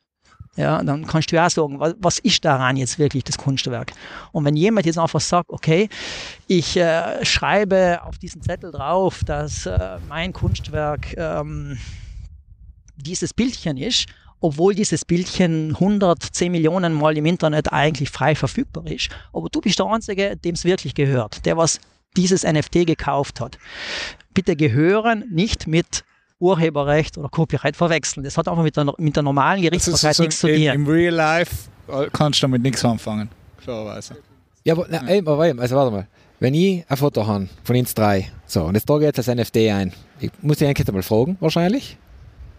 Ja, 0.56 0.84
dann 0.84 1.08
kannst 1.08 1.32
du 1.32 1.36
ja 1.36 1.50
sagen, 1.50 1.80
was, 1.80 1.96
was 1.98 2.20
ist 2.20 2.46
daran 2.46 2.78
jetzt 2.78 3.00
wirklich 3.00 3.24
das 3.24 3.38
Kunstwerk? 3.40 3.94
Und 4.32 4.46
wenn 4.46 4.56
jemand 4.56 4.86
jetzt 4.86 5.00
einfach 5.00 5.20
sagt, 5.20 5.50
okay, 5.50 5.90
ich 6.48 6.78
äh, 6.78 7.26
schreibe 7.26 8.02
auf 8.04 8.20
diesen 8.20 8.44
Zettel 8.44 8.72
drauf, 8.72 9.24
dass 9.26 9.66
äh, 9.66 9.98
mein 10.08 10.32
Kunstwerk 10.32 11.18
ähm, 11.18 11.78
dieses 12.96 13.34
Bildchen 13.34 13.78
ist, 13.78 14.06
obwohl 14.42 14.76
dieses 14.76 15.06
Bildchen 15.06 15.72
110 15.72 16.52
Millionen 16.52 16.94
Mal 16.94 17.18
im 17.18 17.26
Internet 17.26 17.74
eigentlich 17.74 18.12
frei 18.12 18.36
verfügbar 18.36 18.86
ist, 18.86 19.10
aber 19.32 19.50
du 19.50 19.60
bist 19.60 19.80
der 19.80 19.88
Einzige, 19.88 20.38
dem 20.38 20.54
es 20.54 20.66
wirklich 20.66 20.94
gehört, 20.94 21.46
der 21.46 21.58
was 21.58 21.80
dieses 22.16 22.44
NFT 22.44 22.86
gekauft 22.86 23.40
hat. 23.40 23.58
Bitte 24.36 24.56
gehören 24.56 25.24
nicht 25.32 25.66
mit 25.66 26.04
Urheberrecht 26.40 27.18
oder 27.18 27.30
Copyright 27.30 27.76
verwechseln. 27.76 28.24
Das 28.24 28.38
hat 28.38 28.48
einfach 28.48 28.64
mit 28.64 28.76
der, 28.76 28.94
mit 28.98 29.16
der 29.16 29.24
normalen 29.24 29.62
Gerichtsbarkeit 29.62 30.16
so 30.16 30.24
nichts 30.24 30.40
zu 30.40 30.48
tun. 30.48 30.56
Im 30.56 30.88
Real 30.88 31.14
Life 31.14 31.70
äh, 31.88 32.08
kannst 32.12 32.42
du 32.42 32.48
damit 32.48 32.62
nichts 32.62 32.84
anfangen, 32.84 33.30
klarerweise. 33.64 34.18
Ja, 34.64 34.74
aber, 34.74 34.88
na, 34.90 35.06
ey, 35.08 35.20
aber 35.20 35.40
also 35.40 35.76
warte 35.76 35.92
mal. 35.92 36.08
Wenn 36.40 36.54
ich 36.56 36.84
ein 36.90 36.98
Foto 36.98 37.26
habe 37.26 37.48
von 37.64 37.76
uns 37.76 37.94
drei, 37.94 38.30
so, 38.46 38.64
und 38.64 38.76
jetzt 38.76 38.86
trage 38.86 39.06
ich 39.06 39.16
jetzt 39.16 39.18
als 39.18 39.28
NFT 39.28 39.58
ein, 39.58 39.94
ich 40.20 40.32
muss 40.42 40.60
ich 40.60 40.68
eigentlich 40.68 40.92
mal 40.92 41.02
fragen, 41.02 41.38
wahrscheinlich? 41.40 41.98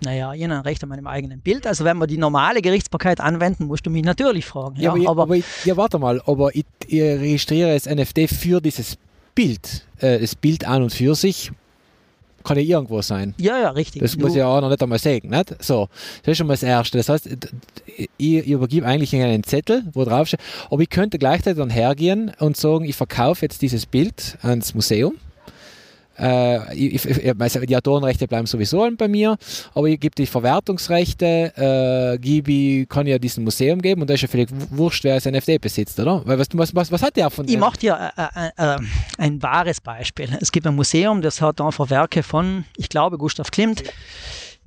Naja, 0.01 0.33
ich 0.33 0.43
habe 0.43 0.55
ein 0.55 0.61
Recht 0.61 0.83
an 0.83 0.89
meinem 0.89 1.07
eigenen 1.07 1.41
Bild. 1.41 1.66
Also 1.66 1.85
wenn 1.85 1.99
wir 1.99 2.07
die 2.07 2.18
normale 2.18 2.62
Gerichtsbarkeit 2.62 3.20
anwenden, 3.20 3.66
musst 3.66 3.87
du 3.87 3.91
mich 3.91 4.05
natürlich 4.05 4.45
fragen. 4.45 4.77
Ja, 4.77 4.97
ja 4.97 5.09
aber, 5.09 5.22
aber, 5.22 5.37
ich, 5.37 5.45
ja 5.64 5.77
warte 5.77 5.99
mal, 5.99 6.20
aber 6.27 6.55
ich, 6.55 6.64
ich 6.87 7.01
registriere 7.01 7.75
das 7.75 7.87
NFT 7.87 8.31
für 8.31 8.61
dieses 8.61 8.97
Bild. 9.35 9.87
Äh, 9.99 10.18
das 10.18 10.35
Bild 10.35 10.66
an 10.66 10.83
und 10.83 10.93
für 10.93 11.14
sich 11.14 11.53
kann 12.45 12.57
ja 12.59 12.62
irgendwo 12.62 13.03
sein. 13.03 13.34
Ja, 13.38 13.59
ja, 13.59 13.70
richtig. 13.70 14.03
Das 14.03 14.16
muss 14.16 14.34
ja 14.34 14.47
auch 14.47 14.61
noch 14.61 14.68
nicht 14.68 14.82
einmal 14.82 14.99
sagen, 14.99 15.30
nicht? 15.30 15.62
So, 15.62 15.88
das 16.22 16.32
ist 16.32 16.38
schon 16.38 16.47
mal 16.47 16.55
das 16.55 16.62
Erste. 16.62 16.99
Das 16.99 17.09
heißt, 17.09 17.28
ich, 17.97 18.09
ich 18.18 18.47
übergebe 18.47 18.86
eigentlich 18.86 19.14
einen 19.16 19.42
Zettel, 19.42 19.84
wo 19.92 20.05
drauf 20.05 20.28
steht, 20.28 20.40
aber 20.70 20.82
ich 20.82 20.90
könnte 20.90 21.18
gleichzeitig 21.18 21.59
dann 21.59 21.70
hergehen 21.70 22.32
und 22.38 22.57
sagen, 22.57 22.84
ich 22.84 22.97
verkaufe 22.97 23.45
jetzt 23.45 23.62
dieses 23.62 23.86
Bild 23.86 24.38
ans 24.42 24.74
Museum 24.74 25.14
äh, 26.18 26.74
ich, 26.74 27.04
ich, 27.04 27.40
also 27.40 27.60
die 27.60 27.76
Autorenrechte 27.76 28.26
bleiben 28.28 28.46
sowieso 28.46 28.88
bei 28.96 29.08
mir, 29.08 29.36
aber 29.74 29.88
ich 29.88 30.00
gebe 30.00 30.14
die 30.14 30.26
Verwertungsrechte, 30.26 31.52
äh, 31.56 32.18
gebe 32.18 32.86
kann 32.86 33.06
ja 33.06 33.18
diesem 33.18 33.44
Museum 33.44 33.80
geben 33.80 34.02
und 34.02 34.10
da 34.10 34.14
ist 34.14 34.22
ja 34.22 34.28
völlig 34.28 34.48
wurscht, 34.70 35.04
wer 35.04 35.16
es 35.16 35.24
NFT 35.24 35.60
besitzt, 35.60 35.98
oder? 35.98 36.22
Weil 36.24 36.38
was, 36.38 36.48
was, 36.52 36.74
was, 36.74 36.92
was 36.92 37.02
hat 37.02 37.16
der 37.16 37.30
von 37.30 37.48
Ich 37.48 37.58
mache 37.58 37.78
dir 37.78 38.12
äh, 38.16 38.46
äh, 38.46 38.74
äh, 38.74 38.78
ein 39.18 39.42
wahres 39.42 39.80
Beispiel. 39.80 40.28
Es 40.40 40.52
gibt 40.52 40.66
ein 40.66 40.74
Museum, 40.74 41.22
das 41.22 41.40
hat 41.40 41.60
einfach 41.60 41.90
Werke 41.90 42.22
von, 42.22 42.64
ich 42.76 42.88
glaube, 42.88 43.18
Gustav 43.18 43.50
Klimt 43.50 43.82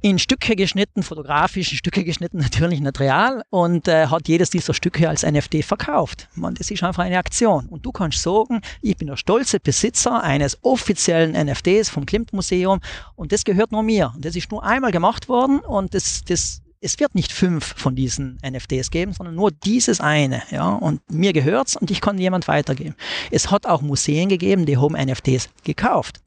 in 0.01 0.19
Stücke 0.19 0.55
geschnitten, 0.55 1.03
fotografisch 1.03 1.71
in 1.71 1.77
Stücke 1.77 2.03
geschnitten, 2.03 2.37
natürlich 2.41 2.79
nicht 2.79 2.99
real 2.99 3.43
und 3.49 3.87
äh, 3.87 4.07
hat 4.07 4.27
jedes 4.27 4.49
dieser 4.49 4.73
Stücke 4.73 5.09
als 5.09 5.23
NFT 5.23 5.63
verkauft. 5.63 6.29
Man, 6.35 6.55
das 6.55 6.71
ist 6.71 6.83
einfach 6.83 7.03
eine 7.03 7.17
Aktion. 7.17 7.67
Und 7.67 7.85
du 7.85 7.91
kannst 7.91 8.21
sagen, 8.21 8.61
ich 8.81 8.97
bin 8.97 9.07
der 9.07 9.17
stolze 9.17 9.59
Besitzer 9.59 10.23
eines 10.23 10.57
offiziellen 10.63 11.31
NFTs 11.31 11.89
vom 11.89 12.05
Klimt 12.05 12.33
Museum 12.33 12.79
und 13.15 13.31
das 13.31 13.43
gehört 13.43 13.71
nur 13.71 13.83
mir. 13.83 14.11
Und 14.15 14.25
das 14.25 14.35
ist 14.35 14.51
nur 14.51 14.63
einmal 14.63 14.91
gemacht 14.91 15.29
worden 15.29 15.59
und 15.59 15.93
das, 15.93 16.23
das 16.25 16.61
es 16.79 16.99
wird 16.99 17.15
nicht 17.15 17.31
fünf 17.31 17.73
von 17.75 17.95
diesen 17.95 18.37
NFTs 18.47 18.91
geben, 18.91 19.11
sondern 19.13 19.33
nur 19.33 19.51
dieses 19.51 19.99
eine. 19.99 20.43
Ja? 20.51 20.69
Und 20.69 21.01
mir 21.11 21.33
gehört's 21.33 21.75
und 21.75 21.89
ich 21.89 22.01
kann 22.01 22.19
jemand 22.19 22.47
weitergeben. 22.47 22.95
Es 23.31 23.49
hat 23.49 23.65
auch 23.65 23.81
Museen 23.81 24.29
gegeben, 24.29 24.67
die 24.67 24.77
haben 24.77 24.93
NFTs 24.93 25.49
gekauft 25.63 26.21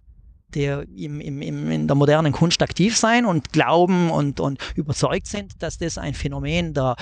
die 0.55 0.65
im, 0.65 1.21
im, 1.21 1.43
im, 1.43 1.71
in 1.71 1.87
der 1.87 1.97
modernen 1.97 2.33
Kunst 2.33 2.63
aktiv 2.63 2.97
sein 2.97 3.25
und 3.25 3.53
glauben 3.53 4.11
und, 4.11 4.41
und 4.41 4.59
überzeugt 4.75 5.27
sind, 5.27 5.63
dass 5.63 5.79
das 5.79 5.99
ein 5.99 6.15
Phänomen 6.15 6.75
der, 6.75 6.97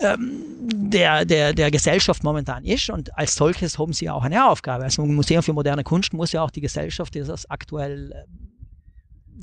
ähm, 0.00 0.42
der, 0.72 1.24
der, 1.24 1.52
der 1.52 1.70
Gesellschaft 1.70 2.24
momentan 2.24 2.64
ist. 2.64 2.90
Und 2.90 3.16
als 3.16 3.34
solches 3.34 3.78
haben 3.78 3.92
sie 3.92 4.10
auch 4.10 4.24
eine 4.24 4.48
Aufgabe. 4.48 4.84
Also 4.84 5.02
ein 5.02 5.14
Museum 5.14 5.42
für 5.42 5.52
moderne 5.52 5.84
Kunst 5.84 6.12
muss 6.12 6.32
ja 6.32 6.42
auch 6.42 6.50
die 6.50 6.60
Gesellschaft, 6.60 7.14
die 7.14 7.20
das 7.20 7.48
aktuell 7.50 8.26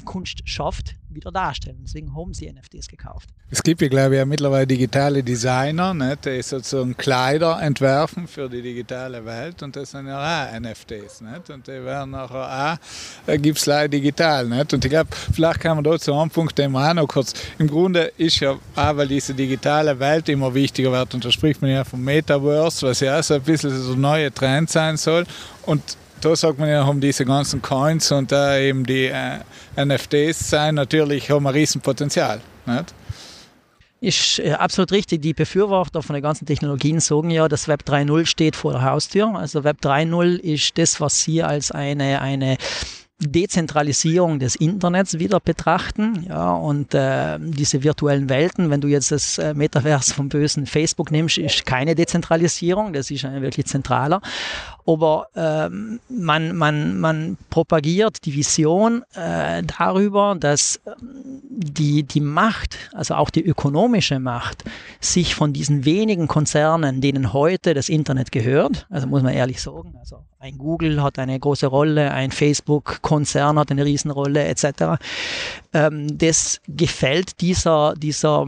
Kunst 0.05 0.41
schafft, 0.45 0.95
wieder 1.09 1.31
darstellen. 1.31 1.79
Deswegen 1.83 2.15
haben 2.15 2.33
sie 2.33 2.51
NFTs 2.51 2.87
gekauft. 2.87 3.29
Es 3.49 3.61
gibt 3.61 3.81
ja, 3.81 3.87
glaube 3.87 4.15
ich, 4.15 4.19
ja 4.19 4.25
mittlerweile 4.25 4.65
digitale 4.65 5.23
Designer, 5.23 5.93
ne, 5.93 6.17
die 6.17 6.41
sozusagen 6.41 6.97
Kleider 6.97 7.61
entwerfen 7.61 8.27
für 8.27 8.49
die 8.49 8.61
digitale 8.61 9.23
Welt 9.25 9.61
und 9.61 9.75
das 9.75 9.91
sind 9.91 10.07
ja 10.07 10.17
auch 10.17 10.59
NFTs. 10.59 11.21
Nicht? 11.21 11.49
Und 11.49 11.67
die 11.67 11.83
werden 11.83 12.11
nachher 12.11 12.79
auch, 13.27 13.29
äh, 13.29 13.37
gibt 13.37 13.59
es 13.59 13.65
leider 13.65 13.89
digital. 13.89 14.47
Nicht? 14.47 14.73
Und 14.73 14.83
ich 14.83 14.89
glaube, 14.89 15.09
vielleicht 15.33 15.59
kann 15.59 15.77
man 15.77 15.83
da 15.83 15.99
zu 15.99 16.13
einem 16.13 16.31
Punkt 16.31 16.57
den 16.57 16.75
auch 16.75 16.93
noch 16.93 17.07
kurz. 17.07 17.33
Im 17.59 17.67
Grunde 17.67 18.11
ist 18.17 18.39
ja 18.39 18.51
auch, 18.51 18.97
weil 18.97 19.07
diese 19.07 19.33
digitale 19.33 19.99
Welt 19.99 20.27
immer 20.29 20.53
wichtiger 20.53 20.91
wird 20.91 21.13
und 21.13 21.23
da 21.23 21.31
spricht 21.31 21.61
man 21.61 21.69
ja 21.69 21.83
vom 21.83 22.03
Metaverse, 22.03 22.87
was 22.87 22.99
ja 23.01 23.19
auch 23.19 23.23
so 23.23 23.35
ein 23.35 23.41
bisschen 23.41 23.69
so 23.69 23.93
ein 23.93 24.01
neuer 24.01 24.33
Trend 24.33 24.69
sein 24.69 24.97
soll. 24.97 25.25
Und 25.65 25.97
da 26.23 26.35
sagt 26.35 26.59
man 26.59 26.69
ja, 26.69 26.85
haben 26.85 27.01
diese 27.01 27.25
ganzen 27.25 27.61
Coins 27.61 28.11
und 28.11 28.31
da 28.31 28.57
eben 28.57 28.85
die 28.85 29.05
äh, 29.05 29.39
NFTs 29.77 30.49
sein, 30.49 30.75
natürlich 30.75 31.29
haben 31.29 31.45
ein 31.47 31.53
Riesenpotenzial. 31.53 32.41
Nicht? 32.65 32.93
Ist 33.99 34.39
äh, 34.39 34.51
absolut 34.51 34.91
richtig. 34.91 35.21
Die 35.21 35.33
Befürworter 35.33 36.01
von 36.01 36.13
den 36.13 36.23
ganzen 36.23 36.45
Technologien 36.45 36.99
sagen 36.99 37.29
ja, 37.29 37.47
dass 37.47 37.67
Web 37.67 37.83
3.0 37.87 38.25
steht 38.25 38.55
vor 38.55 38.73
der 38.73 38.83
Haustür. 38.83 39.33
Also 39.35 39.63
Web 39.63 39.77
3.0 39.81 40.39
ist 40.39 40.77
das, 40.77 40.99
was 40.99 41.21
sie 41.21 41.41
als 41.41 41.71
eine, 41.71 42.21
eine 42.21 42.57
Dezentralisierung 43.19 44.39
des 44.39 44.55
Internets 44.55 45.19
wieder 45.19 45.39
betrachten. 45.39 46.25
Ja, 46.27 46.51
und 46.51 46.93
äh, 46.93 47.37
diese 47.39 47.83
virtuellen 47.83 48.29
Welten, 48.29 48.69
wenn 48.69 48.81
du 48.81 48.87
jetzt 48.87 49.11
das 49.11 49.37
äh, 49.37 49.53
Metaverse 49.53 50.13
vom 50.13 50.29
bösen 50.29 50.65
Facebook 50.65 51.11
nimmst, 51.11 51.37
ist 51.37 51.65
keine 51.65 51.95
Dezentralisierung, 51.95 52.93
das 52.93 53.09
ist 53.11 53.25
ein 53.25 53.41
wirklich 53.41 53.65
zentraler. 53.67 54.21
Aber 54.85 55.27
ähm, 55.35 55.99
man, 56.09 56.55
man, 56.55 56.99
man 56.99 57.37
propagiert 57.49 58.25
die 58.25 58.33
Vision 58.33 59.03
äh, 59.15 59.63
darüber, 59.63 60.35
dass 60.37 60.81
ähm, 60.85 61.41
die, 61.49 62.03
die 62.03 62.19
Macht, 62.19 62.77
also 62.93 63.15
auch 63.15 63.29
die 63.29 63.45
ökonomische 63.45 64.19
Macht, 64.19 64.63
sich 64.99 65.35
von 65.35 65.53
diesen 65.53 65.85
wenigen 65.85 66.27
Konzernen, 66.27 66.99
denen 67.01 67.33
heute 67.33 67.73
das 67.73 67.89
Internet 67.89 68.31
gehört, 68.31 68.85
also 68.89 69.07
muss 69.07 69.23
man 69.23 69.33
ehrlich 69.33 69.61
sagen, 69.61 69.95
also 69.99 70.17
ein 70.39 70.57
Google 70.57 71.01
hat 71.01 71.19
eine 71.19 71.39
große 71.39 71.67
Rolle, 71.67 72.11
ein 72.11 72.31
Facebook-Konzern 72.31 73.57
hat 73.57 73.71
eine 73.71 73.85
Riesenrolle 73.85 74.43
etc. 74.43 75.01
Ähm, 75.73 76.17
das 76.17 76.59
gefällt 76.67 77.39
dieser, 77.39 77.93
dieser 77.95 78.45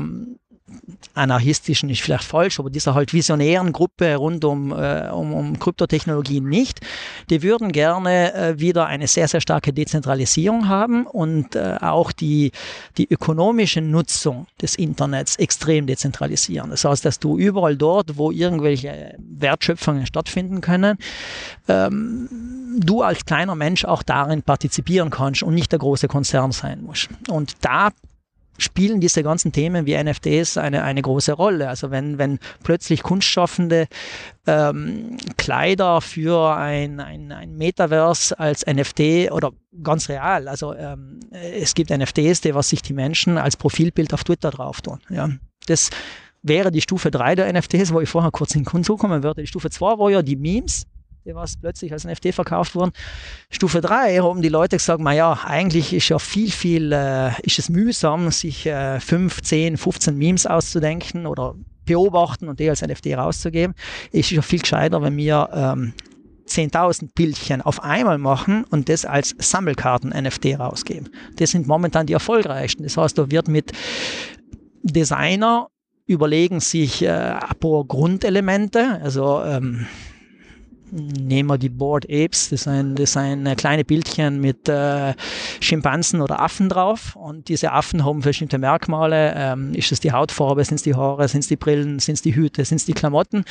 anarchistischen 1.13 1.89
ist 1.89 2.01
vielleicht 2.01 2.23
falsch, 2.23 2.59
aber 2.59 2.69
dieser 2.69 2.95
halt 2.95 3.13
visionären 3.13 3.71
Gruppe 3.71 4.15
rund 4.15 4.43
um, 4.45 4.71
äh, 4.71 5.09
um, 5.09 5.33
um 5.33 5.59
Kryptotechnologien 5.59 6.47
nicht. 6.47 6.81
Die 7.29 7.43
würden 7.43 7.71
gerne 7.71 8.33
äh, 8.33 8.59
wieder 8.59 8.87
eine 8.87 9.07
sehr, 9.07 9.27
sehr 9.27 9.41
starke 9.41 9.73
Dezentralisierung 9.73 10.67
haben 10.67 11.05
und 11.05 11.55
äh, 11.55 11.77
auch 11.81 12.11
die, 12.11 12.51
die 12.97 13.07
ökonomische 13.09 13.81
Nutzung 13.81 14.47
des 14.61 14.75
Internets 14.75 15.35
extrem 15.35 15.85
dezentralisieren. 15.85 16.71
Das 16.71 16.83
heißt, 16.83 17.05
dass 17.05 17.19
du 17.19 17.37
überall 17.37 17.77
dort, 17.77 18.17
wo 18.17 18.31
irgendwelche 18.31 19.15
Wertschöpfungen 19.19 20.07
stattfinden 20.07 20.61
können, 20.61 20.97
ähm, 21.67 22.27
du 22.79 23.03
als 23.03 23.25
kleiner 23.25 23.55
Mensch 23.55 23.85
auch 23.85 24.03
darin 24.03 24.41
partizipieren 24.41 25.11
kannst 25.11 25.43
und 25.43 25.53
nicht 25.53 25.71
der 25.71 25.79
große 25.79 26.07
Konzern 26.07 26.51
sein 26.51 26.83
musst. 26.83 27.09
Und 27.29 27.53
da 27.61 27.91
spielen 28.57 29.01
diese 29.01 29.23
ganzen 29.23 29.51
Themen 29.51 29.85
wie 29.85 30.01
NFTs 30.01 30.57
eine, 30.57 30.83
eine 30.83 31.01
große 31.01 31.33
Rolle. 31.33 31.69
Also 31.69 31.91
wenn, 31.91 32.17
wenn 32.17 32.39
plötzlich 32.63 33.03
Kunstschaffende 33.03 33.87
ähm, 34.47 35.17
Kleider 35.37 36.01
für 36.01 36.55
ein, 36.55 36.99
ein, 36.99 37.31
ein 37.31 37.55
Metaverse 37.55 38.39
als 38.39 38.65
NFT 38.65 39.31
oder 39.31 39.51
ganz 39.83 40.09
real, 40.09 40.47
also 40.47 40.73
ähm, 40.73 41.19
es 41.31 41.73
gibt 41.73 41.89
NFTs, 41.89 42.41
die 42.41 42.55
was 42.55 42.69
sich 42.69 42.81
die 42.81 42.93
Menschen 42.93 43.37
als 43.37 43.57
Profilbild 43.57 44.13
auf 44.13 44.23
Twitter 44.23 44.51
drauf 44.51 44.81
tun. 44.81 44.99
Ja. 45.09 45.29
Das 45.67 45.89
wäre 46.41 46.71
die 46.71 46.81
Stufe 46.81 47.11
3 47.11 47.35
der 47.35 47.51
NFTs, 47.51 47.91
wo 47.91 48.01
ich 48.01 48.09
vorher 48.09 48.31
kurz 48.31 48.53
in 48.55 48.61
den 48.61 48.65
Kunst 48.65 48.89
kommen 48.89 49.23
würde. 49.23 49.41
Die 49.41 49.47
Stufe 49.47 49.69
2 49.69 49.97
war 49.97 50.11
ja 50.11 50.21
die 50.21 50.35
Memes, 50.35 50.85
die 51.25 51.33
was 51.33 51.57
plötzlich 51.57 51.91
als 51.91 52.05
NFT 52.05 52.35
verkauft 52.35 52.75
wurden. 52.75 52.91
Stufe 53.49 53.81
3 53.81 54.19
haben 54.19 54.43
die 54.43 54.49
Leute 54.49 54.77
gesagt, 54.77 55.01
naja, 55.01 55.39
eigentlich 55.43 55.91
ist 55.91 56.09
ja 56.09 56.19
viel, 56.19 56.51
viel, 56.51 56.91
äh, 56.91 57.31
ist 57.41 57.57
es 57.57 57.67
mühsam, 57.69 58.29
sich 58.29 58.67
äh, 58.67 58.99
5, 58.99 59.41
10, 59.41 59.77
15 59.77 60.15
Memes 60.15 60.45
auszudenken 60.45 61.25
oder 61.25 61.55
beobachten 61.85 62.47
und 62.47 62.59
die 62.59 62.69
als 62.69 62.83
NFT 62.83 63.07
rauszugeben. 63.17 63.75
Es 64.11 64.19
ist 64.19 64.31
ja 64.31 64.41
viel 64.43 64.59
gescheiter, 64.59 65.01
wenn 65.01 65.17
wir 65.17 65.49
ähm, 65.51 65.93
10.000 66.47 67.09
Bildchen 67.15 67.63
auf 67.63 67.83
einmal 67.83 68.19
machen 68.19 68.63
und 68.65 68.87
das 68.87 69.03
als 69.03 69.35
Sammelkarten-NFT 69.39 70.59
rausgeben. 70.59 71.09
Das 71.37 71.49
sind 71.49 71.65
momentan 71.65 72.05
die 72.05 72.13
erfolgreichsten. 72.13 72.83
Das 72.83 72.97
heißt, 72.97 73.17
da 73.17 73.31
wird 73.31 73.47
mit 73.47 73.71
Designer 74.83 75.69
überlegen 76.05 76.59
sich 76.59 77.01
äh, 77.01 77.33
Grundelemente, 77.59 79.01
also 79.01 79.41
ähm, 79.43 79.87
nehmen 80.91 81.49
wir 81.49 81.57
die 81.57 81.69
Board 81.69 82.05
Apes, 82.05 82.49
das 82.49 82.63
sind, 82.63 82.99
das 82.99 83.13
sind 83.13 83.55
kleine 83.57 83.83
Bildchen 83.83 84.39
mit 84.39 84.69
äh, 84.69 85.13
Schimpansen 85.59 86.21
oder 86.21 86.41
Affen 86.41 86.69
drauf 86.69 87.15
und 87.15 87.49
diese 87.49 87.71
Affen 87.71 88.05
haben 88.05 88.21
bestimmte 88.21 88.57
Merkmale. 88.57 89.33
Ähm, 89.35 89.73
ist 89.73 89.91
es 89.91 89.99
die 89.99 90.11
Hautfarbe, 90.11 90.63
sind 90.63 90.75
es 90.75 90.83
die 90.83 90.95
Haare, 90.95 91.27
sind 91.27 91.41
es 91.41 91.47
die 91.47 91.55
Brillen, 91.55 91.99
sind 91.99 92.15
es 92.15 92.21
die 92.21 92.35
Hüte, 92.35 92.63
sind 92.65 92.77
es 92.77 92.85
die 92.85 92.93
Klamotten 92.93 93.45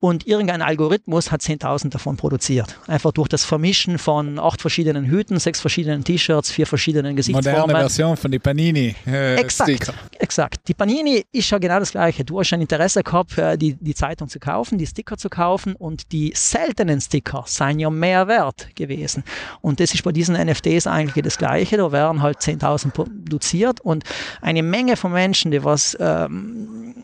und 0.00 0.26
irgendein 0.26 0.62
Algorithmus 0.62 1.30
hat 1.32 1.40
10.000 1.40 1.90
davon 1.90 2.16
produziert. 2.16 2.78
Einfach 2.86 3.12
durch 3.12 3.28
das 3.28 3.44
Vermischen 3.44 3.98
von 3.98 4.38
acht 4.38 4.60
verschiedenen 4.60 5.06
Hüten, 5.06 5.38
sechs 5.38 5.60
verschiedenen 5.60 6.04
T-Shirts, 6.04 6.50
vier 6.50 6.66
verschiedenen 6.66 7.16
Gesichtsformen. 7.16 7.60
Moderne 7.60 7.80
Version 7.80 8.16
von 8.16 8.30
die 8.30 8.38
Panini 8.38 8.94
äh, 9.06 9.36
exakt, 9.36 9.70
Sticker. 9.70 9.94
Exakt. 10.18 10.68
Die 10.68 10.74
Panini 10.74 11.24
ist 11.32 11.50
ja 11.50 11.58
genau 11.58 11.78
das 11.78 11.92
Gleiche. 11.92 12.24
Du 12.24 12.38
hast 12.38 12.52
ein 12.52 12.60
Interesse 12.60 13.02
gehabt, 13.02 13.38
äh, 13.38 13.56
die, 13.56 13.74
die 13.74 13.94
Zeitung 13.94 14.28
zu 14.28 14.38
kaufen, 14.38 14.78
die 14.78 14.86
Sticker 14.86 15.16
zu 15.16 15.28
kaufen 15.28 15.74
und 15.74 16.12
die 16.12 16.32
selten 16.34 16.73
seltenen 16.74 17.00
Sticker 17.00 17.44
seien 17.46 17.78
ja 17.78 17.88
mehr 17.90 18.26
wert 18.26 18.74
gewesen. 18.74 19.22
Und 19.60 19.80
das 19.80 19.94
ist 19.94 20.02
bei 20.02 20.12
diesen 20.12 20.34
NFTs 20.34 20.86
eigentlich 20.86 21.22
das 21.22 21.38
Gleiche. 21.38 21.76
Da 21.76 21.92
werden 21.92 22.22
halt 22.22 22.38
10.000 22.38 22.90
produziert 22.90 23.80
und 23.80 24.04
eine 24.42 24.62
Menge 24.62 24.96
von 24.96 25.12
Menschen, 25.12 25.50
die 25.52 25.62
was 25.62 25.96
ähm, 26.00 26.94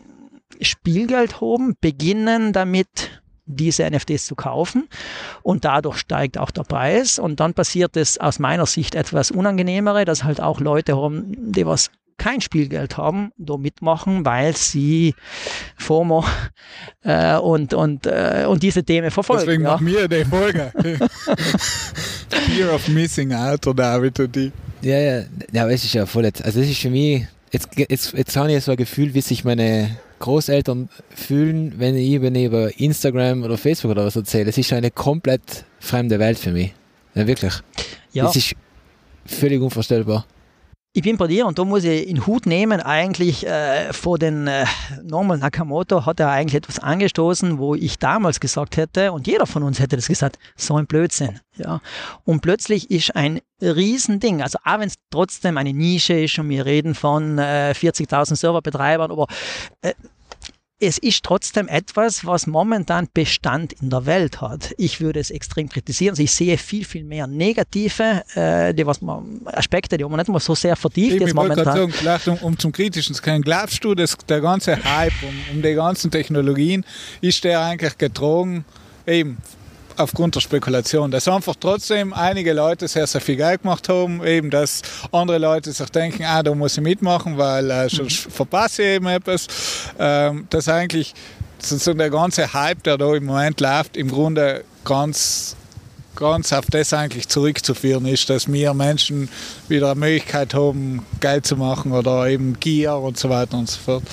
Spielgeld 0.59 1.39
haben, 1.41 1.75
beginnen 1.79 2.53
damit 2.53 3.21
diese 3.45 3.89
NFTs 3.89 4.27
zu 4.27 4.35
kaufen 4.35 4.87
und 5.41 5.65
dadurch 5.65 5.97
steigt 5.97 6.37
auch 6.37 6.51
der 6.51 6.63
Preis 6.63 7.19
und 7.19 7.39
dann 7.39 7.53
passiert 7.53 7.97
es 7.97 8.17
aus 8.17 8.39
meiner 8.39 8.65
Sicht 8.65 8.95
etwas 8.95 9.31
unangenehmere, 9.31 10.05
dass 10.05 10.23
halt 10.23 10.39
auch 10.39 10.61
Leute 10.61 10.95
haben, 10.95 11.51
die 11.51 11.65
was 11.65 11.91
kein 12.21 12.39
Spielgeld 12.39 12.97
haben, 12.97 13.31
da 13.37 13.57
mitmachen, 13.57 14.23
weil 14.25 14.55
sie 14.55 15.15
FOMO 15.77 16.23
äh, 17.03 17.37
und, 17.37 17.73
und, 17.73 18.05
äh, 18.05 18.45
und 18.47 18.61
diese 18.61 18.83
Themen 18.83 19.09
verfolgen. 19.09 19.43
Deswegen 19.45 19.63
ja. 19.63 19.71
machen 19.71 19.87
wir 19.87 20.07
die 20.07 20.23
Folge. 20.23 20.71
Fear 22.29 22.75
of 22.75 22.87
Missing 22.89 23.33
Out, 23.33 23.65
oder 23.65 23.83
David 23.83 24.19
und 24.19 24.35
die. 24.35 24.51
Ja, 24.83 24.99
ja, 24.99 25.23
ja, 25.51 25.63
aber 25.63 25.71
es 25.71 25.83
ist 25.83 25.93
ja 25.93 26.05
voll 26.05 26.25
jetzt, 26.25 26.43
also 26.45 26.59
es 26.59 26.69
ist 26.69 26.79
für 26.79 26.91
mich, 26.91 27.25
jetzt, 27.51 27.69
jetzt, 27.75 28.13
jetzt 28.13 28.35
habe 28.37 28.51
ich 28.51 28.63
so 28.63 28.71
ein 28.71 28.77
Gefühl, 28.77 29.15
wie 29.15 29.21
sich 29.21 29.43
meine 29.43 29.97
Großeltern 30.19 30.89
fühlen, 31.15 31.73
wenn 31.77 31.95
ich, 31.95 32.21
wenn 32.21 32.35
ich 32.35 32.45
über 32.45 32.79
Instagram 32.79 33.41
oder 33.41 33.57
Facebook 33.57 33.91
oder 33.91 34.05
was 34.05 34.15
erzähle. 34.15 34.49
Es 34.49 34.57
ist 34.59 34.71
eine 34.73 34.91
komplett 34.91 35.65
fremde 35.79 36.19
Welt 36.19 36.37
für 36.37 36.51
mich. 36.51 36.71
Ja, 37.15 37.25
wirklich. 37.25 37.53
Ja. 38.13 38.29
Es 38.29 38.35
ist 38.35 38.53
völlig 39.25 39.59
unvorstellbar. 39.59 40.25
Ich 40.93 41.03
bin 41.03 41.15
bei 41.15 41.27
dir 41.27 41.45
und 41.45 41.57
da 41.57 41.63
muss 41.63 41.85
ich 41.85 42.09
in 42.09 42.27
Hut 42.27 42.45
nehmen, 42.45 42.81
eigentlich 42.81 43.47
äh, 43.47 43.93
vor 43.93 44.19
den 44.19 44.47
äh, 44.47 44.65
Norman 45.01 45.39
Nakamoto 45.39 46.05
hat 46.05 46.19
er 46.19 46.29
eigentlich 46.29 46.55
etwas 46.55 46.79
angestoßen, 46.79 47.59
wo 47.59 47.75
ich 47.75 47.97
damals 47.97 48.41
gesagt 48.41 48.75
hätte 48.75 49.13
und 49.13 49.25
jeder 49.25 49.47
von 49.47 49.63
uns 49.63 49.79
hätte 49.79 49.95
das 49.95 50.09
gesagt, 50.09 50.37
so 50.57 50.75
ein 50.75 50.87
Blödsinn. 50.87 51.39
Ja. 51.55 51.79
Und 52.25 52.41
plötzlich 52.41 52.91
ist 52.91 53.15
ein 53.15 53.39
Riesending, 53.61 54.41
also 54.41 54.57
auch 54.65 54.79
wenn 54.79 54.89
es 54.89 54.95
trotzdem 55.11 55.57
eine 55.57 55.71
Nische 55.71 56.19
ist 56.19 56.37
und 56.39 56.49
wir 56.49 56.65
reden 56.65 56.93
von 56.93 57.37
äh, 57.37 57.73
40.000 57.73 58.35
Serverbetreibern, 58.35 59.11
aber 59.11 59.27
äh, 59.81 59.93
es 60.81 60.97
ist 60.97 61.23
trotzdem 61.23 61.67
etwas, 61.67 62.25
was 62.25 62.47
momentan 62.47 63.07
Bestand 63.13 63.73
in 63.73 63.91
der 63.91 64.07
Welt 64.07 64.41
hat. 64.41 64.73
Ich 64.77 64.99
würde 64.99 65.19
es 65.19 65.29
extrem 65.29 65.69
kritisieren. 65.69 66.13
Also 66.13 66.23
ich 66.23 66.31
sehe 66.31 66.57
viel, 66.57 66.83
viel 66.83 67.03
mehr 67.03 67.27
negative 67.27 68.23
äh, 68.33 68.73
die, 68.73 68.85
was 68.85 68.99
man, 69.01 69.41
Aspekte, 69.45 69.97
die 69.97 70.03
man 70.03 70.17
nicht 70.17 70.29
mal 70.29 70.39
so 70.39 70.55
sehr 70.55 70.75
vertieft 70.75 71.15
ich 71.15 71.21
jetzt 71.21 71.35
momentan. 71.35 71.91
Sagen, 71.91 72.37
um, 72.41 72.47
um 72.47 72.57
zum 72.57 72.71
Kritischen 72.71 73.13
zu 73.13 73.21
können, 73.21 73.43
glaubst 73.43 73.83
du, 73.83 73.93
dass 73.93 74.17
der 74.27 74.41
ganze 74.41 74.83
Hype 74.83 75.13
um, 75.21 75.55
um 75.55 75.61
die 75.61 75.73
ganzen 75.75 76.09
Technologien, 76.09 76.83
ist 77.21 77.43
der 77.43 77.61
eigentlich 77.61 77.97
getrogen 77.99 78.65
eben 79.05 79.37
aufgrund 80.03 80.35
der 80.35 80.41
Spekulation, 80.41 81.11
dass 81.11 81.27
einfach 81.27 81.55
trotzdem 81.59 82.13
einige 82.13 82.53
Leute 82.53 82.87
sehr, 82.87 83.07
sehr 83.07 83.21
viel 83.21 83.35
Geld 83.35 83.61
gemacht 83.61 83.89
haben, 83.89 84.25
eben 84.25 84.49
dass 84.49 84.81
andere 85.11 85.37
Leute 85.37 85.71
sich 85.71 85.89
denken, 85.89 86.23
ah, 86.23 86.43
da 86.43 86.53
muss 86.53 86.77
ich 86.77 86.83
mitmachen, 86.83 87.37
weil 87.37 87.69
äh, 87.69 87.89
sonst 87.89 88.25
mhm. 88.25 88.31
verpasse 88.31 88.81
ich 88.83 88.89
eben 88.89 89.07
etwas. 89.07 89.47
Ähm, 89.99 90.47
dass 90.49 90.67
eigentlich 90.67 91.13
so 91.59 91.93
der 91.93 92.09
ganze 92.09 92.53
Hype, 92.53 92.83
der 92.83 92.97
da 92.97 93.13
im 93.13 93.25
Moment 93.25 93.61
läuft, 93.61 93.95
im 93.97 94.09
Grunde 94.09 94.63
ganz 94.83 95.55
ganz 96.15 96.51
auf 96.51 96.65
das 96.69 96.93
eigentlich 96.93 97.29
zurückzuführen 97.29 98.05
ist, 98.05 98.29
dass 98.29 98.51
wir 98.51 98.73
Menschen 98.73 99.29
wieder 99.69 99.91
eine 99.91 99.99
Möglichkeit 99.99 100.53
haben, 100.53 101.05
Geld 101.19 101.47
zu 101.47 101.55
machen 101.55 101.93
oder 101.93 102.27
eben 102.27 102.59
Gier 102.59 102.95
und 102.95 103.17
so 103.17 103.29
weiter 103.29 103.57
und 103.57 103.69
so 103.69 103.79
fort 103.79 104.03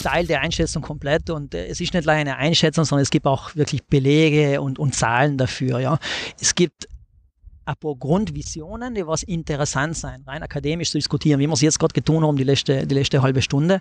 teile 0.00 0.26
die 0.26 0.36
Einschätzung 0.36 0.82
komplett 0.82 1.30
und 1.30 1.54
äh, 1.54 1.66
es 1.66 1.80
ist 1.80 1.94
nicht 1.94 2.06
nur 2.06 2.14
eine 2.14 2.36
Einschätzung, 2.36 2.84
sondern 2.84 3.02
es 3.02 3.10
gibt 3.10 3.26
auch 3.26 3.54
wirklich 3.56 3.84
Belege 3.84 4.60
und, 4.60 4.78
und 4.78 4.94
Zahlen 4.94 5.38
dafür. 5.38 5.80
Ja. 5.80 5.98
Es 6.40 6.54
gibt 6.54 6.88
ein 7.64 7.76
paar 7.76 7.94
Grundvisionen, 7.94 8.94
die 8.94 9.06
was 9.06 9.22
interessant 9.22 9.96
sein, 9.96 10.22
rein 10.26 10.42
akademisch 10.42 10.90
zu 10.90 10.98
diskutieren, 10.98 11.38
wie 11.38 11.46
wir 11.46 11.52
es 11.52 11.60
jetzt 11.60 11.78
gerade 11.78 11.92
getan 11.92 12.24
haben, 12.24 12.36
die 12.36 12.44
letzte, 12.44 12.86
die 12.86 12.94
letzte 12.94 13.22
halbe 13.22 13.42
Stunde. 13.42 13.80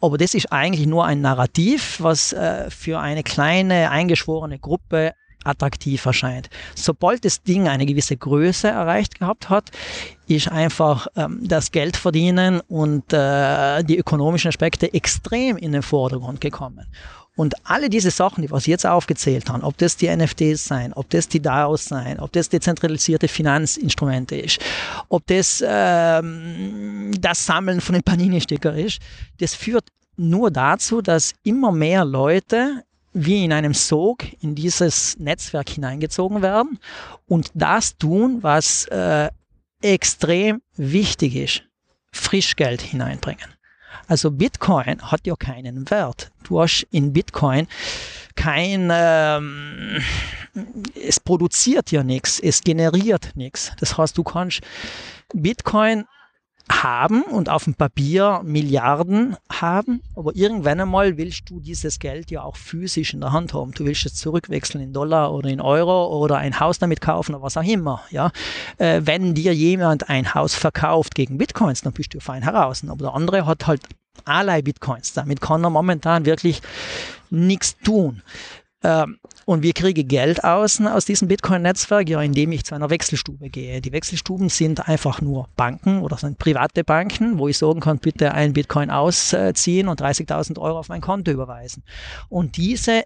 Aber 0.00 0.18
das 0.18 0.34
ist 0.34 0.52
eigentlich 0.52 0.86
nur 0.86 1.06
ein 1.06 1.20
Narrativ, 1.20 1.98
was 2.00 2.32
äh, 2.32 2.68
für 2.70 3.00
eine 3.00 3.22
kleine, 3.22 3.90
eingeschworene 3.90 4.58
Gruppe 4.58 5.14
attraktiv 5.44 6.04
erscheint. 6.04 6.50
Sobald 6.74 7.24
das 7.24 7.42
Ding 7.42 7.68
eine 7.68 7.86
gewisse 7.86 8.16
Größe 8.16 8.68
erreicht 8.68 9.18
gehabt 9.18 9.50
hat, 9.50 9.70
ist 10.26 10.48
einfach 10.48 11.06
ähm, 11.16 11.40
das 11.42 11.70
Geld 11.70 11.96
verdienen 11.96 12.60
und 12.68 13.12
äh, 13.12 13.82
die 13.84 13.98
ökonomischen 13.98 14.48
Aspekte 14.48 14.92
extrem 14.92 15.56
in 15.56 15.72
den 15.72 15.82
Vordergrund 15.82 16.40
gekommen. 16.40 16.86
Und 17.36 17.54
alle 17.64 17.90
diese 17.90 18.12
Sachen, 18.12 18.42
die 18.42 18.50
was 18.50 18.66
jetzt 18.66 18.86
aufgezählt 18.86 19.50
haben, 19.50 19.64
ob 19.64 19.76
das 19.78 19.96
die 19.96 20.14
NFTs 20.14 20.64
sein, 20.64 20.92
ob 20.92 21.10
das 21.10 21.28
die 21.28 21.40
DAOs 21.40 21.84
sein, 21.86 22.20
ob 22.20 22.30
das 22.32 22.48
dezentralisierte 22.48 23.26
Finanzinstrumente 23.26 24.36
ist, 24.36 24.60
ob 25.08 25.26
das 25.26 25.62
ähm, 25.66 27.10
das 27.20 27.44
Sammeln 27.44 27.80
von 27.80 27.94
den 27.94 28.04
Panini-Sticker 28.04 28.74
ist, 28.74 29.00
das 29.40 29.54
führt 29.54 29.84
nur 30.16 30.52
dazu, 30.52 31.02
dass 31.02 31.32
immer 31.42 31.72
mehr 31.72 32.04
Leute 32.04 32.84
wie 33.14 33.44
in 33.44 33.52
einem 33.52 33.74
Sog 33.74 34.24
in 34.42 34.54
dieses 34.54 35.16
Netzwerk 35.18 35.70
hineingezogen 35.70 36.42
werden 36.42 36.78
und 37.26 37.50
das 37.54 37.96
tun, 37.96 38.42
was 38.42 38.86
äh, 38.86 39.30
extrem 39.80 40.60
wichtig 40.76 41.36
ist, 41.36 41.62
Frischgeld 42.12 42.82
hineinbringen. 42.82 43.54
Also 44.08 44.30
Bitcoin 44.30 45.00
hat 45.00 45.26
ja 45.26 45.36
keinen 45.36 45.88
Wert. 45.90 46.30
Du 46.42 46.60
hast 46.60 46.86
in 46.90 47.12
Bitcoin 47.12 47.66
kein, 48.34 48.90
ähm, 48.92 50.02
es 50.94 51.20
produziert 51.20 51.92
ja 51.92 52.02
nichts, 52.02 52.40
es 52.40 52.60
generiert 52.62 53.30
nichts. 53.36 53.72
Das 53.78 53.96
heißt, 53.96 54.18
du 54.18 54.24
kannst 54.24 54.60
Bitcoin 55.32 56.04
haben 56.70 57.22
und 57.22 57.50
auf 57.50 57.64
dem 57.64 57.74
Papier 57.74 58.40
Milliarden 58.42 59.36
haben, 59.52 60.00
aber 60.16 60.34
irgendwann 60.34 60.80
einmal 60.80 61.18
willst 61.18 61.50
du 61.50 61.60
dieses 61.60 61.98
Geld 61.98 62.30
ja 62.30 62.42
auch 62.42 62.56
physisch 62.56 63.12
in 63.12 63.20
der 63.20 63.32
Hand 63.32 63.52
haben. 63.52 63.72
Du 63.72 63.84
willst 63.84 64.06
es 64.06 64.14
zurückwechseln 64.14 64.82
in 64.82 64.92
Dollar 64.92 65.32
oder 65.32 65.50
in 65.50 65.60
Euro 65.60 66.06
oder 66.22 66.38
ein 66.38 66.58
Haus 66.60 66.78
damit 66.78 67.00
kaufen 67.00 67.34
oder 67.34 67.42
was 67.42 67.56
auch 67.56 67.64
immer. 67.64 68.02
Ja? 68.10 68.30
Äh, 68.78 69.02
wenn 69.04 69.34
dir 69.34 69.54
jemand 69.54 70.08
ein 70.08 70.34
Haus 70.34 70.54
verkauft 70.54 71.14
gegen 71.14 71.36
Bitcoins, 71.36 71.82
dann 71.82 71.92
bist 71.92 72.14
du 72.14 72.20
fein 72.20 72.42
heraus. 72.42 72.82
Aber 72.88 73.04
der 73.04 73.14
andere 73.14 73.46
hat 73.46 73.66
halt 73.66 73.82
allerlei 74.24 74.62
Bitcoins. 74.62 75.12
Damit 75.12 75.40
kann 75.40 75.64
er 75.64 75.70
momentan 75.70 76.24
wirklich 76.24 76.62
nichts 77.30 77.76
tun. 77.78 78.22
Ähm, 78.84 79.18
und 79.46 79.62
wir 79.62 79.72
kriegen 79.72 80.06
Geld 80.06 80.44
außen 80.44 80.86
aus 80.86 81.06
diesem 81.06 81.28
Bitcoin-Netzwerk, 81.28 82.08
ja, 82.08 82.22
indem 82.22 82.52
ich 82.52 82.64
zu 82.64 82.74
einer 82.74 82.90
Wechselstube 82.90 83.50
gehe. 83.50 83.80
Die 83.80 83.92
Wechselstuben 83.92 84.48
sind 84.50 84.88
einfach 84.88 85.20
nur 85.20 85.48
Banken 85.56 86.02
oder 86.02 86.16
sind 86.16 86.38
private 86.38 86.84
Banken, 86.84 87.38
wo 87.38 87.48
ich 87.48 87.58
sagen 87.58 87.80
kann, 87.80 87.98
bitte 87.98 88.32
ein 88.32 88.52
Bitcoin 88.52 88.90
ausziehen 88.90 89.88
und 89.88 90.00
30.000 90.00 90.58
Euro 90.58 90.78
auf 90.78 90.88
mein 90.88 91.00
Konto 91.00 91.30
überweisen. 91.30 91.82
Und 92.28 92.56
diese 92.58 93.02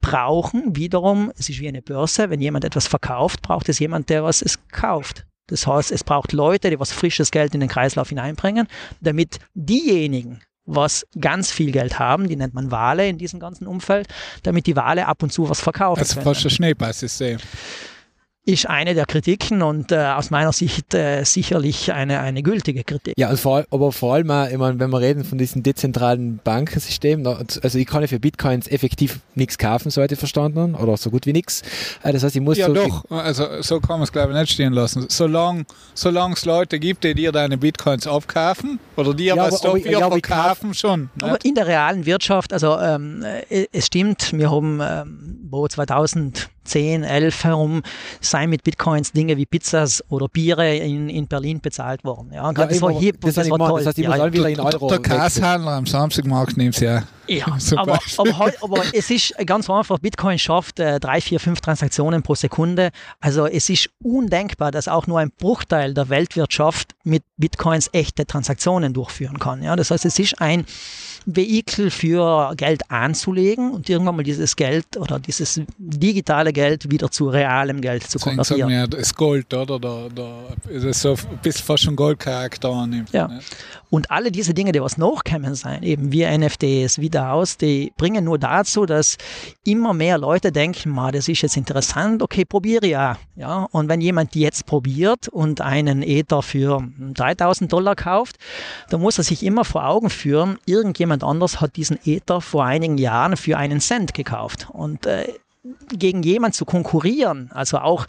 brauchen 0.00 0.76
wiederum, 0.76 1.32
es 1.36 1.48
ist 1.48 1.60
wie 1.60 1.68
eine 1.68 1.80
Börse, 1.80 2.28
wenn 2.28 2.40
jemand 2.40 2.64
etwas 2.64 2.86
verkauft, 2.86 3.40
braucht 3.40 3.70
es 3.70 3.78
jemand, 3.78 4.10
der 4.10 4.22
was 4.22 4.42
es 4.42 4.68
kauft. 4.68 5.26
Das 5.46 5.66
heißt, 5.66 5.90
es 5.90 6.04
braucht 6.04 6.32
Leute, 6.32 6.70
die 6.70 6.78
was 6.78 6.92
frisches 6.92 7.30
Geld 7.30 7.54
in 7.54 7.60
den 7.60 7.68
Kreislauf 7.68 8.10
hineinbringen, 8.10 8.66
damit 9.00 9.38
diejenigen, 9.54 10.40
was 10.66 11.06
ganz 11.20 11.50
viel 11.50 11.72
Geld 11.72 11.98
haben, 11.98 12.28
die 12.28 12.36
nennt 12.36 12.54
man 12.54 12.70
Wale 12.70 13.08
in 13.08 13.18
diesem 13.18 13.40
ganzen 13.40 13.66
Umfeld, 13.66 14.08
damit 14.42 14.66
die 14.66 14.76
Wale 14.76 15.06
ab 15.06 15.22
und 15.22 15.32
zu 15.32 15.48
was 15.48 15.60
verkaufen 15.60 16.00
also 16.00 16.14
können. 16.14 16.24
Fast 16.24 16.46
ein 16.46 16.50
Schneeballsystem 16.50 17.38
ist 18.46 18.68
eine 18.68 18.94
der 18.94 19.06
Kritiken 19.06 19.62
und 19.62 19.90
äh, 19.90 19.96
aus 19.96 20.30
meiner 20.30 20.52
Sicht 20.52 20.92
äh, 20.92 21.24
sicherlich 21.24 21.92
eine, 21.92 22.20
eine 22.20 22.42
gültige 22.42 22.84
Kritik. 22.84 23.14
Ja, 23.16 23.34
vor, 23.36 23.64
aber 23.70 23.90
vor 23.90 24.14
allem, 24.14 24.26
ich 24.50 24.58
meine, 24.58 24.78
wenn 24.78 24.90
wir 24.90 25.00
reden 25.00 25.24
von 25.24 25.38
diesem 25.38 25.62
dezentralen 25.62 26.40
Bankensystem, 26.44 27.26
also 27.26 27.78
ich 27.78 27.86
kann 27.86 28.02
ja 28.02 28.08
für 28.08 28.20
Bitcoins 28.20 28.68
effektiv 28.68 29.20
nichts 29.34 29.56
kaufen, 29.56 29.90
so 29.90 30.02
hätte 30.02 30.14
ich 30.14 30.18
verstanden, 30.18 30.74
oder 30.74 30.96
so 30.98 31.10
gut 31.10 31.24
wie 31.24 31.32
nichts. 31.32 31.62
Äh, 32.02 32.12
das 32.12 32.22
heißt, 32.22 32.36
ich 32.36 32.42
muss 32.42 32.58
ja 32.58 32.66
so 32.66 32.74
doch, 32.74 33.04
also 33.10 33.62
so 33.62 33.80
kann 33.80 33.98
man 33.98 34.02
es 34.02 34.12
glaube 34.12 34.32
ich 34.32 34.38
nicht 34.38 34.52
stehen 34.52 34.74
lassen. 34.74 35.06
Solange 35.08 35.64
es 35.94 36.44
Leute 36.44 36.78
gibt, 36.78 37.04
die 37.04 37.14
dir 37.14 37.32
deine 37.32 37.56
Bitcoins 37.56 38.06
aufkaufen 38.06 38.78
oder 38.96 39.14
dir 39.14 39.36
ja, 39.36 39.36
was 39.36 39.64
aber, 39.64 39.78
dafür 39.78 39.90
ja, 39.90 40.10
verkaufen, 40.10 40.74
schon. 40.74 41.08
Aber 41.20 41.32
nicht? 41.32 41.46
in 41.46 41.54
der 41.54 41.66
realen 41.66 42.04
Wirtschaft, 42.04 42.52
also 42.52 42.78
ähm, 42.78 43.24
äh, 43.48 43.66
es 43.72 43.86
stimmt, 43.86 44.32
wir 44.34 44.50
haben 44.50 44.80
ähm, 44.82 45.38
wo 45.48 45.66
2000 45.66 46.50
10, 46.64 47.02
11 47.02 47.44
herum 47.44 47.82
sei 48.20 48.46
mit 48.46 48.64
Bitcoins 48.64 49.12
Dinge 49.12 49.36
wie 49.36 49.46
Pizzas 49.46 50.02
oder 50.08 50.28
Biere 50.28 50.76
in, 50.76 51.08
in 51.08 51.26
Berlin 51.26 51.60
bezahlt 51.60 52.04
worden. 52.04 52.30
Ja, 52.32 52.50
ja 52.50 52.52
das, 52.52 52.80
war, 52.82 52.92
hip, 52.98 53.20
das, 53.20 53.34
das 53.34 53.50
war 53.50 53.58
toll. 53.58 53.80
Das 53.80 53.88
heißt, 53.88 53.98
ich 53.98 54.08
muss 54.08 54.16
ja, 54.16 54.32
wieder 54.32 54.48
in 54.48 54.60
Euro 54.60 54.88
Der 54.88 55.00
Kasshandler 55.00 55.72
am 55.72 55.86
Samstagmarkt 55.86 56.56
nimmt 56.56 56.74
es 56.74 56.80
ja. 56.80 57.02
Ja, 57.26 57.46
aber, 57.76 57.98
aber, 58.18 58.52
aber, 58.60 58.82
es 58.92 59.10
ist 59.10 59.34
ganz 59.46 59.70
einfach, 59.70 59.98
Bitcoin 59.98 60.38
schafft 60.38 60.78
äh, 60.78 61.00
drei, 61.00 61.20
vier, 61.20 61.40
fünf 61.40 61.60
Transaktionen 61.60 62.22
pro 62.22 62.34
Sekunde. 62.34 62.90
Also 63.20 63.46
es 63.46 63.70
ist 63.70 63.88
undenkbar, 64.02 64.70
dass 64.70 64.88
auch 64.88 65.06
nur 65.06 65.20
ein 65.20 65.30
Bruchteil 65.30 65.94
der 65.94 66.10
Weltwirtschaft 66.10 66.94
mit 67.02 67.22
Bitcoins 67.36 67.88
echte 67.92 68.26
Transaktionen 68.26 68.92
durchführen 68.92 69.38
kann. 69.38 69.62
Ja, 69.62 69.74
das 69.74 69.90
heißt, 69.90 70.04
es 70.04 70.18
ist 70.18 70.40
ein 70.40 70.66
Vehikel 71.26 71.90
für 71.90 72.54
Geld 72.56 72.90
anzulegen 72.90 73.70
und 73.70 73.88
irgendwann 73.88 74.16
mal 74.16 74.22
dieses 74.22 74.56
Geld 74.56 74.96
oder 74.96 75.18
dieses 75.18 75.60
digitale 75.78 76.52
Geld 76.52 76.90
wieder 76.90 77.10
zu 77.10 77.28
realem 77.28 77.80
Geld 77.80 78.04
zu 78.04 78.18
konvertieren. 78.18 78.70
Ja, 78.70 78.86
das 78.86 79.14
Gold, 79.14 79.52
oder? 79.54 79.78
Da, 79.78 80.08
da, 80.14 80.70
ist 80.70 80.84
es 80.84 81.02
so 81.02 81.12
ein 81.12 81.38
bisschen 81.42 81.64
fast 81.64 81.84
schon 81.84 81.96
Goldcharakter 81.96 82.70
annimmt. 82.70 83.12
Ja. 83.12 83.28
Ne? 83.28 83.40
Und 83.94 84.10
alle 84.10 84.32
diese 84.32 84.54
Dinge, 84.54 84.72
die 84.72 84.82
was 84.82 84.96
nachkommen 84.96 85.54
sein, 85.54 85.84
eben 85.84 86.10
wie 86.10 86.26
NFTs, 86.26 86.98
wie 86.98 87.10
DAOs, 87.10 87.58
die 87.58 87.92
bringen 87.96 88.24
nur 88.24 88.38
dazu, 88.38 88.86
dass 88.86 89.16
immer 89.62 89.94
mehr 89.94 90.18
Leute 90.18 90.50
denken, 90.50 90.90
ma, 90.90 91.12
das 91.12 91.28
ist 91.28 91.42
jetzt 91.42 91.56
interessant, 91.56 92.20
okay, 92.20 92.44
probiere 92.44 92.88
ja. 92.88 93.18
ja. 93.36 93.68
Und 93.70 93.88
wenn 93.88 94.00
jemand 94.00 94.34
jetzt 94.34 94.66
probiert 94.66 95.28
und 95.28 95.60
einen 95.60 96.02
Ether 96.02 96.42
für 96.42 96.82
3000 96.98 97.72
Dollar 97.72 97.94
kauft, 97.94 98.36
dann 98.90 99.00
muss 99.00 99.18
er 99.18 99.22
sich 99.22 99.44
immer 99.44 99.64
vor 99.64 99.86
Augen 99.86 100.10
führen, 100.10 100.58
irgendjemand 100.66 101.13
anders 101.22 101.60
hat 101.60 101.76
diesen 101.76 101.98
Ether 102.04 102.40
vor 102.40 102.64
einigen 102.64 102.98
Jahren 102.98 103.36
für 103.36 103.56
einen 103.56 103.80
Cent 103.80 104.14
gekauft. 104.14 104.68
Und 104.72 105.06
äh, 105.06 105.32
gegen 105.90 106.22
jemand 106.22 106.54
zu 106.54 106.64
konkurrieren, 106.64 107.50
also 107.52 107.78
auch 107.78 108.06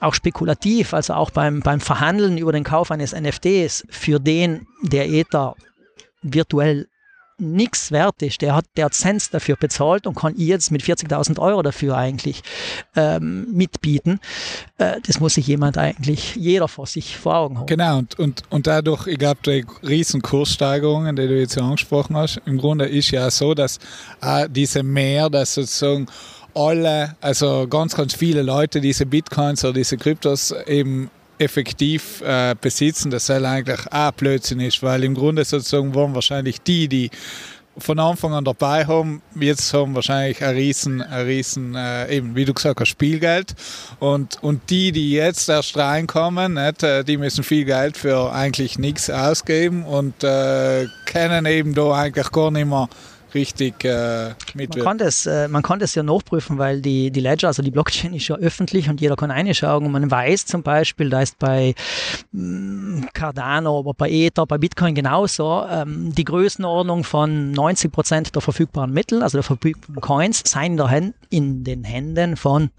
auch 0.00 0.14
spekulativ, 0.14 0.92
also 0.92 1.14
auch 1.14 1.30
beim, 1.30 1.60
beim 1.60 1.80
Verhandeln 1.80 2.36
über 2.36 2.52
den 2.52 2.64
Kauf 2.64 2.90
eines 2.90 3.14
NFTs, 3.14 3.86
für 3.88 4.20
den 4.20 4.66
der 4.82 5.08
Ether 5.08 5.56
virtuell 6.22 6.88
nichts 7.38 7.92
wert 7.92 8.22
ist, 8.22 8.40
der 8.40 8.54
hat, 8.54 8.64
der 8.76 8.86
hat 8.86 8.94
Cents 8.94 9.30
dafür 9.30 9.56
bezahlt 9.56 10.06
und 10.06 10.14
kann 10.14 10.34
jetzt 10.36 10.70
mit 10.70 10.82
40.000 10.82 11.38
Euro 11.38 11.62
dafür 11.62 11.96
eigentlich 11.96 12.42
ähm, 12.94 13.52
mitbieten. 13.52 14.20
Äh, 14.78 15.00
das 15.06 15.20
muss 15.20 15.34
sich 15.34 15.46
jemand 15.46 15.78
eigentlich, 15.78 16.36
jeder 16.36 16.68
vor 16.68 16.86
sich 16.86 17.16
vor 17.16 17.36
Augen 17.36 17.58
haben. 17.58 17.66
Genau, 17.66 17.98
und, 17.98 18.18
und, 18.18 18.42
und 18.50 18.66
dadurch, 18.66 19.06
ich 19.06 19.18
glaube, 19.18 19.40
die 19.44 19.64
riesen 19.86 20.22
Kurssteigerungen, 20.22 21.16
die 21.16 21.26
du 21.26 21.38
jetzt 21.38 21.58
angesprochen 21.58 22.16
hast, 22.16 22.40
im 22.46 22.58
Grunde 22.58 22.86
ist 22.86 23.10
ja 23.10 23.30
so, 23.30 23.54
dass 23.54 23.78
äh, 24.22 24.48
diese 24.48 24.82
mehr, 24.82 25.28
dass 25.28 25.54
sozusagen 25.54 26.06
alle, 26.54 27.16
also 27.20 27.66
ganz, 27.68 27.94
ganz 27.94 28.14
viele 28.14 28.42
Leute 28.42 28.80
diese 28.80 29.04
Bitcoins 29.04 29.62
oder 29.64 29.74
diese 29.74 29.98
Kryptos 29.98 30.54
eben 30.66 31.10
effektiv 31.38 32.22
äh, 32.22 32.54
besitzen, 32.60 33.10
das 33.10 33.26
soll 33.26 33.44
eigentlich 33.44 33.80
auch 33.90 34.12
Blödsinn 34.12 34.60
ist, 34.60 34.82
weil 34.82 35.04
im 35.04 35.14
Grunde 35.14 35.44
sozusagen 35.44 35.94
waren 35.94 36.14
wahrscheinlich 36.14 36.60
die, 36.62 36.88
die 36.88 37.10
von 37.78 37.98
Anfang 37.98 38.32
an 38.32 38.44
dabei 38.44 38.86
haben, 38.86 39.20
jetzt 39.38 39.72
haben 39.74 39.94
wahrscheinlich 39.94 40.42
ein 40.42 40.54
riesen, 40.54 41.02
ein 41.02 41.26
riesen 41.26 41.74
äh, 41.74 42.08
eben 42.14 42.34
wie 42.34 42.44
du 42.44 42.54
gesagt 42.54 42.80
hast, 42.80 42.88
Spielgeld. 42.88 43.54
Und, 43.98 44.42
und 44.42 44.70
die, 44.70 44.92
die 44.92 45.12
jetzt 45.12 45.48
erst 45.48 45.76
reinkommen, 45.76 46.54
nicht, 46.54 46.82
äh, 46.82 47.04
die 47.04 47.18
müssen 47.18 47.44
viel 47.44 47.64
Geld 47.64 47.96
für 47.96 48.32
eigentlich 48.32 48.78
nichts 48.78 49.10
ausgeben 49.10 49.84
und 49.84 50.24
äh, 50.24 50.86
können 51.04 51.44
eben 51.46 51.74
da 51.74 51.92
eigentlich 51.92 52.30
gar 52.32 52.50
nicht 52.50 52.66
mehr 52.66 52.88
richtig 53.36 53.84
äh, 53.84 54.30
mitwirken. 54.54 54.78
Man 54.78 54.84
kann, 54.84 54.98
das, 54.98 55.26
äh, 55.26 55.48
man 55.48 55.62
kann 55.62 55.78
das 55.78 55.94
ja 55.94 56.02
nachprüfen, 56.02 56.58
weil 56.58 56.80
die, 56.80 57.10
die 57.10 57.20
Ledger, 57.20 57.48
also 57.48 57.62
die 57.62 57.70
Blockchain 57.70 58.14
ist 58.14 58.28
ja 58.28 58.36
öffentlich 58.36 58.88
und 58.88 59.00
jeder 59.00 59.16
kann 59.16 59.30
reinschauen 59.30 59.84
und 59.84 59.92
man 59.92 60.10
weiß 60.10 60.46
zum 60.46 60.62
Beispiel, 60.62 61.10
da 61.10 61.22
ist 61.22 61.38
bei 61.38 61.74
mh, 62.32 62.42
mm, 62.42 63.08
Cardano, 63.12 63.78
aber 63.78 63.94
bei 63.94 64.10
Ether, 64.10 64.46
bei 64.46 64.58
Bitcoin 64.58 64.94
genauso, 64.94 65.64
ähm, 65.70 66.14
die 66.14 66.24
Größenordnung 66.24 67.04
von 67.04 67.52
90 67.52 67.92
Prozent 67.92 68.34
der 68.34 68.42
verfügbaren 68.42 68.92
Mittel, 68.92 69.22
also 69.22 69.38
der 69.38 69.44
verfügbaren 69.44 70.00
Coins, 70.00 70.42
seien 70.44 70.76
in 71.30 71.64
den 71.64 71.84
Händen 71.84 72.36
von 72.36 72.70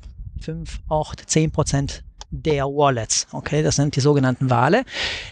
5, 0.41 0.79
8, 0.89 1.29
10 1.29 1.51
Prozent 1.51 2.03
der 2.29 2.65
Wallets. 2.65 3.27
Okay, 3.31 3.63
das 3.63 3.77
sind 3.77 3.95
die 3.95 4.01
sogenannten 4.01 4.49
Wale. 4.49 4.83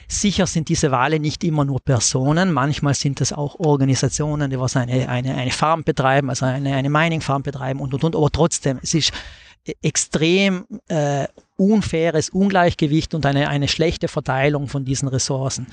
Sicher 0.07 0.47
sind 0.47 0.69
diese 0.69 0.91
Wale 0.91 1.19
nicht 1.19 1.43
immer 1.43 1.65
nur 1.65 1.79
Personen, 1.81 2.51
manchmal 2.51 2.93
sind 2.93 3.21
es 3.21 3.33
auch 3.33 3.59
Organisationen, 3.59 4.49
die 4.49 4.59
was 4.59 4.75
eine, 4.75 5.09
eine, 5.09 5.35
eine 5.35 5.51
Farm 5.51 5.83
betreiben, 5.83 6.29
also 6.29 6.45
eine, 6.45 6.75
eine 6.75 6.89
Mining-Farm 6.89 7.43
betreiben 7.43 7.79
und 7.79 7.93
und 7.93 8.03
und, 8.03 8.15
aber 8.15 8.31
trotzdem, 8.31 8.79
es 8.81 8.93
ist 8.93 9.11
extrem 9.81 10.65
äh, 10.87 11.27
unfaires 11.57 12.29
Ungleichgewicht 12.29 13.13
und 13.13 13.25
eine, 13.25 13.49
eine 13.49 13.67
schlechte 13.67 14.07
Verteilung 14.07 14.67
von 14.67 14.85
diesen 14.85 15.07
Ressourcen. 15.07 15.67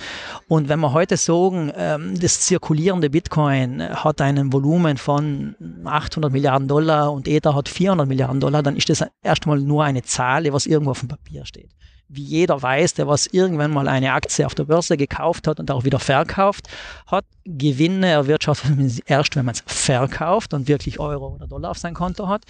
Und 0.49 0.69
wenn 0.69 0.81
wir 0.81 0.93
heute 0.93 1.17
sagen, 1.17 1.73
ähm, 1.77 2.19
das 2.19 2.41
zirkulierende 2.41 3.11
Bitcoin 3.11 3.83
hat 3.83 4.21
einen 4.21 4.53
Volumen 4.53 4.97
von 4.97 5.57
800 5.85 6.33
Milliarden 6.33 6.69
Dollar 6.69 7.13
und 7.13 7.27
Ether 7.27 7.55
hat 7.55 7.69
400 7.69 8.07
Milliarden 8.07 8.41
Dollar, 8.41 8.63
dann 8.63 8.77
ist 8.77 8.89
das 8.89 9.05
erstmal 9.23 9.59
nur 9.59 9.85
eine 9.85 10.03
Zahl, 10.03 10.53
was 10.53 10.67
irgendwo 10.67 10.93
auf 10.93 11.01
dem 11.01 11.09
Papier 11.09 11.45
steht 11.45 11.71
wie 12.15 12.23
jeder 12.23 12.61
weiß, 12.61 12.95
der 12.95 13.09
was 13.09 13.27
irgendwann 13.27 13.71
mal 13.71 13.89
eine 13.89 14.13
Aktie 14.13 14.45
auf 14.45 14.55
der 14.55 14.65
Börse 14.65 14.99
gekauft 14.99 15.47
hat 15.47 15.59
und 15.59 15.71
auch 15.71 15.85
wieder 15.85 15.99
verkauft 15.99 16.69
hat, 17.07 17.25
Gewinne 17.45 18.09
erwirtschaftet 18.09 19.03
erst, 19.07 19.35
wenn 19.35 19.47
man 19.47 19.55
es 19.55 19.63
verkauft 19.67 20.53
und 20.53 20.69
wirklich 20.69 21.01
Euro 21.01 21.35
oder 21.35 21.47
Dollar 21.47 21.71
auf 21.71 21.79
sein 21.79 21.95
Konto 21.95 22.29
hat. 22.29 22.45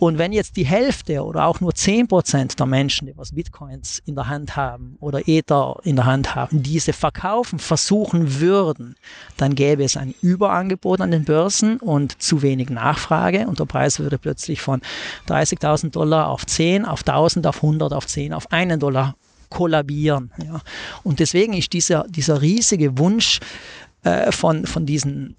Und 0.00 0.16
wenn 0.16 0.32
jetzt 0.32 0.56
die 0.56 0.64
Hälfte 0.64 1.22
oder 1.22 1.44
auch 1.44 1.60
nur 1.60 1.72
10% 1.72 2.56
der 2.56 2.64
Menschen, 2.64 3.06
die 3.06 3.16
was 3.18 3.34
Bitcoins 3.34 4.02
in 4.06 4.14
der 4.14 4.28
Hand 4.28 4.56
haben 4.56 4.96
oder 4.98 5.28
Ether 5.28 5.78
in 5.84 5.96
der 5.96 6.06
Hand 6.06 6.34
haben, 6.34 6.62
diese 6.62 6.94
verkaufen, 6.94 7.58
versuchen 7.58 8.40
würden, 8.40 8.96
dann 9.36 9.54
gäbe 9.54 9.84
es 9.84 9.98
ein 9.98 10.14
Überangebot 10.22 11.02
an 11.02 11.10
den 11.10 11.24
Börsen 11.24 11.76
und 11.76 12.22
zu 12.22 12.40
wenig 12.40 12.70
Nachfrage 12.70 13.46
und 13.46 13.60
der 13.60 13.66
Preis 13.66 13.98
würde 13.98 14.16
plötzlich 14.16 14.62
von 14.62 14.80
30.000 15.28 15.90
Dollar 15.90 16.28
auf 16.28 16.46
10, 16.46 16.86
auf 16.86 17.06
1000, 17.06 17.46
auf 17.46 17.56
100, 17.56 17.92
auf 17.92 18.06
10, 18.06 18.32
auf 18.32 18.50
einen 18.52 18.80
Dollar 18.80 19.16
kollabieren. 19.50 20.30
Ja. 20.42 20.62
Und 21.02 21.20
deswegen 21.20 21.52
ist 21.52 21.74
dieser, 21.74 22.06
dieser 22.08 22.40
riesige 22.40 22.96
Wunsch 22.96 23.38
äh, 24.02 24.32
von, 24.32 24.64
von 24.64 24.86
diesen 24.86 25.36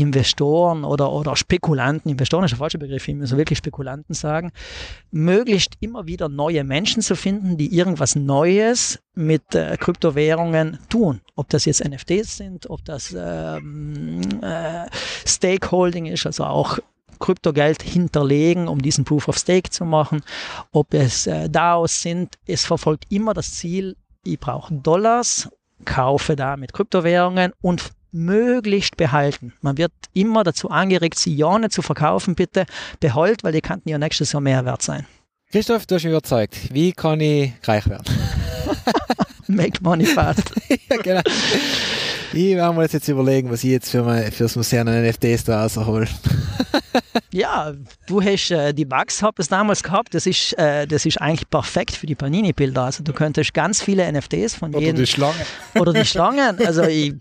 Investoren 0.00 0.84
oder, 0.84 1.10
oder 1.10 1.36
Spekulanten, 1.36 2.10
Investoren 2.10 2.44
ist 2.44 2.50
der 2.50 2.58
falsche 2.58 2.78
Begriff, 2.78 3.08
ich 3.08 3.14
muss 3.14 3.36
wirklich 3.36 3.58
Spekulanten 3.58 4.14
sagen, 4.14 4.52
möglichst 5.10 5.74
immer 5.80 6.06
wieder 6.06 6.28
neue 6.28 6.64
Menschen 6.64 7.02
zu 7.02 7.16
finden, 7.16 7.56
die 7.56 7.74
irgendwas 7.74 8.14
Neues 8.14 8.98
mit 9.14 9.54
äh, 9.54 9.76
Kryptowährungen 9.78 10.78
tun. 10.90 11.22
Ob 11.34 11.48
das 11.48 11.64
jetzt 11.64 11.82
NFTs 11.82 12.36
sind, 12.36 12.68
ob 12.68 12.84
das 12.84 13.16
ähm, 13.18 14.20
äh, 14.42 14.86
Stakeholding 15.26 16.06
ist, 16.06 16.26
also 16.26 16.44
auch 16.44 16.78
Kryptogeld 17.18 17.82
hinterlegen, 17.82 18.68
um 18.68 18.82
diesen 18.82 19.04
Proof 19.04 19.28
of 19.28 19.38
Stake 19.38 19.70
zu 19.70 19.86
machen, 19.86 20.20
ob 20.72 20.92
es 20.92 21.26
äh, 21.26 21.48
DAOs 21.48 22.02
sind. 22.02 22.36
Es 22.46 22.66
verfolgt 22.66 23.06
immer 23.08 23.32
das 23.32 23.54
Ziel, 23.54 23.96
ich 24.24 24.38
brauche 24.38 24.74
Dollars, 24.74 25.48
kaufe 25.86 26.36
da 26.36 26.56
mit 26.58 26.74
Kryptowährungen 26.74 27.52
und 27.62 27.92
möglichst 28.12 28.96
behalten. 28.96 29.52
Man 29.60 29.78
wird 29.78 29.92
immer 30.14 30.44
dazu 30.44 30.70
angeregt, 30.70 31.18
sie 31.18 31.34
ja 31.34 31.58
nicht 31.58 31.72
zu 31.72 31.82
verkaufen, 31.82 32.34
bitte 32.34 32.66
behalt, 33.00 33.44
weil 33.44 33.52
die 33.52 33.60
könnten 33.60 33.88
ja 33.88 33.98
nächstes 33.98 34.32
Jahr 34.32 34.40
mehr 34.40 34.64
wert 34.64 34.82
sein. 34.82 35.06
Christoph, 35.50 35.86
du 35.86 35.94
hast 35.94 36.04
mich 36.04 36.10
überzeugt. 36.10 36.56
Wie 36.72 36.92
kann 36.92 37.20
ich 37.20 37.52
reich 37.64 37.88
werden? 37.88 38.04
Make 39.46 39.82
money 39.82 40.04
fast. 40.04 40.52
ja, 40.90 40.96
genau. 41.02 41.22
Ich 42.32 42.56
werde 42.56 42.76
mir 42.76 42.86
jetzt 42.86 43.08
überlegen, 43.08 43.50
was 43.50 43.62
ich 43.62 43.70
jetzt 43.70 43.90
für, 43.90 44.02
mein, 44.02 44.30
für 44.32 44.42
das 44.44 44.56
Museum 44.56 44.88
an 44.88 45.06
NFTs 45.06 45.44
da 45.44 45.62
raushole. 45.62 46.08
ja, 47.32 47.72
du 48.06 48.20
hast 48.20 48.50
äh, 48.50 48.74
die 48.74 48.84
Bugs 48.84 49.22
hab 49.22 49.38
es 49.38 49.48
damals 49.48 49.82
gehabt. 49.82 50.14
Das 50.14 50.26
ist, 50.26 50.52
äh, 50.58 50.86
das 50.86 51.06
ist 51.06 51.20
eigentlich 51.20 51.48
perfekt 51.48 51.92
für 51.92 52.06
die 52.06 52.14
Panini-Bilder. 52.14 52.82
Also 52.82 53.04
du 53.04 53.12
könntest 53.12 53.54
ganz 53.54 53.80
viele 53.80 54.10
NFTs 54.10 54.56
von 54.56 54.72
jedem. 54.72 54.88
Oder 54.88 54.98
die 54.98 55.06
Schlangen. 55.06 55.46
Oder 55.76 55.92
die 55.92 56.04
Schlangen. 56.04 56.66
Also 56.66 56.82
ich, 56.82 57.14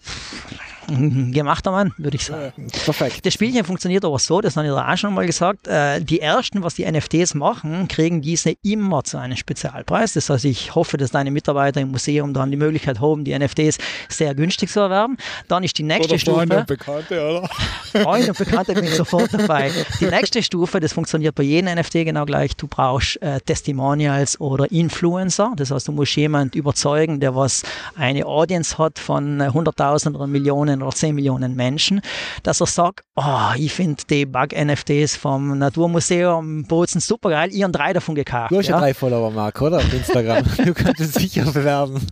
gemachter 1.32 1.72
Mann, 1.72 1.94
würde 1.98 2.18
ich 2.18 2.26
sagen. 2.26 2.68
Perfekt. 2.86 3.26
Das 3.26 3.34
Spielchen 3.34 3.64
funktioniert 3.64 4.06
aber 4.06 4.20
so, 4.20 4.42
das 4.42 4.56
habe 4.58 4.68
ich 4.68 4.74
da 4.74 4.92
auch 4.92 4.98
schon 4.98 5.14
mal 5.14 5.26
gesagt, 5.26 5.68
äh, 5.68 6.02
die 6.02 6.22
ersten, 6.22 6.64
was 6.64 6.76
die 6.76 6.90
NFTs 6.90 7.34
machen, 7.34 7.88
kriegen 7.88 8.22
diese 8.22 8.54
immer 8.64 9.04
zu 9.04 9.18
einem 9.18 9.38
Spezialpreis. 9.38 10.14
Das 10.14 10.30
heißt, 10.30 10.46
ich 10.46 10.76
hoffe, 10.76 10.98
dass 10.98 11.12
deine 11.12 11.32
Mitarbeiter 11.32 11.82
im 11.82 11.92
Museum 11.92 12.34
dann 12.34 12.52
die 12.52 12.58
Möglichkeit 12.58 13.00
haben, 13.00 13.24
die 13.24 13.38
NFTs 13.38 13.78
sehr 14.10 14.36
günstig 14.36 14.70
zu 14.70 14.80
erwerben. 14.80 15.18
Dann 15.48 15.64
ist 15.64 15.78
die 15.78 15.84
nächste 15.84 16.14
oder 16.14 16.20
Stufe. 16.20 16.38
Freunde 16.38 16.58
und 16.58 16.68
Bekannte, 16.68 17.22
oder? 17.22 17.50
Freunde 18.04 18.30
und 18.30 18.38
Bekannte 18.38 18.74
bin 18.74 18.84
ich 18.86 18.96
sofort 18.96 19.34
dabei. 19.34 19.72
Die 20.00 20.06
nächste 20.06 20.44
Stufe, 20.44 20.80
das 20.80 20.94
funktioniert 20.94 21.36
bei 21.36 21.44
jedem 21.44 21.74
NFT 21.76 21.94
genau 22.06 22.26
gleich. 22.26 22.56
Du 22.56 22.68
brauchst 22.68 23.22
äh, 23.22 23.40
Testimonials 23.40 24.40
oder 24.40 24.72
Influencer. 24.72 25.54
Das 25.56 25.72
heißt, 25.72 25.88
du 25.88 25.92
musst 25.92 26.16
jemanden 26.16 26.58
überzeugen, 26.58 27.20
der 27.20 27.36
was 27.36 27.64
eine 27.96 28.26
Audience 28.26 28.78
hat 28.78 29.00
von 29.00 29.42
äh, 29.42 29.50
Hunderttausenden 29.50 30.20
oder 30.20 30.28
Millionen 30.28 30.75
Millionen 30.76 30.84
oder 30.84 30.96
10 30.96 31.16
Millionen 31.16 31.56
Menschen, 31.56 32.02
dass 32.44 32.62
er 32.62 32.68
sagt, 32.68 33.02
oh, 33.16 33.54
ich 33.58 33.74
finde 33.74 34.04
die 34.10 34.26
Bug-NFTs 34.26 35.16
vom 35.16 35.58
Naturmuseum 35.58 36.66
Bozen 36.66 37.02
super 37.02 37.30
geil, 37.30 37.50
ich 37.52 37.64
habe 37.64 37.72
drei 37.72 37.94
davon 37.94 38.16
gekauft. 38.16 38.52
Du 38.52 38.58
hast 38.58 38.68
ja, 38.68 38.80
drei 38.80 38.94
Follower, 38.94 39.32
Marc, 39.32 39.62
oder? 39.62 39.78
Auf 39.78 39.94
Instagram. 39.94 40.44
du 40.58 40.74
könntest 40.74 41.16
sicher 41.16 41.46
bewerben. 41.52 42.06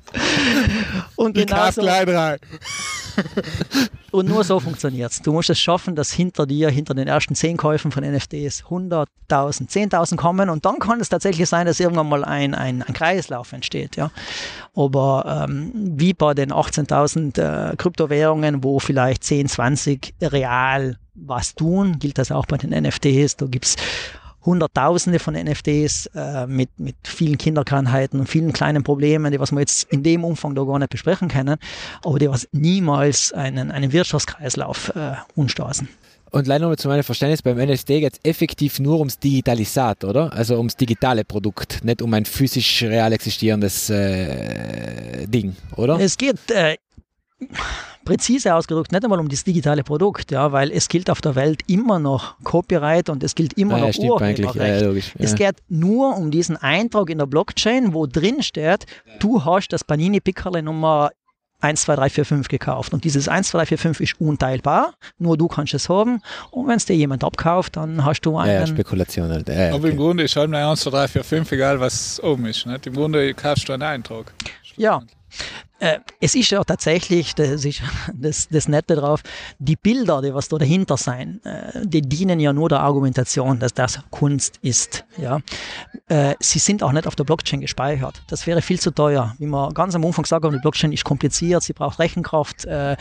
Und 1.15 1.38
ich 1.38 1.48
genau 1.48 1.72
so, 1.72 1.81
drei. 1.81 2.38
Und 4.14 4.30
nur 4.30 4.44
so 4.44 4.60
funktioniert 4.60 5.11
es. 5.11 5.23
Du 5.23 5.34
musst 5.34 5.49
es 5.49 5.60
schaffen, 5.60 5.95
dass 5.95 6.14
hinter 6.14 6.45
dir, 6.45 6.69
hinter 6.69 6.94
den 6.94 7.07
ersten 7.07 7.34
zehn 7.34 7.57
Käufen 7.57 7.91
von 7.91 8.03
NFTs 8.03 8.64
100.000, 8.65 9.07
10.000 9.27 10.18
kommen 10.18 10.52
und 10.52 10.65
dann 10.65 10.77
kann 10.77 11.02
es 11.02 11.10
tatsächlich 11.10 11.49
sein, 11.49 11.65
dass 11.65 11.80
irgendwann 11.80 12.10
mal 12.10 12.23
ein, 12.23 12.53
ein, 12.53 12.84
ein 12.84 12.94
Kreislauf 12.94 13.53
entsteht. 13.53 13.95
Ja. 13.95 14.11
Aber 14.76 15.48
ähm, 15.49 15.72
wie 15.73 16.14
bei 16.14 16.35
den 16.35 16.53
18.000 16.53 17.72
äh, 17.72 17.76
Kryptowährungen, 17.76 18.64
wo 18.64 18.77
vielleicht 18.77 19.23
10, 19.23 19.48
20 19.48 20.14
real 20.22 20.99
was 21.15 21.56
tun, 21.56 21.98
gilt 21.98 22.19
das 22.19 22.31
auch 22.31 22.45
bei 22.45 22.57
den 22.57 22.69
NFTs. 22.69 23.38
Da 23.38 23.48
gibt 23.48 23.65
es 23.65 23.77
Hunderttausende 24.45 25.20
von 25.20 25.36
NFTs 25.36 26.07
äh, 26.15 26.48
mit, 26.48 26.70
mit 26.78 26.95
vielen 27.03 27.38
Kinderkrankheiten 27.38 28.20
und 28.20 28.28
vielen 28.28 28.53
kleinen 28.53 28.84
Problemen, 28.84 29.32
die 29.32 29.40
was 29.40 29.52
wir 29.52 29.60
jetzt 29.60 29.91
in 29.91 30.03
dem 30.03 30.24
Umfang 30.24 30.56
da 30.56 30.64
gar 30.64 30.80
nicht 30.80 30.90
besprechen 30.90 31.28
können, 31.28 31.57
aber 32.03 32.20
die 32.20 32.30
was 32.30 32.48
niemals 32.52 33.32
einen, 33.34 33.72
einen 33.72 33.91
Wirtschaftskreislauf 33.91 34.95
äh, 34.95 35.14
umstoßen. 35.36 35.88
Und 36.34 36.48
leider 36.48 36.65
nur 36.65 36.78
zu 36.78 36.88
meinem 36.88 37.03
Verständnis, 37.03 37.44
beim 37.44 37.57
NFT 37.57 37.88
geht 37.88 38.14
es 38.14 38.20
effektiv 38.24 38.80
nur 38.80 38.98
ums 38.98 39.20
Digitalisat, 39.20 40.03
oder? 40.03 40.34
Also 40.34 40.57
ums 40.57 40.76
digitale 40.76 41.24
Produkt, 41.24 41.84
nicht 41.84 42.02
um 42.02 42.11
ein 42.15 42.26
physisch 42.26 42.82
real 42.82 43.14
existierendes 43.14 43.91
äh, 43.91 45.28
Ding, 45.28 45.56
oder? 45.76 45.99
Es 45.99 46.18
geht, 46.18 46.49
äh, 46.49 46.78
präzise 48.05 48.53
ausgedrückt 48.55 48.91
nicht 48.91 49.03
einmal 49.03 49.19
um 49.19 49.30
das 49.30 49.43
digitale 49.43 49.84
Produkt, 49.84 50.31
ja, 50.31 50.51
weil 50.51 50.71
es 50.71 50.88
gilt 50.89 51.09
auf 51.09 51.21
der 51.21 51.35
Welt 51.35 51.61
immer 51.67 51.99
noch 51.99 52.35
Copyright 52.43 53.09
und 53.09 53.23
es 53.23 53.35
gilt 53.35 53.53
immer 53.53 53.77
Ja, 53.80 53.88
noch. 53.88 53.97
Urheberrecht. 53.97 54.55
Ja, 54.81 54.88
logisch. 54.88 55.13
Es 55.17 55.31
Ja. 55.31 55.38
geht 55.38 55.55
nur 55.69 56.15
um 56.17 56.31
diesen 56.31 56.57
Eintrag 56.57 57.09
in 57.09 57.17
der 57.17 57.25
Blockchain, 57.27 57.93
wo 57.93 58.05
drin 58.07 58.43
steht, 58.43 58.85
du 59.19 59.43
hast 59.45 59.69
das 59.69 59.84
Panini 59.84 60.19
Pickerle 60.19 60.61
Nummer 60.61 61.11
1, 61.61 61.84
2, 61.84 61.95
3, 61.95 62.09
4, 62.09 62.25
5 62.25 62.47
gekauft. 62.49 62.93
Und 62.93 63.05
dieses 63.05 63.30
1, 63.30 63.47
2, 63.47 63.59
3, 63.59 63.65
4, 63.67 63.77
5 63.77 63.99
ist 64.01 64.19
unteilbar. 64.19 64.95
Nur 65.17 65.38
du 65.38 65.47
kannst 65.47 65.73
es 65.73 65.88
haben. 65.88 66.21
Und 66.51 66.67
wenn 66.67 66.75
es 66.75 66.85
dir 66.85 66.93
jemand 66.97 67.23
abkauft, 67.23 67.77
dann 67.77 68.03
hast 68.03 68.19
du 68.23 68.31
Ja, 68.34 68.45
ja, 68.47 68.57
einen. 68.57 68.67
Spekulation 68.67 69.30
halt. 69.30 69.47
Ja, 69.47 69.67
ja, 69.67 69.73
Aber 69.73 69.88
im 69.88 69.93
okay. 69.93 69.95
Grunde 69.95 70.23
ist 70.23 70.35
halt 70.35 70.47
eine 70.53 70.67
1, 70.67 70.81
2, 70.81 70.89
3, 70.89 71.07
4, 71.07 71.23
5, 71.23 71.51
egal 71.53 71.80
was 71.80 72.21
oben 72.21 72.47
ist. 72.47 72.65
Nicht? 72.65 72.85
Im 72.85 72.95
Grunde 72.95 73.34
kaufst 73.34 73.69
du 73.69 73.73
einen 73.73 73.84
Eintrag. 73.84 74.34
Ja. 74.75 75.03
Äh, 75.84 75.99
es 76.22 76.34
ist 76.34 76.49
ja 76.49 76.64
tatsächlich, 76.64 77.35
das 77.35 77.65
ist 77.65 77.81
das, 78.14 78.47
das 78.47 78.69
Nette 78.69 78.95
drauf, 78.95 79.22
die 79.60 79.76
Bilder, 79.76 80.22
die 80.22 80.34
was 80.34 80.47
da 80.47 80.57
dahinter 80.57 80.95
sein, 80.95 81.41
äh, 81.43 81.85
die 81.85 82.01
dienen 82.01 82.39
ja 82.39 82.53
nur 82.53 82.69
der 82.69 82.80
Argumentation, 82.80 83.60
dass 83.60 83.73
das 83.73 83.99
Kunst 84.10 84.60
ist. 84.61 85.03
Ja. 85.18 85.41
Äh, 86.07 86.35
sie 86.39 86.60
sind 86.60 86.84
auch 86.84 86.93
nicht 86.93 87.05
auf 87.05 87.18
der 87.18 87.26
Blockchain 87.26 87.60
gespeichert. 87.60 88.22
Das 88.27 88.47
wäre 88.47 88.61
viel 88.61 88.80
zu 88.80 88.91
teuer. 88.91 89.35
Wie 89.39 89.45
wir 89.45 89.73
ganz 89.73 89.93
am 89.93 90.05
Anfang 90.05 90.23
gesagt 90.23 90.45
haben, 90.45 90.53
die 90.53 90.61
Blockchain 90.61 90.93
ist 90.93 91.03
kompliziert, 91.03 91.64
sie 91.64 91.73
braucht 91.73 91.99
Rechenkraft 91.99 92.64
äh, 92.64 92.95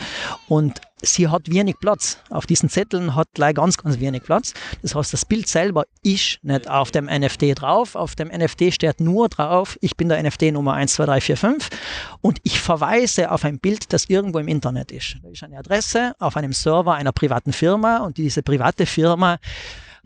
und 0.49 0.81
sie 1.03 1.27
hat 1.27 1.49
wenig 1.51 1.75
Platz. 1.79 2.17
Auf 2.29 2.45
diesen 2.45 2.69
Zetteln 2.69 3.15
hat 3.15 3.27
gleich 3.33 3.55
ganz, 3.55 3.77
ganz 3.77 3.99
wenig 3.99 4.23
Platz. 4.23 4.53
Das 4.81 4.95
heißt, 4.95 5.13
das 5.13 5.25
Bild 5.25 5.47
selber 5.47 5.83
ist 6.01 6.39
nicht 6.41 6.69
auf 6.69 6.91
dem 6.91 7.05
NFT 7.05 7.61
drauf. 7.61 7.95
Auf 7.95 8.15
dem 8.15 8.29
NFT 8.29 8.73
steht 8.73 8.99
nur 8.99 9.29
drauf, 9.29 9.77
ich 9.81 9.95
bin 9.95 10.09
der 10.09 10.21
NFT 10.23 10.53
Nummer 10.53 10.73
12345 10.73 11.69
und 12.21 12.39
ich 12.43 12.59
verweise 12.77 13.31
auf 13.31 13.45
ein 13.45 13.59
Bild, 13.59 13.93
das 13.93 14.05
irgendwo 14.09 14.39
im 14.39 14.47
Internet 14.47 14.91
ist. 14.91 15.17
Da 15.21 15.29
ist 15.29 15.43
eine 15.43 15.57
Adresse 15.57 16.15
auf 16.19 16.35
einem 16.37 16.53
Server 16.53 16.93
einer 16.93 17.11
privaten 17.11 17.53
Firma 17.53 17.97
und 17.97 18.17
diese 18.17 18.41
private 18.41 18.85
Firma 18.85 19.37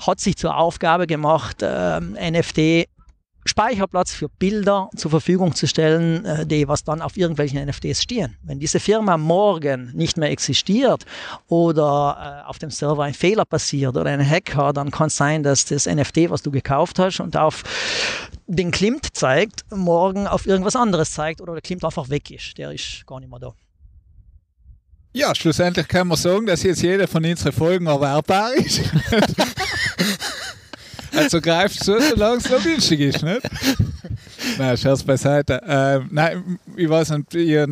hat 0.06 0.20
sich 0.20 0.36
zur 0.36 0.56
Aufgabe 0.58 1.08
gemacht, 1.08 1.58
ähm, 1.62 2.18
NFT 2.20 2.88
Speicherplatz 3.48 4.12
für 4.12 4.30
Bilder 4.30 4.90
zur 4.96 5.12
Verfügung 5.12 5.56
zu 5.56 5.68
stellen, 5.68 6.26
äh, 6.26 6.46
die 6.46 6.68
was 6.68 6.84
dann 6.84 7.02
auf 7.02 7.18
irgendwelchen 7.18 7.64
NFTs 7.66 8.04
stehen. 8.04 8.38
Wenn 8.44 8.60
diese 8.60 8.80
Firma 8.80 9.18
morgen 9.18 9.92
nicht 9.94 10.18
mehr 10.18 10.30
existiert 10.32 11.06
oder 11.48 12.44
äh, 12.46 12.50
auf 12.50 12.60
dem 12.60 12.72
Server 12.72 13.04
ein 13.04 13.14
Fehler 13.14 13.46
passiert 13.46 13.96
oder 13.96 14.10
ein 14.10 14.28
Hacker, 14.28 14.74
dann 14.74 14.92
kann 14.92 15.08
es 15.08 15.18
sein, 15.18 15.44
dass 15.44 15.66
das 15.66 15.86
NFT, 15.86 16.30
was 16.30 16.42
du 16.42 16.52
gekauft 16.52 17.00
hast 17.00 17.20
und 17.20 17.38
auf 17.38 17.64
den 18.48 18.72
Klimt 18.72 19.08
zeigt, 19.14 19.66
morgen 19.72 20.28
auf 20.28 20.46
irgendwas 20.46 20.76
anderes 20.76 21.12
zeigt 21.12 21.42
oder 21.42 21.54
der 21.54 21.62
Klimt 21.62 21.84
einfach 21.84 22.10
weg 22.10 22.32
ist. 22.32 22.58
Der 22.58 22.72
ist 22.72 23.06
gar 23.06 23.20
nicht 23.20 23.30
mehr 23.30 23.40
da. 23.40 23.54
Ja, 25.14 25.34
schlussendlich 25.34 25.88
kann 25.88 26.08
man 26.08 26.18
sagen, 26.18 26.46
dass 26.46 26.64
jetzt 26.64 26.82
jede 26.82 27.08
von 27.08 27.26
unseren 27.26 27.52
Folgen 27.52 27.88
erwerbbar 27.88 28.54
ist. 28.54 28.82
also 31.18 31.42
greift 31.42 31.84
zu, 31.84 32.00
solange 32.00 32.38
es 32.38 32.50
noch 32.50 32.64
günstig 32.64 33.00
ist, 33.00 33.24
nicht? 33.24 33.42
Nein, 34.58 34.78
Scherz 34.78 35.04
beiseite. 35.04 35.62
Ähm, 35.68 36.08
nein, 36.12 36.60
ich 36.76 36.90
weiß 36.90 37.12
nicht, 37.12 37.36
ich, 37.36 37.68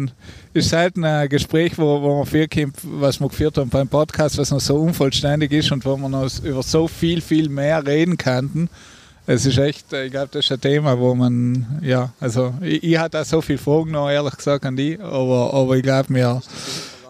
ist 0.54 0.70
selten 0.70 1.04
ein 1.06 1.30
Gespräch, 1.30 1.78
wo, 1.78 2.02
wo 2.02 2.18
man 2.18 2.26
viel 2.26 2.48
kommt, 2.48 2.78
was 2.84 3.20
wir 3.20 3.30
geführt 3.30 3.58
haben 3.58 3.70
beim 3.70 3.88
Podcast, 3.88 4.38
was 4.38 4.52
noch 4.52 4.60
so 4.60 4.76
unvollständig 4.76 5.52
ist 5.52 5.72
und 5.72 5.86
wo 5.86 5.96
man 5.96 6.12
noch 6.12 6.30
über 6.44 6.64
so 6.64 6.88
viel, 6.88 7.22
viel 7.22 7.50
mehr 7.50 7.86
reden 7.86 8.18
könnten. 8.18 8.70
Es 9.28 9.46
ist 9.46 9.58
echt, 9.58 9.92
äh, 9.94 10.06
ich 10.06 10.12
glaube, 10.12 10.30
das 10.32 10.46
ist 10.46 10.52
ein 10.52 10.62
Thema, 10.62 11.00
wo 11.00 11.16
man, 11.16 11.80
ja, 11.82 12.12
also 12.20 12.54
ich, 12.62 12.84
ich 12.84 12.98
hatte 12.98 13.22
auch 13.22 13.26
so 13.26 13.42
viele 13.42 13.58
Fragen 13.58 13.92
noch, 13.92 14.10
ehrlich 14.10 14.36
gesagt, 14.36 14.66
an 14.66 14.76
die, 14.76 15.00
aber, 15.00 15.54
aber 15.54 15.78
ich 15.78 15.84
glaube, 15.84 16.14
wir 16.14 16.42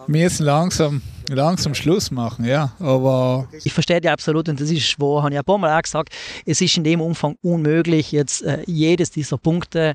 müssen 0.08 0.46
langsam, 0.46 1.02
langsam 1.28 1.74
Schluss 1.74 2.10
machen, 2.10 2.44
ja, 2.44 2.72
aber 2.78 3.48
Ich 3.64 3.72
verstehe 3.72 4.00
die 4.00 4.08
absolut 4.08 4.48
und 4.48 4.60
das 4.60 4.70
ist, 4.70 4.96
wo 4.98 5.22
habe 5.22 5.32
ich 5.32 5.38
ein 5.38 5.44
paar 5.44 5.58
Mal 5.58 5.76
auch 5.76 5.82
gesagt, 5.82 6.14
es 6.44 6.60
ist 6.60 6.76
in 6.76 6.84
dem 6.84 7.00
Umfang 7.00 7.36
unmöglich, 7.42 8.12
jetzt 8.12 8.42
äh, 8.42 8.62
jedes 8.66 9.10
dieser 9.10 9.38
Punkte 9.38 9.94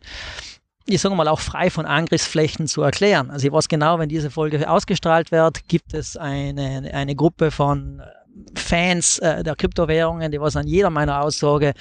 ich 0.87 0.99
sage 0.99 1.15
mal, 1.15 1.27
auch 1.27 1.39
frei 1.39 1.69
von 1.69 1.85
Angriffsflächen 1.85 2.67
zu 2.67 2.81
erklären. 2.81 3.29
Also 3.29 3.47
ich 3.47 3.53
weiß 3.53 3.67
genau, 3.67 3.99
wenn 3.99 4.09
diese 4.09 4.31
Folge 4.31 4.69
ausgestrahlt 4.69 5.31
wird, 5.31 5.67
gibt 5.67 5.93
es 5.93 6.17
eine, 6.17 6.89
eine 6.91 7.15
Gruppe 7.15 7.51
von 7.51 8.01
Fans 8.55 9.19
äh, 9.19 9.43
der 9.43 9.55
Kryptowährungen, 9.55 10.31
die 10.31 10.41
was 10.41 10.55
an 10.55 10.67
jeder 10.67 10.89
meiner 10.89 11.21
Aussage 11.21 11.73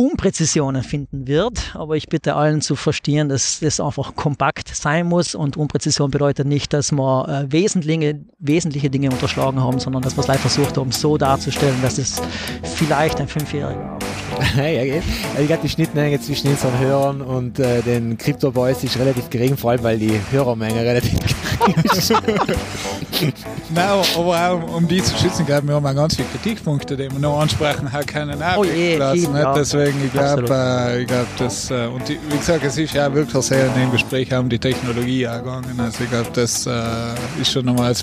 Unpräzisionen 0.00 0.84
finden 0.84 1.26
wird, 1.26 1.74
aber 1.74 1.96
ich 1.96 2.08
bitte 2.08 2.36
allen 2.36 2.60
zu 2.60 2.76
verstehen, 2.76 3.28
dass 3.28 3.58
das 3.58 3.80
einfach 3.80 4.14
kompakt 4.14 4.68
sein 4.68 5.08
muss 5.08 5.34
und 5.34 5.56
Unpräzision 5.56 6.12
bedeutet 6.12 6.46
nicht, 6.46 6.72
dass 6.72 6.92
wir 6.92 7.28
äh, 7.28 7.52
wesentliche, 7.52 8.20
wesentliche 8.38 8.90
Dinge 8.90 9.10
unterschlagen 9.10 9.60
haben, 9.60 9.80
sondern 9.80 10.02
dass 10.02 10.16
wir 10.16 10.20
es 10.20 10.28
leider 10.28 10.38
versucht 10.38 10.78
haben, 10.78 10.92
so 10.92 11.18
darzustellen, 11.18 11.82
dass 11.82 11.98
es 11.98 12.22
vielleicht 12.62 13.20
ein 13.20 13.26
Fünfjähriger 13.26 13.98
Also 14.58 15.40
ich 15.40 15.46
glaube, 15.46 15.62
die 15.62 15.68
Schnittmenge 15.68 16.20
zwischen 16.20 16.48
unseren 16.48 16.78
Hörern 16.78 17.20
und 17.20 17.58
äh, 17.58 17.82
den 17.82 18.16
Crypto 18.18 18.50
Boys 18.50 18.82
ist 18.82 18.98
relativ 18.98 19.30
gering, 19.30 19.56
vor 19.56 19.70
allem 19.70 19.82
weil 19.82 19.98
die 19.98 20.20
Hörermenge 20.30 20.80
relativ 20.80 21.12
gering 21.18 21.84
ist. 21.84 22.10
Nein, 23.74 23.88
aber 24.16 24.50
auch 24.50 24.76
um 24.76 24.86
die 24.86 25.02
zu 25.02 25.16
schützen, 25.16 25.46
glaube 25.46 25.62
ich, 25.62 25.68
wir 25.68 25.74
haben 25.74 25.86
auch 25.86 25.94
ganz 25.94 26.16
viele 26.16 26.28
Kritikpunkte, 26.28 26.96
die 26.96 27.10
wir 27.10 27.18
noch 27.18 27.40
ansprechen 27.40 27.92
haben 27.92 28.06
können. 28.06 28.42
Oh 28.56 28.64
je, 28.64 28.98
ja. 28.98 29.12
Deswegen, 29.54 30.04
ich 30.04 30.12
glaube, 30.12 30.44
äh, 30.50 31.02
ich 31.02 31.06
glaub, 31.06 31.26
das, 31.38 31.70
äh, 31.70 31.86
und 31.86 32.08
die, 32.08 32.18
wie 32.30 32.38
gesagt, 32.38 32.64
es 32.64 32.76
ist 32.78 32.94
ja 32.94 33.12
wirklich 33.12 33.44
sehr 33.44 33.66
in 33.66 33.74
dem 33.74 33.92
Gespräch 33.92 34.32
um 34.34 34.48
die 34.48 34.58
Technologie 34.58 35.26
angegangen. 35.26 35.78
Also 35.78 36.04
ich 36.04 36.10
glaube, 36.10 36.30
das 36.32 36.66
äh, 36.66 37.40
ist 37.40 37.52
schon 37.52 37.64
nochmal, 37.64 37.94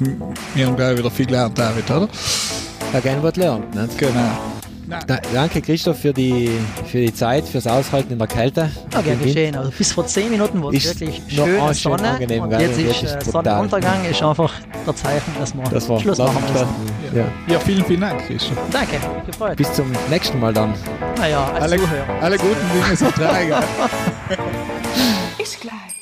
wir 0.53 0.65
haben, 0.65 0.75
glaube 0.75 0.93
ich, 0.93 0.99
wieder 0.99 1.11
viel 1.11 1.25
gelernt, 1.25 1.57
David, 1.57 1.89
oder? 1.89 2.07
Gerne 3.01 3.21
was 3.23 3.35
lernt. 3.35 3.75
Nicht? 3.75 3.97
Genau. 3.97 4.37
Da, 4.87 5.17
danke 5.33 5.61
Christoph 5.61 5.99
für 5.99 6.13
die, 6.13 6.51
für 6.85 6.99
die 6.99 7.13
Zeit, 7.13 7.47
fürs 7.47 7.65
Aushalten 7.65 8.13
in 8.13 8.19
der 8.19 8.27
Kälte. 8.27 8.69
Ja, 8.93 9.01
gern 9.01 9.13
Im 9.15 9.19
Wind. 9.19 9.33
geschehen. 9.33 9.55
Also 9.55 9.71
bis 9.75 9.91
vor 9.91 10.05
zehn 10.05 10.29
Minuten 10.29 10.61
war 10.63 10.71
es 10.73 10.85
wirklich 10.85 11.21
schöne 11.27 11.61
auch 11.61 11.67
schön 11.73 11.75
Sonne. 11.97 12.09
angenehm, 12.11 12.43
und 12.43 12.51
jetzt 12.51 12.79
ist 12.79 13.03
äh. 13.03 13.21
Sonnenuntergang, 13.31 14.05
ist 14.05 14.21
einfach 14.21 14.53
der 14.85 14.95
Zeichen, 14.95 15.33
dass 15.39 15.55
wir 15.55 15.63
Das 15.63 15.89
war 15.89 15.99
Schluss 15.99 16.17
machen 16.19 16.43
müssen. 16.53 16.67
Ja. 17.15 17.25
Ja, 17.53 17.59
vielen, 17.59 17.83
vielen 17.85 18.01
Dank, 18.01 18.25
Christoph. 18.27 18.57
Danke, 18.71 18.97
gefreut. 19.25 19.57
Bis 19.57 19.73
zum 19.73 19.91
nächsten 20.09 20.39
Mal 20.39 20.53
dann. 20.53 20.73
Naja, 21.17 21.45
als 21.53 21.63
Alle, 21.63 21.77
Zuhörer. 21.77 22.21
alle 22.21 22.37
guten 22.37 22.55
Dinge 22.83 22.95
sind 22.95 23.17
drei? 23.17 23.47
Ist 25.41 25.61
gleich. 25.61 25.95